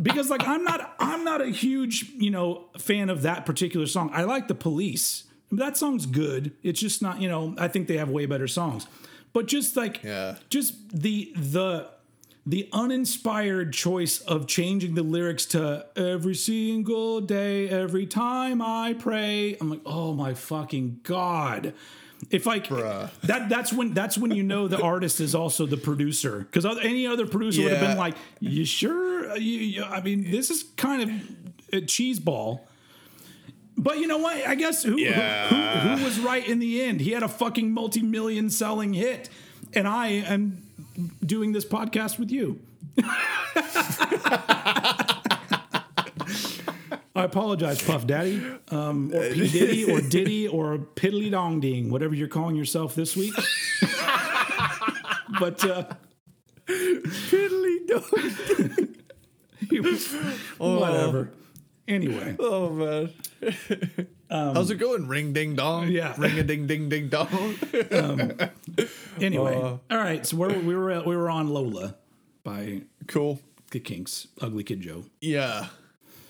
because 0.00 0.30
like 0.30 0.46
I'm 0.46 0.64
not 0.64 0.94
I'm 0.98 1.24
not 1.24 1.40
a 1.40 1.46
huge 1.48 2.10
you 2.16 2.30
know 2.30 2.66
fan 2.78 3.08
of 3.10 3.22
that 3.22 3.46
particular 3.46 3.86
song. 3.86 4.10
I 4.12 4.24
like 4.24 4.48
the 4.48 4.54
Police. 4.54 5.24
That 5.52 5.76
song's 5.76 6.06
good. 6.06 6.52
It's 6.62 6.80
just 6.80 7.02
not 7.02 7.20
you 7.20 7.28
know 7.28 7.54
I 7.58 7.68
think 7.68 7.88
they 7.88 7.96
have 7.98 8.10
way 8.10 8.26
better 8.26 8.48
songs. 8.48 8.86
But 9.32 9.46
just 9.46 9.76
like 9.76 10.02
Yeah. 10.02 10.36
just 10.50 10.74
the 10.98 11.32
the 11.36 11.88
the 12.48 12.68
uninspired 12.72 13.72
choice 13.72 14.20
of 14.20 14.46
changing 14.46 14.94
the 14.94 15.02
lyrics 15.02 15.46
to 15.46 15.84
every 15.96 16.34
single 16.34 17.20
day, 17.20 17.68
every 17.68 18.06
time 18.06 18.62
I 18.62 18.94
pray. 18.96 19.56
I'm 19.60 19.68
like, 19.68 19.80
oh 19.84 20.12
my 20.14 20.32
fucking 20.32 21.00
god. 21.02 21.74
If 22.30 22.44
like 22.46 22.66
Bruh. 22.66 23.10
that, 23.22 23.48
that's 23.48 23.72
when 23.72 23.94
that's 23.94 24.18
when 24.18 24.32
you 24.32 24.42
know 24.42 24.66
the 24.68 24.80
artist 24.80 25.20
is 25.20 25.34
also 25.34 25.64
the 25.66 25.76
producer. 25.76 26.40
Because 26.40 26.64
any 26.82 27.06
other 27.06 27.26
producer 27.26 27.62
would 27.62 27.72
have 27.72 27.80
been 27.88 27.96
like, 27.96 28.16
"You 28.40 28.64
sure? 28.64 29.36
You, 29.36 29.58
you, 29.60 29.84
I 29.84 30.00
mean, 30.00 30.30
this 30.30 30.50
is 30.50 30.64
kind 30.76 31.02
of 31.02 31.10
a 31.72 31.80
cheese 31.86 32.18
ball." 32.18 32.66
But 33.78 33.98
you 33.98 34.06
know 34.06 34.18
what? 34.18 34.36
I 34.46 34.54
guess 34.54 34.82
who, 34.82 34.98
Yeah. 34.98 35.48
who, 35.48 35.88
who 35.88 35.96
who 35.98 36.04
was 36.04 36.18
right 36.18 36.46
in 36.46 36.58
the 36.58 36.82
end? 36.82 37.00
He 37.00 37.10
had 37.12 37.22
a 37.22 37.28
fucking 37.28 37.72
multi-million 37.72 38.50
selling 38.50 38.94
hit, 38.94 39.28
and 39.74 39.86
I 39.86 40.08
am 40.08 40.62
doing 41.24 41.52
this 41.52 41.64
podcast 41.64 42.18
with 42.18 42.30
you. 42.30 42.58
I 47.16 47.24
apologize, 47.24 47.82
Puff 47.82 48.06
Daddy, 48.06 48.42
um, 48.70 49.10
or 49.14 49.22
P 49.32 49.48
Diddy, 49.48 49.84
or 49.90 50.00
Diddy, 50.00 50.46
or 50.48 50.78
Piddly 50.78 51.30
Dong 51.30 51.60
Ding, 51.60 51.90
whatever 51.90 52.14
you're 52.14 52.28
calling 52.28 52.56
yourself 52.56 52.94
this 52.94 53.16
week. 53.16 53.34
but 55.40 55.64
uh, 55.64 55.86
Piddly 56.66 57.86
Dong. 57.86 58.94
he 59.70 59.80
was- 59.86 60.12
whatever. 60.58 61.30
Anyway, 61.88 62.34
Oh 62.40 62.70
man. 62.70 63.10
How's 64.28 64.70
it 64.72 64.76
going? 64.76 65.06
Ring 65.06 65.32
ding 65.32 65.54
dong. 65.54 65.86
Yeah. 65.88 66.14
Ring 66.18 66.36
a 66.38 66.42
ding 66.42 66.66
ding 66.66 66.88
ding 66.88 67.08
dong. 67.08 67.54
anyway, 69.20 69.54
Uh. 69.56 69.60
all 69.90 69.98
right. 69.98 70.26
So 70.26 70.36
we're, 70.36 70.58
we 70.58 70.74
were 70.74 71.00
we 71.04 71.14
were 71.16 71.30
on 71.30 71.48
Lola 71.48 71.94
by 72.42 72.82
cool. 73.06 73.40
the 73.70 73.78
Kinks, 73.78 74.26
Ugly 74.40 74.64
Kid 74.64 74.80
Joe. 74.80 75.04
Yeah. 75.20 75.68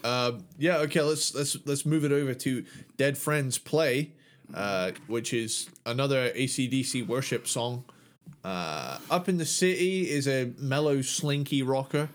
Um, 0.07 0.45
yeah. 0.57 0.79
Okay. 0.79 1.03
Let's 1.03 1.35
let's 1.35 1.57
let's 1.67 1.85
move 1.85 2.05
it 2.05 2.13
over 2.13 2.33
to 2.33 2.65
Dead 2.97 3.19
Friends 3.19 3.59
Play, 3.59 4.13
uh, 4.55 4.93
which 5.09 5.33
is 5.33 5.69
another 5.85 6.31
ACDC 6.31 7.07
worship 7.07 7.49
song. 7.49 7.85
Uh, 8.45 8.99
Up 9.11 9.29
in 9.29 9.39
the 9.39 9.45
City 9.45 10.09
is 10.09 10.29
a 10.29 10.53
mellow, 10.59 11.03
slinky 11.03 11.63
rocker. 11.63 12.09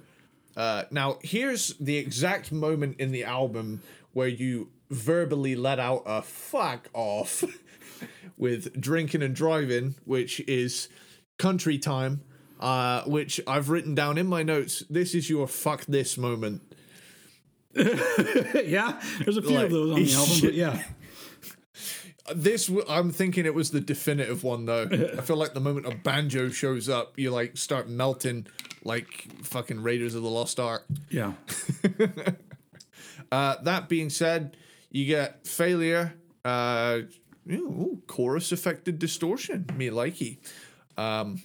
Uh, 0.55 0.83
now, 0.91 1.17
here's 1.21 1.73
the 1.75 1.97
exact 1.97 2.51
moment 2.51 2.99
in 2.99 3.11
the 3.11 3.23
album 3.23 3.81
where 4.13 4.27
you 4.27 4.69
verbally 4.89 5.55
let 5.55 5.79
out 5.79 6.03
a 6.05 6.21
fuck 6.21 6.89
off 6.93 7.43
with 8.37 8.79
drinking 8.79 9.23
and 9.23 9.35
driving, 9.35 9.95
which 10.05 10.39
is 10.41 10.87
country 11.37 11.77
time, 11.77 12.21
uh, 12.59 13.01
which 13.03 13.41
I've 13.47 13.69
written 13.69 13.95
down 13.95 14.17
in 14.17 14.27
my 14.27 14.43
notes. 14.43 14.83
This 14.89 15.13
is 15.13 15.29
your 15.29 15.47
fuck 15.47 15.85
this 15.85 16.17
moment. 16.17 16.61
yeah, 18.65 19.01
there's 19.23 19.37
a 19.37 19.41
few 19.41 19.51
Like, 19.55 19.65
of 19.65 19.71
those 19.71 19.91
on 19.91 20.03
the 20.03 20.13
album, 20.13 20.37
but 20.41 20.53
yeah, 20.53 20.83
This 22.35 22.69
I'm 22.89 23.11
thinking 23.11 23.45
it 23.45 23.53
was 23.53 23.71
the 23.71 23.81
definitive 23.81 24.43
one 24.43 24.65
though. 24.65 24.83
I 24.91 25.21
feel 25.21 25.37
like 25.37 25.53
the 25.53 25.59
moment 25.59 25.85
a 25.87 25.95
banjo 25.95 26.49
shows 26.49 26.89
up, 26.89 27.17
you 27.17 27.31
like 27.31 27.57
start 27.57 27.87
melting 27.89 28.47
like 28.83 29.27
fucking 29.43 29.81
Raiders 29.83 30.15
of 30.15 30.23
the 30.23 30.29
Lost 30.29 30.59
Ark. 30.59 30.85
yeah. 31.09 31.33
Uh, 33.31 33.55
that 33.63 33.87
being 33.87 34.09
said, 34.09 34.57
you 34.89 35.05
get 35.05 35.47
failure, 35.47 36.13
uh, 36.43 36.99
ooh, 37.49 38.01
chorus 38.05 38.51
affected 38.51 38.99
distortion, 38.99 39.65
me 39.77 39.89
likey. 39.89 40.37
Um, 40.97 41.41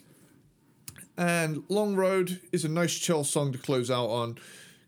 and 1.17 1.63
Long 1.69 1.95
Road 1.95 2.41
is 2.51 2.65
a 2.65 2.69
nice 2.69 2.95
chill 2.99 3.23
song 3.23 3.53
to 3.53 3.59
close 3.59 3.89
out 3.89 4.09
on. 4.09 4.39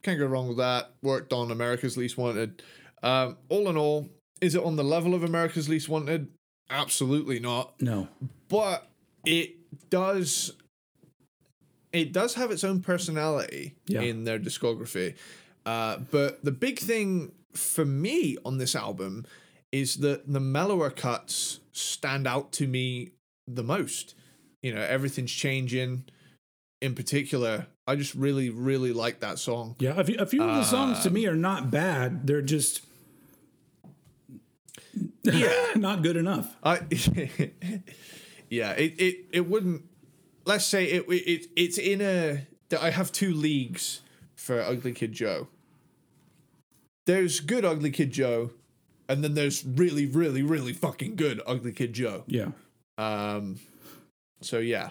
Can't 0.09 0.19
go 0.19 0.25
wrong 0.25 0.49
with 0.49 0.57
that. 0.57 0.93
Worked 1.03 1.35
on 1.35 1.51
America's 1.51 1.99
Least 1.99 2.17
Wanted. 2.17 2.63
Um, 3.03 3.37
all 3.51 3.69
in 3.69 3.77
all, 3.77 4.09
is 4.41 4.55
it 4.55 4.65
on 4.65 4.77
the 4.77 4.83
level 4.83 5.13
of 5.15 5.23
America's 5.23 5.69
Least 5.69 5.91
Wanted? 5.91 6.29
Absolutely 6.71 7.39
not. 7.41 7.75
No, 7.83 8.09
But 8.49 8.89
it 9.27 9.57
does. 9.91 10.55
It 11.93 12.15
does 12.15 12.37
have 12.37 12.51
its 12.51 12.65
own 12.65 12.81
personality 12.81 13.75
Yeah. 13.87 14.01
in 14.01 14.25
their 14.25 14.39
discography. 14.39 15.15
Uh, 15.67 15.99
but 16.11 16.43
the 16.43 16.53
big 16.53 16.79
thing 16.79 17.33
for 17.53 17.85
me 17.85 18.39
on 18.47 18.57
this 18.57 18.75
album 18.75 19.27
is 19.73 19.97
that 19.97 20.33
the 20.33 20.41
mellower 20.41 20.89
cuts 20.89 21.61
stand 21.73 22.27
out 22.27 22.51
to 22.53 22.67
me 22.67 23.11
the 23.47 23.63
most. 23.63 24.15
You 24.63 24.73
know, 24.75 24.81
everything's 24.81 25.33
changing. 25.33 26.05
In 26.81 26.95
particular, 26.95 27.67
I 27.87 27.97
just 27.97 28.15
really, 28.15 28.51
really 28.51 28.93
like 28.93 29.21
that 29.21 29.39
song. 29.39 29.75
yeah. 29.81 29.95
A 29.99 30.05
few, 30.05 30.17
a 30.19 30.27
few 30.27 30.43
of 30.43 30.55
the 30.55 30.63
songs 30.65 30.99
Um, 30.99 31.03
to 31.05 31.11
me 31.11 31.27
are 31.27 31.35
not 31.37 31.71
bad. 31.71 32.27
They're 32.27 32.43
just 32.43 32.83
Yeah. 35.25 35.53
not 35.77 36.03
good 36.03 36.17
enough. 36.17 36.55
I 36.63 36.77
yeah, 38.49 38.73
it, 38.73 38.95
it 39.01 39.17
it 39.33 39.49
wouldn't. 39.49 39.83
Let's 40.45 40.65
say 40.65 40.85
it, 40.87 41.05
it 41.09 41.47
it's 41.57 41.79
in 41.79 42.01
a. 42.01 42.47
I 42.81 42.91
have 42.91 43.13
two 43.13 43.33
leagues 43.35 44.01
for 44.37 44.61
Ugly 44.61 44.93
Kid 44.93 45.13
Joe. 45.13 45.49
There's 47.07 47.41
good 47.41 47.65
Ugly 47.65 47.91
Kid 47.91 48.13
Joe, 48.13 48.51
and 49.09 49.25
then 49.25 49.35
there's 49.35 49.65
really, 49.65 50.07
really, 50.07 50.43
really 50.43 50.73
fucking 50.73 51.17
good 51.17 51.41
Ugly 51.47 51.73
Kid 51.73 51.93
Joe. 51.93 52.25
Yeah. 52.27 52.49
Um, 52.99 53.59
so 54.43 54.59
yeah, 54.59 54.91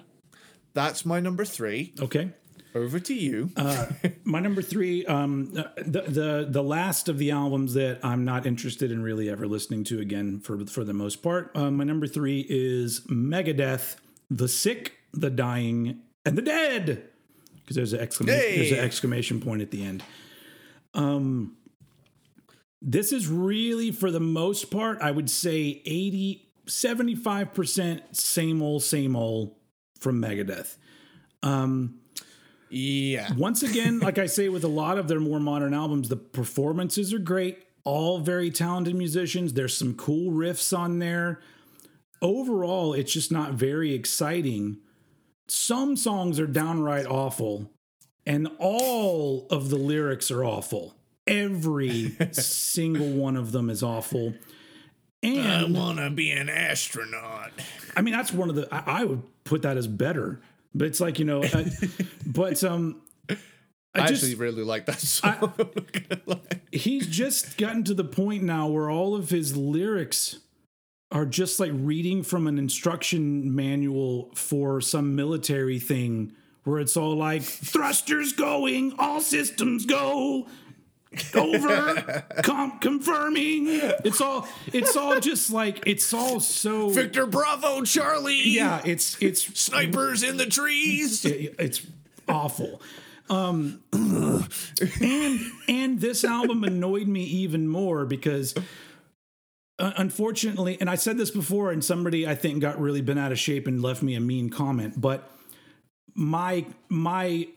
that's 0.77 1.05
my 1.07 1.19
number 1.19 1.43
three. 1.43 1.91
Okay. 1.99 2.29
Over 2.75 2.99
to 2.99 3.13
you. 3.13 3.49
Uh, 3.55 3.87
my 4.23 4.39
number 4.39 4.61
three, 4.61 5.03
um, 5.07 5.51
the 5.53 6.03
the 6.07 6.47
the 6.47 6.61
last 6.61 7.09
of 7.09 7.17
the 7.17 7.31
albums 7.31 7.73
that 7.73 7.99
I'm 8.03 8.23
not 8.23 8.45
interested 8.45 8.91
in 8.91 9.01
really 9.01 9.27
ever 9.27 9.47
listening 9.47 9.83
to 9.85 9.99
again 9.99 10.39
for 10.39 10.67
for 10.67 10.83
the 10.83 10.93
most 10.93 11.23
part. 11.23 11.49
Uh, 11.55 11.71
my 11.71 11.83
number 11.83 12.05
three 12.05 12.45
is 12.47 13.01
Megadeth, 13.09 13.95
the 14.29 14.47
sick, 14.47 14.93
the 15.13 15.31
dying, 15.31 16.01
and 16.23 16.37
the 16.37 16.43
dead. 16.43 17.09
Because 17.55 17.75
there's 17.75 17.93
an 17.93 17.99
exclamation 17.99 18.55
there's 18.55 18.71
an 18.71 18.79
exclamation 18.79 19.41
point 19.41 19.63
at 19.63 19.71
the 19.71 19.83
end. 19.83 20.03
Um, 20.93 21.57
this 22.83 23.11
is 23.11 23.27
really 23.27 23.89
for 23.91 24.11
the 24.11 24.19
most 24.19 24.69
part, 24.69 25.01
I 25.01 25.09
would 25.09 25.31
say 25.31 25.81
80, 25.85 26.51
75 26.67 27.53
percent 27.55 28.15
same 28.15 28.61
old, 28.61 28.83
same 28.83 29.15
old 29.15 29.56
from 29.99 30.21
Megadeth. 30.21 30.77
Um, 31.43 31.99
yeah, 32.69 33.31
once 33.37 33.63
again, 33.63 33.99
like 34.01 34.17
I 34.17 34.25
say 34.25 34.49
with 34.49 34.63
a 34.63 34.69
lot 34.69 34.97
of 34.97 35.07
their 35.07 35.19
more 35.19 35.39
modern 35.39 35.73
albums, 35.73 36.09
the 36.09 36.17
performances 36.17 37.13
are 37.13 37.19
great. 37.19 37.63
All 37.83 38.19
very 38.19 38.51
talented 38.51 38.95
musicians. 38.95 39.53
There's 39.53 39.75
some 39.75 39.95
cool 39.95 40.31
riffs 40.33 40.77
on 40.77 40.99
there. 40.99 41.39
Overall, 42.21 42.93
it's 42.93 43.13
just 43.13 43.31
not 43.31 43.53
very 43.53 43.93
exciting. 43.93 44.77
Some 45.47 45.95
songs 45.95 46.39
are 46.39 46.47
downright 46.47 47.05
awful, 47.05 47.71
and 48.25 48.49
all 48.59 49.47
of 49.49 49.69
the 49.69 49.77
lyrics 49.77 50.29
are 50.31 50.43
awful. 50.43 50.95
Every 51.25 52.17
single 52.31 53.09
one 53.09 53.37
of 53.37 53.51
them 53.53 53.69
is 53.69 53.83
awful. 53.83 54.33
And 55.23 55.47
I 55.47 55.63
wanna 55.65 56.09
be 56.09 56.31
an 56.31 56.49
astronaut. 56.49 57.51
I 57.97 58.01
mean, 58.01 58.13
that's 58.13 58.31
one 58.31 58.49
of 58.49 58.55
the. 58.55 58.67
I, 58.71 59.01
I 59.01 59.03
would 59.03 59.23
put 59.43 59.63
that 59.63 59.75
as 59.75 59.87
better. 59.87 60.39
But 60.75 60.87
it's 60.87 61.01
like 61.01 61.17
you 61.17 61.25
know, 61.25 61.43
uh, 61.43 61.65
but 62.25 62.63
um, 62.63 63.01
I, 63.29 63.35
I 63.95 64.07
just 64.07 64.23
actually 64.23 64.35
really 64.35 64.63
like 64.63 64.85
that 64.85 64.99
song. 64.99 65.53
he's 66.71 67.07
just 67.07 67.57
gotten 67.57 67.83
to 67.85 67.95
the 67.95 68.03
point 68.03 68.43
now 68.43 68.67
where 68.67 68.89
all 68.89 69.15
of 69.15 69.31
his 69.31 69.57
lyrics 69.57 70.39
are 71.11 71.25
just 71.25 71.59
like 71.59 71.71
reading 71.73 72.21
from 72.21 72.45
an 72.45 72.59
instruction 72.59 73.55
manual 73.55 74.29
for 74.35 74.79
some 74.81 75.15
military 75.15 75.79
thing 75.79 76.33
where 76.63 76.79
it's 76.79 76.97
all 76.97 77.15
like 77.15 77.41
thrusters 77.41 78.33
going, 78.33 78.93
all 78.99 79.21
systems 79.21 79.85
go. 79.85 80.45
Over 81.33 82.25
com- 82.43 82.79
confirming. 82.79 83.65
It's 84.03 84.19
all 84.21 84.47
it's 84.73 84.95
all 84.95 85.19
just 85.19 85.51
like 85.51 85.83
it's 85.87 86.13
all 86.13 86.39
so 86.39 86.89
Victor 86.89 87.25
Bravo, 87.25 87.83
Charlie. 87.83 88.41
yeah, 88.49 88.81
it's 88.85 89.17
it's 89.21 89.43
Snipers 89.59 90.23
in 90.23 90.37
the 90.37 90.45
trees. 90.45 91.23
it- 91.25 91.55
it's 91.59 91.81
awful. 92.27 92.81
Um, 93.29 93.81
and 93.93 95.41
and 95.67 95.99
this 95.99 96.23
album 96.23 96.63
annoyed 96.63 97.07
me 97.07 97.23
even 97.23 97.67
more 97.67 98.05
because 98.05 98.53
uh, 99.79 99.91
unfortunately, 99.97 100.77
and 100.79 100.89
I 100.89 100.95
said 100.95 101.17
this 101.17 101.29
before, 101.31 101.71
and 101.71 101.83
somebody 101.83 102.25
I 102.27 102.35
think 102.35 102.61
got 102.61 102.79
really 102.79 103.01
bent 103.01 103.19
out 103.19 103.31
of 103.31 103.39
shape 103.39 103.67
and 103.67 103.81
left 103.81 104.01
me 104.01 104.15
a 104.15 104.19
mean 104.19 104.49
comment, 104.49 104.99
but 104.99 105.29
my 106.15 106.65
my 106.89 107.47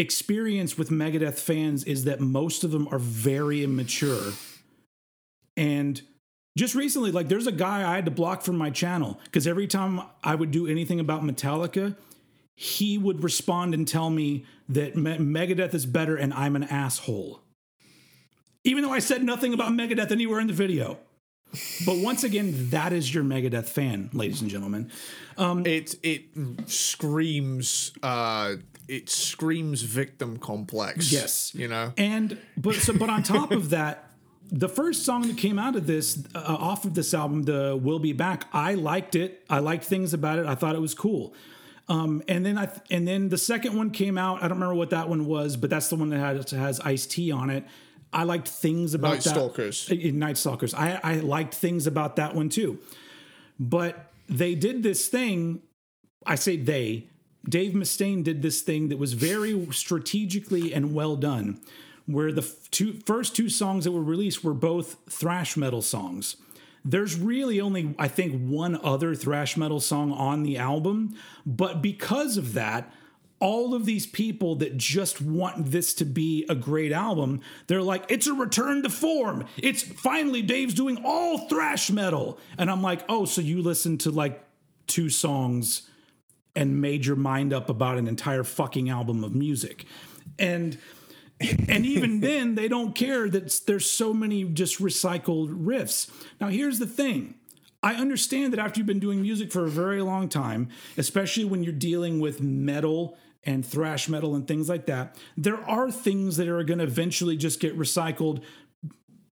experience 0.00 0.78
with 0.78 0.90
Megadeth 0.90 1.38
fans 1.38 1.84
is 1.84 2.04
that 2.04 2.20
most 2.20 2.64
of 2.64 2.70
them 2.70 2.88
are 2.90 2.98
very 2.98 3.62
immature. 3.62 4.32
And 5.56 6.00
just 6.56 6.74
recently, 6.74 7.12
like 7.12 7.28
there's 7.28 7.46
a 7.46 7.52
guy 7.52 7.88
I 7.88 7.94
had 7.96 8.06
to 8.06 8.10
block 8.10 8.42
from 8.42 8.56
my 8.56 8.70
channel 8.70 9.20
because 9.24 9.46
every 9.46 9.66
time 9.66 10.00
I 10.24 10.34
would 10.34 10.50
do 10.50 10.66
anything 10.66 11.00
about 11.00 11.22
Metallica, 11.22 11.96
he 12.56 12.98
would 12.98 13.22
respond 13.22 13.74
and 13.74 13.86
tell 13.86 14.10
me 14.10 14.44
that 14.68 14.96
Me- 14.96 15.18
Megadeth 15.18 15.74
is 15.74 15.86
better 15.86 16.16
and 16.16 16.32
I'm 16.34 16.56
an 16.56 16.64
asshole. 16.64 17.40
Even 18.64 18.82
though 18.82 18.92
I 18.92 18.98
said 18.98 19.22
nothing 19.22 19.54
about 19.54 19.72
Megadeth 19.72 20.10
anywhere 20.10 20.40
in 20.40 20.46
the 20.46 20.52
video. 20.52 20.98
But 21.84 21.96
once 21.98 22.22
again, 22.22 22.70
that 22.70 22.92
is 22.92 23.12
your 23.12 23.24
Megadeth 23.24 23.68
fan, 23.68 24.08
ladies 24.12 24.40
and 24.40 24.48
gentlemen. 24.50 24.90
It 25.66 25.96
it 26.02 26.26
screams 26.66 27.92
uh 28.02 28.56
it 28.90 29.08
screams 29.08 29.82
victim 29.82 30.36
complex. 30.38 31.12
Yes. 31.12 31.54
You 31.54 31.68
know? 31.68 31.92
And 31.96 32.38
but 32.56 32.74
so 32.74 32.92
but 32.92 33.08
on 33.08 33.22
top 33.22 33.52
of 33.52 33.70
that, 33.70 34.10
the 34.50 34.68
first 34.68 35.04
song 35.04 35.22
that 35.28 35.36
came 35.38 35.58
out 35.58 35.76
of 35.76 35.86
this 35.86 36.22
uh, 36.34 36.56
off 36.58 36.84
of 36.84 36.94
this 36.94 37.14
album, 37.14 37.44
the 37.44 37.78
"We'll 37.80 38.00
Be 38.00 38.12
Back," 38.12 38.46
I 38.52 38.74
liked 38.74 39.14
it. 39.14 39.44
I 39.48 39.60
liked 39.60 39.84
things 39.84 40.12
about 40.12 40.38
it. 40.38 40.46
I 40.46 40.54
thought 40.56 40.74
it 40.74 40.80
was 40.80 40.94
cool. 40.94 41.34
Um, 41.88 42.22
and 42.28 42.44
then 42.44 42.58
I 42.58 42.66
th- 42.66 42.80
and 42.90 43.06
then 43.06 43.28
the 43.28 43.38
second 43.38 43.76
one 43.76 43.90
came 43.90 44.18
out. 44.18 44.38
I 44.38 44.48
don't 44.48 44.58
remember 44.58 44.74
what 44.74 44.90
that 44.90 45.08
one 45.08 45.26
was, 45.26 45.56
but 45.56 45.70
that's 45.70 45.88
the 45.88 45.96
one 45.96 46.08
that 46.10 46.18
has 46.18 46.50
has 46.50 46.80
Ice 46.80 47.06
T 47.06 47.30
on 47.30 47.50
it. 47.50 47.64
I 48.12 48.24
liked 48.24 48.48
things 48.48 48.94
about 48.94 49.12
Night 49.12 49.22
that. 49.22 49.30
Stalkers. 49.30 49.90
Uh, 49.90 49.94
Night 50.12 50.36
Stalkers. 50.36 50.74
I 50.74 50.98
I 51.02 51.14
liked 51.16 51.54
things 51.54 51.86
about 51.86 52.16
that 52.16 52.34
one 52.34 52.48
too. 52.48 52.78
But 53.58 54.12
they 54.28 54.54
did 54.54 54.82
this 54.82 55.08
thing. 55.08 55.62
I 56.26 56.34
say 56.34 56.56
they. 56.56 57.09
Dave 57.48 57.72
Mustaine 57.72 58.22
did 58.22 58.42
this 58.42 58.60
thing 58.60 58.88
that 58.88 58.98
was 58.98 59.14
very 59.14 59.66
strategically 59.72 60.72
and 60.74 60.94
well 60.94 61.16
done, 61.16 61.60
where 62.06 62.32
the 62.32 62.42
two 62.70 62.94
first 63.06 63.34
two 63.34 63.48
songs 63.48 63.84
that 63.84 63.92
were 63.92 64.02
released 64.02 64.44
were 64.44 64.54
both 64.54 64.96
thrash 65.08 65.56
metal 65.56 65.82
songs. 65.82 66.36
There's 66.84 67.18
really 67.18 67.60
only, 67.60 67.94
I 67.98 68.08
think, 68.08 68.48
one 68.48 68.78
other 68.82 69.14
thrash 69.14 69.56
metal 69.56 69.80
song 69.80 70.12
on 70.12 70.42
the 70.42 70.56
album, 70.56 71.14
but 71.44 71.82
because 71.82 72.36
of 72.36 72.54
that, 72.54 72.92
all 73.38 73.74
of 73.74 73.86
these 73.86 74.06
people 74.06 74.54
that 74.56 74.76
just 74.76 75.20
want 75.20 75.70
this 75.70 75.94
to 75.94 76.04
be 76.04 76.44
a 76.48 76.54
great 76.54 76.92
album, 76.92 77.40
they're 77.66 77.82
like, 77.82 78.04
it's 78.10 78.26
a 78.26 78.34
return 78.34 78.82
to 78.82 78.90
form. 78.90 79.46
It's 79.56 79.82
finally 79.82 80.42
Dave's 80.42 80.74
doing 80.74 81.02
all 81.04 81.48
thrash 81.48 81.90
metal. 81.90 82.38
And 82.58 82.70
I'm 82.70 82.82
like, 82.82 83.02
oh, 83.08 83.24
so 83.24 83.40
you 83.40 83.62
listen 83.62 83.96
to 83.98 84.10
like 84.10 84.44
two 84.86 85.08
songs 85.08 85.88
and 86.54 86.80
made 86.80 87.06
your 87.06 87.16
mind 87.16 87.52
up 87.52 87.68
about 87.70 87.98
an 87.98 88.06
entire 88.06 88.44
fucking 88.44 88.88
album 88.88 89.24
of 89.24 89.34
music. 89.34 89.84
And 90.38 90.78
and 91.40 91.86
even 91.86 92.20
then 92.20 92.54
they 92.54 92.68
don't 92.68 92.94
care 92.94 93.28
that 93.28 93.60
there's 93.66 93.88
so 93.90 94.12
many 94.12 94.44
just 94.44 94.78
recycled 94.80 95.64
riffs. 95.64 96.10
Now 96.40 96.48
here's 96.48 96.78
the 96.78 96.86
thing. 96.86 97.34
I 97.82 97.94
understand 97.94 98.52
that 98.52 98.60
after 98.60 98.78
you've 98.78 98.86
been 98.86 98.98
doing 98.98 99.22
music 99.22 99.50
for 99.52 99.64
a 99.64 99.70
very 99.70 100.02
long 100.02 100.28
time, 100.28 100.68
especially 100.98 101.44
when 101.44 101.62
you're 101.62 101.72
dealing 101.72 102.20
with 102.20 102.42
metal 102.42 103.16
and 103.44 103.64
thrash 103.64 104.06
metal 104.06 104.34
and 104.34 104.46
things 104.46 104.68
like 104.68 104.84
that, 104.86 105.16
there 105.36 105.58
are 105.64 105.90
things 105.90 106.36
that 106.36 106.46
are 106.46 106.62
going 106.62 106.78
to 106.78 106.84
eventually 106.84 107.38
just 107.38 107.58
get 107.58 107.78
recycled 107.78 108.42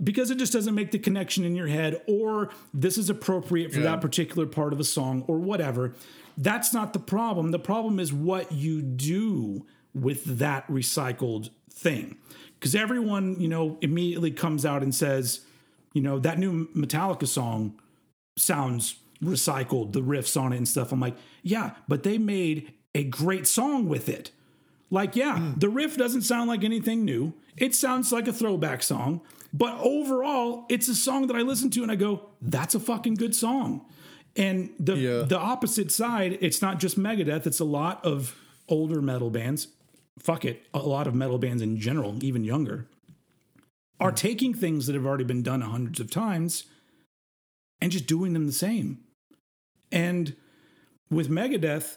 because 0.02 0.30
it 0.30 0.38
just 0.38 0.52
doesn't 0.52 0.74
make 0.74 0.92
the 0.92 0.98
connection 0.98 1.44
in 1.44 1.56
your 1.56 1.66
head 1.66 2.00
or 2.06 2.50
this 2.72 2.96
is 2.96 3.10
appropriate 3.10 3.72
for 3.72 3.80
that 3.80 4.00
particular 4.00 4.46
part 4.46 4.72
of 4.72 4.80
a 4.80 4.84
song 4.84 5.24
or 5.26 5.38
whatever. 5.38 5.94
That's 6.38 6.72
not 6.72 6.92
the 6.92 7.00
problem. 7.00 7.50
The 7.50 7.58
problem 7.58 7.98
is 7.98 8.12
what 8.12 8.52
you 8.52 8.80
do 8.80 9.66
with 9.92 10.24
that 10.38 10.66
recycled 10.68 11.50
thing. 11.68 12.16
Because 12.54 12.76
everyone, 12.76 13.40
you 13.40 13.48
know, 13.48 13.76
immediately 13.80 14.30
comes 14.30 14.64
out 14.64 14.84
and 14.84 14.94
says, 14.94 15.40
you 15.92 16.00
know, 16.00 16.20
that 16.20 16.38
new 16.38 16.68
Metallica 16.76 17.26
song 17.26 17.80
sounds 18.36 18.96
recycled, 19.22 19.92
the 19.92 20.00
riffs 20.00 20.40
on 20.40 20.52
it 20.52 20.58
and 20.58 20.68
stuff. 20.68 20.92
I'm 20.92 21.00
like, 21.00 21.16
yeah, 21.42 21.72
but 21.88 22.04
they 22.04 22.18
made 22.18 22.72
a 22.94 23.02
great 23.02 23.48
song 23.48 23.88
with 23.88 24.08
it. 24.08 24.30
Like, 24.90 25.16
yeah, 25.16 25.38
hmm. 25.38 25.58
the 25.58 25.68
riff 25.68 25.96
doesn't 25.96 26.22
sound 26.22 26.48
like 26.48 26.62
anything 26.62 27.04
new. 27.04 27.34
It 27.56 27.74
sounds 27.74 28.12
like 28.12 28.28
a 28.28 28.32
throwback 28.32 28.84
song, 28.84 29.22
but 29.52 29.76
overall, 29.80 30.66
it's 30.68 30.86
a 30.86 30.94
song 30.94 31.26
that 31.26 31.36
I 31.36 31.40
listen 31.40 31.70
to 31.70 31.82
and 31.82 31.90
I 31.90 31.96
go, 31.96 32.28
that's 32.40 32.76
a 32.76 32.80
fucking 32.80 33.14
good 33.14 33.34
song. 33.34 33.84
And 34.36 34.70
the 34.78 34.96
Yeah. 34.96 35.22
the 35.22 35.38
opposite 35.38 35.90
side, 35.90 36.38
it's 36.40 36.62
not 36.62 36.78
just 36.78 36.98
Megadeth, 36.98 37.46
it's 37.46 37.60
a 37.60 37.64
lot 37.64 38.04
of 38.04 38.36
older 38.68 39.02
metal 39.02 39.30
bands. 39.30 39.68
Fuck 40.18 40.44
it, 40.44 40.66
a 40.74 40.80
lot 40.80 41.06
of 41.06 41.14
metal 41.14 41.38
bands 41.38 41.62
in 41.62 41.78
general, 41.78 42.22
even 42.22 42.44
younger, 42.44 42.86
are 44.00 44.10
hmm. 44.10 44.16
taking 44.16 44.54
things 44.54 44.86
that 44.86 44.94
have 44.94 45.06
already 45.06 45.24
been 45.24 45.42
done 45.42 45.60
hundreds 45.60 46.00
of 46.00 46.10
times 46.10 46.64
and 47.80 47.92
just 47.92 48.06
doing 48.06 48.32
them 48.32 48.46
the 48.46 48.52
same. 48.52 48.98
And 49.90 50.34
with 51.10 51.28
Megadeth, 51.28 51.96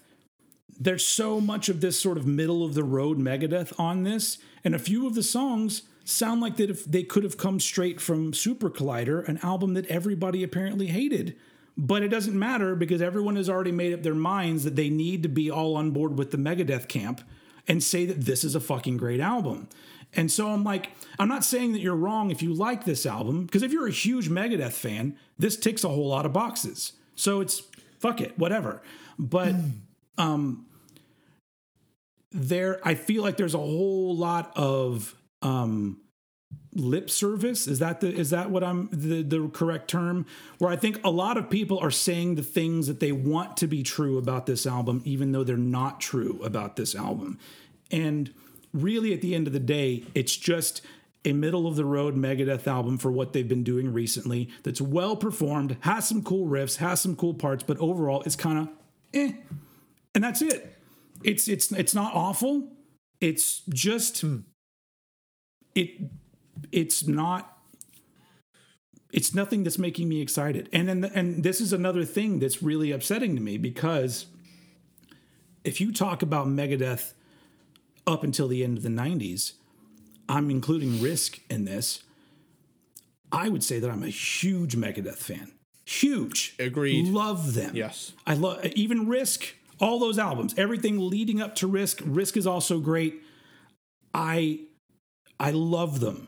there's 0.79 1.05
so 1.05 1.41
much 1.41 1.69
of 1.69 1.81
this 1.81 1.99
sort 1.99 2.17
of 2.17 2.25
middle 2.25 2.63
of 2.63 2.73
the 2.73 2.83
road 2.83 3.17
Megadeth 3.17 3.77
on 3.79 4.03
this, 4.03 4.37
and 4.63 4.73
a 4.73 4.79
few 4.79 5.05
of 5.05 5.15
the 5.15 5.23
songs 5.23 5.83
sound 6.03 6.41
like 6.41 6.57
that 6.57 6.69
if 6.69 6.85
they 6.85 7.03
could 7.03 7.23
have 7.23 7.37
come 7.37 7.59
straight 7.59 8.01
from 8.01 8.33
Super 8.33 8.69
Collider, 8.69 9.27
an 9.27 9.39
album 9.43 9.73
that 9.75 9.85
everybody 9.87 10.43
apparently 10.43 10.87
hated. 10.87 11.35
But 11.83 12.03
it 12.03 12.09
doesn't 12.09 12.37
matter 12.37 12.75
because 12.75 13.01
everyone 13.01 13.37
has 13.37 13.49
already 13.49 13.71
made 13.71 13.91
up 13.91 14.03
their 14.03 14.13
minds 14.13 14.65
that 14.65 14.75
they 14.75 14.87
need 14.87 15.23
to 15.23 15.29
be 15.29 15.49
all 15.49 15.75
on 15.75 15.89
board 15.89 16.15
with 16.15 16.29
the 16.29 16.37
Megadeth 16.37 16.87
camp 16.87 17.21
and 17.67 17.81
say 17.81 18.05
that 18.05 18.21
this 18.21 18.43
is 18.43 18.53
a 18.53 18.59
fucking 18.59 18.97
great 18.97 19.19
album. 19.19 19.67
And 20.13 20.31
so 20.31 20.49
I'm 20.49 20.63
like, 20.63 20.91
I'm 21.17 21.27
not 21.27 21.43
saying 21.43 21.71
that 21.73 21.79
you're 21.79 21.95
wrong 21.95 22.29
if 22.29 22.43
you 22.43 22.53
like 22.53 22.85
this 22.85 23.07
album, 23.07 23.47
because 23.47 23.63
if 23.63 23.71
you're 23.71 23.87
a 23.87 23.91
huge 23.91 24.29
Megadeth 24.29 24.73
fan, 24.73 25.17
this 25.39 25.57
ticks 25.57 25.83
a 25.83 25.89
whole 25.89 26.07
lot 26.07 26.27
of 26.27 26.31
boxes. 26.31 26.93
So 27.15 27.41
it's 27.41 27.63
fuck 27.97 28.21
it, 28.21 28.37
whatever. 28.37 28.83
But 29.17 29.55
um 30.19 30.67
there 32.31 32.79
I 32.87 32.93
feel 32.93 33.23
like 33.23 33.37
there's 33.37 33.55
a 33.55 33.57
whole 33.57 34.15
lot 34.15 34.51
of 34.55 35.15
um 35.41 36.01
lip 36.73 37.10
service? 37.10 37.68
Is 37.68 37.80
that 37.80 38.02
the 38.02 38.14
is 38.14 38.30
that 38.30 38.49
what 38.49 38.64
i'm 38.64 38.89
the 38.91 39.22
the 39.22 39.49
correct 39.49 39.89
term? 39.89 40.26
Where 40.57 40.72
i 40.72 40.76
think 40.76 40.99
a 41.03 41.11
lot 41.11 41.38
of 41.38 41.49
people 41.49 41.80
are 41.80 41.91
saying 41.91 42.35
the 42.35 42.43
things 42.43 42.88
that 42.88 42.99
they 42.99 43.11
want 43.11 43.57
to 43.57 43.68
be 43.68 43.84
true 43.84 44.18
about 44.18 44.45
this 44.45 44.65
album 44.65 45.02
even 45.06 45.31
though 45.31 45.43
they're 45.43 45.57
not 45.57 45.99
true 45.99 46.39
about 46.43 46.76
this 46.76 46.95
album. 46.95 47.39
And 47.91 48.34
really 48.73 49.14
at 49.14 49.22
the 49.22 49.35
end 49.35 49.48
of 49.48 49.53
the 49.53 49.60
day 49.60 50.03
it's 50.15 50.35
just 50.35 50.81
a 51.23 51.34
middle 51.34 51.68
of 51.68 51.76
the 51.76 51.85
road 51.85 52.15
megadeth 52.15 52.65
album 52.65 52.98
for 52.98 53.11
what 53.11 53.34
they've 53.34 53.48
been 53.48 53.64
doing 53.64 53.93
recently 53.93 54.49
that's 54.64 54.81
well 54.81 55.15
performed 55.15 55.77
has 55.81 56.07
some 56.07 56.23
cool 56.23 56.48
riffs 56.48 56.77
has 56.77 57.02
some 57.02 57.15
cool 57.15 57.34
parts 57.34 57.64
but 57.64 57.77
overall 57.77 58.23
it's 58.23 58.35
kind 58.35 58.57
of 58.57 58.69
eh. 59.14 59.34
And 60.14 60.23
that's 60.23 60.41
it. 60.41 60.76
It's 61.23 61.48
it's 61.48 61.72
it's 61.72 61.95
not 61.95 62.14
awful. 62.14 62.68
It's 63.19 63.61
just 63.69 64.23
it 65.76 65.89
it's 66.72 67.07
not 67.07 67.57
it's 69.14 69.34
nothing 69.35 69.64
that's 69.64 69.77
making 69.77 70.07
me 70.07 70.22
excited 70.22 70.69
and 70.72 70.88
then 70.88 71.03
and 71.15 71.43
this 71.43 71.60
is 71.61 71.73
another 71.73 72.06
thing 72.06 72.39
that's 72.39 72.61
really 72.64 72.91
upsetting 72.91 73.35
to 73.35 73.41
me 73.41 73.57
because 73.57 74.26
if 75.64 75.81
you 75.81 75.91
talk 75.91 76.22
about 76.22 76.48
megadeth 76.48 77.14
up 78.07 78.23
until 78.23 78.48
the 78.48 78.64
end 78.64 78.77
of 78.77 78.84
the 78.84 78.89
90s 78.89 79.53
i'm 80.30 80.49
including 80.49 81.02
risk 81.02 81.39
in 81.49 81.65
this 81.65 82.03
i 83.31 83.49
would 83.49 83.64
say 83.64 83.80
that 83.80 83.89
i'm 83.89 84.03
a 84.03 84.10
huge 84.10 84.76
megadeth 84.76 85.18
fan 85.18 85.52
huge 85.85 86.56
Agreed. 86.60 87.07
love 87.07 87.53
them 87.53 87.76
Yes. 87.76 88.14
i 88.26 88.34
love 88.34 88.64
even 88.65 89.07
risk 89.07 89.56
all 89.81 89.98
those 89.98 90.19
albums, 90.19 90.53
everything 90.57 91.10
leading 91.10 91.41
up 91.41 91.56
to 91.56 91.65
Risk. 91.68 92.02
Risk 92.06 92.38
is 92.38 92.45
also 92.45 92.80
great. 92.80 93.23
I 94.14 94.60
I 95.39 95.49
love 95.52 95.99
them. 95.99 96.27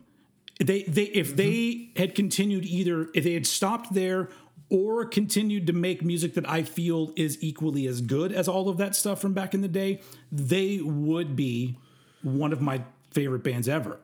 They 0.60 0.84
they 0.84 1.04
if 1.04 1.28
mm-hmm. 1.28 1.36
they 1.36 1.92
had 1.96 2.16
continued 2.16 2.66
either 2.66 3.10
if 3.14 3.24
they 3.24 3.34
had 3.34 3.48
stopped 3.48 3.94
there 3.94 4.30
or 4.70 5.06
continued 5.06 5.68
to 5.68 5.74
make 5.74 6.04
music 6.04 6.34
that 6.34 6.50
I 6.50 6.64
feel 6.64 7.14
is 7.16 7.38
equally 7.44 7.86
as 7.88 8.02
good 8.02 8.32
as 8.32 8.48
all 8.48 8.70
of 8.70 8.78
that 8.78 8.96
stuff 8.96 9.22
from 9.22 9.34
back 9.34 9.54
in 9.54 9.62
the 9.62 9.68
day, 9.68 10.02
they 10.32 10.80
would 10.80 11.36
be 11.36 11.78
one 12.24 12.52
of 12.54 12.62
my 12.62 12.82
favorite 13.12 13.44
bands 13.44 13.68
ever. 13.68 14.00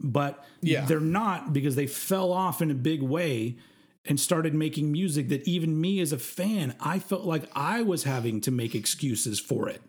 But 0.00 0.44
Yeah. 0.60 0.84
they're 0.86 1.00
not 1.00 1.52
because 1.52 1.76
they 1.76 1.86
fell 1.86 2.32
off 2.32 2.62
in 2.62 2.70
a 2.70 2.74
big 2.74 3.02
way 3.02 3.58
and 4.04 4.18
started 4.18 4.54
making 4.54 4.90
music 4.90 5.28
that 5.28 5.46
even 5.46 5.80
me 5.80 6.00
as 6.00 6.12
a 6.12 6.18
fan, 6.18 6.74
I 6.80 6.98
felt 6.98 7.24
like 7.24 7.44
I 7.54 7.82
was 7.82 8.04
having 8.04 8.40
to 8.42 8.50
make 8.50 8.74
excuses 8.74 9.38
for 9.38 9.68
it. 9.68 9.82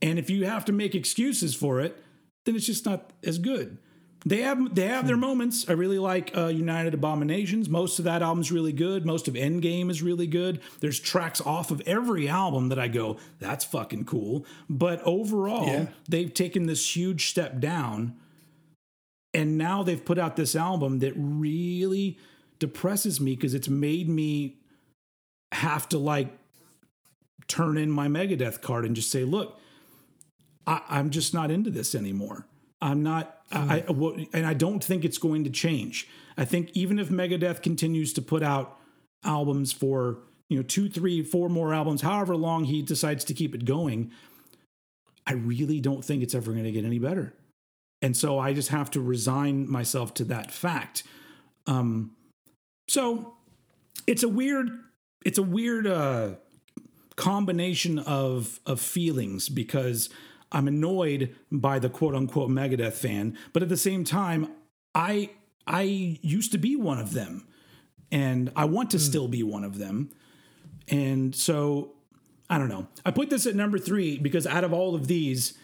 And 0.00 0.18
if 0.18 0.28
you 0.28 0.44
have 0.44 0.64
to 0.66 0.72
make 0.72 0.94
excuses 0.94 1.54
for 1.54 1.80
it, 1.80 1.96
then 2.44 2.56
it's 2.56 2.66
just 2.66 2.84
not 2.84 3.12
as 3.24 3.38
good. 3.38 3.78
They 4.24 4.42
have 4.42 4.74
they 4.74 4.86
have 4.86 5.06
their 5.08 5.16
moments. 5.16 5.68
I 5.68 5.72
really 5.72 5.98
like 5.98 6.36
uh, 6.36 6.46
United 6.46 6.94
Abominations. 6.94 7.68
Most 7.68 7.98
of 7.98 8.04
that 8.04 8.22
album's 8.22 8.52
really 8.52 8.72
good. 8.72 9.04
Most 9.04 9.26
of 9.26 9.34
Endgame 9.34 9.90
is 9.90 10.00
really 10.02 10.28
good. 10.28 10.60
There's 10.80 11.00
tracks 11.00 11.40
off 11.40 11.70
of 11.72 11.80
every 11.86 12.28
album 12.28 12.68
that 12.68 12.78
I 12.78 12.86
go, 12.86 13.16
that's 13.40 13.64
fucking 13.64 14.04
cool. 14.04 14.46
But 14.70 15.02
overall, 15.02 15.66
Yeah. 15.66 15.86
they've 16.08 16.32
taken 16.32 16.66
this 16.66 16.94
huge 16.96 17.30
step 17.30 17.58
down, 17.58 18.14
and 19.34 19.58
now 19.58 19.82
they've 19.82 20.04
put 20.04 20.18
out 20.18 20.36
this 20.36 20.54
album 20.54 21.00
that 21.00 21.14
really 21.16 22.16
depresses 22.60 23.20
me 23.20 23.34
because 23.34 23.54
it's 23.54 23.68
made 23.68 24.08
me 24.08 24.58
have 25.50 25.88
to 25.88 25.98
like 25.98 26.28
turn 27.48 27.76
in 27.76 27.90
my 27.90 28.06
Megadeth 28.06 28.62
card 28.62 28.84
and 28.84 28.94
just 28.94 29.10
say, 29.10 29.24
look, 29.24 29.58
I, 30.64 30.80
I'm 30.88 31.10
just 31.10 31.34
not 31.34 31.50
into 31.50 31.70
this 31.70 31.92
anymore. 31.94 32.46
I'm 32.82 33.02
not, 33.02 33.38
I, 33.50 33.84
I, 33.88 34.26
and 34.34 34.44
I 34.44 34.54
don't 34.54 34.82
think 34.82 35.04
it's 35.04 35.18
going 35.18 35.44
to 35.44 35.50
change. 35.50 36.08
I 36.36 36.44
think 36.44 36.70
even 36.74 36.98
if 36.98 37.08
Megadeth 37.08 37.62
continues 37.62 38.12
to 38.14 38.22
put 38.22 38.42
out 38.42 38.78
albums 39.24 39.72
for, 39.72 40.18
you 40.48 40.56
know, 40.56 40.62
two, 40.62 40.88
three, 40.88 41.22
four 41.22 41.48
more 41.48 41.72
albums, 41.72 42.02
however 42.02 42.36
long 42.36 42.64
he 42.64 42.82
decides 42.82 43.24
to 43.24 43.34
keep 43.34 43.54
it 43.54 43.64
going, 43.64 44.10
I 45.26 45.34
really 45.34 45.80
don't 45.80 46.04
think 46.04 46.22
it's 46.22 46.34
ever 46.34 46.52
going 46.52 46.64
to 46.64 46.72
get 46.72 46.84
any 46.84 46.98
better. 46.98 47.32
And 48.02 48.16
so 48.16 48.38
I 48.38 48.52
just 48.52 48.70
have 48.70 48.90
to 48.90 49.00
resign 49.00 49.70
myself 49.70 50.12
to 50.14 50.24
that 50.24 50.50
fact. 50.50 51.04
Um, 51.66 52.16
so 52.88 53.34
it's 54.06 54.24
a 54.24 54.28
weird, 54.28 54.68
it's 55.24 55.38
a 55.38 55.42
weird, 55.42 55.86
uh, 55.86 56.30
combination 57.14 57.98
of 57.98 58.58
of 58.64 58.80
feelings 58.80 59.50
because 59.50 60.08
I'm 60.52 60.68
annoyed 60.68 61.34
by 61.50 61.78
the 61.78 61.88
quote 61.88 62.14
unquote 62.14 62.50
Megadeth 62.50 62.92
fan, 62.92 63.36
but 63.52 63.62
at 63.62 63.68
the 63.68 63.76
same 63.76 64.04
time, 64.04 64.48
I 64.94 65.30
I 65.66 65.82
used 65.82 66.52
to 66.52 66.58
be 66.58 66.76
one 66.76 66.98
of 66.98 67.12
them, 67.12 67.46
and 68.10 68.52
I 68.54 68.66
want 68.66 68.90
to 68.90 68.98
hmm. 68.98 69.02
still 69.02 69.28
be 69.28 69.42
one 69.42 69.64
of 69.64 69.78
them, 69.78 70.10
and 70.88 71.34
so 71.34 71.94
I 72.48 72.58
don't 72.58 72.68
know. 72.68 72.86
I 73.04 73.10
put 73.10 73.30
this 73.30 73.46
at 73.46 73.56
number 73.56 73.78
three 73.78 74.18
because 74.18 74.46
out 74.46 74.64
of 74.64 74.72
all 74.72 74.94
of 74.94 75.08
these, 75.08 75.58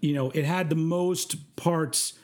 you 0.00 0.12
know, 0.12 0.30
it 0.30 0.44
had 0.44 0.68
the 0.68 0.76
most 0.76 1.56
parts 1.56 2.14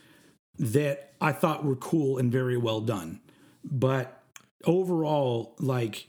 that 0.59 1.13
I 1.21 1.33
thought 1.33 1.65
were 1.65 1.77
cool 1.77 2.19
and 2.19 2.31
very 2.33 2.57
well 2.57 2.81
done, 2.81 3.21
but 3.65 4.23
overall, 4.65 5.55
like 5.59 6.09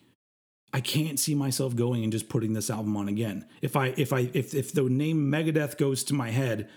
I 0.74 0.80
can't 0.80 1.20
see 1.20 1.36
myself 1.36 1.76
going 1.76 2.04
and 2.04 2.12
just 2.12 2.30
putting 2.30 2.54
this 2.54 2.70
album 2.70 2.96
on 2.96 3.08
again. 3.08 3.46
If 3.62 3.76
I 3.76 3.94
if 3.98 4.14
I 4.14 4.30
if 4.34 4.54
if 4.54 4.74
the 4.74 4.84
name 4.84 5.32
Megadeth 5.32 5.78
goes 5.78 6.04
to 6.06 6.14
my 6.14 6.30
head, 6.30 6.70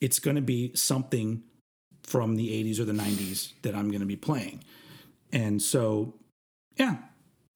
it's 0.00 0.18
going 0.18 0.36
to 0.36 0.42
be 0.42 0.74
something 0.74 1.42
from 2.02 2.36
the 2.36 2.48
80s 2.50 2.78
or 2.78 2.84
the 2.84 2.92
90s 2.92 3.52
that 3.62 3.74
I'm 3.74 3.88
going 3.88 4.00
to 4.00 4.06
be 4.06 4.16
playing. 4.16 4.62
And 5.32 5.60
so 5.60 6.14
yeah, 6.76 6.96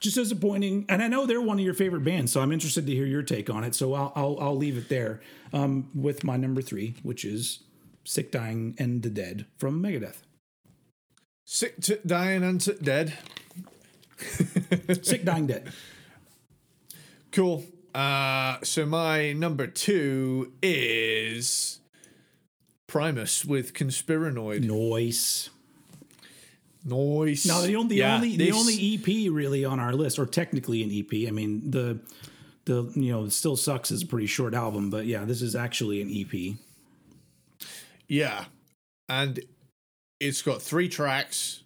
just 0.00 0.16
disappointing. 0.16 0.86
And 0.88 1.02
I 1.02 1.08
know 1.08 1.26
they're 1.26 1.40
one 1.40 1.58
of 1.58 1.64
your 1.64 1.74
favorite 1.74 2.04
bands, 2.04 2.32
so 2.32 2.40
I'm 2.40 2.52
interested 2.52 2.86
to 2.86 2.94
hear 2.94 3.06
your 3.06 3.22
take 3.22 3.50
on 3.50 3.64
it. 3.64 3.74
So 3.74 3.94
I'll 3.94 4.12
I'll, 4.14 4.38
I'll 4.40 4.56
leave 4.56 4.76
it 4.76 4.88
there 4.88 5.20
um, 5.52 5.90
with 5.94 6.24
my 6.24 6.36
number 6.36 6.62
3, 6.62 6.94
which 7.02 7.24
is 7.24 7.64
Sick 8.04 8.30
Dying 8.30 8.74
and 8.78 9.02
the 9.02 9.10
Dead 9.10 9.46
from 9.58 9.82
Megadeth. 9.82 10.22
Sick 11.52 11.80
to 11.80 11.98
dying 12.06 12.44
and 12.44 12.60
to 12.60 12.74
dead. 12.74 13.18
Sick 15.02 15.24
Dying 15.24 15.46
Dead. 15.46 15.72
Cool. 17.32 17.64
Uh, 17.94 18.56
so 18.64 18.84
my 18.84 19.32
number 19.32 19.68
two 19.68 20.52
is 20.60 21.78
Primus 22.88 23.44
with 23.44 23.72
Conspiranoid. 23.72 24.64
Noise. 24.64 25.50
Noise. 26.84 27.46
No, 27.46 27.62
the 27.62 27.76
only 27.76 27.88
the 27.88 28.00
Yeah, 28.00 28.16
only 28.16 28.36
the 28.36 28.50
only 28.50 28.94
EP 28.94 29.32
really 29.32 29.64
on 29.64 29.78
our 29.78 29.92
list, 29.92 30.18
or 30.18 30.26
technically 30.26 30.82
an 30.82 30.90
EP. 30.90 31.28
I 31.28 31.30
mean 31.30 31.70
the 31.70 32.00
the 32.64 32.90
you 32.96 33.12
know 33.12 33.28
still 33.28 33.56
sucks 33.56 33.92
is 33.92 34.02
a 34.02 34.06
pretty 34.06 34.26
short 34.26 34.52
album, 34.54 34.90
but 34.90 35.06
yeah, 35.06 35.24
this 35.24 35.40
is 35.40 35.54
actually 35.54 36.02
an 36.02 36.10
EP. 36.10 36.56
Yeah. 38.08 38.46
And 39.08 39.40
it's 40.18 40.42
got 40.42 40.60
three 40.62 40.88
tracks, 40.88 41.62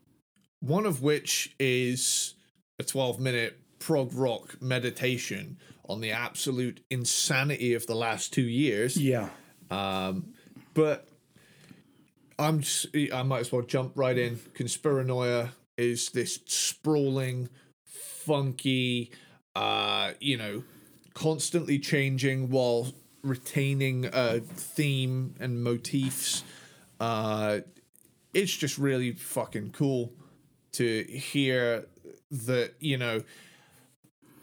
one 0.60 0.84
of 0.84 1.02
which 1.02 1.54
is 1.58 2.34
a 2.78 2.84
12 2.84 3.20
minute 3.20 3.58
prog 3.78 4.12
rock 4.14 4.60
meditation 4.60 5.58
on 5.88 6.00
the 6.00 6.10
absolute 6.10 6.80
insanity 6.90 7.74
of 7.74 7.86
the 7.86 7.94
last 7.94 8.32
two 8.32 8.42
years. 8.42 8.96
Yeah, 8.96 9.28
But 10.72 11.06
I'm 12.38 12.60
just, 12.60 12.86
I 13.12 13.22
might 13.22 13.40
as 13.40 13.52
well 13.52 13.62
jump 13.62 13.92
right 13.94 14.16
in. 14.16 14.40
Conspiranoia 14.54 15.50
is 15.76 16.10
this 16.10 16.40
sprawling, 16.46 17.48
funky, 17.84 19.12
uh, 19.54 20.12
you 20.20 20.36
know, 20.36 20.64
constantly 21.12 21.78
changing 21.78 22.50
while 22.50 22.92
retaining 23.22 24.06
a 24.12 24.40
theme 24.40 25.34
and 25.38 25.62
motifs. 25.62 26.42
Uh, 26.98 27.60
it's 28.32 28.56
just 28.56 28.78
really 28.78 29.12
fucking 29.12 29.70
cool 29.70 30.12
to 30.72 31.04
hear 31.04 31.86
that, 32.30 32.74
you 32.80 32.96
know, 32.96 33.22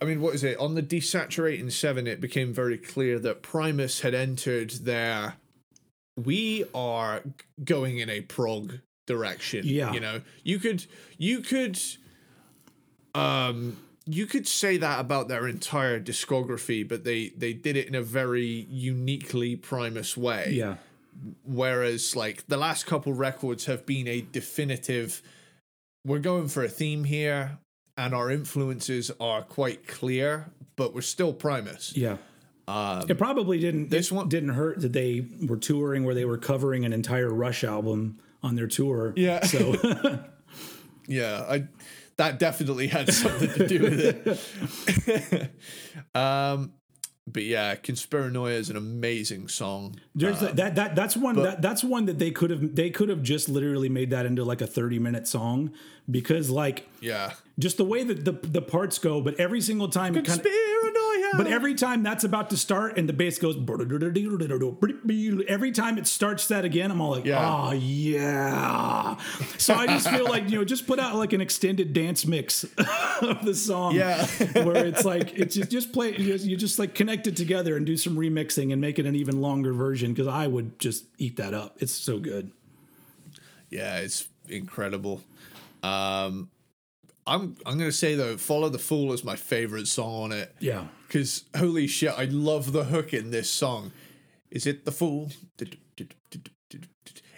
I 0.02 0.06
mean, 0.06 0.22
what 0.22 0.34
is 0.34 0.44
it? 0.44 0.58
On 0.58 0.76
the 0.76 0.84
Desaturating 0.84 1.72
7, 1.72 2.08
it 2.08 2.20
became 2.20 2.53
very 2.53 2.78
clear 2.78 3.20
that 3.20 3.41
Primus 3.41 4.02
had 4.02 4.14
entered 4.14 4.72
their. 4.72 5.36
We 6.18 6.66
are 6.74 7.24
going 7.64 7.99
in 7.99 8.10
a 8.10 8.22
prog 8.22 8.80
direction. 9.06 9.62
Yeah. 9.66 9.94
You 9.94 9.99
know, 9.99 10.22
you 10.44 10.60
could, 10.60 10.86
you 11.18 11.40
could, 11.41 11.80
um, 13.14 13.78
you 14.06 14.26
could 14.26 14.48
say 14.48 14.78
that 14.78 14.99
about 14.99 15.28
their 15.28 15.48
entire 15.48 15.99
discography, 15.99 16.88
but 16.88 17.03
they 17.03 17.30
they 17.30 17.53
did 17.53 17.78
it 17.78 17.88
in 17.88 17.95
a 17.95 18.02
very 18.02 18.68
uniquely 18.70 19.56
Primus 19.56 20.18
way 20.18 20.52
yeah, 20.52 20.76
whereas 21.44 22.16
like 22.16 22.45
the 22.48 22.58
last 22.58 22.86
couple 22.86 23.14
records 23.14 23.66
have 23.66 23.86
been 23.86 24.08
a 24.08 24.22
definitive 24.22 25.22
we're 26.06 26.20
going 26.20 26.48
for 26.48 26.64
a 26.64 26.70
theme 26.70 27.03
here 27.03 27.60
and 28.06 28.14
our 28.14 28.30
influences 28.30 29.11
are 29.19 29.41
quite 29.41 29.88
clear 29.88 30.52
but 30.76 30.94
we're 30.94 31.02
still 31.02 31.34
primus 31.34 31.95
yeah. 31.95 32.18
it 33.10 33.18
probably 33.18 33.60
didn't. 33.60 33.84
Um, 33.84 33.90
this 33.90 34.11
one- 34.11 34.30
didn't 34.30 34.49
hurt 34.49 34.82
that 34.82 34.94
they 34.94 35.26
were 35.45 35.57
touring 35.57 36.06
where 36.06 36.15
they 36.15 36.23
were 36.23 36.38
covering 36.38 36.86
an 36.86 36.94
entire 36.94 37.30
Rush 37.30 37.65
album 37.65 38.19
on 38.41 38.56
their 38.56 38.68
tour. 38.68 39.11
Yeah. 39.18 39.45
So 39.45 40.19
yeah 41.07 41.45
i 41.49 41.68
that 42.18 42.40
definitely 42.40 42.88
had 42.88 43.11
something 43.14 43.49
to 43.49 43.68
do 43.68 43.82
with 43.82 43.99
it 45.07 45.52
um 46.15 46.73
but 47.28 47.44
yeah 47.44 47.76
conspiranoia 47.76 48.53
is 48.53 48.69
an 48.69 48.78
amazing 48.78 49.48
song 49.48 49.95
there's 50.15 50.40
that 50.40 50.76
that 50.76 50.95
that's 50.95 51.18
one 51.18 51.36
that 51.36 51.61
that's 51.61 51.84
one 51.84 52.06
that 52.06 52.19
they 52.19 52.32
could 52.32 52.49
have 52.49 52.76
they 52.76 52.90
could 52.90 53.10
have 53.10 53.22
just 53.22 53.49
literally 53.49 53.90
made 53.90 54.10
that 54.10 54.26
into 54.26 54.44
like 54.44 54.61
a 54.61 54.68
30 54.68 54.99
minute 54.99 55.28
song 55.28 55.72
because 56.12 56.50
like 56.50 56.88
yeah 57.00 57.34
just 57.60 57.78
the 57.78 57.86
way 57.86 58.04
that 58.04 58.26
the 58.26 58.32
the 58.32 58.62
parts 58.62 58.98
go, 58.98 59.22
but 59.22 59.40
every 59.40 59.62
single 59.62 59.88
time 59.88 60.16
it 60.16 60.26
kind 60.26 60.40
of 60.40 60.48
But 61.38 61.48
every 61.48 61.76
time 61.76 62.02
that's 62.04 62.24
about 62.24 62.50
to 62.50 62.58
start 62.58 62.98
and 62.98 63.08
the 63.08 63.14
bass 63.14 63.38
goes, 63.38 63.56
every 65.48 65.72
time 65.72 65.98
it 65.98 66.08
starts 66.08 66.48
that 66.48 66.66
again, 66.66 66.92
I'm 66.92 67.00
all 67.00 67.12
like, 67.12 67.26
Yeah. 67.26 67.40
oh 67.68 67.72
yeah. 67.72 69.16
So 69.58 69.74
I 69.76 69.86
just 69.88 70.10
feel 70.10 70.26
like 70.26 70.50
you 70.50 70.58
know, 70.58 70.66
just 70.66 70.88
put 70.88 71.00
out 71.00 71.16
like 71.16 71.34
an 71.34 71.42
extended 71.42 71.94
dance 71.94 72.26
mix 72.26 72.64
of 73.22 73.46
the 73.46 73.54
song, 73.54 73.96
Yeah. 73.96 74.26
where 74.64 74.86
it's 74.86 75.06
like 75.06 75.34
it's 75.38 75.56
just 75.56 75.70
just 75.72 75.94
play, 75.94 76.12
you 76.18 76.34
just, 76.34 76.46
you 76.46 76.58
just 76.58 76.80
like 76.80 76.96
connect 76.96 77.28
it 77.28 77.38
together 77.38 77.78
and 77.78 77.86
do 77.86 77.96
some 77.96 78.16
remixing 78.16 78.72
and 78.74 78.82
make 78.82 78.98
it 79.00 79.06
an 79.06 79.16
even 79.16 79.40
longer 79.40 79.72
version 79.74 80.14
because 80.14 80.28
I 80.28 80.48
would 80.48 80.80
just 80.80 81.06
eat 81.18 81.38
that 81.38 81.54
up. 81.54 81.78
It's 81.80 81.94
so 81.94 82.18
good. 82.20 82.52
Yeah, 83.70 83.98
it's 83.98 84.28
incredible. 84.50 85.22
Um, 85.84 86.49
I'm 87.28 87.56
I'm 87.66 87.78
gonna 87.78 87.91
say 87.91 88.16
though, 88.16 88.38
"Follow 88.38 88.70
the 88.70 88.80
Fool" 88.80 89.14
is 89.14 89.24
my 89.24 89.36
favorite 89.36 89.88
song 89.88 90.24
on 90.24 90.32
it. 90.32 90.53
Yeah. 90.60 90.86
because 91.08 91.44
holy 91.56 91.88
shit, 91.88 92.14
I 92.18 92.26
love 92.26 92.72
the 92.74 92.84
hook 92.86 93.14
in 93.14 93.32
this 93.32 93.49
song. 93.49 93.91
Is 94.49 94.66
it 94.66 94.86
the 94.86 94.91
fool? 94.91 95.30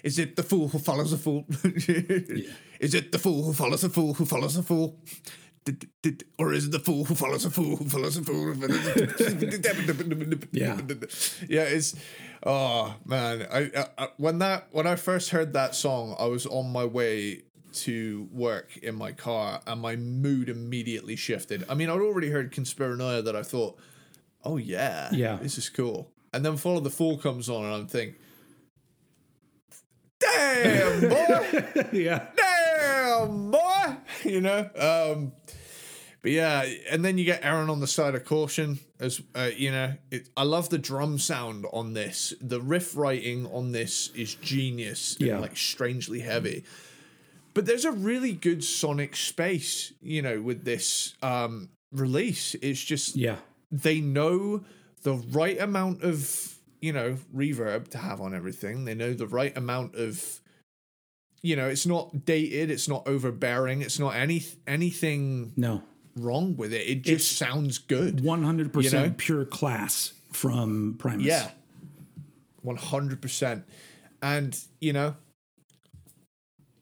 Is 0.03 0.19
it 0.19 0.35
the 0.35 0.43
fool 0.43 0.67
who 0.67 0.79
follows 0.79 1.13
a 1.13 1.17
fool? 1.17 1.45
Is 2.79 2.93
it 2.93 3.11
the 3.13 3.19
fool 3.19 3.43
who 3.43 3.53
follows 3.53 3.83
a 3.83 3.89
fool 3.89 4.13
who 4.13 4.25
follows 4.25 4.57
a 4.57 4.63
fool? 4.63 4.99
Or 6.37 6.51
is 6.51 6.65
it 6.65 6.71
the 6.71 6.79
fool 6.79 7.05
who 7.05 7.15
follows 7.15 7.45
a 7.45 7.49
fool 7.49 7.77
who 7.77 7.87
follows 7.87 8.17
a 8.17 8.23
fool? 8.23 8.53
Yeah. 10.51 10.77
yeah, 11.47 11.61
it's 11.63 11.95
oh 12.45 12.95
man. 13.05 13.47
I, 13.49 13.87
I 13.97 14.07
when 14.17 14.39
that 14.39 14.67
when 14.71 14.87
I 14.87 14.95
first 14.97 15.29
heard 15.29 15.53
that 15.53 15.73
song, 15.75 16.15
I 16.19 16.25
was 16.25 16.45
on 16.45 16.69
my 16.71 16.83
way 16.83 17.43
to 17.73 18.27
work 18.31 18.77
in 18.77 18.95
my 18.95 19.11
car, 19.11 19.61
and 19.67 19.81
my 19.81 19.95
mood 19.95 20.49
immediately 20.49 21.15
shifted. 21.15 21.63
I 21.69 21.73
mean, 21.75 21.89
I'd 21.89 21.99
already 21.99 22.29
heard 22.29 22.51
Conspiranoia 22.51 23.21
that 23.23 23.35
I 23.35 23.43
thought, 23.43 23.77
oh 24.43 24.57
yeah, 24.57 25.09
Yeah. 25.11 25.37
this 25.41 25.57
is 25.57 25.69
cool. 25.69 26.11
And 26.33 26.43
then 26.45 26.57
Follow 26.57 26.79
the 26.79 26.89
Fool 26.89 27.17
comes 27.17 27.49
on, 27.49 27.63
and 27.65 27.73
I'm 27.73 27.87
thinking, 27.87 28.15
damn 30.19 31.01
boy 31.09 31.65
yeah. 31.91 32.27
damn 32.35 33.51
boy 33.51 33.95
you 34.23 34.39
know 34.39 34.69
um 34.77 35.33
but 36.21 36.31
yeah 36.31 36.65
and 36.89 37.03
then 37.03 37.17
you 37.17 37.25
get 37.25 37.43
Erin 37.43 37.69
on 37.69 37.81
the 37.81 37.87
side 37.87 38.15
of 38.15 38.23
caution 38.23 38.79
as 39.01 39.21
uh, 39.35 39.49
you 39.55 39.69
know 39.69 39.93
it, 40.11 40.29
i 40.37 40.43
love 40.43 40.69
the 40.69 40.77
drum 40.77 41.17
sound 41.19 41.65
on 41.73 41.91
this 41.93 42.33
the 42.39 42.61
riff 42.61 42.95
writing 42.95 43.45
on 43.47 43.73
this 43.73 44.09
is 44.15 44.35
genius 44.35 45.17
and, 45.17 45.27
Yeah. 45.27 45.39
like 45.39 45.57
strangely 45.57 46.21
heavy 46.21 46.63
but 47.53 47.65
there's 47.65 47.85
a 47.85 47.91
really 47.91 48.33
good 48.33 48.63
sonic 48.63 49.15
space 49.15 49.93
you 50.01 50.21
know 50.21 50.41
with 50.41 50.63
this 50.65 51.13
um 51.21 51.69
release 51.91 52.55
it's 52.55 52.83
just 52.83 53.15
Yeah. 53.15 53.37
they 53.71 54.01
know 54.01 54.63
the 55.03 55.13
right 55.15 55.59
amount 55.59 56.03
of 56.03 56.55
you 56.81 56.91
know 56.93 57.17
reverb 57.35 57.87
to 57.89 57.97
have 57.97 58.19
on 58.21 58.33
everything 58.33 58.85
they 58.85 58.95
know 58.95 59.13
the 59.13 59.27
right 59.27 59.55
amount 59.55 59.95
of 59.95 60.41
you 61.41 61.55
know 61.55 61.67
it's 61.67 61.85
not 61.85 62.25
dated 62.25 62.71
it's 62.71 62.87
not 62.87 63.07
overbearing 63.07 63.81
it's 63.81 63.99
not 63.99 64.15
any 64.15 64.43
anything 64.67 65.53
No. 65.55 65.83
wrong 66.15 66.55
with 66.57 66.73
it 66.73 66.87
it 66.87 67.01
just 67.03 67.37
sounds 67.37 67.77
good 67.77 68.17
100% 68.23 68.83
You 68.83 68.89
know? 68.91 69.13
pure 69.17 69.45
class 69.45 70.13
from 70.31 70.95
Primus. 70.97 71.25
yeah 71.27 71.51
100% 72.65 73.63
and 74.21 74.57
you 74.79 74.93
know 74.93 75.15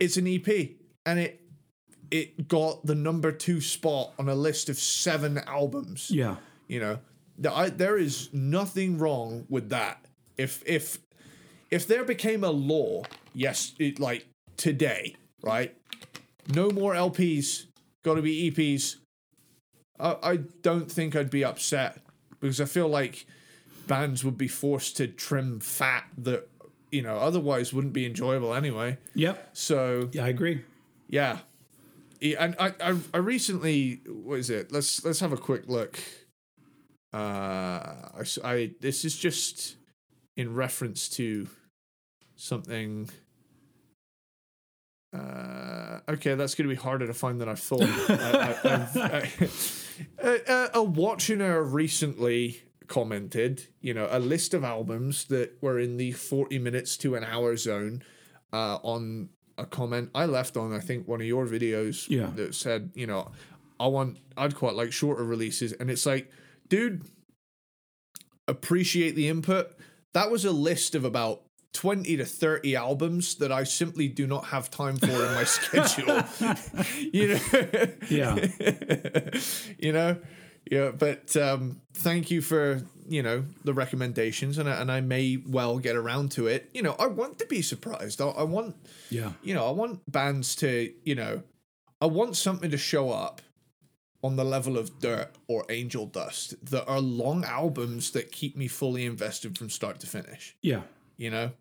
it's 0.02 0.18
an 0.18 0.28
ep 0.28 0.48
and 1.06 1.20
it 1.20 1.42
it 2.10 2.48
got 2.50 2.86
the 2.86 2.96
number 2.96 3.32
two 3.32 3.62
spot 3.62 4.12
on 4.20 4.28
a 4.28 4.36
list 4.36 4.68
of 4.68 4.78
seven 4.78 5.38
albums 5.48 6.12
Yeah. 6.12 6.36
You 6.68 6.80
know, 6.80 7.00
Th- 7.42 7.54
I, 7.54 7.70
there 7.70 7.98
is 7.98 8.30
nothing 8.34 8.98
wrong 8.98 9.46
with 9.50 9.70
that. 9.70 10.06
If 10.38 10.64
if 10.66 11.00
if 11.70 11.86
there 11.86 12.06
became 12.06 12.44
a 12.46 12.50
law, 12.52 13.04
yes, 13.34 13.74
it, 13.78 14.00
like 14.00 14.28
today, 14.56 15.16
right? 15.44 15.76
No 16.54 16.70
more 16.70 16.94
LPs, 16.94 17.66
got 18.04 18.16
to 18.16 18.22
be 18.22 18.50
EPs. 18.52 18.98
I, 20.00 20.16
I 20.24 20.36
don't 20.62 20.90
think 20.90 21.16
I'd 21.16 21.30
be 21.30 21.44
upset 21.44 22.00
because 22.40 22.62
I 22.62 22.66
feel 22.66 22.88
like 22.88 23.26
bands 23.88 24.24
would 24.24 24.38
be 24.38 24.48
forced 24.48 24.96
to 24.98 25.08
trim 25.08 25.60
fat 25.60 26.06
that 26.20 26.48
you 26.92 27.02
know 27.02 27.18
otherwise 27.18 27.74
wouldn't 27.74 27.94
be 27.94 28.06
enjoyable 28.06 28.54
anyway. 28.54 28.98
Yep. 29.16 29.50
So 29.54 30.10
Yeah, 30.14 30.26
I 30.26 30.30
agree. 30.30 30.62
yeah. 31.10 31.40
Yeah, 32.20 32.44
and 32.44 32.56
I, 32.60 32.74
I 32.80 32.98
I 33.16 33.18
recently 33.18 34.02
what 34.08 34.38
is 34.40 34.50
it? 34.52 34.72
Let's 34.72 35.04
let's 35.04 35.20
have 35.22 35.32
a 35.34 35.38
quick 35.38 35.64
look. 35.68 35.98
Uh, 37.14 37.18
I, 37.18 38.24
I 38.44 38.72
this 38.80 39.04
is 39.04 39.18
just 39.18 39.76
in 40.38 40.54
reference 40.54 41.10
to 41.10 41.48
something. 42.36 43.10
Uh, 45.14 46.00
okay, 46.10 46.36
that's 46.36 46.56
going 46.56 46.70
to 46.70 46.74
be 46.76 46.80
harder 46.82 47.06
to 47.08 47.14
find 47.14 47.42
than 47.42 47.50
I 47.50 47.56
thought. 47.56 47.82
I, 48.10 48.58
I, 48.64 48.74
I've- 48.76 49.00
I, 49.02 49.30
a, 50.28 50.52
a, 50.54 50.70
a 50.76 50.84
watcher 50.84 51.64
recently 51.64 52.62
commented, 52.92 53.68
you 53.80 53.94
know, 53.94 54.08
a 54.12 54.20
list 54.20 54.54
of 54.54 54.64
albums 54.64 55.26
that 55.26 55.50
were 55.62 55.80
in 55.80 55.98
the 55.98 56.12
forty 56.12 56.60
minutes 56.60 56.98
to 56.98 57.16
an 57.16 57.24
hour 57.24 57.56
zone 57.56 58.04
uh, 58.52 58.78
on 58.84 59.30
a 59.58 59.66
comment 59.66 60.10
I 60.16 60.26
left 60.26 60.58
on 60.58 60.74
I 60.74 60.80
think 60.80 61.08
one 61.08 61.22
of 61.22 61.28
your 61.28 61.46
videos 61.48 62.10
Yeah. 62.10 62.30
that 62.36 62.54
said, 62.56 62.92
you 62.96 63.08
know, 63.08 63.32
I 63.80 63.88
want 63.88 64.18
I'd 64.36 64.56
quite 64.56 64.76
like 64.76 64.92
shorter 64.92 65.24
releases 65.24 65.72
and 65.74 65.90
it's 65.90 66.06
like, 66.06 66.30
dude, 66.68 67.04
appreciate 68.48 69.16
the 69.16 69.28
input. 69.28 69.72
That 70.14 70.30
was 70.32 70.46
a 70.46 70.52
list 70.52 70.96
of 70.96 71.06
about 71.06 71.44
20 71.74 72.18
to 72.18 72.26
30 72.26 72.76
albums 72.76 73.36
that 73.36 73.52
I 73.52 73.64
simply 73.64 74.08
do 74.10 74.28
not 74.28 74.46
have 74.48 74.70
time 74.70 74.98
for 74.98 75.08
in 75.26 75.34
my 75.34 75.44
schedule. 75.58 76.24
you 77.14 77.28
know. 77.30 77.40
Yeah. 78.10 78.36
you 79.80 79.94
know 79.94 80.18
yeah 80.70 80.92
but 80.92 81.36
um 81.38 81.82
thank 81.94 82.30
you 82.30 82.42
for 82.42 82.84
you 83.08 83.24
know 83.24 83.44
the 83.64 83.74
recommendations 83.74 84.58
and 84.58 84.70
I, 84.70 84.80
and 84.82 84.92
I 84.92 85.02
may 85.02 85.38
well 85.48 85.80
get 85.80 85.96
around 85.96 86.32
to 86.34 86.48
it 86.48 86.70
you 86.74 86.82
know 86.82 86.96
I 87.00 87.08
want 87.08 87.40
to 87.40 87.46
be 87.48 87.62
surprised 87.62 88.22
I, 88.22 88.28
I 88.28 88.44
want 88.44 88.76
Yeah. 89.10 89.34
you 89.44 89.54
know 89.54 89.66
I 89.68 89.72
want 89.72 90.02
bands 90.12 90.56
to 90.58 90.92
you 91.04 91.16
know 91.16 91.44
I 92.00 92.06
want 92.06 92.36
something 92.36 92.72
to 92.72 92.78
show 92.78 93.10
up 93.12 93.42
on 94.24 94.36
the 94.36 94.44
level 94.46 94.78
of 94.78 95.00
Dirt 95.00 95.30
or 95.48 95.66
Angel 95.70 96.06
Dust 96.06 96.54
that 96.72 96.86
are 96.88 97.00
long 97.02 97.44
albums 97.44 98.12
that 98.12 98.32
keep 98.32 98.56
me 98.56 98.68
fully 98.68 99.06
invested 99.06 99.58
from 99.58 99.70
start 99.70 100.00
to 100.02 100.08
finish 100.08 100.56
Yeah. 100.62 100.82
you 101.18 101.32
know 101.32 101.52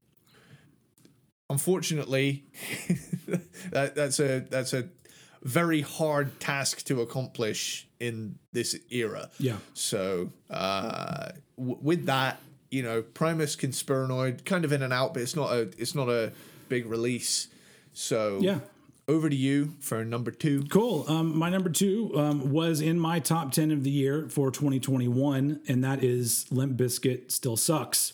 unfortunately 1.48 2.44
that 3.70 3.94
that's 3.94 4.20
a 4.20 4.40
that's 4.50 4.72
a 4.72 4.88
very 5.42 5.80
hard 5.80 6.38
task 6.38 6.84
to 6.84 7.00
accomplish 7.00 7.88
in 8.00 8.38
this 8.52 8.74
era 8.90 9.28
Yeah. 9.38 9.56
so 9.74 10.30
uh 10.50 11.28
w- 11.56 11.78
with 11.82 12.06
that 12.06 12.40
you 12.70 12.82
know 12.82 13.02
primus 13.02 13.56
conspiranoid 13.56 14.44
kind 14.44 14.64
of 14.64 14.72
in 14.72 14.82
and 14.82 14.92
out 14.92 15.12
but 15.14 15.22
it's 15.22 15.36
not 15.36 15.52
a 15.52 15.70
it's 15.78 15.94
not 15.94 16.08
a 16.08 16.32
big 16.68 16.86
release 16.86 17.48
so 17.92 18.38
Yeah. 18.40 18.60
over 19.08 19.28
to 19.28 19.36
you 19.36 19.74
for 19.80 20.04
number 20.04 20.30
two 20.30 20.64
Cool. 20.70 21.04
Um, 21.08 21.36
my 21.36 21.50
number 21.50 21.68
two 21.70 22.12
um, 22.16 22.50
was 22.52 22.80
in 22.80 22.98
my 22.98 23.18
top 23.18 23.52
10 23.52 23.70
of 23.72 23.82
the 23.84 23.90
year 23.90 24.28
for 24.28 24.50
2021, 24.52 25.60
and 25.66 25.82
that 25.84 26.04
is 26.04 26.46
Limp 26.52 26.76
Bizkit 26.78 27.32
Still 27.32 27.56
Sucks. 27.56 28.12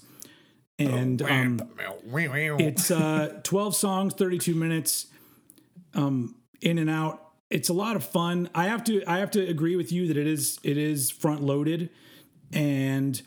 And 0.78 1.20
um, 1.22 1.60
it's 2.58 2.90
uh, 2.90 3.40
12 3.42 3.76
songs, 3.76 4.14
32 4.14 4.54
minutes, 4.54 5.06
um, 5.94 6.36
in 6.62 6.78
and 6.78 6.88
out. 6.90 7.25
It's 7.50 7.68
a 7.68 7.72
lot 7.72 7.96
of 7.96 8.04
fun. 8.04 8.48
I 8.54 8.66
have 8.66 8.82
to 8.84 9.04
I 9.06 9.18
have 9.18 9.30
to 9.32 9.46
agree 9.46 9.76
with 9.76 9.92
you 9.92 10.08
that 10.08 10.16
it 10.16 10.26
is 10.26 10.58
it 10.62 10.76
is 10.76 11.10
front 11.10 11.42
loaded, 11.42 11.90
and 12.52 13.20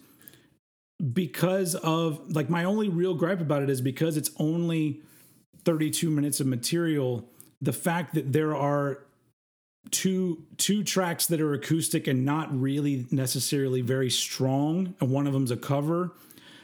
because 1.13 1.75
of 1.75 2.29
like 2.35 2.49
my 2.49 2.65
only 2.65 2.89
real 2.89 3.13
gripe 3.13 3.39
about 3.39 3.63
it 3.63 3.69
is 3.69 3.79
because 3.81 4.17
it's 4.17 4.31
only 4.37 5.01
32 5.63 6.09
minutes 6.09 6.39
of 6.39 6.47
material. 6.47 7.29
The 7.61 7.73
fact 7.73 8.13
that 8.15 8.33
there 8.33 8.55
are 8.55 8.99
two 9.91 10.43
two 10.57 10.83
tracks 10.83 11.27
that 11.27 11.39
are 11.39 11.53
acoustic 11.53 12.07
and 12.07 12.25
not 12.25 12.57
really 12.57 13.05
necessarily 13.11 13.81
very 13.81 14.09
strong, 14.09 14.95
and 14.99 15.09
one 15.11 15.27
of 15.27 15.33
them's 15.33 15.51
a 15.51 15.57
cover. 15.57 16.11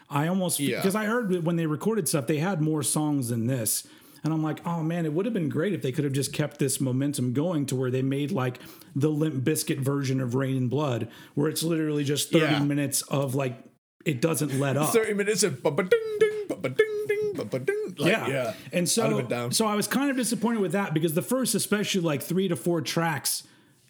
I 0.09 0.27
almost 0.27 0.59
Yeah. 0.59 0.77
because 0.77 0.95
I 0.95 1.05
heard 1.05 1.45
when 1.45 1.55
they 1.55 1.65
recorded 1.65 2.07
stuff, 2.07 2.27
they 2.27 2.37
had 2.37 2.61
more 2.61 2.83
songs 2.83 3.29
than 3.29 3.47
this. 3.47 3.87
And 4.25 4.33
I'm 4.33 4.41
like, 4.41 4.65
oh 4.65 4.81
man, 4.81 5.05
it 5.05 5.13
would 5.13 5.25
have 5.25 5.33
been 5.35 5.49
great 5.49 5.73
if 5.73 5.83
they 5.83 5.91
could 5.91 6.03
have 6.03 6.13
just 6.13 6.33
kept 6.33 6.57
this 6.57 6.81
momentum 6.81 7.31
going 7.33 7.67
to 7.67 7.75
where 7.75 7.91
they 7.91 8.01
made 8.01 8.31
like 8.31 8.59
the 8.95 9.09
Limp 9.09 9.43
Bizkit 9.43 9.77
version 9.77 10.19
of 10.19 10.33
Reign 10.33 10.57
in 10.57 10.67
Blood, 10.67 11.09
where 11.35 11.47
it's 11.47 11.61
literally 11.61 12.03
just 12.03 12.31
30 12.31 12.43
Yeah. 12.45 12.59
minutes 12.63 13.03
of 13.03 13.35
like 13.35 13.55
it 14.03 14.21
doesn't 14.21 14.59
let 14.59 14.77
up. 14.77 14.89
30 14.93 15.13
minutes 15.13 15.43
of 15.43 15.61
ba-ba-ding 15.63 16.17
ding 16.19 16.45
ba-ba-ding 16.47 17.05
ding 17.07 17.33
ba-ba-ding 17.35 17.95
like, 17.99 18.11
yeah. 18.11 18.27
yeah 18.27 18.53
And 18.73 18.87
so 18.89 19.49
so 19.51 19.65
I 19.67 19.75
was 19.75 19.87
kind 19.87 20.09
of 20.11 20.17
disappointed 20.17 20.59
with 20.59 20.71
that 20.73 20.93
because 20.93 21.13
the 21.13 21.21
first 21.23 21.53
especially 21.55 22.01
like 22.01 22.21
3 22.23 22.47
to 22.49 22.55
4 22.55 22.81
tracks 22.81 23.43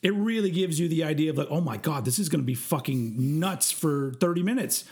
it 0.04 0.14
really 0.14 0.52
gives 0.52 0.80
you 0.80 0.88
the 0.88 1.04
idea 1.04 1.32
of 1.32 1.38
like 1.38 1.48
oh 1.50 1.60
my 1.62 1.76
god 1.78 2.06
this 2.06 2.18
is 2.20 2.30
going 2.30 2.42
to 2.42 2.46
be 2.46 2.54
fucking 2.56 3.40
nuts 3.40 3.72
for 3.72 4.14
30 4.22 4.44
minutes 4.44 4.84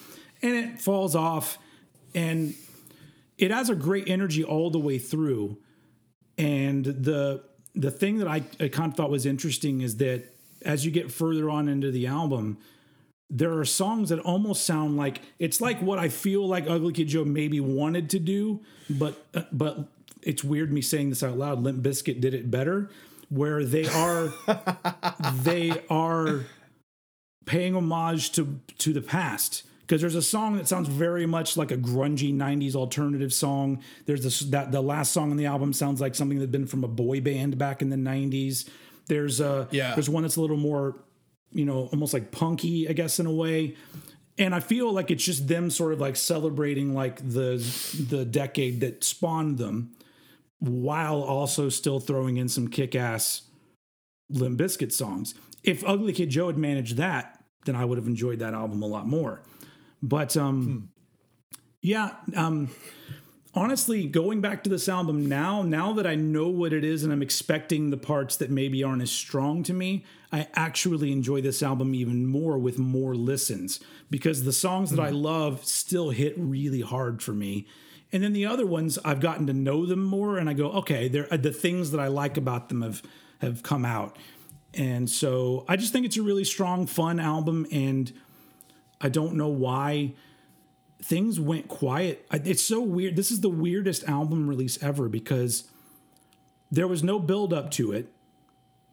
and 0.41 0.56
it 0.56 0.82
falls 0.82 1.15
off 1.15 1.57
and 2.15 2.53
it 3.38 3.51
has 3.51 3.69
a 3.69 3.76
great 3.76 4.07
energy 4.07 4.43
all 4.43 4.69
the 4.69 4.80
way 4.80 4.97
through 4.97 5.57
and 6.38 6.85
the 6.85 7.43
the 7.76 7.91
thing 7.91 8.19
that 8.19 8.27
I, 8.27 8.43
I 8.60 8.68
kind 8.68 8.91
of 8.91 8.95
thought 8.95 9.10
was 9.10 9.26
interesting 9.26 9.81
is 9.81 9.97
that 9.97 10.23
as 10.64 10.85
you 10.85 10.91
get 10.91 11.11
further 11.11 11.49
on 11.49 11.68
into 11.68 11.91
the 11.91 12.07
album 12.07 12.57
there 13.34 13.57
are 13.57 13.65
songs 13.65 14.10
that 14.10 14.19
almost 14.19 14.64
sound 14.64 14.95
like 14.95 15.22
it's 15.39 15.60
like 15.60 15.81
what 15.81 15.97
I 15.97 16.10
feel 16.10 16.47
like 16.47 16.69
Ugly 16.69 16.93
Kid 16.93 17.07
Joe 17.07 17.26
maybe 17.26 17.60
wanted 17.60 18.11
to 18.11 18.19
do, 18.19 18.61
but 18.89 19.26
uh, 19.34 19.41
but 19.51 19.88
it's 20.22 20.43
weird 20.43 20.72
me 20.72 20.81
saying 20.81 21.10
this 21.10 21.23
out 21.23 21.38
loud. 21.38 21.61
Limp 21.64 21.81
Bizkit 21.81 22.22
did 22.22 22.35
it 22.35 22.51
better, 22.51 22.91
where 23.30 23.65
they 23.65 23.88
are 23.88 24.31
they 25.41 25.81
are 25.89 26.41
paying 27.45 27.76
homage 27.76 28.31
to 28.34 28.60
to 28.77 28.93
the 28.93 29.01
past 29.01 29.64
because 29.85 30.01
there's 30.01 30.15
a 30.15 30.22
song 30.22 30.55
that 30.57 30.68
sounds 30.68 30.88
very 30.89 31.26
much 31.26 31.55
like 31.57 31.72
a 31.72 31.77
grungy 31.77 32.34
90s 32.34 32.76
alternative 32.76 33.31
song 33.34 33.81
there's 34.05 34.23
this 34.23 34.39
that 34.41 34.72
the 34.72 34.81
last 34.81 35.11
song 35.11 35.31
on 35.31 35.38
the 35.38 35.45
album 35.45 35.72
sounds 35.73 36.01
like 36.01 36.15
something 36.15 36.38
that'd 36.39 36.51
been 36.51 36.68
from 36.68 36.84
a 36.84 36.88
boy 36.88 37.22
band 37.22 37.57
back 37.57 37.81
in 37.81 37.89
the 37.89 37.95
90s 37.97 38.68
there's 39.07 39.39
a 39.41 39.68
Yeah. 39.72 39.93
there's 39.95 40.10
one 40.10 40.23
that's 40.23 40.38
a 40.38 40.41
little 40.41 40.57
more 40.57 40.95
you 41.51 41.65
know 41.65 41.89
almost 41.91 42.14
like 42.14 42.31
punky 42.31 42.88
i 42.89 42.93
guess 42.93 43.19
in 43.19 43.26
a 43.26 43.31
way 43.31 43.76
and 44.38 44.55
i 44.55 44.60
feel 44.60 44.91
like 44.91 45.11
it's 45.11 45.23
just 45.23 45.47
them 45.47 45.69
sort 45.69 45.93
of 45.93 45.99
like 46.01 46.15
celebrating 46.15 46.93
like 46.93 47.18
the 47.18 47.57
the 48.10 48.26
decade 48.26 48.80
that 48.81 49.03
spawned 49.03 49.57
them 49.57 49.91
while 50.60 51.22
also 51.22 51.68
still 51.69 51.99
throwing 51.99 52.38
in 52.38 52.47
some 52.47 52.68
kick-ass 52.69 53.41
Limp 54.30 54.57
Bizkit 54.57 54.93
songs. 54.93 55.35
If 55.61 55.84
Ugly 55.85 56.14
Kid 56.14 56.30
Joe 56.30 56.47
had 56.47 56.57
managed 56.57 56.95
that, 56.97 57.43
then 57.65 57.76
I 57.76 57.84
would 57.84 57.97
have 57.97 58.07
enjoyed 58.07 58.39
that 58.39 58.53
album 58.53 58.81
a 58.81 58.88
lot 58.88 59.05
more. 59.05 59.41
But 60.03 60.35
um, 60.35 60.89
yeah, 61.81 62.11
um, 62.35 62.69
honestly, 63.55 64.05
going 64.05 64.41
back 64.41 64.63
to 64.65 64.69
this 64.69 64.89
album 64.89 65.27
now, 65.27 65.61
now 65.61 65.93
that 65.93 66.05
I 66.05 66.15
know 66.15 66.49
what 66.49 66.73
it 66.73 66.84
is 66.84 67.05
and 67.05 67.13
I'm 67.13 67.21
expecting 67.21 67.89
the 67.89 67.97
parts 67.97 68.35
that 68.38 68.51
maybe 68.51 68.84
aren't 68.84 69.01
as 69.01 69.11
strong 69.11 69.63
to 69.63 69.73
me, 69.73 70.03
I 70.30 70.49
actually 70.55 71.13
enjoy 71.13 71.39
this 71.41 71.63
album 71.63 71.95
even 71.95 72.27
more 72.27 72.57
with 72.57 72.77
more 72.77 73.15
listens 73.15 73.80
because 74.09 74.43
the 74.43 74.51
songs 74.51 74.91
that 74.91 74.99
I 74.99 75.09
love 75.09 75.63
still 75.63 76.09
hit 76.09 76.34
really 76.38 76.81
hard 76.81 77.23
for 77.23 77.31
me. 77.31 77.65
And 78.11 78.21
then 78.21 78.34
the 78.34 78.45
other 78.45 78.65
ones, 78.65 78.99
I've 79.05 79.21
gotten 79.21 79.47
to 79.47 79.53
know 79.53 79.85
them 79.85 80.03
more, 80.03 80.38
and 80.38 80.49
I 80.49 80.53
go, 80.53 80.69
okay, 80.73 81.07
they're 81.07 81.25
the 81.25 81.51
things 81.51 81.91
that 81.91 81.99
I 81.99 82.07
like 82.07 82.38
about 82.38 82.69
them 82.69 82.81
have 82.81 83.01
have 83.39 83.63
come 83.63 83.85
out. 83.85 84.17
And 84.73 85.09
so 85.09 85.65
I 85.67 85.75
just 85.75 85.93
think 85.93 86.05
it's 86.05 86.17
a 86.17 86.21
really 86.23 86.43
strong, 86.43 86.85
fun 86.88 87.19
album, 87.19 87.65
and 87.71 88.11
I 89.03 89.09
don't 89.09 89.35
know 89.35 89.49
why 89.49 90.13
things 91.01 91.39
went 91.39 91.67
quiet. 91.67 92.25
It's 92.31 92.63
so 92.63 92.81
weird. 92.81 93.17
This 93.17 93.30
is 93.30 93.41
the 93.41 93.49
weirdest 93.49 94.07
album 94.07 94.47
release 94.47 94.81
ever 94.81 95.09
because 95.09 95.65
there 96.71 96.88
was 96.88 97.03
no 97.03 97.19
build 97.19 97.53
up 97.53 97.69
to 97.71 97.91
it. 97.91 98.11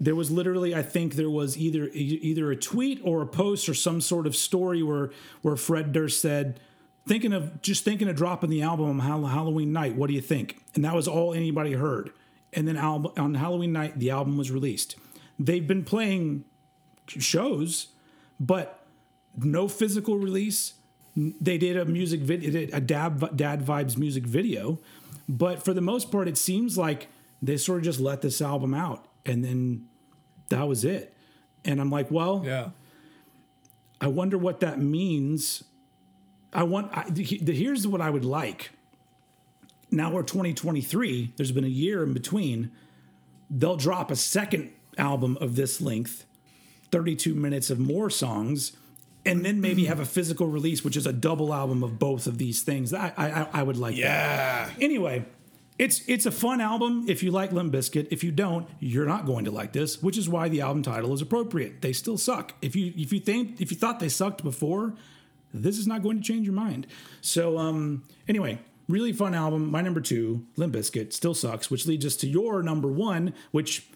There 0.00 0.16
was 0.16 0.30
literally, 0.30 0.74
I 0.74 0.82
think 0.82 1.14
there 1.14 1.30
was 1.30 1.56
either 1.56 1.88
either 1.92 2.50
a 2.50 2.56
tweet 2.56 3.00
or 3.04 3.22
a 3.22 3.26
post 3.26 3.68
or 3.68 3.74
some 3.74 4.00
sort 4.00 4.26
of 4.26 4.34
story 4.34 4.82
where 4.82 5.10
where 5.42 5.56
Fred 5.56 5.92
Durst 5.92 6.20
said, 6.20 6.58
"Thinking 7.06 7.32
of 7.32 7.62
just 7.62 7.84
thinking 7.84 8.08
of 8.08 8.16
dropping 8.16 8.50
the 8.50 8.62
album 8.62 9.00
on 9.00 9.28
Halloween 9.28 9.72
night. 9.72 9.94
What 9.94 10.08
do 10.08 10.14
you 10.14 10.22
think?" 10.22 10.64
And 10.74 10.84
that 10.84 10.94
was 10.94 11.06
all 11.06 11.34
anybody 11.34 11.74
heard. 11.74 12.10
And 12.52 12.66
then 12.66 12.76
album, 12.76 13.12
on 13.16 13.34
Halloween 13.34 13.72
night, 13.72 13.98
the 13.98 14.10
album 14.10 14.36
was 14.36 14.50
released. 14.50 14.96
They've 15.38 15.66
been 15.66 15.84
playing 15.84 16.44
shows, 17.06 17.88
but 18.40 18.79
no 19.36 19.68
physical 19.68 20.16
release. 20.18 20.74
They 21.16 21.58
did 21.58 21.76
a 21.76 21.84
music 21.84 22.20
video, 22.20 22.68
a 22.72 22.80
dad, 22.80 23.36
dad 23.36 23.64
vibes 23.64 23.96
music 23.96 24.24
video, 24.24 24.78
but 25.28 25.64
for 25.64 25.74
the 25.74 25.80
most 25.80 26.10
part, 26.10 26.28
it 26.28 26.38
seems 26.38 26.78
like 26.78 27.08
they 27.42 27.56
sort 27.56 27.78
of 27.78 27.84
just 27.84 28.00
let 28.00 28.22
this 28.22 28.40
album 28.40 28.74
out, 28.74 29.06
and 29.26 29.44
then 29.44 29.86
that 30.50 30.66
was 30.68 30.84
it. 30.84 31.12
And 31.64 31.80
I'm 31.80 31.90
like, 31.90 32.10
well, 32.10 32.42
Yeah. 32.44 32.70
I 34.00 34.06
wonder 34.06 34.38
what 34.38 34.60
that 34.60 34.78
means. 34.80 35.62
I 36.54 36.62
want. 36.62 36.90
I, 36.96 37.04
the, 37.10 37.38
the- 37.42 37.54
here's 37.54 37.86
what 37.86 38.00
I 38.00 38.08
would 38.08 38.24
like. 38.24 38.70
Now 39.90 40.10
we're 40.12 40.22
2023. 40.22 41.32
There's 41.36 41.52
been 41.52 41.64
a 41.64 41.68
year 41.68 42.02
in 42.02 42.14
between. 42.14 42.70
They'll 43.50 43.76
drop 43.76 44.10
a 44.10 44.16
second 44.16 44.70
album 44.96 45.36
of 45.40 45.54
this 45.56 45.80
length, 45.82 46.24
32 46.92 47.34
minutes 47.34 47.68
of 47.68 47.78
more 47.78 48.08
songs, 48.08 48.72
and 49.24 49.44
then 49.44 49.60
maybe 49.60 49.84
have 49.84 50.00
a 50.00 50.04
physical 50.04 50.46
release, 50.46 50.84
which 50.84 50.96
is 50.96 51.06
a 51.06 51.12
double 51.12 51.52
album 51.52 51.82
of 51.82 51.98
both 51.98 52.26
of 52.26 52.38
these 52.38 52.62
things. 52.62 52.94
I 52.94 53.12
I, 53.16 53.60
I 53.60 53.62
would 53.62 53.76
like 53.76 53.96
that. 53.96 54.00
Yeah. 54.00 54.70
Anyway, 54.80 55.26
it's 55.78 56.02
it's 56.06 56.26
a 56.26 56.30
fun 56.30 56.60
album 56.60 57.06
if 57.08 57.22
you 57.22 57.30
like 57.30 57.52
Limp 57.52 57.72
Bizkit. 57.72 58.08
If 58.10 58.22
you 58.22 58.32
don't, 58.32 58.68
you're 58.80 59.06
not 59.06 59.26
going 59.26 59.44
to 59.46 59.50
like 59.50 59.72
this, 59.72 60.02
which 60.02 60.18
is 60.18 60.28
why 60.28 60.48
the 60.48 60.60
album 60.60 60.82
title 60.82 61.12
is 61.12 61.22
appropriate. 61.22 61.80
They 61.80 61.92
still 61.92 62.18
suck. 62.18 62.54
If 62.60 62.76
you 62.76 62.92
if 62.96 63.12
you 63.12 63.20
think 63.20 63.60
if 63.60 63.70
you 63.70 63.76
thought 63.76 64.00
they 64.00 64.08
sucked 64.08 64.42
before, 64.42 64.94
this 65.54 65.78
is 65.78 65.86
not 65.86 66.02
going 66.02 66.18
to 66.18 66.22
change 66.22 66.46
your 66.46 66.54
mind. 66.54 66.86
So 67.20 67.58
um 67.58 68.04
anyway, 68.28 68.58
really 68.88 69.12
fun 69.12 69.34
album. 69.34 69.70
My 69.70 69.80
number 69.80 70.00
2, 70.00 70.44
Limp 70.56 70.74
Bizkit, 70.74 71.12
still 71.12 71.34
sucks, 71.34 71.70
which 71.70 71.86
leads 71.86 72.04
us 72.04 72.16
to 72.16 72.26
your 72.26 72.62
number 72.62 72.88
1, 72.88 73.32
which 73.50 73.86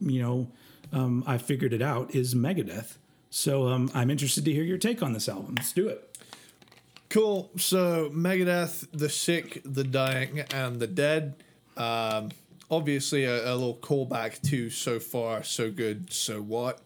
you 0.00 0.22
know, 0.22 0.50
um, 0.92 1.24
I 1.26 1.38
figured 1.38 1.72
it 1.72 1.82
out 1.82 2.14
is 2.14 2.34
Megadeth. 2.34 2.96
So 3.34 3.68
um, 3.68 3.90
I'm 3.94 4.10
interested 4.10 4.44
to 4.44 4.52
hear 4.52 4.62
your 4.62 4.76
take 4.76 5.02
on 5.02 5.14
this 5.14 5.26
album. 5.26 5.54
Let's 5.56 5.72
do 5.72 5.88
it. 5.88 6.18
Cool. 7.08 7.50
So 7.56 8.10
Megadeth, 8.12 8.86
the 8.92 9.08
sick, 9.08 9.62
the 9.64 9.84
dying, 9.84 10.40
and 10.52 10.78
the 10.78 10.86
dead. 10.86 11.36
Um, 11.78 12.30
obviously, 12.70 13.24
a, 13.24 13.50
a 13.50 13.54
little 13.54 13.76
callback 13.76 14.42
to 14.50 14.68
so 14.68 15.00
far, 15.00 15.42
so 15.42 15.70
good, 15.70 16.12
so 16.12 16.42
what, 16.42 16.80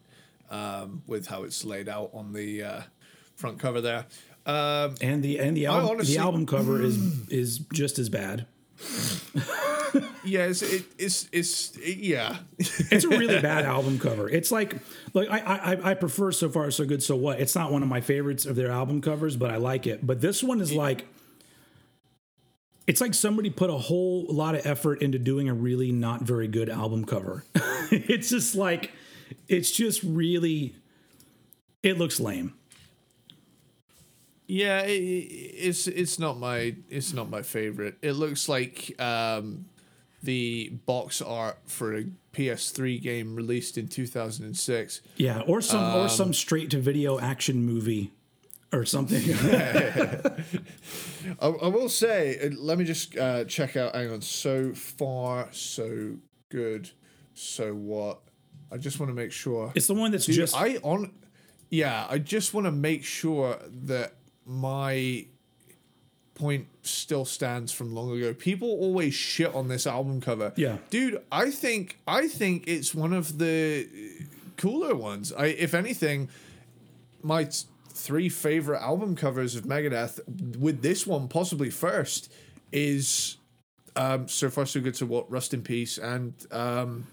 um, 0.48 1.02
with 1.08 1.26
how 1.26 1.42
it's 1.42 1.64
laid 1.64 1.88
out 1.88 2.10
on 2.14 2.32
the 2.32 2.62
uh, 2.62 2.80
front 3.34 3.58
cover 3.58 3.80
there. 3.80 4.06
Um, 4.46 4.94
And 5.00 5.24
the 5.24 5.40
and 5.40 5.56
the 5.56 5.66
album 5.66 5.90
honestly- 5.90 6.14
the 6.14 6.20
album 6.20 6.46
cover 6.46 6.80
is 6.80 7.28
is 7.28 7.58
just 7.72 7.98
as 7.98 8.08
bad. 8.08 8.46
Yeah, 10.24 10.44
it's, 10.46 10.62
it, 10.62 10.84
it's 10.98 11.28
it's 11.32 11.76
it- 11.76 11.98
yeah. 11.98 12.38
It's 12.58 13.04
a 13.04 13.08
really 13.08 13.40
bad 13.40 13.64
album 13.74 13.98
cover. 13.98 14.28
It's 14.28 14.50
like 14.52 14.76
like 15.14 15.28
I, 15.30 15.38
I 15.74 15.90
I 15.90 15.94
prefer 15.94 16.32
so 16.32 16.48
far 16.48 16.70
so 16.70 16.84
good 16.84 17.02
so 17.02 17.16
what. 17.16 17.40
It's 17.40 17.54
not 17.54 17.72
one 17.72 17.82
of 17.82 17.88
my 17.88 18.00
favorites 18.00 18.46
of 18.46 18.56
their 18.56 18.70
album 18.70 19.00
covers, 19.00 19.36
but 19.36 19.50
I 19.50 19.56
like 19.56 19.86
it. 19.86 20.06
But 20.06 20.20
this 20.20 20.42
one 20.42 20.60
is 20.60 20.72
like 20.72 21.06
it's 22.86 23.00
like 23.00 23.14
somebody 23.14 23.50
put 23.50 23.70
a 23.70 23.76
whole 23.78 24.26
lot 24.28 24.54
of 24.54 24.64
effort 24.66 25.02
into 25.02 25.18
doing 25.18 25.48
a 25.48 25.54
really 25.54 25.90
not 25.92 26.22
very 26.22 26.48
good 26.48 26.68
album 26.68 27.04
cover. 27.04 27.44
it's 27.90 28.28
just 28.30 28.54
like 28.54 28.92
it's 29.48 29.70
just 29.70 30.02
really 30.02 30.76
it 31.82 31.98
looks 31.98 32.20
lame. 32.20 32.54
Yeah, 34.46 34.82
it, 34.82 34.92
it's 34.92 35.86
it's 35.86 36.18
not 36.18 36.38
my 36.38 36.76
it's 36.88 37.12
not 37.12 37.28
my 37.30 37.42
favorite. 37.42 37.96
It 38.02 38.12
looks 38.12 38.48
like 38.48 38.94
um, 39.00 39.66
the 40.22 40.70
box 40.86 41.20
art 41.20 41.58
for 41.66 41.96
a 41.96 42.04
PS3 42.32 43.00
game 43.00 43.34
released 43.34 43.78
in 43.78 43.88
2006. 43.88 45.00
Yeah, 45.16 45.40
or 45.46 45.60
some 45.60 45.82
Um, 45.82 45.96
or 45.96 46.08
some 46.08 46.32
straight 46.34 46.70
to 46.70 46.80
video 46.80 47.18
action 47.18 47.64
movie 47.64 48.12
or 48.72 48.84
something. 48.84 49.22
I, 51.40 51.46
I 51.46 51.68
will 51.68 51.88
say, 51.88 52.38
uh, 52.38 52.50
let 52.56 52.78
me 52.78 52.84
just 52.84 53.16
uh, 53.16 53.44
check 53.44 53.76
out. 53.76 53.94
Hang 53.94 54.10
on. 54.10 54.20
So 54.20 54.72
far, 54.74 55.48
so 55.52 56.16
good. 56.50 56.90
So 57.34 57.74
what? 57.74 58.20
I 58.70 58.76
just 58.76 58.98
want 59.00 59.10
to 59.10 59.14
make 59.14 59.32
sure. 59.32 59.72
it's 59.74 59.86
the 59.86 59.94
one 59.94 60.10
that's 60.10 60.26
Dude, 60.26 60.36
just 60.36 60.56
I 60.56 60.76
on. 60.82 61.12
Yeah, 61.70 62.06
I 62.08 62.18
just 62.18 62.54
want 62.54 62.66
to 62.66 62.72
make 62.72 63.04
sure 63.04 63.58
that 63.86 64.14
my 64.46 65.26
point 66.34 66.66
still 66.82 67.24
stands 67.24 67.72
from 67.72 67.94
long 67.94 68.16
ago. 68.16 68.32
People 68.34 68.68
always 68.68 69.14
shit 69.14 69.52
on 69.54 69.68
this 69.68 69.86
album 69.86 70.20
cover. 70.20 70.52
Yeah. 70.56 70.76
dude, 70.90 71.20
I 71.32 71.50
think 71.50 71.98
I 72.06 72.28
think 72.28 72.64
it's 72.68 72.94
one 72.94 73.12
of 73.12 73.38
the 73.38 73.88
cooler 74.56 74.94
ones. 74.94 75.32
I, 75.32 75.46
if 75.46 75.74
anything, 75.74 76.28
my 77.22 77.44
t- 77.44 77.66
three 77.88 78.28
favorite 78.28 78.80
album 78.80 79.16
covers 79.16 79.56
of 79.56 79.64
Megadeth, 79.64 80.20
with 80.58 80.82
this 80.82 81.06
one 81.06 81.28
possibly 81.28 81.70
first, 81.70 82.32
is 82.70 83.38
um, 83.96 84.28
"So 84.28 84.50
Far 84.50 84.66
So 84.66 84.80
Good 84.80 84.94
to 84.96 85.06
What," 85.06 85.30
"Rust 85.30 85.54
in 85.54 85.62
Peace," 85.62 85.98
and 85.98 86.34
um, 86.52 87.06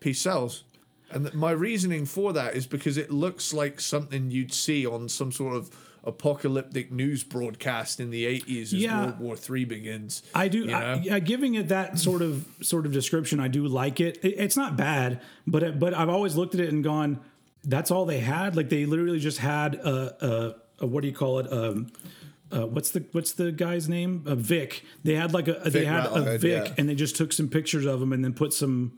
"Peace 0.00 0.20
Sells." 0.20 0.64
And 1.10 1.24
th- 1.24 1.34
my 1.34 1.52
reasoning 1.52 2.04
for 2.04 2.34
that 2.34 2.54
is 2.54 2.66
because 2.66 2.98
it 2.98 3.10
looks 3.10 3.54
like 3.54 3.80
something 3.80 4.30
you'd 4.30 4.52
see 4.52 4.84
on 4.84 5.08
some 5.08 5.32
sort 5.32 5.54
of 5.56 5.70
apocalyptic 6.08 6.90
news 6.90 7.22
broadcast 7.24 8.00
in 8.00 8.10
the 8.10 8.24
80s 8.24 8.62
as 8.62 8.72
Yeah. 8.74 9.04
World 9.04 9.18
War 9.20 9.36
Three 9.36 9.64
begins. 9.64 10.22
I 10.34 10.48
do. 10.48 10.64
you 10.64 10.72
I, 10.74 10.94
yeah, 10.94 11.18
giving 11.20 11.54
it 11.54 11.68
that 11.68 11.98
sort 11.98 12.22
of 12.22 12.46
sort 12.62 12.86
of 12.86 12.92
description, 12.92 13.38
I 13.40 13.48
do 13.48 13.66
like 13.68 14.00
it. 14.00 14.18
It- 14.22 14.34
It's 14.38 14.56
not 14.56 14.76
bad, 14.76 15.20
but 15.46 15.62
it, 15.62 15.78
but 15.78 15.94
I've 15.94 16.08
always 16.08 16.34
looked 16.36 16.54
at 16.54 16.60
it 16.60 16.70
and 16.72 16.82
gone, 16.82 17.20
"That's 17.64 17.90
all 17.90 18.06
they 18.06 18.20
had." 18.20 18.56
Like 18.56 18.68
they 18.68 18.86
literally 18.86 19.20
just 19.20 19.38
had 19.38 19.74
a, 19.76 20.26
a, 20.80 20.84
a 20.84 20.86
what 20.86 21.02
do 21.02 21.08
you 21.08 21.14
call 21.14 21.38
it? 21.40 21.52
Um, 21.52 21.88
uh, 22.50 22.66
what's 22.66 22.90
the 22.92 23.04
what's 23.12 23.32
the 23.32 23.52
guy's 23.52 23.88
name? 23.88 24.22
A 24.26 24.34
Vic. 24.34 24.82
They 25.04 25.14
had 25.14 25.32
like 25.34 25.48
a 25.48 25.60
they 25.64 25.70
Vic 25.80 25.86
had 25.86 26.06
a 26.06 26.38
Vic, 26.38 26.66
yeah. 26.68 26.74
and 26.78 26.88
they 26.88 26.94
just 26.94 27.14
took 27.16 27.32
some 27.32 27.48
pictures 27.48 27.84
of 27.84 28.00
him 28.00 28.12
and 28.12 28.24
then 28.24 28.32
put 28.32 28.52
some 28.54 28.92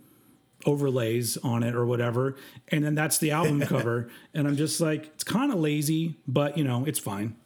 overlays 0.66 1.36
on 1.38 1.62
it 1.62 1.74
or 1.74 1.86
whatever, 1.86 2.36
and 2.68 2.84
then 2.84 2.94
that's 2.94 3.18
the 3.18 3.30
album 3.30 3.60
cover. 3.66 4.10
And 4.34 4.46
I'm 4.46 4.56
just 4.56 4.80
like, 4.80 5.06
it's 5.06 5.24
kind 5.24 5.52
of 5.52 5.58
lazy, 5.58 6.16
but 6.26 6.56
you 6.58 6.64
know, 6.64 6.84
it's 6.84 6.98
fine. 6.98 7.36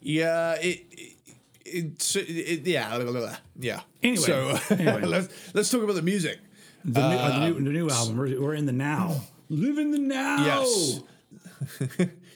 Yeah, 0.00 0.54
it, 0.54 0.84
it, 0.92 1.16
it's 1.64 2.16
it, 2.16 2.66
yeah, 2.66 2.96
blah, 2.96 3.10
blah, 3.10 3.20
blah. 3.20 3.36
yeah. 3.58 3.80
Anyway, 4.02 4.22
so 4.24 4.58
anyway. 4.70 5.00
let's 5.04 5.54
let's 5.54 5.70
talk 5.70 5.82
about 5.82 5.96
the 5.96 6.02
music. 6.02 6.38
The, 6.84 7.08
new, 7.08 7.16
uh, 7.16 7.40
the, 7.40 7.46
new, 7.46 7.54
the 7.54 7.70
new 7.70 7.90
album. 7.90 8.16
We're, 8.16 8.40
we're 8.40 8.54
in 8.54 8.66
the 8.66 8.72
now. 8.72 9.20
Live 9.48 9.78
in 9.78 9.90
the 9.90 9.98
now. 9.98 10.44
Yes. 10.44 11.00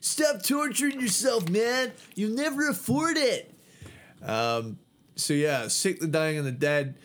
Stop 0.00 0.42
torturing 0.42 1.00
yourself, 1.00 1.48
man. 1.48 1.92
You'll 2.14 2.34
never 2.34 2.68
afford 2.68 3.16
it. 3.16 3.54
Um. 4.22 4.78
So 5.16 5.34
yeah, 5.34 5.68
Sick 5.68 6.00
the 6.00 6.06
Dying 6.06 6.38
and 6.38 6.46
the 6.46 6.52
Dead. 6.52 6.96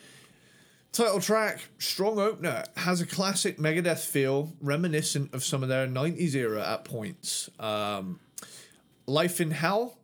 Title 0.96 1.20
track, 1.20 1.60
strong 1.76 2.18
opener, 2.18 2.64
has 2.74 3.02
a 3.02 3.06
classic 3.06 3.58
Megadeth 3.58 4.02
feel, 4.06 4.54
reminiscent 4.62 5.34
of 5.34 5.44
some 5.44 5.62
of 5.62 5.68
their 5.68 5.86
90s 5.86 6.34
era 6.34 6.66
at 6.66 6.86
points. 6.86 7.50
Um, 7.60 8.18
Life 9.06 9.38
in 9.38 9.50
Hell. 9.50 9.98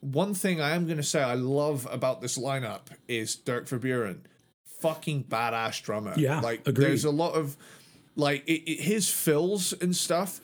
One 0.00 0.34
thing 0.34 0.60
I 0.60 0.72
am 0.72 0.84
going 0.84 0.98
to 0.98 1.02
say 1.02 1.22
I 1.22 1.32
love 1.32 1.88
about 1.90 2.20
this 2.20 2.36
lineup 2.36 2.80
is 3.08 3.34
Dirk 3.34 3.66
Verbeuren. 3.66 4.18
Fucking 4.80 5.24
badass 5.24 5.82
drummer. 5.82 6.12
Yeah, 6.18 6.40
Like, 6.40 6.68
agreed. 6.68 6.84
there's 6.88 7.06
a 7.06 7.10
lot 7.10 7.32
of, 7.32 7.56
like, 8.14 8.46
it, 8.46 8.70
it, 8.70 8.80
his 8.80 9.08
fills 9.08 9.72
and 9.72 9.96
stuff. 9.96 10.42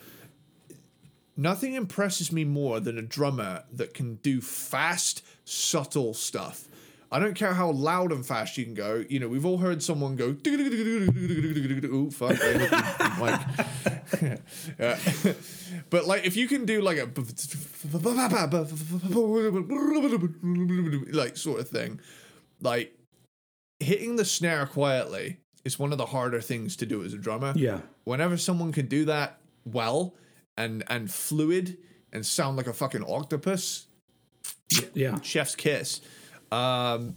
Nothing 1.37 1.75
impresses 1.75 2.33
me 2.33 2.45
more 2.45 2.81
than 2.81 2.97
a 2.97 3.03
drummer 3.03 3.65
that 3.75 3.93
can 3.93 4.15
do 4.23 4.41
fast, 4.41 5.23
subtle 5.45 6.15
stuff. 6.15 6.67
I 7.13 7.19
don't 7.19 7.35
care 7.35 7.55
how 7.55 7.71
loud 7.73 8.13
and 8.13 8.25
fast 8.25 8.57
you 8.57 8.65
can 8.65 8.75
go. 8.75 9.05
You 9.09 9.19
know, 9.19 9.27
we've 9.29 9.45
all 9.45 9.59
heard 9.59 9.83
someone 9.83 10.15
go. 10.17 10.37
Ooh, 10.47 12.11
fuck! 12.11 12.37
But 15.91 16.07
like, 16.07 16.25
if 16.25 16.37
you 16.37 16.47
can 16.49 16.65
do 16.67 16.81
like 16.83 16.99
a 16.99 17.07
like 21.13 21.37
sort 21.37 21.61
of 21.61 21.69
thing, 21.69 22.01
like 22.61 22.97
hitting 23.79 24.17
the 24.17 24.25
snare 24.25 24.67
quietly 24.67 25.39
is 25.65 25.79
one 25.79 25.93
of 25.93 25.99
the 25.99 26.07
harder 26.07 26.41
things 26.41 26.77
to 26.77 26.87
do 26.87 27.03
as 27.03 27.13
a 27.13 27.19
drummer 27.19 27.53
Yeah. 27.57 27.81
whenever 28.05 28.37
someone 28.37 28.73
can 28.73 28.87
do 28.87 29.05
that 29.07 29.39
well 29.65 30.15
and 30.57 30.83
and 30.89 31.11
fluid 31.11 31.77
and 32.13 32.25
sound 32.27 32.57
like 32.57 32.67
a 32.67 32.73
fucking 32.73 33.05
octopus, 33.05 33.87
Yeah. 34.95 35.21
chef's 35.23 35.55
kiss. 35.55 36.01
Um, 36.53 37.17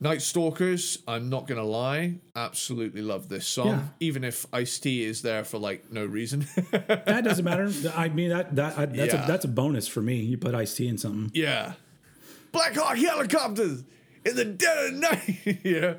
Night 0.00 0.20
Stalkers, 0.20 0.98
I'm 1.06 1.30
not 1.30 1.46
gonna 1.46 1.62
lie, 1.64 2.16
absolutely 2.34 3.02
love 3.02 3.28
this 3.28 3.46
song, 3.46 3.68
Yeah. 3.68 3.82
even 4.00 4.24
if 4.24 4.44
Ice 4.52 4.78
T 4.80 5.04
is 5.04 5.22
there 5.22 5.44
for 5.44 5.58
like 5.58 5.92
no 5.92 6.04
reason. 6.04 6.46
That 6.72 7.22
doesn't 7.24 7.44
matter. 7.44 7.70
I 7.96 8.08
mean 8.08 8.30
that 8.30 8.56
that 8.56 8.76
I, 8.78 8.86
that's 8.86 9.14
Yeah. 9.14 9.24
a 9.24 9.26
that's 9.28 9.44
a 9.44 9.48
bonus 9.48 9.86
for 9.86 10.02
me. 10.02 10.16
You 10.16 10.38
put 10.38 10.54
iced 10.56 10.76
tea 10.76 10.88
in 10.88 10.98
something. 10.98 11.30
yeah, 11.34 11.74
Black 12.50 12.74
Hawk 12.74 12.96
helicopters 12.96 13.84
in 14.24 14.34
the 14.36 14.44
dead 14.44 14.86
of 14.86 14.94
night. 14.94 15.60
yeah, 15.64 15.94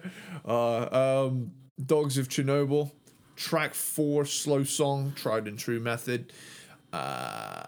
uh, 0.46 1.26
um, 1.28 1.52
Dogs 1.84 2.18
of 2.18 2.28
Chernobyl, 2.28 2.92
track 3.38 3.74
four, 3.74 4.26
slow 4.26 4.64
song, 4.66 5.14
tried 5.16 5.48
and 5.48 5.58
true 5.58 5.80
method. 5.80 6.34
Uh, 6.92 7.64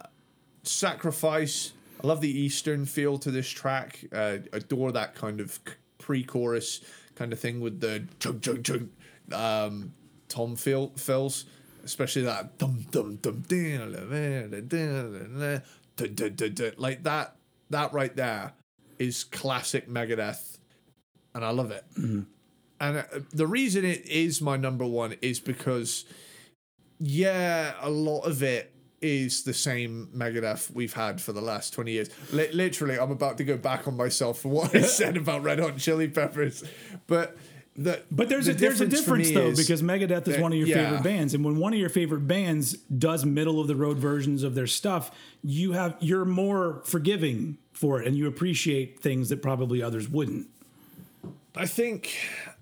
Sacrifice. 0.64 1.72
I 2.04 2.08
love 2.08 2.22
the 2.22 2.40
Eastern 2.40 2.86
feel 2.86 3.18
to 3.20 3.32
this 3.32 3.50
track. 3.50 4.06
Uh, 4.12 4.38
adore 4.54 4.92
that 4.92 5.16
kind 5.16 5.40
of 5.40 5.60
pre-chorus 5.98 6.82
kind 7.16 7.34
of 7.34 7.40
thing 7.40 7.62
with 7.62 7.80
the 7.80 8.06
chug 8.20 8.42
chug 8.42 8.64
chug 8.64 8.90
um, 9.32 9.94
tom 10.28 10.56
feel 10.56 10.92
fills, 10.98 11.46
especially 11.84 12.24
that 12.24 12.58
dum 12.58 12.86
dum 12.92 13.16
dum 13.18 13.44
like 16.78 17.04
that. 17.04 17.36
That 17.70 17.94
right 17.94 18.16
there 18.16 18.54
is 19.00 19.24
classic 19.24 19.90
Megadeth, 19.90 20.58
and 21.34 21.44
I 21.44 21.50
love 21.50 21.72
it. 21.72 21.84
Mm-hmm. 21.98 22.22
And 22.80 22.98
uh, 22.98 23.04
the 23.32 23.48
reason 23.48 23.86
it 23.86 24.06
is 24.06 24.42
my 24.42 24.58
number 24.58 24.86
one 24.86 25.16
is 25.22 25.40
because, 25.40 26.06
yeah, 27.00 27.74
a 27.80 27.90
lot 27.90 28.22
of 28.22 28.44
it 28.44 28.75
is 29.06 29.44
the 29.44 29.54
same 29.54 30.10
Megadeth 30.16 30.72
we've 30.72 30.94
had 30.94 31.22
for 31.22 31.32
the 31.34 31.42
last 31.42 31.74
20 31.74 31.92
years. 31.92 32.10
Li- 32.34 32.52
literally, 32.52 32.98
I'm 33.00 33.12
about 33.12 33.38
to 33.38 33.44
go 33.44 33.58
back 33.58 33.88
on 33.88 33.96
myself 33.98 34.40
for 34.40 34.50
what 34.50 34.76
I 34.76 34.82
said 34.82 35.18
about 35.18 35.44
Red 35.44 35.60
Hot 35.60 35.78
Chili 35.78 36.08
Peppers. 36.08 36.64
But 37.08 37.38
the 37.78 38.02
But 38.10 38.30
there's 38.30 38.46
the 38.46 38.54
a 38.54 38.56
there's 38.56 38.82
a 38.82 38.88
difference 38.88 39.32
though 39.32 39.54
because 39.56 39.82
Megadeth 39.82 40.28
is 40.28 40.36
that- 40.36 40.42
one 40.42 40.54
of 40.54 40.58
your 40.58 40.68
yeah. 40.68 40.76
favorite 40.86 41.04
bands, 41.04 41.34
and 41.34 41.44
when 41.44 41.58
one 41.58 41.74
of 41.74 41.80
your 41.80 41.90
favorite 41.90 42.26
bands 42.28 42.74
does 42.74 43.26
middle 43.26 43.60
of 43.60 43.68
the 43.68 43.76
road 43.76 43.98
versions 43.98 44.44
of 44.44 44.56
their 44.56 44.68
stuff, 44.68 45.12
you 45.44 45.74
have 45.74 45.96
you're 46.00 46.26
more 46.26 46.82
forgiving 46.86 47.58
for 47.74 48.02
it, 48.02 48.08
and 48.08 48.16
you 48.18 48.28
appreciate 48.28 49.00
things 49.02 49.28
that 49.30 49.42
probably 49.42 49.82
others 49.84 50.08
wouldn't. 50.08 50.48
I 51.58 51.66
think 51.68 52.16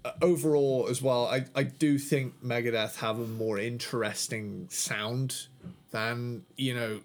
uh, 0.05 0.11
overall 0.21 0.87
as 0.89 1.01
well, 1.01 1.25
I, 1.27 1.45
I 1.55 1.63
do 1.63 1.97
think 1.97 2.43
Megadeth 2.43 2.97
have 2.97 3.19
a 3.19 3.25
more 3.27 3.57
interesting 3.59 4.67
sound 4.69 5.47
than, 5.93 6.43
you 6.57 6.73
know, 6.75 6.99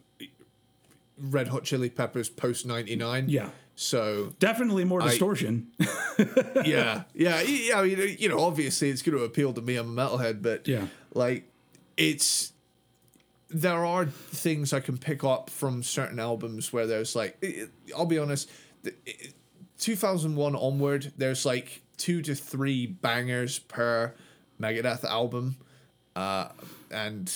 Red 1.21 1.49
Hot 1.49 1.63
Chili 1.65 1.91
Peppers 1.91 2.29
post 2.29 2.67
99. 2.67 3.29
Yeah. 3.29 3.51
So 3.77 4.35
Definitely 4.41 4.85
more 4.85 5.01
distortion. 5.01 5.69
yeah, 6.65 7.05
yeah, 7.15 7.41
yeah. 7.41 7.41
You 7.41 7.97
know, 7.97 8.03
you 8.03 8.29
know, 8.29 8.41
obviously 8.41 8.89
it's 8.91 9.03
going 9.03 9.17
to 9.17 9.23
appeal 9.25 9.53
to 9.53 9.61
me. 9.63 9.77
I'm 9.77 9.97
a 9.97 10.03
metalhead, 10.03 10.43
but 10.43 10.67
Yeah. 10.67 10.87
like 11.15 11.45
it's 11.97 12.53
there 13.51 13.85
are 13.85 14.05
things 14.07 14.73
I 14.73 14.81
can 14.81 14.99
pick 14.99 15.23
up 15.25 15.49
from 15.49 15.83
certain 15.83 16.19
albums 16.19 16.73
where 16.73 16.87
there's 16.87 17.15
like, 17.15 17.37
it- 17.41 17.71
I'll 17.97 18.05
be 18.07 18.19
honest, 18.19 18.51
the- 18.83 18.95
it- 19.07 19.35
2001 19.79 20.57
onward, 20.57 21.13
there's 21.17 21.47
like 21.47 21.83
two 21.97 22.21
to 22.23 22.35
three 22.35 22.87
bangers 22.87 23.59
per 23.61 24.13
Megadeth 24.61 25.05
album, 25.05 25.57
uh, 26.17 26.49
and 26.91 27.33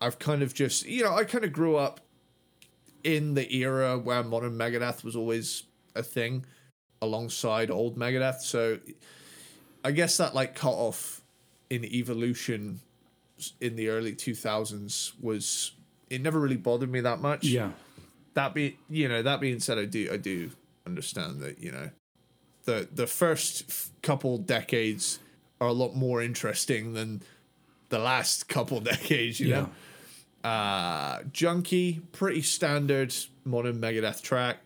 I've 0.00 0.18
kind 0.18 0.42
of 0.42 0.54
just, 0.54 0.86
you 0.86 1.04
know, 1.04 1.14
I 1.14 1.24
kind 1.24 1.44
of 1.44 1.52
grew 1.52 1.76
up 1.76 2.00
in 3.04 3.34
the 3.34 3.54
era 3.56 3.98
where 3.98 4.22
modern 4.22 4.56
Megadeth 4.56 5.04
was 5.04 5.16
always 5.16 5.64
a 5.94 6.02
thing 6.02 6.44
alongside 7.02 7.70
old 7.70 7.96
Megadeth. 7.96 8.40
So 8.40 8.78
I 9.84 9.90
guess 9.90 10.16
that 10.18 10.34
like 10.34 10.54
cut 10.54 10.72
off 10.72 11.22
in 11.70 11.84
evolution 11.84 12.80
in 13.60 13.76
the 13.76 13.88
early 13.88 14.12
2000s 14.14 15.12
was 15.20 15.72
it 16.10 16.20
never 16.20 16.38
really 16.40 16.56
bothered 16.56 16.90
me 16.90 17.00
that 17.00 17.20
much. 17.20 17.44
yeah. 17.44 17.70
That 18.34 18.54
be 18.54 18.78
you 18.88 19.08
know 19.08 19.22
that 19.22 19.40
being 19.40 19.58
said, 19.60 19.76
I 19.78 19.86
do 19.86 20.08
I 20.12 20.16
do 20.16 20.50
understand 20.86 21.40
that 21.40 21.58
you 21.58 21.72
know 21.72 21.90
the 22.64 22.88
the 22.94 23.06
first 23.08 23.64
f- 23.68 23.90
couple 24.02 24.38
decades 24.38 25.18
are 25.60 25.66
a 25.68 25.72
lot 25.72 25.94
more 25.96 26.22
interesting 26.22 26.92
than 26.94 27.22
the 27.88 27.98
last 27.98 28.48
couple 28.48 28.78
decades. 28.92 29.40
You 29.40 29.48
Yeah. 29.48 29.60
know. 29.62 29.70
Uh, 30.42 31.20
Junkie, 31.32 32.00
pretty 32.12 32.42
standard 32.42 33.14
modern 33.44 33.80
Megadeth 33.80 34.22
track. 34.22 34.58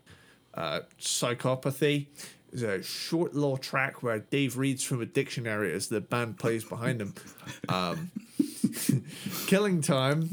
Uh, 0.53 0.81
Psychopathy 0.99 2.07
is 2.53 2.63
a 2.63 2.81
short 2.81 3.33
little 3.33 3.57
track 3.57 4.01
where 4.01 4.19
Dave 4.19 4.57
reads 4.57 4.83
from 4.83 5.01
a 5.01 5.05
dictionary 5.05 5.73
as 5.73 5.87
the 5.87 5.99
band 5.99 6.39
plays 6.39 6.63
behind 6.63 7.01
him. 7.01 7.13
Um, 7.67 8.11
Killing 9.47 9.81
Time. 9.81 10.29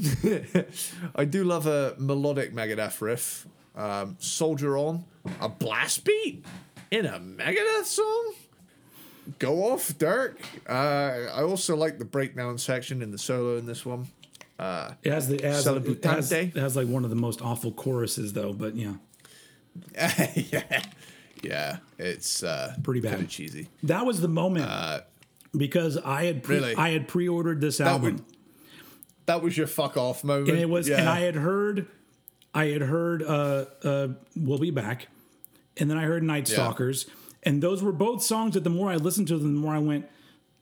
I 1.16 1.24
do 1.24 1.42
love 1.42 1.66
a 1.66 1.94
melodic 1.98 2.54
Megadeth 2.54 3.00
riff. 3.00 3.46
Um, 3.74 4.16
Soldier 4.20 4.76
On, 4.76 5.04
a 5.40 5.48
blast 5.48 6.04
beat 6.04 6.44
in 6.90 7.06
a 7.06 7.18
Megadeth 7.18 7.86
song. 7.86 8.34
Go 9.38 9.72
off, 9.72 9.96
Dirk. 9.98 10.40
Uh, 10.68 10.72
I 11.32 11.42
also 11.42 11.74
like 11.74 11.98
the 11.98 12.04
breakdown 12.04 12.58
section 12.58 13.02
in 13.02 13.10
the 13.10 13.18
solo 13.18 13.56
in 13.56 13.66
this 13.66 13.86
one. 13.86 14.08
It 14.58 15.10
has 15.12 15.28
the 15.28 15.40
has, 15.42 15.66
it 15.66 16.04
has, 16.04 16.32
it 16.32 16.56
has 16.56 16.76
like 16.76 16.86
one 16.88 17.04
of 17.04 17.10
the 17.10 17.16
most 17.16 17.42
awful 17.42 17.72
choruses 17.72 18.32
though, 18.32 18.52
but 18.52 18.76
yeah. 18.76 18.94
yeah, 20.34 20.82
yeah, 21.42 21.76
it's 21.98 22.42
uh, 22.42 22.74
Pretty 22.82 23.00
bad. 23.00 23.28
cheesy. 23.28 23.68
That 23.84 24.04
was 24.06 24.20
the 24.20 24.28
moment 24.28 24.70
because 25.56 25.96
I 25.98 26.24
had 26.24 26.42
pre- 26.42 26.56
Really? 26.56 26.74
I 26.76 26.90
had 26.90 27.08
pre-ordered 27.08 27.60
this 27.60 27.80
album. 27.80 28.16
would- 28.16 28.24
That 29.26 29.42
was 29.42 29.56
your 29.56 29.66
fuck 29.66 29.96
off 29.96 30.24
moment. 30.24 30.50
and 30.50 30.58
it 30.58 30.68
was 30.68 30.88
yeah. 30.88 31.00
and 31.00 31.08
I 31.08 31.20
had 31.20 31.34
heard 31.36 31.86
I 32.54 32.66
had 32.66 32.82
heard 32.82 33.22
uh 33.22 33.64
uh 33.82 34.08
We'll 34.36 34.58
Be 34.58 34.70
Back 34.70 35.08
and 35.78 35.90
then 35.90 35.96
I 35.96 36.04
heard 36.04 36.22
Night 36.22 36.48
Yeah. 36.48 36.54
Stalkers 36.56 37.06
and 37.42 37.62
those 37.62 37.82
were 37.82 37.92
both 37.92 38.22
songs 38.22 38.54
that 38.54 38.62
the 38.64 38.70
more 38.70 38.90
I 38.90 38.96
listened 38.96 39.28
to 39.28 39.38
them 39.38 39.54
the 39.54 39.60
more 39.60 39.74
I 39.74 39.78
went 39.78 40.06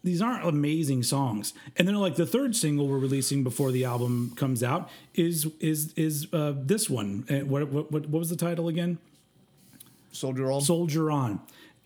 these 0.03 0.23
aren't 0.23 0.45
amazing 0.47 1.03
songs 1.03 1.53
and 1.77 1.87
then 1.87 1.95
like 1.95 2.17
the 2.17 2.27
third 2.27 2.57
single 2.57 2.89
we're 2.89 2.99
releasing 2.99 3.45
before 3.45 3.71
the 3.71 3.85
album 3.85 4.33
comes 4.37 4.63
out 4.63 4.89
is 5.15 5.47
is 5.61 5.93
is 5.95 6.27
uh 6.33 6.53
this 6.57 6.89
one 6.89 7.25
Uh, 7.31 7.45
what 7.47 7.69
what 7.69 7.93
what, 7.93 8.03
what 8.09 8.19
was 8.19 8.31
the 8.31 8.37
title 8.37 8.69
again 8.69 8.99
Soldier 10.13 10.51
On. 10.51 10.61
Soldier 10.61 11.11
On 11.11 11.41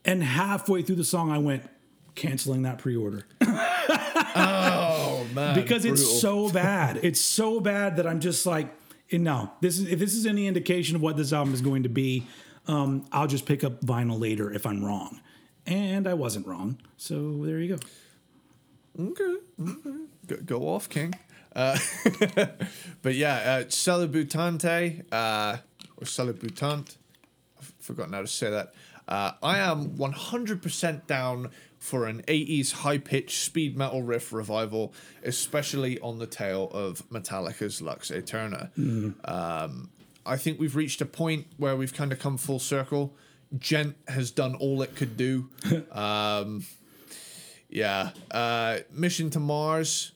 and 0.04 0.22
halfway 0.22 0.82
through 0.82 0.96
the 0.96 1.04
song 1.04 1.30
I 1.30 1.38
went 1.38 1.68
canceling 2.14 2.62
that 2.62 2.78
pre-order 2.78 3.26
oh 4.36 5.26
man, 5.34 5.54
because 5.54 5.84
it's 5.84 6.02
brutal. 6.02 6.20
so 6.46 6.50
bad. 6.52 7.00
It's 7.02 7.20
so 7.20 7.60
bad 7.60 7.96
that 7.96 8.06
I'm 8.06 8.20
just 8.20 8.46
like, 8.46 8.68
no. 9.12 9.50
This 9.60 9.78
is 9.78 9.86
if 9.88 9.98
this 9.98 10.14
is 10.14 10.26
any 10.26 10.46
indication 10.46 10.96
of 10.96 11.02
what 11.02 11.16
this 11.16 11.32
album 11.32 11.54
is 11.54 11.60
going 11.60 11.82
to 11.84 11.88
be, 11.88 12.26
um, 12.66 13.04
I'll 13.12 13.26
just 13.26 13.46
pick 13.46 13.64
up 13.64 13.80
vinyl 13.82 14.18
later 14.20 14.52
if 14.52 14.66
I'm 14.66 14.84
wrong, 14.84 15.20
and 15.66 16.06
I 16.06 16.14
wasn't 16.14 16.46
wrong. 16.46 16.78
So 16.96 17.44
there 17.44 17.58
you 17.58 17.76
go. 17.76 17.82
Okay. 18.98 19.36
okay. 19.60 19.96
Go, 20.26 20.36
go 20.44 20.68
off, 20.68 20.88
King. 20.88 21.14
Uh, 21.54 21.78
but 23.02 23.14
yeah, 23.14 23.34
uh, 23.36 23.64
Celebutante, 23.64 25.04
uh, 25.12 25.58
or 25.96 26.04
Celebutant, 26.04 26.96
I've 27.58 27.72
forgotten 27.80 28.12
how 28.12 28.22
to 28.22 28.26
say 28.26 28.50
that. 28.50 28.74
Uh, 29.06 29.32
I 29.42 29.58
am 29.58 29.90
100% 29.90 31.06
down 31.06 31.50
for 31.78 32.06
an 32.06 32.22
80s 32.22 32.72
high 32.72 32.96
pitched 32.98 33.44
speed 33.44 33.76
metal 33.76 34.02
riff 34.02 34.32
revival, 34.32 34.94
especially 35.22 36.00
on 36.00 36.18
the 36.18 36.26
tail 36.26 36.70
of 36.72 37.02
Metallica's 37.10 37.82
Lux 37.82 38.10
Eterna. 38.10 38.70
Um, 39.24 39.90
I 40.24 40.38
think 40.38 40.58
we've 40.58 40.74
reached 40.74 41.02
a 41.02 41.06
point 41.06 41.46
where 41.58 41.76
we've 41.76 41.92
kind 41.92 42.12
of 42.12 42.18
come 42.18 42.38
full 42.38 42.58
circle. 42.58 43.14
Djent 43.58 43.94
has 44.08 44.30
done 44.30 44.54
all 44.54 44.80
it 44.80 44.96
could 44.96 45.18
do. 45.18 45.50
um, 45.92 46.64
yeah. 47.74 48.10
Uh, 48.30 48.78
Mission 48.90 49.28
to 49.30 49.40
Mars. 49.40 50.12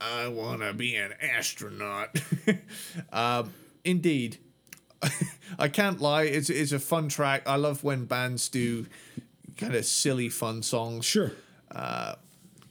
I 0.00 0.26
want 0.28 0.62
to 0.62 0.72
be 0.72 0.96
an 0.96 1.12
astronaut. 1.22 2.20
um, 3.12 3.52
indeed. 3.84 4.38
I 5.58 5.68
can't 5.68 6.00
lie. 6.00 6.24
It's, 6.24 6.50
it's 6.50 6.72
a 6.72 6.80
fun 6.80 7.08
track. 7.08 7.42
I 7.46 7.54
love 7.54 7.84
when 7.84 8.04
bands 8.06 8.48
do 8.48 8.86
kind 9.56 9.76
of 9.76 9.84
silly, 9.84 10.28
fun 10.28 10.62
songs. 10.64 11.04
Sure. 11.04 11.30
Uh, 11.70 12.14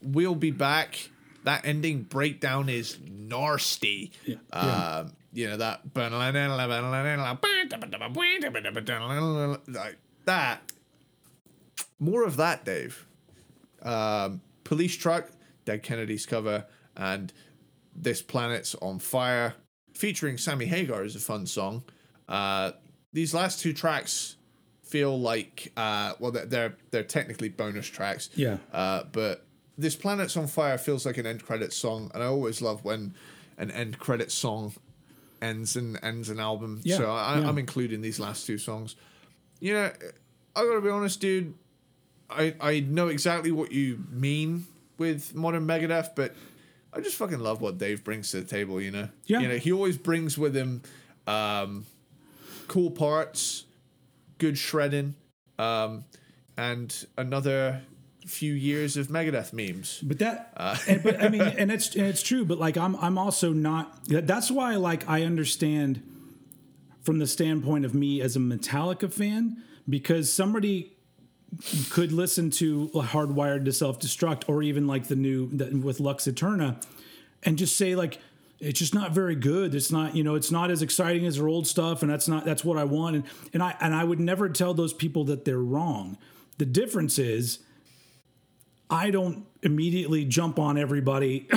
We'll 0.02 0.36
be 0.36 0.52
back. 0.52 1.10
That 1.44 1.66
ending 1.66 2.04
breakdown 2.04 2.70
is 2.70 2.98
nasty. 3.10 4.12
Yeah. 4.26 4.36
Um, 4.54 5.14
you 5.34 5.50
know 5.50 5.58
that 5.58 5.94
like 9.68 9.98
that. 10.26 10.62
More 12.00 12.24
of 12.24 12.38
that, 12.38 12.64
Dave. 12.66 13.06
Um, 13.88 14.42
Police 14.64 14.96
Truck, 14.98 15.32
Dead 15.66 15.82
Kennedys 15.84 16.26
cover, 16.26 16.66
and 16.96 17.32
This 17.96 18.22
Planet's 18.22 18.76
on 18.76 19.00
Fire, 19.00 19.56
featuring 19.94 20.38
Sammy 20.38 20.66
Hagar 20.66 21.04
is 21.04 21.16
a 21.16 21.20
fun 21.20 21.46
song. 21.46 21.84
Uh, 22.28 22.72
these 23.14 23.34
last 23.34 23.62
two 23.62 23.74
tracks 23.74 24.36
feel 24.84 25.20
like 25.20 25.72
uh, 25.78 26.14
well, 26.20 26.32
they're 26.32 26.46
they're, 26.46 26.78
they're 26.92 27.04
technically 27.04 27.50
bonus 27.50 27.88
tracks. 27.88 28.30
Yeah. 28.36 28.58
Uh, 28.72 29.04
but 29.12 29.46
this 29.78 29.96
planet's 29.96 30.36
on 30.36 30.48
fire 30.48 30.78
feels 30.78 31.06
like 31.06 31.18
an 31.18 31.26
end 31.26 31.44
credit 31.44 31.72
song, 31.74 32.12
and 32.14 32.22
I 32.24 32.28
always 32.28 32.62
love 32.62 32.84
when 32.84 33.14
an 33.58 33.72
end 33.72 34.00
credit 34.00 34.32
song 34.32 34.74
ends 35.42 35.76
and 35.76 36.00
ends 36.04 36.30
an 36.30 36.40
album. 36.40 36.82
Yeah, 36.84 36.98
So 36.98 37.12
I, 37.12 37.40
yeah. 37.40 37.48
I'm 37.48 37.58
including 37.58 38.02
these 38.02 38.20
last 38.20 38.46
two 38.46 38.58
songs. 38.58 38.96
You 39.60 39.74
know, 39.74 39.92
I 40.56 40.66
gotta 40.66 40.82
be 40.82 40.90
honest, 40.90 41.22
dude. 41.22 41.54
I 42.30 42.56
I 42.60 42.80
know 42.82 43.08
exactly 43.08 43.52
what 43.52 43.72
you 43.72 44.04
mean 44.10 44.66
with 44.98 45.36
modern 45.36 45.68
Megadeth, 45.68 46.16
but 46.16 46.36
I 46.94 47.02
just 47.02 47.16
fucking 47.18 47.40
love 47.40 47.62
what 47.62 47.78
Dave 47.78 48.04
brings 48.04 48.32
to 48.32 48.42
the 48.42 48.48
table. 48.48 48.82
You 48.82 48.92
know. 48.92 49.10
Yeah. 49.26 49.40
You 49.40 49.48
know, 49.48 49.58
he 49.58 49.72
always 49.72 49.98
brings 49.98 50.38
with 50.38 50.56
him 50.56 50.82
um, 51.26 51.86
cool 52.68 52.92
parts, 52.92 53.66
good 54.38 54.58
shredding, 54.58 55.16
um, 55.60 56.06
and 56.58 57.06
another 57.18 57.82
few 58.26 58.54
years 58.54 58.98
of 58.98 59.08
Megadeth 59.08 59.54
memes. 59.54 60.00
But 60.04 60.20
that, 60.20 60.54
and, 60.88 61.02
but 61.02 61.22
I 61.22 61.30
mean, 61.30 61.42
and 61.42 61.72
it's 61.72 61.96
and 61.96 62.06
it's 62.06 62.22
true. 62.22 62.46
But 62.46 62.60
like, 62.60 62.78
I'm 62.78 62.96
I'm 62.98 63.18
also 63.18 63.54
not. 63.54 64.00
That's 64.08 64.52
why, 64.52 64.76
like, 64.76 65.08
I 65.10 65.24
understand 65.24 66.04
from 67.02 67.20
the 67.20 67.28
standpoint 67.28 67.86
of 67.86 67.94
me 67.94 68.22
as 68.22 68.36
a 68.36 68.40
Metallica 68.40 69.12
fan, 69.12 69.64
because 69.88 70.32
somebody 70.32 70.97
could 71.90 72.12
listen 72.12 72.50
to 72.52 72.90
Hardwired 72.94 73.66
to 73.66 73.74
Self 73.74 74.00
Destruct, 74.00 74.44
or 74.48 74.62
even 74.64 74.88
like 74.88 75.08
the 75.08 75.16
new 75.16 75.50
the, 75.50 75.76
with 75.78 76.00
Lux 76.00 76.28
Eterna, 76.28 76.80
and 77.44 77.58
just 77.58 77.78
say 77.78 77.96
like. 77.96 78.20
It's 78.60 78.80
just 78.80 78.96
not 78.96 79.12
very 79.12 79.36
good. 79.36 79.76
It's 79.76 79.92
not, 79.92 80.16
you 80.16 80.24
know, 80.24 80.34
it's 80.34 80.50
not 80.50 80.72
as 80.72 80.82
exciting 80.82 81.28
as 81.28 81.36
their 81.38 81.48
old 81.48 81.68
stuff, 81.68 82.02
and 82.02 82.10
that's 82.10 82.28
not 82.28 82.44
that's 82.44 82.66
what 82.66 82.76
I 82.76 82.86
want. 82.86 83.16
And 83.16 83.26
and 83.54 83.62
I 83.62 83.76
and 83.80 83.94
I 83.94 84.04
would 84.04 84.20
never 84.20 84.50
tell 84.50 84.74
those 84.74 84.94
people 84.94 85.26
that 85.26 85.46
they're 85.46 85.60
wrong. 85.60 86.18
The 86.58 86.66
difference 86.66 87.20
is 87.20 87.60
I 88.90 89.12
don't 89.12 89.46
immediately 89.62 90.26
jump 90.26 90.60
on 90.60 90.78
everybody. 90.78 91.48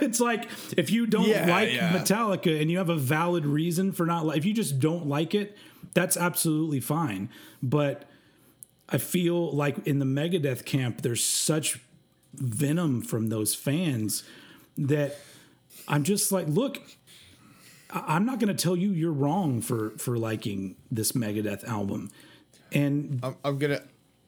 it's 0.00 0.20
like 0.20 0.48
if 0.76 0.90
you 0.90 1.06
don't 1.06 1.28
Yeah, 1.28 1.46
like 1.46 1.72
yeah. 1.72 1.92
Metallica 1.92 2.60
and 2.60 2.70
you 2.70 2.78
have 2.78 2.88
a 2.90 2.96
valid 2.96 3.44
reason 3.44 3.92
for 3.92 4.06
not 4.06 4.24
like 4.24 4.38
if 4.38 4.44
you 4.44 4.54
just 4.54 4.78
don't 4.78 5.06
like 5.06 5.34
it, 5.34 5.56
that's 5.94 6.16
absolutely 6.16 6.80
fine. 6.80 7.28
But 7.62 8.08
I 8.88 8.98
feel 8.98 9.50
like 9.52 9.86
in 9.86 9.98
the 9.98 10.04
Megadeth 10.06 10.64
camp 10.64 11.02
there's 11.02 11.24
such 11.24 11.80
venom 12.34 13.02
from 13.02 13.28
those 13.28 13.54
fans 13.54 14.22
that 14.78 15.16
I'm 15.88 16.04
just 16.04 16.30
like, 16.32 16.46
look, 16.48 16.80
I'm 17.90 18.26
not 18.26 18.38
going 18.38 18.54
to 18.54 18.62
tell 18.62 18.76
you 18.76 18.90
you're 18.90 19.12
wrong 19.12 19.60
for 19.60 19.90
for 19.98 20.18
liking 20.18 20.76
this 20.90 21.12
Megadeth 21.12 21.64
album. 21.66 22.10
And 22.72 23.20
I'm, 23.22 23.36
I'm 23.44 23.58
gonna, 23.58 23.82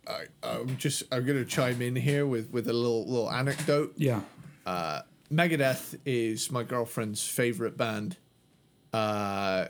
I, 0.06 0.24
I'm 0.43 0.76
just, 0.76 1.02
I'm 1.12 1.26
gonna 1.26 1.44
chime 1.44 1.82
in 1.82 1.97
here 1.97 2.24
with 2.26 2.51
with 2.52 2.68
a 2.68 2.72
little 2.72 3.05
little 3.06 3.30
anecdote. 3.30 3.94
yeah, 3.97 4.22
Uh, 4.64 5.02
Megadeth 5.30 5.98
is 6.06 6.51
my 6.51 6.62
girlfriend's 6.62 7.26
favorite 7.26 7.76
band. 7.76 8.16
Uh, 8.93 9.66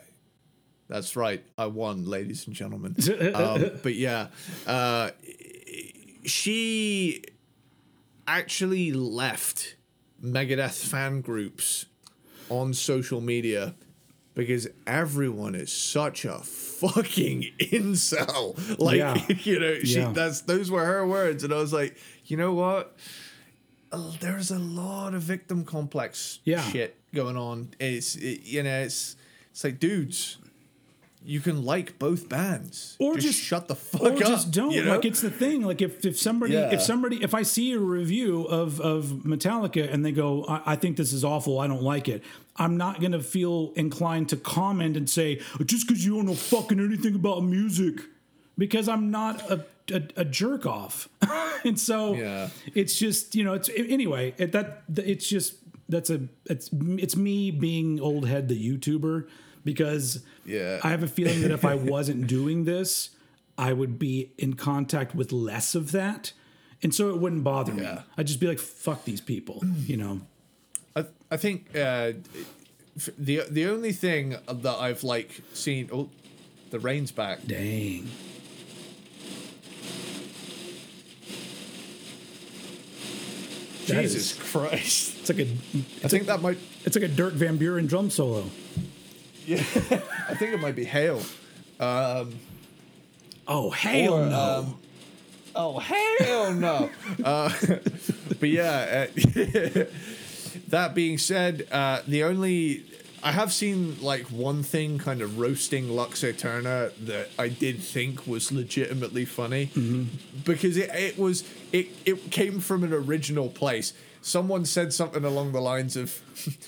that's 0.89 1.17
right, 1.17 1.45
I 1.57 1.67
won, 1.67 2.05
ladies 2.05 2.47
and 2.47 2.57
gentlemen. 2.57 2.97
um, 3.35 3.71
but 3.83 3.95
yeah, 3.95 4.29
uh, 4.67 5.11
she 6.25 7.23
actually 8.27 8.93
left 8.93 9.77
Megadeth 10.23 10.85
fan 10.87 11.21
groups 11.21 11.87
on 12.51 12.75
social 12.75 13.21
media 13.21 13.75
because 14.35 14.69
everyone 14.87 15.55
is 15.55 15.73
such 15.73 16.25
a 16.25 16.39
fucking 16.39 17.45
incel. 17.59 18.79
Like 18.79 18.99
Yeah. 18.99 19.15
you 19.43 19.59
know, 19.61 19.79
she 19.81 19.99
Yeah. 20.01 20.13
that's 20.13 20.43
those 20.43 20.71
were 20.71 20.85
her 20.85 21.07
words, 21.07 21.45
and 21.45 21.53
I 21.53 21.57
was 21.57 21.73
like, 21.73 21.97
you 22.27 22.37
know 22.37 22.55
what? 22.55 22.97
Uh, 23.91 24.13
there's 24.21 24.51
a 24.51 24.59
lot 24.59 25.15
of 25.15 25.23
victim 25.23 25.65
complex 25.65 26.41
Yeah. 26.45 26.63
shit 26.63 26.97
going 27.15 27.37
on. 27.37 27.71
It's 27.81 28.17
it, 28.17 28.43
you 28.45 28.63
know, 28.63 28.81
it's 28.81 29.17
it's 29.51 29.65
like 29.65 29.79
dudes. 29.81 30.39
You 31.25 31.41
can 31.41 31.65
like 31.65 31.99
both 31.99 32.29
bands, 32.29 32.97
Or 33.01 33.15
just, 33.17 33.27
just- 33.27 33.41
shut 33.41 33.69
the 33.69 33.75
fuck 33.75 34.03
or 34.03 34.13
up. 34.13 34.19
just 34.19 34.51
don't 34.53 34.71
you 34.71 34.85
know? 34.85 34.93
like 34.95 35.05
it's 35.05 35.21
the 35.21 35.31
thing 35.31 35.63
like 35.63 35.83
if, 35.83 36.05
if 36.07 36.19
somebody 36.19 36.55
Yeah. 36.55 36.71
if 36.73 36.81
somebody 36.81 37.23
if 37.23 37.35
i 37.35 37.43
see 37.43 37.73
a 37.73 37.79
review 37.79 38.45
of 38.45 38.81
of 38.81 39.05
metallica 39.25 39.93
and 39.93 40.05
they 40.07 40.13
go 40.13 40.45
I, 40.49 40.73
I 40.73 40.77
think 40.77 40.97
this 40.97 41.13
is 41.13 41.25
awful 41.25 41.59
i 41.59 41.67
don't 41.67 41.83
like 41.83 42.09
it 42.09 42.23
i'm 42.57 42.77
not 42.77 43.01
gonna 43.01 43.21
feel 43.21 43.73
inclined 43.77 44.29
to 44.31 44.37
comment 44.37 44.97
and 44.97 45.11
say 45.11 45.41
just 45.67 45.87
because 45.89 46.05
you 46.07 46.15
don't 46.17 46.27
know 46.27 46.35
fucking 46.35 46.79
anything 46.81 47.15
about 47.17 47.43
music 47.43 48.01
because 48.57 48.89
i'm 48.89 49.11
not 49.11 49.41
a 49.51 49.65
a, 49.93 50.03
a 50.17 50.25
jerk 50.25 50.67
off 50.67 51.09
and 51.65 51.79
so 51.81 52.15
Yeah. 52.15 52.49
it's 52.75 52.97
just 52.99 53.35
you 53.35 53.43
know 53.45 53.55
it's 53.55 53.69
anyway 53.75 54.35
it, 54.39 54.53
that 54.53 54.85
it's 54.97 55.29
just 55.29 55.55
that's 55.89 56.11
a 56.11 56.21
it's 56.47 56.71
it's 56.73 57.17
me 57.17 57.51
being 57.51 57.99
old 58.01 58.29
head 58.29 58.49
the 58.49 58.57
youtuber 58.57 59.27
because 59.73 60.23
Yeah. 60.47 60.81
I 60.83 60.89
have 60.89 61.03
a 61.03 61.07
feeling 61.09 61.43
that 61.43 61.51
if 61.51 61.63
I 61.65 61.75
wasn't 61.95 62.27
doing 62.27 62.65
this, 62.65 63.11
I 63.59 63.75
would 63.75 63.99
be 63.99 64.31
in 64.39 64.55
contact 64.55 65.15
with 65.15 65.31
less 65.31 65.75
of 65.75 65.93
that. 65.93 66.33
And 66.83 66.95
so 66.95 67.11
it 67.11 67.19
wouldn't 67.19 67.45
bother 67.45 67.75
me. 67.75 67.87
I'd 68.17 68.27
just 68.27 68.41
be 68.41 68.47
like, 68.47 68.59
fuck 68.59 69.05
these 69.05 69.21
people, 69.21 69.63
you 69.87 69.97
know? 69.99 70.21
I, 70.97 71.05
I 71.31 71.37
think 71.37 71.77
uh, 71.77 72.13
the 73.19 73.43
the 73.51 73.67
only 73.67 73.93
thing 73.93 74.37
that 74.49 74.77
I've 74.87 75.05
like 75.05 75.43
seen. 75.53 75.91
Oh, 75.93 76.09
the 76.71 76.79
rain's 76.79 77.11
back. 77.13 77.39
Dang. 77.47 78.09
Jesus 83.87 84.33
is- 84.33 84.51
Christ! 84.51 85.17
It's 85.21 85.29
like 85.31 85.39
a 85.39 85.51
I 86.05 86.09
think 86.09 86.27
that 86.27 86.43
might. 86.43 86.59
it's 86.85 86.95
like 86.95 87.05
a 87.05 87.09
Dirk 87.09 87.33
Van 87.35 87.57
Buren 87.57 87.87
drum 87.87 88.11
solo. 88.11 88.51
Yeah, 89.49 89.57
I 90.29 90.35
think 90.35 90.53
it 90.53 90.61
might 90.61 90.77
be 90.77 90.85
hail. 90.85 91.23
Oh 91.81 93.71
Hail 93.71 94.13
Or, 94.15 94.27
no. 94.27 94.59
um, 94.59 94.79
oh 95.55 95.79
hell 95.79 96.53
no! 96.53 96.91
uh, 97.25 97.51
but 98.41 98.49
yeah, 98.49 99.07
uh, 99.17 99.85
that 100.69 100.93
being 100.95 101.17
said, 101.17 101.67
uh, 101.73 102.03
the 102.07 102.25
only 102.25 102.85
I 103.23 103.33
have 103.33 103.51
seen 103.53 103.97
like 104.03 104.27
one 104.27 104.63
thing 104.63 104.99
kind 104.99 105.23
of 105.23 105.39
roasting 105.39 105.89
Lux 105.89 106.23
Eterna 106.23 106.91
that 107.05 107.31
I 107.39 107.49
did 107.49 107.79
think 107.81 108.27
was 108.27 108.53
legitimately 108.53 109.25
funny 109.25 109.71
because 110.45 110.77
it, 110.77 110.91
it 110.95 111.19
was 111.19 111.43
it 111.73 111.89
it 112.05 112.31
came 112.31 112.61
from 112.61 112.85
an 112.85 112.93
original 112.93 113.49
place. 113.49 113.95
Someone 114.29 114.65
said 114.65 114.93
something 114.93 115.25
along 115.25 115.53
the 115.53 115.61
lines 115.61 115.97
of 115.97 116.21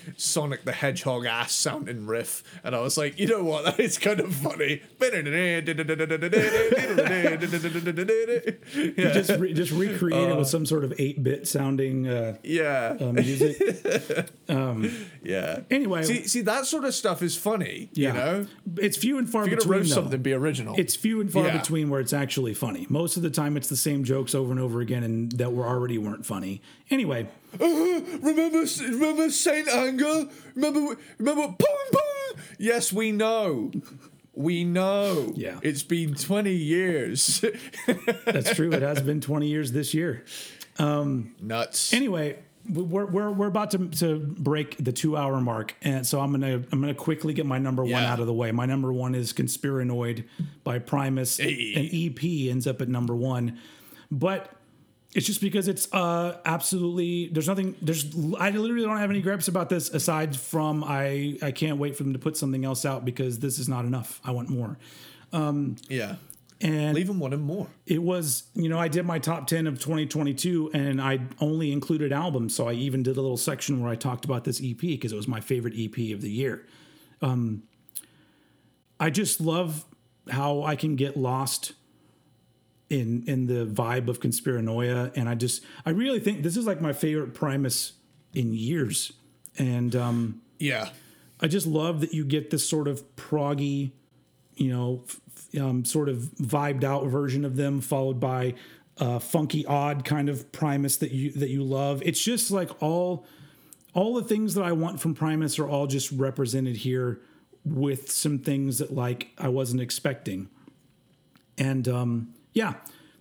Sonic 0.17 0.65
the 0.65 0.73
Hedgehog 0.73 1.27
ass 1.27 1.53
sounding 1.53 2.07
riff, 2.07 2.43
and 2.65 2.75
I 2.75 2.81
was 2.81 2.97
like, 2.99 3.19
you 3.19 3.27
know 3.29 3.45
what, 3.45 3.65
that 3.77 3.79
is 3.81 3.99
kind 3.99 4.21
of 4.21 4.35
funny. 4.35 4.83
Yeah, 8.97 9.13
just 9.13 9.31
re- 9.39 9.53
just 9.53 9.73
recreate 9.73 10.29
it 10.31 10.37
with 10.37 10.49
some 10.49 10.67
sort 10.67 10.85
of 10.85 10.93
eight 10.99 11.23
bit 11.23 11.47
sounding 11.47 12.07
uh, 12.09 12.37
yeah, 12.43 12.97
uh, 13.01 13.13
music. 13.13 13.57
yeah. 15.23 15.61
Anyway, 15.71 16.03
See, 16.03 16.27
see, 16.27 16.41
that 16.43 16.67
sort 16.67 16.85
of 16.85 16.95
stuff 16.95 17.23
is 17.23 17.37
funny. 17.37 17.89
yeah, 17.93 18.09
You 18.09 18.15
know, 18.15 18.47
it's 18.79 18.97
few 18.97 19.19
and 19.19 19.29
far 19.29 19.45
if 19.45 19.51
you're 19.51 19.59
between. 19.59 19.79
roast 19.79 19.91
though. 19.91 19.95
something, 20.03 20.23
be 20.23 20.33
original. 20.33 20.75
It's 20.79 20.97
few 20.97 21.21
and 21.21 21.33
far 21.33 21.47
Yeah. 21.47 21.59
between 21.59 21.91
where 21.91 22.01
it's 22.01 22.13
actually 22.13 22.55
funny. 22.55 22.87
Most 22.89 23.17
of 23.17 23.23
the 23.23 23.31
time, 23.31 23.57
it's 23.57 23.69
the 23.69 23.77
same 23.77 24.05
jokes 24.05 24.35
over 24.35 24.51
and 24.51 24.61
over 24.61 24.81
again, 24.81 25.03
and 25.03 25.31
that 25.33 25.53
were 25.53 25.67
already 25.67 25.99
weren't 25.99 26.27
funny. 26.27 26.63
Anyway, 26.91 27.29
remember, 27.59 28.65
remember 28.81 29.31
Saint 29.31 29.69
Anger? 29.69 30.29
Remember, 30.55 30.97
remember, 31.19 31.49
boom, 31.49 31.79
boom. 31.93 32.43
Yes, 32.59 32.93
we 32.93 33.13
know. 33.13 33.71
We 34.35 34.65
know. 34.65 35.33
Yeah. 35.35 35.59
It's 35.63 35.83
been 35.83 36.15
20 36.15 36.53
years. 36.53 37.45
that's 38.25 38.55
true. 38.55 38.73
it 38.73 38.83
has 38.83 39.03
been 39.03 39.21
20 39.21 39.49
years 39.49 39.73
this 39.73 39.93
year. 39.93 40.25
Um, 40.79 41.35
Nuts. 41.41 41.93
Anyway, 41.93 42.39
we're 42.69 43.07
we're, 43.07 43.31
we're 43.31 43.47
about 43.49 43.73
to, 43.73 43.89
to 43.89 44.19
break 44.19 44.83
the 44.83 44.93
two 44.93 45.17
hour 45.17 45.41
mark, 45.41 45.75
and 45.83 46.07
so 46.07 46.21
I'm 46.21 46.31
gonna 46.31 46.63
I'm 46.73 46.81
gonna 46.81 46.95
quickly 46.95 47.35
get 47.35 47.47
my 47.47 47.59
number 47.59 47.85
one 47.85 48.03
out 48.03 48.21
of 48.21 48.27
the 48.27 48.33
way. 48.33 48.53
My 48.53 48.67
number 48.67 48.93
one 48.93 49.15
is 49.15 49.33
Conspiranoid 49.33 50.25
by 50.65 50.79
Primus. 50.79 51.39
Hey. 51.39 51.75
An 51.75 51.91
EP 51.93 52.51
ends 52.51 52.67
up 52.67 52.81
at 52.81 52.89
number 52.89 53.15
one, 53.15 53.59
but 54.11 54.55
it's 55.15 55.27
just 55.27 55.41
because 55.41 55.67
it's 55.67 55.93
uh 55.93 56.39
absolutely 56.45 57.29
there's 57.33 57.49
nothing 57.49 57.75
there's 57.83 58.05
I 58.39 58.51
literally 58.51 58.85
don't 58.85 58.99
have 58.99 59.11
any 59.11 59.21
gripes 59.21 59.49
about 59.49 59.69
this 59.69 59.89
aside 59.91 60.37
from 60.37 60.85
I 60.85 61.37
I 61.43 61.51
can't 61.51 61.79
wait 61.79 61.97
for 61.97 62.05
them 62.05 62.13
to 62.13 62.19
put 62.19 62.37
something 62.37 62.65
else 62.65 62.85
out 62.85 63.05
because 63.05 63.41
this 63.41 63.59
is 63.59 63.69
not 63.69 63.85
enough. 63.85 64.21
I 64.25 64.31
want 64.31 64.49
more. 64.51 64.79
yeah. 65.89 66.17
And 66.63 66.95
Leave 66.95 67.07
them 67.07 67.19
wanting 67.19 67.41
more. 67.41 67.69
it 67.87 68.03
was 68.03 68.45
you 68.55 68.69
know 68.69 68.79
i 68.79 68.87
did 68.87 69.07
my 69.07 69.19
top 69.19 69.47
10 69.47 69.67
of 69.67 69.79
2022 69.81 70.71
and 70.75 71.01
i 71.01 71.19
only 71.41 71.73
included 71.73 72.13
albums 72.13 72.55
so 72.55 72.69
i 72.69 72.73
even 72.75 73.03
did 73.03 73.17
a 73.17 73.21
little 73.23 73.39
section 73.39 73.81
where 73.83 73.91
i 73.91 73.95
talked 73.97 74.27
about 74.27 74.45
this 74.45 74.61
ep 74.63 74.81
because 74.81 75.11
it 75.11 75.17
was 75.17 75.27
my 75.27 75.41
favorite 75.41 75.73
ep 75.75 75.97
of 76.15 76.21
the 76.21 76.31
year 76.31 76.67
um, 77.23 77.63
i 79.01 79.09
just 79.09 79.41
love 79.41 79.87
how 80.31 80.63
i 80.63 80.77
can 80.77 80.97
get 80.97 81.17
lost 81.17 81.73
in 82.91 83.25
in 83.27 83.47
the 83.47 83.65
vibe 83.65 84.09
of 84.09 84.21
conspiranoia 84.21 85.11
and 85.15 85.29
i 85.29 85.35
just 85.35 85.63
i 85.87 85.91
really 85.91 86.21
think 86.21 86.43
this 86.43 86.57
is 86.57 86.67
like 86.67 86.81
my 86.81 86.93
favorite 86.93 87.33
primus 87.33 87.93
in 88.35 88.53
years 88.53 89.13
and 89.59 89.95
um 89.97 90.43
Yeah. 90.59 90.91
I 91.43 91.47
just 91.49 91.67
love 91.67 92.03
that 92.03 92.13
you 92.13 92.25
get 92.27 92.51
this 92.51 92.69
sort 92.69 92.87
of 92.87 93.03
proggy, 93.17 93.93
you 94.57 94.69
know, 94.71 95.05
f- 95.09 95.59
um, 95.59 95.87
sort 95.87 96.11
of 96.11 96.19
vibed 96.39 96.85
out 96.85 97.07
version 97.07 97.47
of 97.47 97.57
them, 97.57 97.81
followed 97.81 98.21
by 98.21 98.53
a 98.99 99.19
funky, 99.19 99.65
odd 99.65 100.05
kind 100.05 100.29
of 100.29 100.53
Primus 100.53 100.99
that 100.99 101.13
you 101.13 101.33
that 101.33 101.49
you 101.49 101.63
love. 101.65 102.03
It's 102.05 102.23
just 102.23 102.51
like 102.51 102.71
all 102.83 103.25
all 103.95 104.15
the 104.17 104.23
things 104.23 104.53
that 104.55 104.63
I 104.65 104.73
want 104.73 105.01
from 105.01 105.15
Primus 105.15 105.59
are 105.59 105.67
all 105.67 105.87
just 105.87 106.13
represented 106.13 106.77
here 106.77 107.23
with 107.65 108.13
some 108.13 108.39
things 108.39 108.77
that 108.77 108.93
like 108.93 109.29
I 109.39 109.49
wasn't 109.49 109.81
expecting. 109.81 110.51
And 111.57 111.89
um, 111.89 112.35
yeah, 112.53 112.75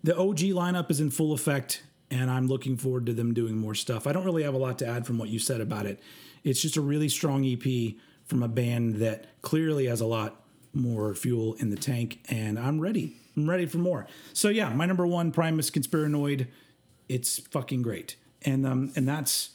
the 0.03 0.17
OG 0.17 0.39
lineup 0.39 0.89
is 0.89 0.99
in 0.99 1.11
full 1.11 1.33
effect, 1.33 1.83
and 2.09 2.29
I'm 2.29 2.47
looking 2.47 2.77
forward 2.77 3.05
to 3.07 3.13
them 3.13 3.33
doing 3.33 3.57
more 3.57 3.75
stuff. 3.75 4.07
I 4.07 4.11
don't 4.11 4.25
really 4.25 4.43
have 4.43 4.53
a 4.53 4.57
lot 4.57 4.79
to 4.79 4.87
add 4.87 5.05
from 5.05 5.17
what 5.17 5.29
you 5.29 5.39
said 5.39 5.61
about 5.61 5.85
it. 5.85 5.99
It's 6.43 6.61
just 6.61 6.77
a 6.77 6.81
really 6.81 7.09
strong 7.09 7.45
EP 7.45 7.95
from 8.25 8.43
a 8.43 8.47
band 8.47 8.95
that 8.95 9.41
clearly 9.41 9.87
has 9.87 10.01
a 10.01 10.05
lot 10.05 10.41
more 10.73 11.13
fuel 11.13 11.55
in 11.55 11.69
the 11.69 11.75
tank, 11.75 12.19
and 12.29 12.57
I'm 12.57 12.79
ready. 12.79 13.15
I'm 13.35 13.49
ready 13.49 13.65
for 13.65 13.77
more. 13.77 14.07
So 14.33 14.49
yeah, 14.49 14.69
my 14.73 14.85
number 14.85 15.05
one 15.05 15.31
Primus 15.31 15.69
Conspiranoid. 15.69 16.47
It's 17.07 17.39
fucking 17.39 17.81
great, 17.81 18.17
and 18.43 18.65
um, 18.67 18.91
and 18.95 19.07
that's 19.07 19.51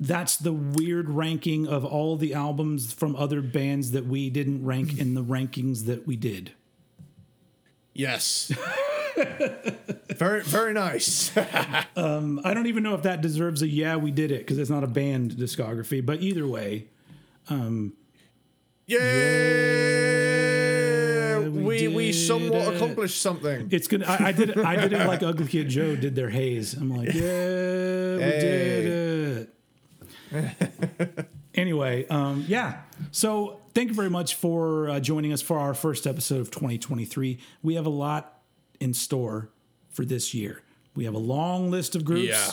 that's 0.00 0.36
the 0.36 0.52
weird 0.52 1.10
ranking 1.10 1.66
of 1.66 1.84
all 1.84 2.16
the 2.16 2.34
albums 2.34 2.92
from 2.92 3.14
other 3.16 3.40
bands 3.40 3.92
that 3.92 4.06
we 4.06 4.30
didn't 4.30 4.64
rank 4.64 4.98
in 4.98 5.14
the 5.14 5.22
rankings 5.22 5.86
that 5.86 6.06
we 6.06 6.16
did. 6.16 6.52
Yes. 7.94 8.50
very, 10.16 10.42
very 10.42 10.72
nice. 10.74 11.30
Um, 11.96 12.40
I 12.44 12.54
don't 12.54 12.66
even 12.66 12.82
know 12.82 12.94
if 12.96 13.02
that 13.04 13.20
deserves 13.20 13.62
a 13.62 13.68
yeah, 13.68 13.94
we 13.96 14.10
did 14.10 14.32
it 14.32 14.38
because 14.40 14.58
it's 14.58 14.68
not 14.70 14.82
a 14.82 14.88
band 14.88 15.30
discography. 15.32 16.04
But 16.04 16.20
either 16.22 16.44
way, 16.46 16.88
um, 17.48 17.92
Yeah. 19.74 21.38
we 21.38 21.86
we 21.86 21.88
we 21.88 22.12
somewhat 22.12 22.66
it. 22.72 22.76
accomplished 22.76 23.20
something. 23.22 23.68
it's 23.70 23.86
gonna. 23.86 24.06
I, 24.06 24.28
I 24.28 24.32
did 24.32 24.50
it. 24.50 24.58
I 24.58 24.74
did 24.76 24.92
it 24.92 25.06
like 25.06 25.22
Ugly 25.30 25.46
Kid 25.46 25.68
Joe 25.68 25.94
did 25.94 26.16
their 26.16 26.30
haze. 26.30 26.74
I'm 26.74 26.90
like, 26.90 27.14
yeah, 27.14 28.16
we 28.16 28.18
did 28.18 29.48
it. 30.32 31.28
Anyway, 31.54 32.06
um, 32.08 32.44
yeah. 32.48 32.80
So 33.10 33.60
thank 33.74 33.88
you 33.88 33.94
very 33.94 34.10
much 34.10 34.34
for 34.34 34.88
uh, 34.88 35.00
joining 35.00 35.32
us 35.32 35.42
for 35.42 35.58
our 35.58 35.74
first 35.74 36.06
episode 36.06 36.40
of 36.40 36.50
2023. 36.50 37.38
We 37.62 37.74
have 37.74 37.86
a 37.86 37.90
lot 37.90 38.40
in 38.80 38.94
store 38.94 39.50
for 39.90 40.04
this 40.04 40.34
year. 40.34 40.62
We 40.94 41.04
have 41.04 41.14
a 41.14 41.18
long 41.18 41.70
list 41.70 41.94
of 41.96 42.04
groups. 42.04 42.28
Yeah. 42.28 42.50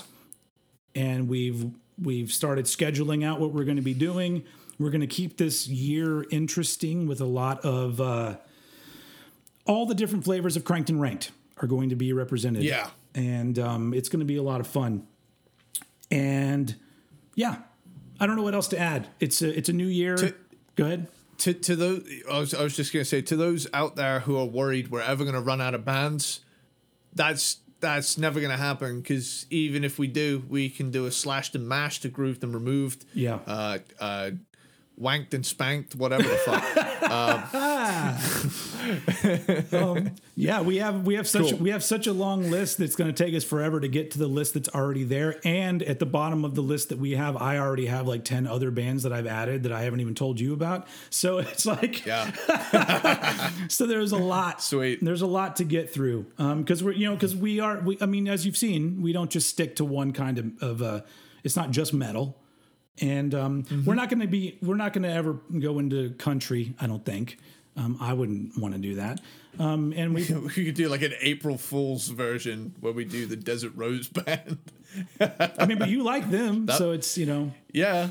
and 0.95 1.27
we've 1.27 1.65
we've 2.01 2.31
started 2.31 2.65
scheduling 2.65 3.23
out 3.23 3.39
what 3.39 3.53
we're 3.53 3.63
going 3.65 3.75
to 3.77 3.83
be 3.83 3.93
doing. 3.93 4.43
We're 4.79 4.89
going 4.89 5.01
to 5.01 5.07
keep 5.07 5.37
this 5.37 5.67
year 5.67 6.25
interesting 6.31 7.05
with 7.07 7.21
a 7.21 7.25
lot 7.25 7.63
of 7.63 8.01
uh, 8.01 8.37
all 9.67 9.85
the 9.85 9.93
different 9.93 10.23
flavors 10.23 10.55
of 10.57 10.65
Cranked 10.65 10.89
and 10.89 10.99
Ranked 10.99 11.31
are 11.57 11.67
going 11.67 11.89
to 11.89 11.95
be 11.95 12.11
represented. 12.13 12.63
Yeah. 12.63 12.89
and 13.13 13.59
um, 13.59 13.93
it's 13.93 14.09
going 14.09 14.21
to 14.21 14.25
be 14.25 14.37
a 14.37 14.41
lot 14.43 14.59
of 14.59 14.65
fun. 14.67 15.05
And 16.09 16.75
yeah, 17.35 17.57
I 18.21 18.27
don't 18.27 18.35
know 18.37 18.43
what 18.43 18.53
else 18.55 18.67
to 18.69 18.77
add. 18.79 19.07
It's 19.19 19.41
a 19.41 19.57
it's 19.57 19.67
a 19.67 19.73
new 19.73 19.87
year. 19.87 20.15
Go 20.77 20.85
ahead. 20.85 21.07
to 21.39 21.53
to 21.53 21.75
those 21.75 22.07
I 22.31 22.39
was, 22.39 22.53
I 22.53 22.63
was 22.63 22.75
just 22.75 22.93
going 22.93 23.03
to 23.03 23.09
say 23.09 23.21
to 23.23 23.35
those 23.35 23.67
out 23.73 23.95
there 23.97 24.19
who 24.21 24.37
are 24.37 24.45
worried 24.45 24.89
we're 24.91 25.01
ever 25.01 25.23
going 25.23 25.33
to 25.35 25.41
run 25.41 25.59
out 25.59 25.73
of 25.73 25.83
bands 25.83 26.41
that's 27.13 27.57
that's 27.79 28.17
never 28.17 28.39
going 28.39 28.51
to 28.51 28.57
happen 28.63 29.01
because 29.01 29.47
even 29.49 29.83
if 29.83 29.97
we 29.97 30.05
do 30.07 30.43
we 30.47 30.69
can 30.69 30.91
do 30.91 31.07
a 31.07 31.11
slashed 31.11 31.55
and 31.55 31.67
mashed 31.67 32.05
a 32.05 32.09
grooved 32.09 32.43
and 32.43 32.53
removed 32.53 33.05
Yeah. 33.15 33.39
uh 33.47 33.79
uh 33.99 34.31
wanked 34.99 35.33
and 35.33 35.45
spanked 35.45 35.95
whatever 35.95 36.23
the 36.23 36.37
fuck 36.37 37.01
um, 39.71 39.71
um, 39.73 40.11
Yeah, 40.35 40.61
we 40.61 40.77
have 40.77 41.05
we 41.05 41.15
have 41.15 41.27
such 41.27 41.49
Cool. 41.49 41.59
we 41.59 41.69
have 41.71 41.83
such 41.83 42.07
a 42.07 42.13
long 42.13 42.49
list 42.49 42.77
that's 42.77 42.95
going 42.95 43.13
to 43.13 43.23
take 43.23 43.33
us 43.35 43.43
forever 43.43 43.79
to 43.79 43.87
get 43.87 44.11
to 44.11 44.19
the 44.19 44.27
list 44.27 44.53
that's 44.53 44.69
already 44.69 45.03
there. 45.03 45.39
And 45.43 45.81
at 45.83 45.99
the 45.99 46.05
bottom 46.05 46.45
of 46.45 46.55
the 46.55 46.61
list 46.61 46.89
that 46.89 46.99
we 46.99 47.11
have, 47.11 47.35
I 47.37 47.57
already 47.57 47.87
have 47.87 48.07
like 48.07 48.23
ten 48.23 48.47
other 48.47 48.71
bands 48.71 49.03
that 49.03 49.13
I've 49.13 49.27
added 49.27 49.63
that 49.63 49.71
I 49.71 49.83
haven't 49.83 50.01
even 50.01 50.15
told 50.15 50.39
you 50.39 50.53
about. 50.53 50.87
So 51.09 51.37
it's 51.39 51.65
like 51.65 52.05
yeah 52.05 52.31
so 53.67 53.85
there's 53.85 54.11
a 54.11 54.17
lot. 54.17 54.61
Sweet. 54.61 55.03
There's 55.03 55.21
a 55.21 55.27
lot 55.27 55.57
to 55.57 55.63
get 55.63 55.93
through 55.93 56.25
um, 56.37 56.61
because 56.61 56.83
we're 56.83 56.93
you 56.93 57.07
know 57.07 57.15
because 57.15 57.35
we 57.35 57.59
are 57.59 57.79
we 57.79 57.97
I 58.01 58.05
mean 58.05 58.27
as 58.27 58.45
you've 58.45 58.57
seen 58.57 59.01
we 59.01 59.13
don't 59.13 59.31
just 59.31 59.49
stick 59.49 59.75
to 59.77 59.85
one 59.85 60.13
kind 60.13 60.37
of 60.37 60.51
of 60.61 60.81
uh, 60.81 61.01
it's 61.43 61.55
not 61.55 61.71
just 61.71 61.93
metal. 61.93 62.37
And 62.99 63.33
um, 63.33 63.65
we're 63.85 63.95
not 63.95 64.09
going 64.09 64.19
to 64.19 64.27
be, 64.27 64.57
we're 64.61 64.75
not 64.75 64.93
going 64.93 65.03
to 65.03 65.11
ever 65.11 65.33
go 65.59 65.79
into 65.79 66.11
country. 66.11 66.75
I 66.79 66.87
don't 66.87 67.05
think. 67.05 67.37
Um, 67.77 67.97
I 68.01 68.11
wouldn't 68.13 68.57
want 68.59 68.73
to 68.73 68.79
do 68.81 68.95
that. 68.95 69.21
Um, 69.57 69.93
and 69.95 70.13
we, 70.13 70.25
we 70.57 70.65
could 70.65 70.75
do 70.75 70.89
like 70.89 71.01
an 71.01 71.13
April 71.21 71.57
Fool's 71.57 72.09
version 72.09 72.75
where 72.81 72.93
we 72.93 73.05
do 73.05 73.25
the 73.25 73.35
Desert 73.37 73.71
Rose 73.75 74.07
Band 74.09 74.57
I 75.19 75.65
mean, 75.65 75.77
but 75.77 75.89
you 75.89 76.03
like 76.03 76.29
them, 76.29 76.67
so 76.67 76.91
it's 76.91 77.17
you 77.17 77.25
know 77.25 77.53
yeah 77.71 78.09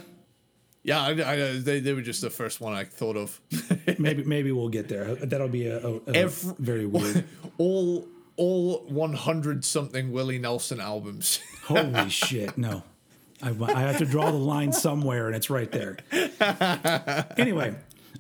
yeah 0.83 1.03
I, 1.03 1.11
I, 1.11 1.37
they, 1.59 1.79
they 1.81 1.93
were 1.93 2.01
just 2.01 2.23
the 2.23 2.31
first 2.31 2.59
one 2.61 2.73
I 2.73 2.85
thought 2.85 3.19
of 3.19 3.39
maybe 3.99 4.25
maybe 4.25 4.51
we'll 4.51 4.71
get 4.71 4.89
there. 4.89 5.15
That'll 5.17 5.49
be 5.49 5.67
a, 5.67 5.79
a, 5.87 5.97
a 5.97 6.01
Every- 6.15 6.55
very 6.59 6.87
weird. 6.87 7.25
all 7.59 8.09
all 8.37 8.79
100 8.89 9.63
something 9.65 10.11
Willie 10.11 10.39
Nelson 10.39 10.81
albums 10.81 11.41
Holy 11.65 12.09
shit! 12.09 12.57
No, 12.57 12.83
I, 13.43 13.55
I 13.75 13.81
have 13.81 13.99
to 13.99 14.07
draw 14.07 14.31
the 14.31 14.37
line 14.39 14.73
somewhere, 14.73 15.27
and 15.27 15.37
it's 15.37 15.51
right 15.51 15.71
there. 15.71 15.97
Anyway, 17.37 17.75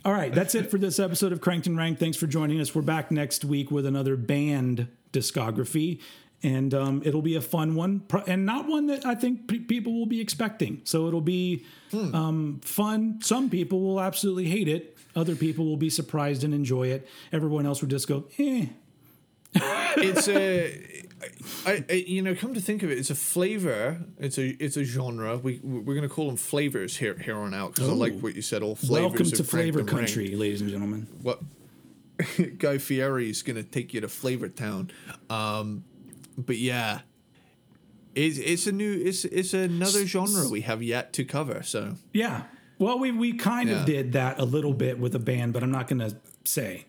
all 0.04 0.12
right, 0.12 0.32
that's 0.34 0.54
it 0.54 0.70
for 0.70 0.78
this 0.78 0.98
episode 0.98 1.32
of 1.32 1.40
Cranked 1.40 1.66
and 1.66 1.76
Ranked. 1.76 2.00
Thanks 2.00 2.16
for 2.16 2.26
joining 2.26 2.60
us. 2.60 2.74
We're 2.74 2.82
back 2.82 3.10
next 3.10 3.44
week 3.44 3.70
with 3.70 3.86
another 3.86 4.16
band 4.16 4.88
discography. 5.12 6.00
And 6.42 6.72
um, 6.72 7.02
it'll 7.04 7.20
be 7.20 7.34
a 7.34 7.42
fun 7.42 7.74
one, 7.74 8.02
and 8.26 8.46
not 8.46 8.66
one 8.66 8.86
that 8.86 9.04
I 9.04 9.14
think 9.14 9.46
pe- 9.46 9.58
people 9.58 9.92
will 9.92 10.06
be 10.06 10.22
expecting. 10.22 10.80
So 10.84 11.06
it'll 11.06 11.20
be 11.20 11.66
um, 11.92 12.60
fun. 12.64 13.20
Some 13.22 13.50
people 13.50 13.82
will 13.82 14.00
absolutely 14.00 14.46
hate 14.46 14.66
it. 14.66 14.96
Other 15.14 15.36
people 15.36 15.66
will 15.66 15.76
be 15.76 15.90
surprised 15.90 16.42
and 16.42 16.54
enjoy 16.54 16.86
it. 16.86 17.06
Everyone 17.30 17.66
else 17.66 17.82
will 17.82 17.90
just 17.90 18.08
go, 18.08 18.24
eh. 18.38 18.68
it's 19.52 20.28
a 20.28 20.89
I, 21.66 21.84
I, 21.88 21.92
you 21.92 22.22
know, 22.22 22.34
come 22.34 22.54
to 22.54 22.60
think 22.60 22.82
of 22.82 22.90
it, 22.90 22.98
it's 22.98 23.10
a 23.10 23.14
flavor. 23.14 23.98
It's 24.18 24.38
a 24.38 24.48
it's 24.62 24.76
a 24.76 24.84
genre. 24.84 25.36
We 25.36 25.60
we're 25.62 25.94
gonna 25.94 26.08
call 26.08 26.26
them 26.26 26.36
flavors 26.36 26.96
here 26.96 27.14
here 27.14 27.36
on 27.36 27.52
out 27.54 27.74
because 27.74 27.88
I 27.88 27.92
like 27.92 28.18
what 28.20 28.34
you 28.34 28.42
said. 28.42 28.62
All 28.62 28.74
flavors. 28.74 29.10
Welcome 29.10 29.30
to 29.30 29.44
Flavor 29.44 29.80
and 29.80 29.88
Ring. 29.92 29.98
Country, 29.98 30.34
ladies 30.36 30.60
and 30.60 30.70
gentlemen. 30.70 31.06
What 31.22 31.40
Guy 32.58 32.78
Fieri 32.78 33.28
is 33.30 33.42
gonna 33.42 33.62
take 33.62 33.92
you 33.92 34.00
to 34.00 34.08
Flavor 34.08 34.48
Town. 34.48 34.90
Um, 35.28 35.84
but 36.38 36.56
yeah, 36.58 37.00
it's 38.14 38.38
it's 38.38 38.66
a 38.66 38.72
new 38.72 38.92
it's 38.92 39.24
it's 39.26 39.52
another 39.52 40.06
genre 40.06 40.48
we 40.48 40.62
have 40.62 40.82
yet 40.82 41.12
to 41.14 41.24
cover. 41.24 41.62
So 41.62 41.96
Yeah. 42.12 42.44
Well, 42.78 42.98
we 42.98 43.10
we 43.12 43.34
kind 43.34 43.68
Yeah. 43.68 43.80
of 43.80 43.84
did 43.86 44.12
that 44.12 44.38
a 44.38 44.44
little 44.44 44.72
bit 44.72 44.98
with 44.98 45.14
a 45.14 45.18
band, 45.18 45.52
but 45.52 45.62
I'm 45.62 45.70
not 45.70 45.86
going 45.86 45.98
to 45.98 46.16
say. 46.44 46.86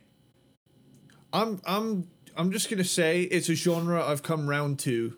I'm 1.34 1.60
I'm 1.66 2.08
I'm 2.38 2.52
just 2.52 2.70
gonna 2.70 2.84
say 2.84 3.24
it's 3.24 3.50
a 3.50 3.56
genre 3.56 4.04
I've 4.06 4.24
come 4.24 4.48
round 4.48 4.80
to 4.80 5.14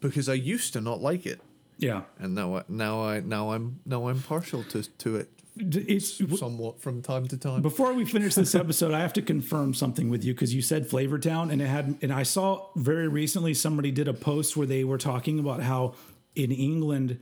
because 0.00 0.28
I 0.28 0.34
used 0.34 0.72
to 0.74 0.80
not 0.80 1.00
like 1.00 1.26
it, 1.26 1.40
Yeah. 1.78 2.02
and 2.18 2.34
now 2.34 2.56
I 2.56 2.62
now 2.68 3.02
I 3.04 3.20
now 3.20 3.50
I'm 3.52 3.80
now 3.84 4.08
I'm 4.08 4.20
partial 4.22 4.62
to 4.64 4.82
to 4.82 5.16
it 5.16 5.28
It's 5.58 6.20
somewhat 6.38 6.80
from 6.80 7.02
time 7.02 7.26
to 7.28 7.36
time. 7.36 7.62
Before 7.62 7.92
we 7.92 8.04
finish 8.04 8.34
this 8.36 8.54
episode, 8.62 8.92
I 8.92 9.00
have 9.00 9.12
to 9.14 9.22
confirm 9.22 9.74
something 9.74 10.08
with 10.08 10.24
you 10.24 10.32
because 10.34 10.54
you 10.54 10.62
said 10.62 10.88
Flavor 10.88 11.18
Town, 11.18 11.50
and 11.50 11.60
it 11.60 11.66
had, 11.66 11.96
and 12.00 12.12
I 12.12 12.22
saw 12.22 12.68
very 12.76 13.08
recently 13.08 13.54
somebody 13.54 13.90
did 13.90 14.06
a 14.06 14.14
post 14.14 14.56
where 14.56 14.68
they 14.68 14.84
were 14.84 14.98
talking 14.98 15.40
about 15.40 15.60
how 15.62 15.94
in 16.36 16.52
England, 16.52 17.18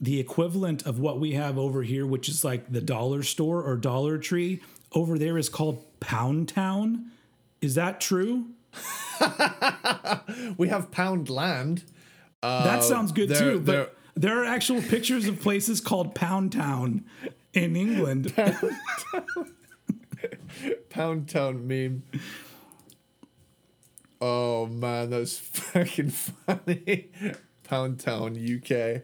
the 0.00 0.18
equivalent 0.18 0.84
of 0.84 0.98
what 0.98 1.20
we 1.20 1.32
have 1.34 1.56
over 1.58 1.82
here, 1.84 2.04
which 2.06 2.28
is 2.28 2.42
like 2.42 2.72
the 2.72 2.80
dollar 2.80 3.22
store 3.22 3.62
or 3.62 3.76
Dollar 3.76 4.18
Tree, 4.18 4.60
over 4.92 5.16
there 5.16 5.38
is 5.38 5.48
called 5.48 5.84
Pound 6.00 6.48
Town. 6.48 7.12
Is 7.60 7.74
that 7.74 8.00
true? 8.00 8.46
we 10.56 10.68
have 10.68 10.90
Poundland. 10.90 11.84
that 12.42 12.82
sounds 12.84 13.12
good 13.12 13.28
they're- 13.30 13.38
too. 13.52 13.60
But 13.60 13.96
there 14.14 14.40
are 14.42 14.44
actual 14.44 14.82
pictures 14.82 15.26
of 15.26 15.40
places 15.40 15.80
called 15.80 16.14
Pound 16.14 16.52
Town 16.52 17.04
in 17.52 17.76
England. 17.76 18.32
Pound 20.90 21.28
Town 21.28 21.66
meme. 21.66 22.02
Oh 24.20 24.66
man, 24.66 25.10
that's 25.10 25.38
fucking 25.38 26.10
funny. 26.46 27.08
Pound 27.64 28.00
Town, 28.00 28.36
UK. 28.36 29.02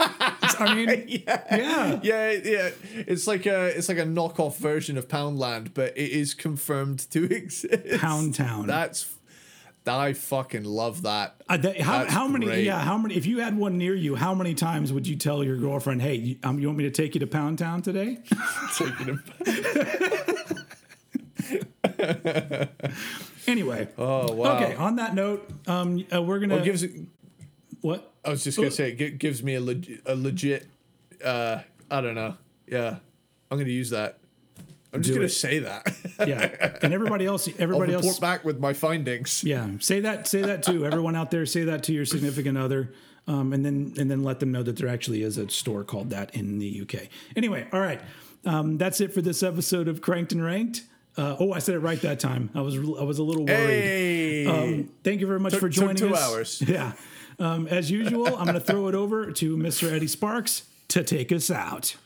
I 0.00 0.74
mean, 0.74 1.04
yeah. 1.26 2.00
Yeah, 2.02 2.30
yeah. 2.32 2.70
It's 2.94 3.26
like 3.26 3.46
a 3.46 3.66
it's 3.76 3.88
like 3.88 3.98
a 3.98 4.04
knockoff 4.04 4.56
version 4.56 4.98
of 4.98 5.08
Poundland, 5.08 5.72
but 5.74 5.96
it 5.96 6.10
is 6.10 6.34
confirmed 6.34 7.08
to 7.10 7.24
exist. 7.32 8.00
Pound 8.00 8.34
Town. 8.34 8.66
That's 8.66 9.10
I 9.86 10.14
fucking 10.14 10.64
love 10.64 11.02
that. 11.02 11.42
Uh, 11.46 11.58
that- 11.58 11.80
how, 11.82 12.06
how 12.06 12.26
many? 12.26 12.46
great. 12.46 12.64
Yeah, 12.64 12.80
how 12.80 12.96
many? 12.96 13.16
If 13.16 13.26
you 13.26 13.40
had 13.40 13.54
one 13.56 13.76
near 13.76 13.94
you, 13.94 14.14
how 14.14 14.34
many 14.34 14.54
times 14.54 14.92
would 14.94 15.06
you 15.06 15.14
tell 15.16 15.44
your 15.44 15.56
girlfriend, 15.58 16.00
"Hey, 16.00 16.14
you, 16.14 16.36
um, 16.42 16.58
you 16.58 16.68
want 16.68 16.78
me 16.78 16.84
to 16.84 16.90
take 16.90 17.14
you 17.14 17.20
to 17.20 17.26
Pound 17.26 17.58
Town 17.58 17.82
today?" 17.82 18.18
Taking 18.78 19.06
him. 19.06 19.22
anyway. 23.46 23.88
Oh 23.98 24.32
wow. 24.32 24.56
Okay. 24.56 24.74
On 24.76 24.96
that 24.96 25.14
note, 25.14 25.48
um, 25.66 26.04
uh, 26.14 26.22
we're 26.22 26.38
gonna. 26.38 26.56
Well, 26.56 26.64
gives 26.64 26.82
it, 26.82 26.92
what? 27.80 28.13
I 28.24 28.30
was 28.30 28.44
just 28.44 28.56
gonna 28.58 28.70
say 28.70 28.90
it 28.92 29.18
gives 29.18 29.42
me 29.42 29.54
a, 29.56 29.60
leg, 29.60 30.00
a 30.06 30.14
legit. 30.14 30.66
Uh, 31.24 31.60
I 31.90 32.00
don't 32.00 32.14
know. 32.14 32.36
Yeah, 32.66 32.96
I'm 33.50 33.58
gonna 33.58 33.70
use 33.70 33.90
that. 33.90 34.18
I'm 34.92 35.02
just 35.02 35.14
gonna 35.14 35.26
it. 35.26 35.30
say 35.30 35.58
that. 35.60 35.94
Yeah. 36.28 36.76
And 36.80 36.94
everybody 36.94 37.26
else. 37.26 37.48
everybody 37.58 37.92
I'll 37.92 37.98
report 37.98 38.04
else. 38.04 38.18
back 38.20 38.44
with 38.44 38.60
my 38.60 38.72
findings. 38.72 39.42
Yeah. 39.42 39.68
Say 39.80 39.98
that. 40.00 40.28
Say 40.28 40.42
that 40.42 40.62
too. 40.62 40.86
Everyone 40.86 41.16
out 41.16 41.32
there, 41.32 41.44
say 41.44 41.64
that 41.64 41.82
to 41.84 41.92
your 41.92 42.04
significant 42.04 42.56
other. 42.56 42.92
Um, 43.26 43.52
and 43.52 43.64
then 43.64 43.94
and 43.98 44.08
then 44.10 44.22
let 44.22 44.38
them 44.38 44.52
know 44.52 44.62
that 44.62 44.76
there 44.76 44.88
actually 44.88 45.22
is 45.22 45.36
a 45.38 45.48
store 45.48 45.82
called 45.82 46.10
that 46.10 46.34
in 46.36 46.58
the 46.60 46.82
UK. 46.82 47.08
Anyway, 47.36 47.66
all 47.72 47.80
right, 47.80 48.00
um, 48.44 48.76
that's 48.78 49.00
it 49.00 49.12
for 49.14 49.22
this 49.22 49.42
episode 49.42 49.88
of 49.88 50.00
Cranked 50.02 50.32
and 50.32 50.44
Ranked. 50.44 50.82
Uh, 51.16 51.34
oh, 51.40 51.52
I 51.52 51.58
said 51.58 51.74
it 51.74 51.78
right 51.80 52.00
that 52.02 52.20
time. 52.20 52.50
I 52.54 52.60
was 52.60 52.76
I 52.76 53.02
was 53.02 53.18
a 53.18 53.22
little 53.22 53.46
worried. 53.46 53.56
Hey. 53.58 54.46
Um, 54.46 54.90
thank 55.02 55.20
you 55.20 55.26
very 55.26 55.40
much 55.40 55.52
Took- 55.52 55.60
for 55.60 55.68
took 55.70 55.80
joining 55.82 55.96
two 55.96 56.14
us. 56.14 56.22
hours. 56.22 56.62
Yeah. 56.68 56.92
Um, 57.38 57.66
as 57.68 57.90
usual, 57.90 58.26
I'm 58.28 58.44
going 58.44 58.54
to 58.54 58.60
throw 58.60 58.88
it 58.88 58.94
over 58.94 59.30
to 59.32 59.56
Mr. 59.56 59.92
Eddie 59.92 60.06
Sparks 60.06 60.64
to 60.88 61.02
take 61.02 61.32
us 61.32 61.50
out. 61.50 61.96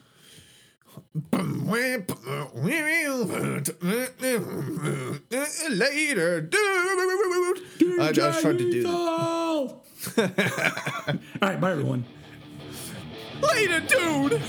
Later, 5.71 6.41
dude. 6.41 8.01
I, 8.01 8.07
I 8.07 8.09
was 8.11 8.41
trying 8.41 8.59
to 8.59 8.71
do 8.71 8.83
that. 8.83 8.91
All 10.17 11.49
right, 11.49 11.61
bye 11.61 11.73
everyone. 11.73 12.05
Later, 13.41 13.81
dude. 13.81 14.41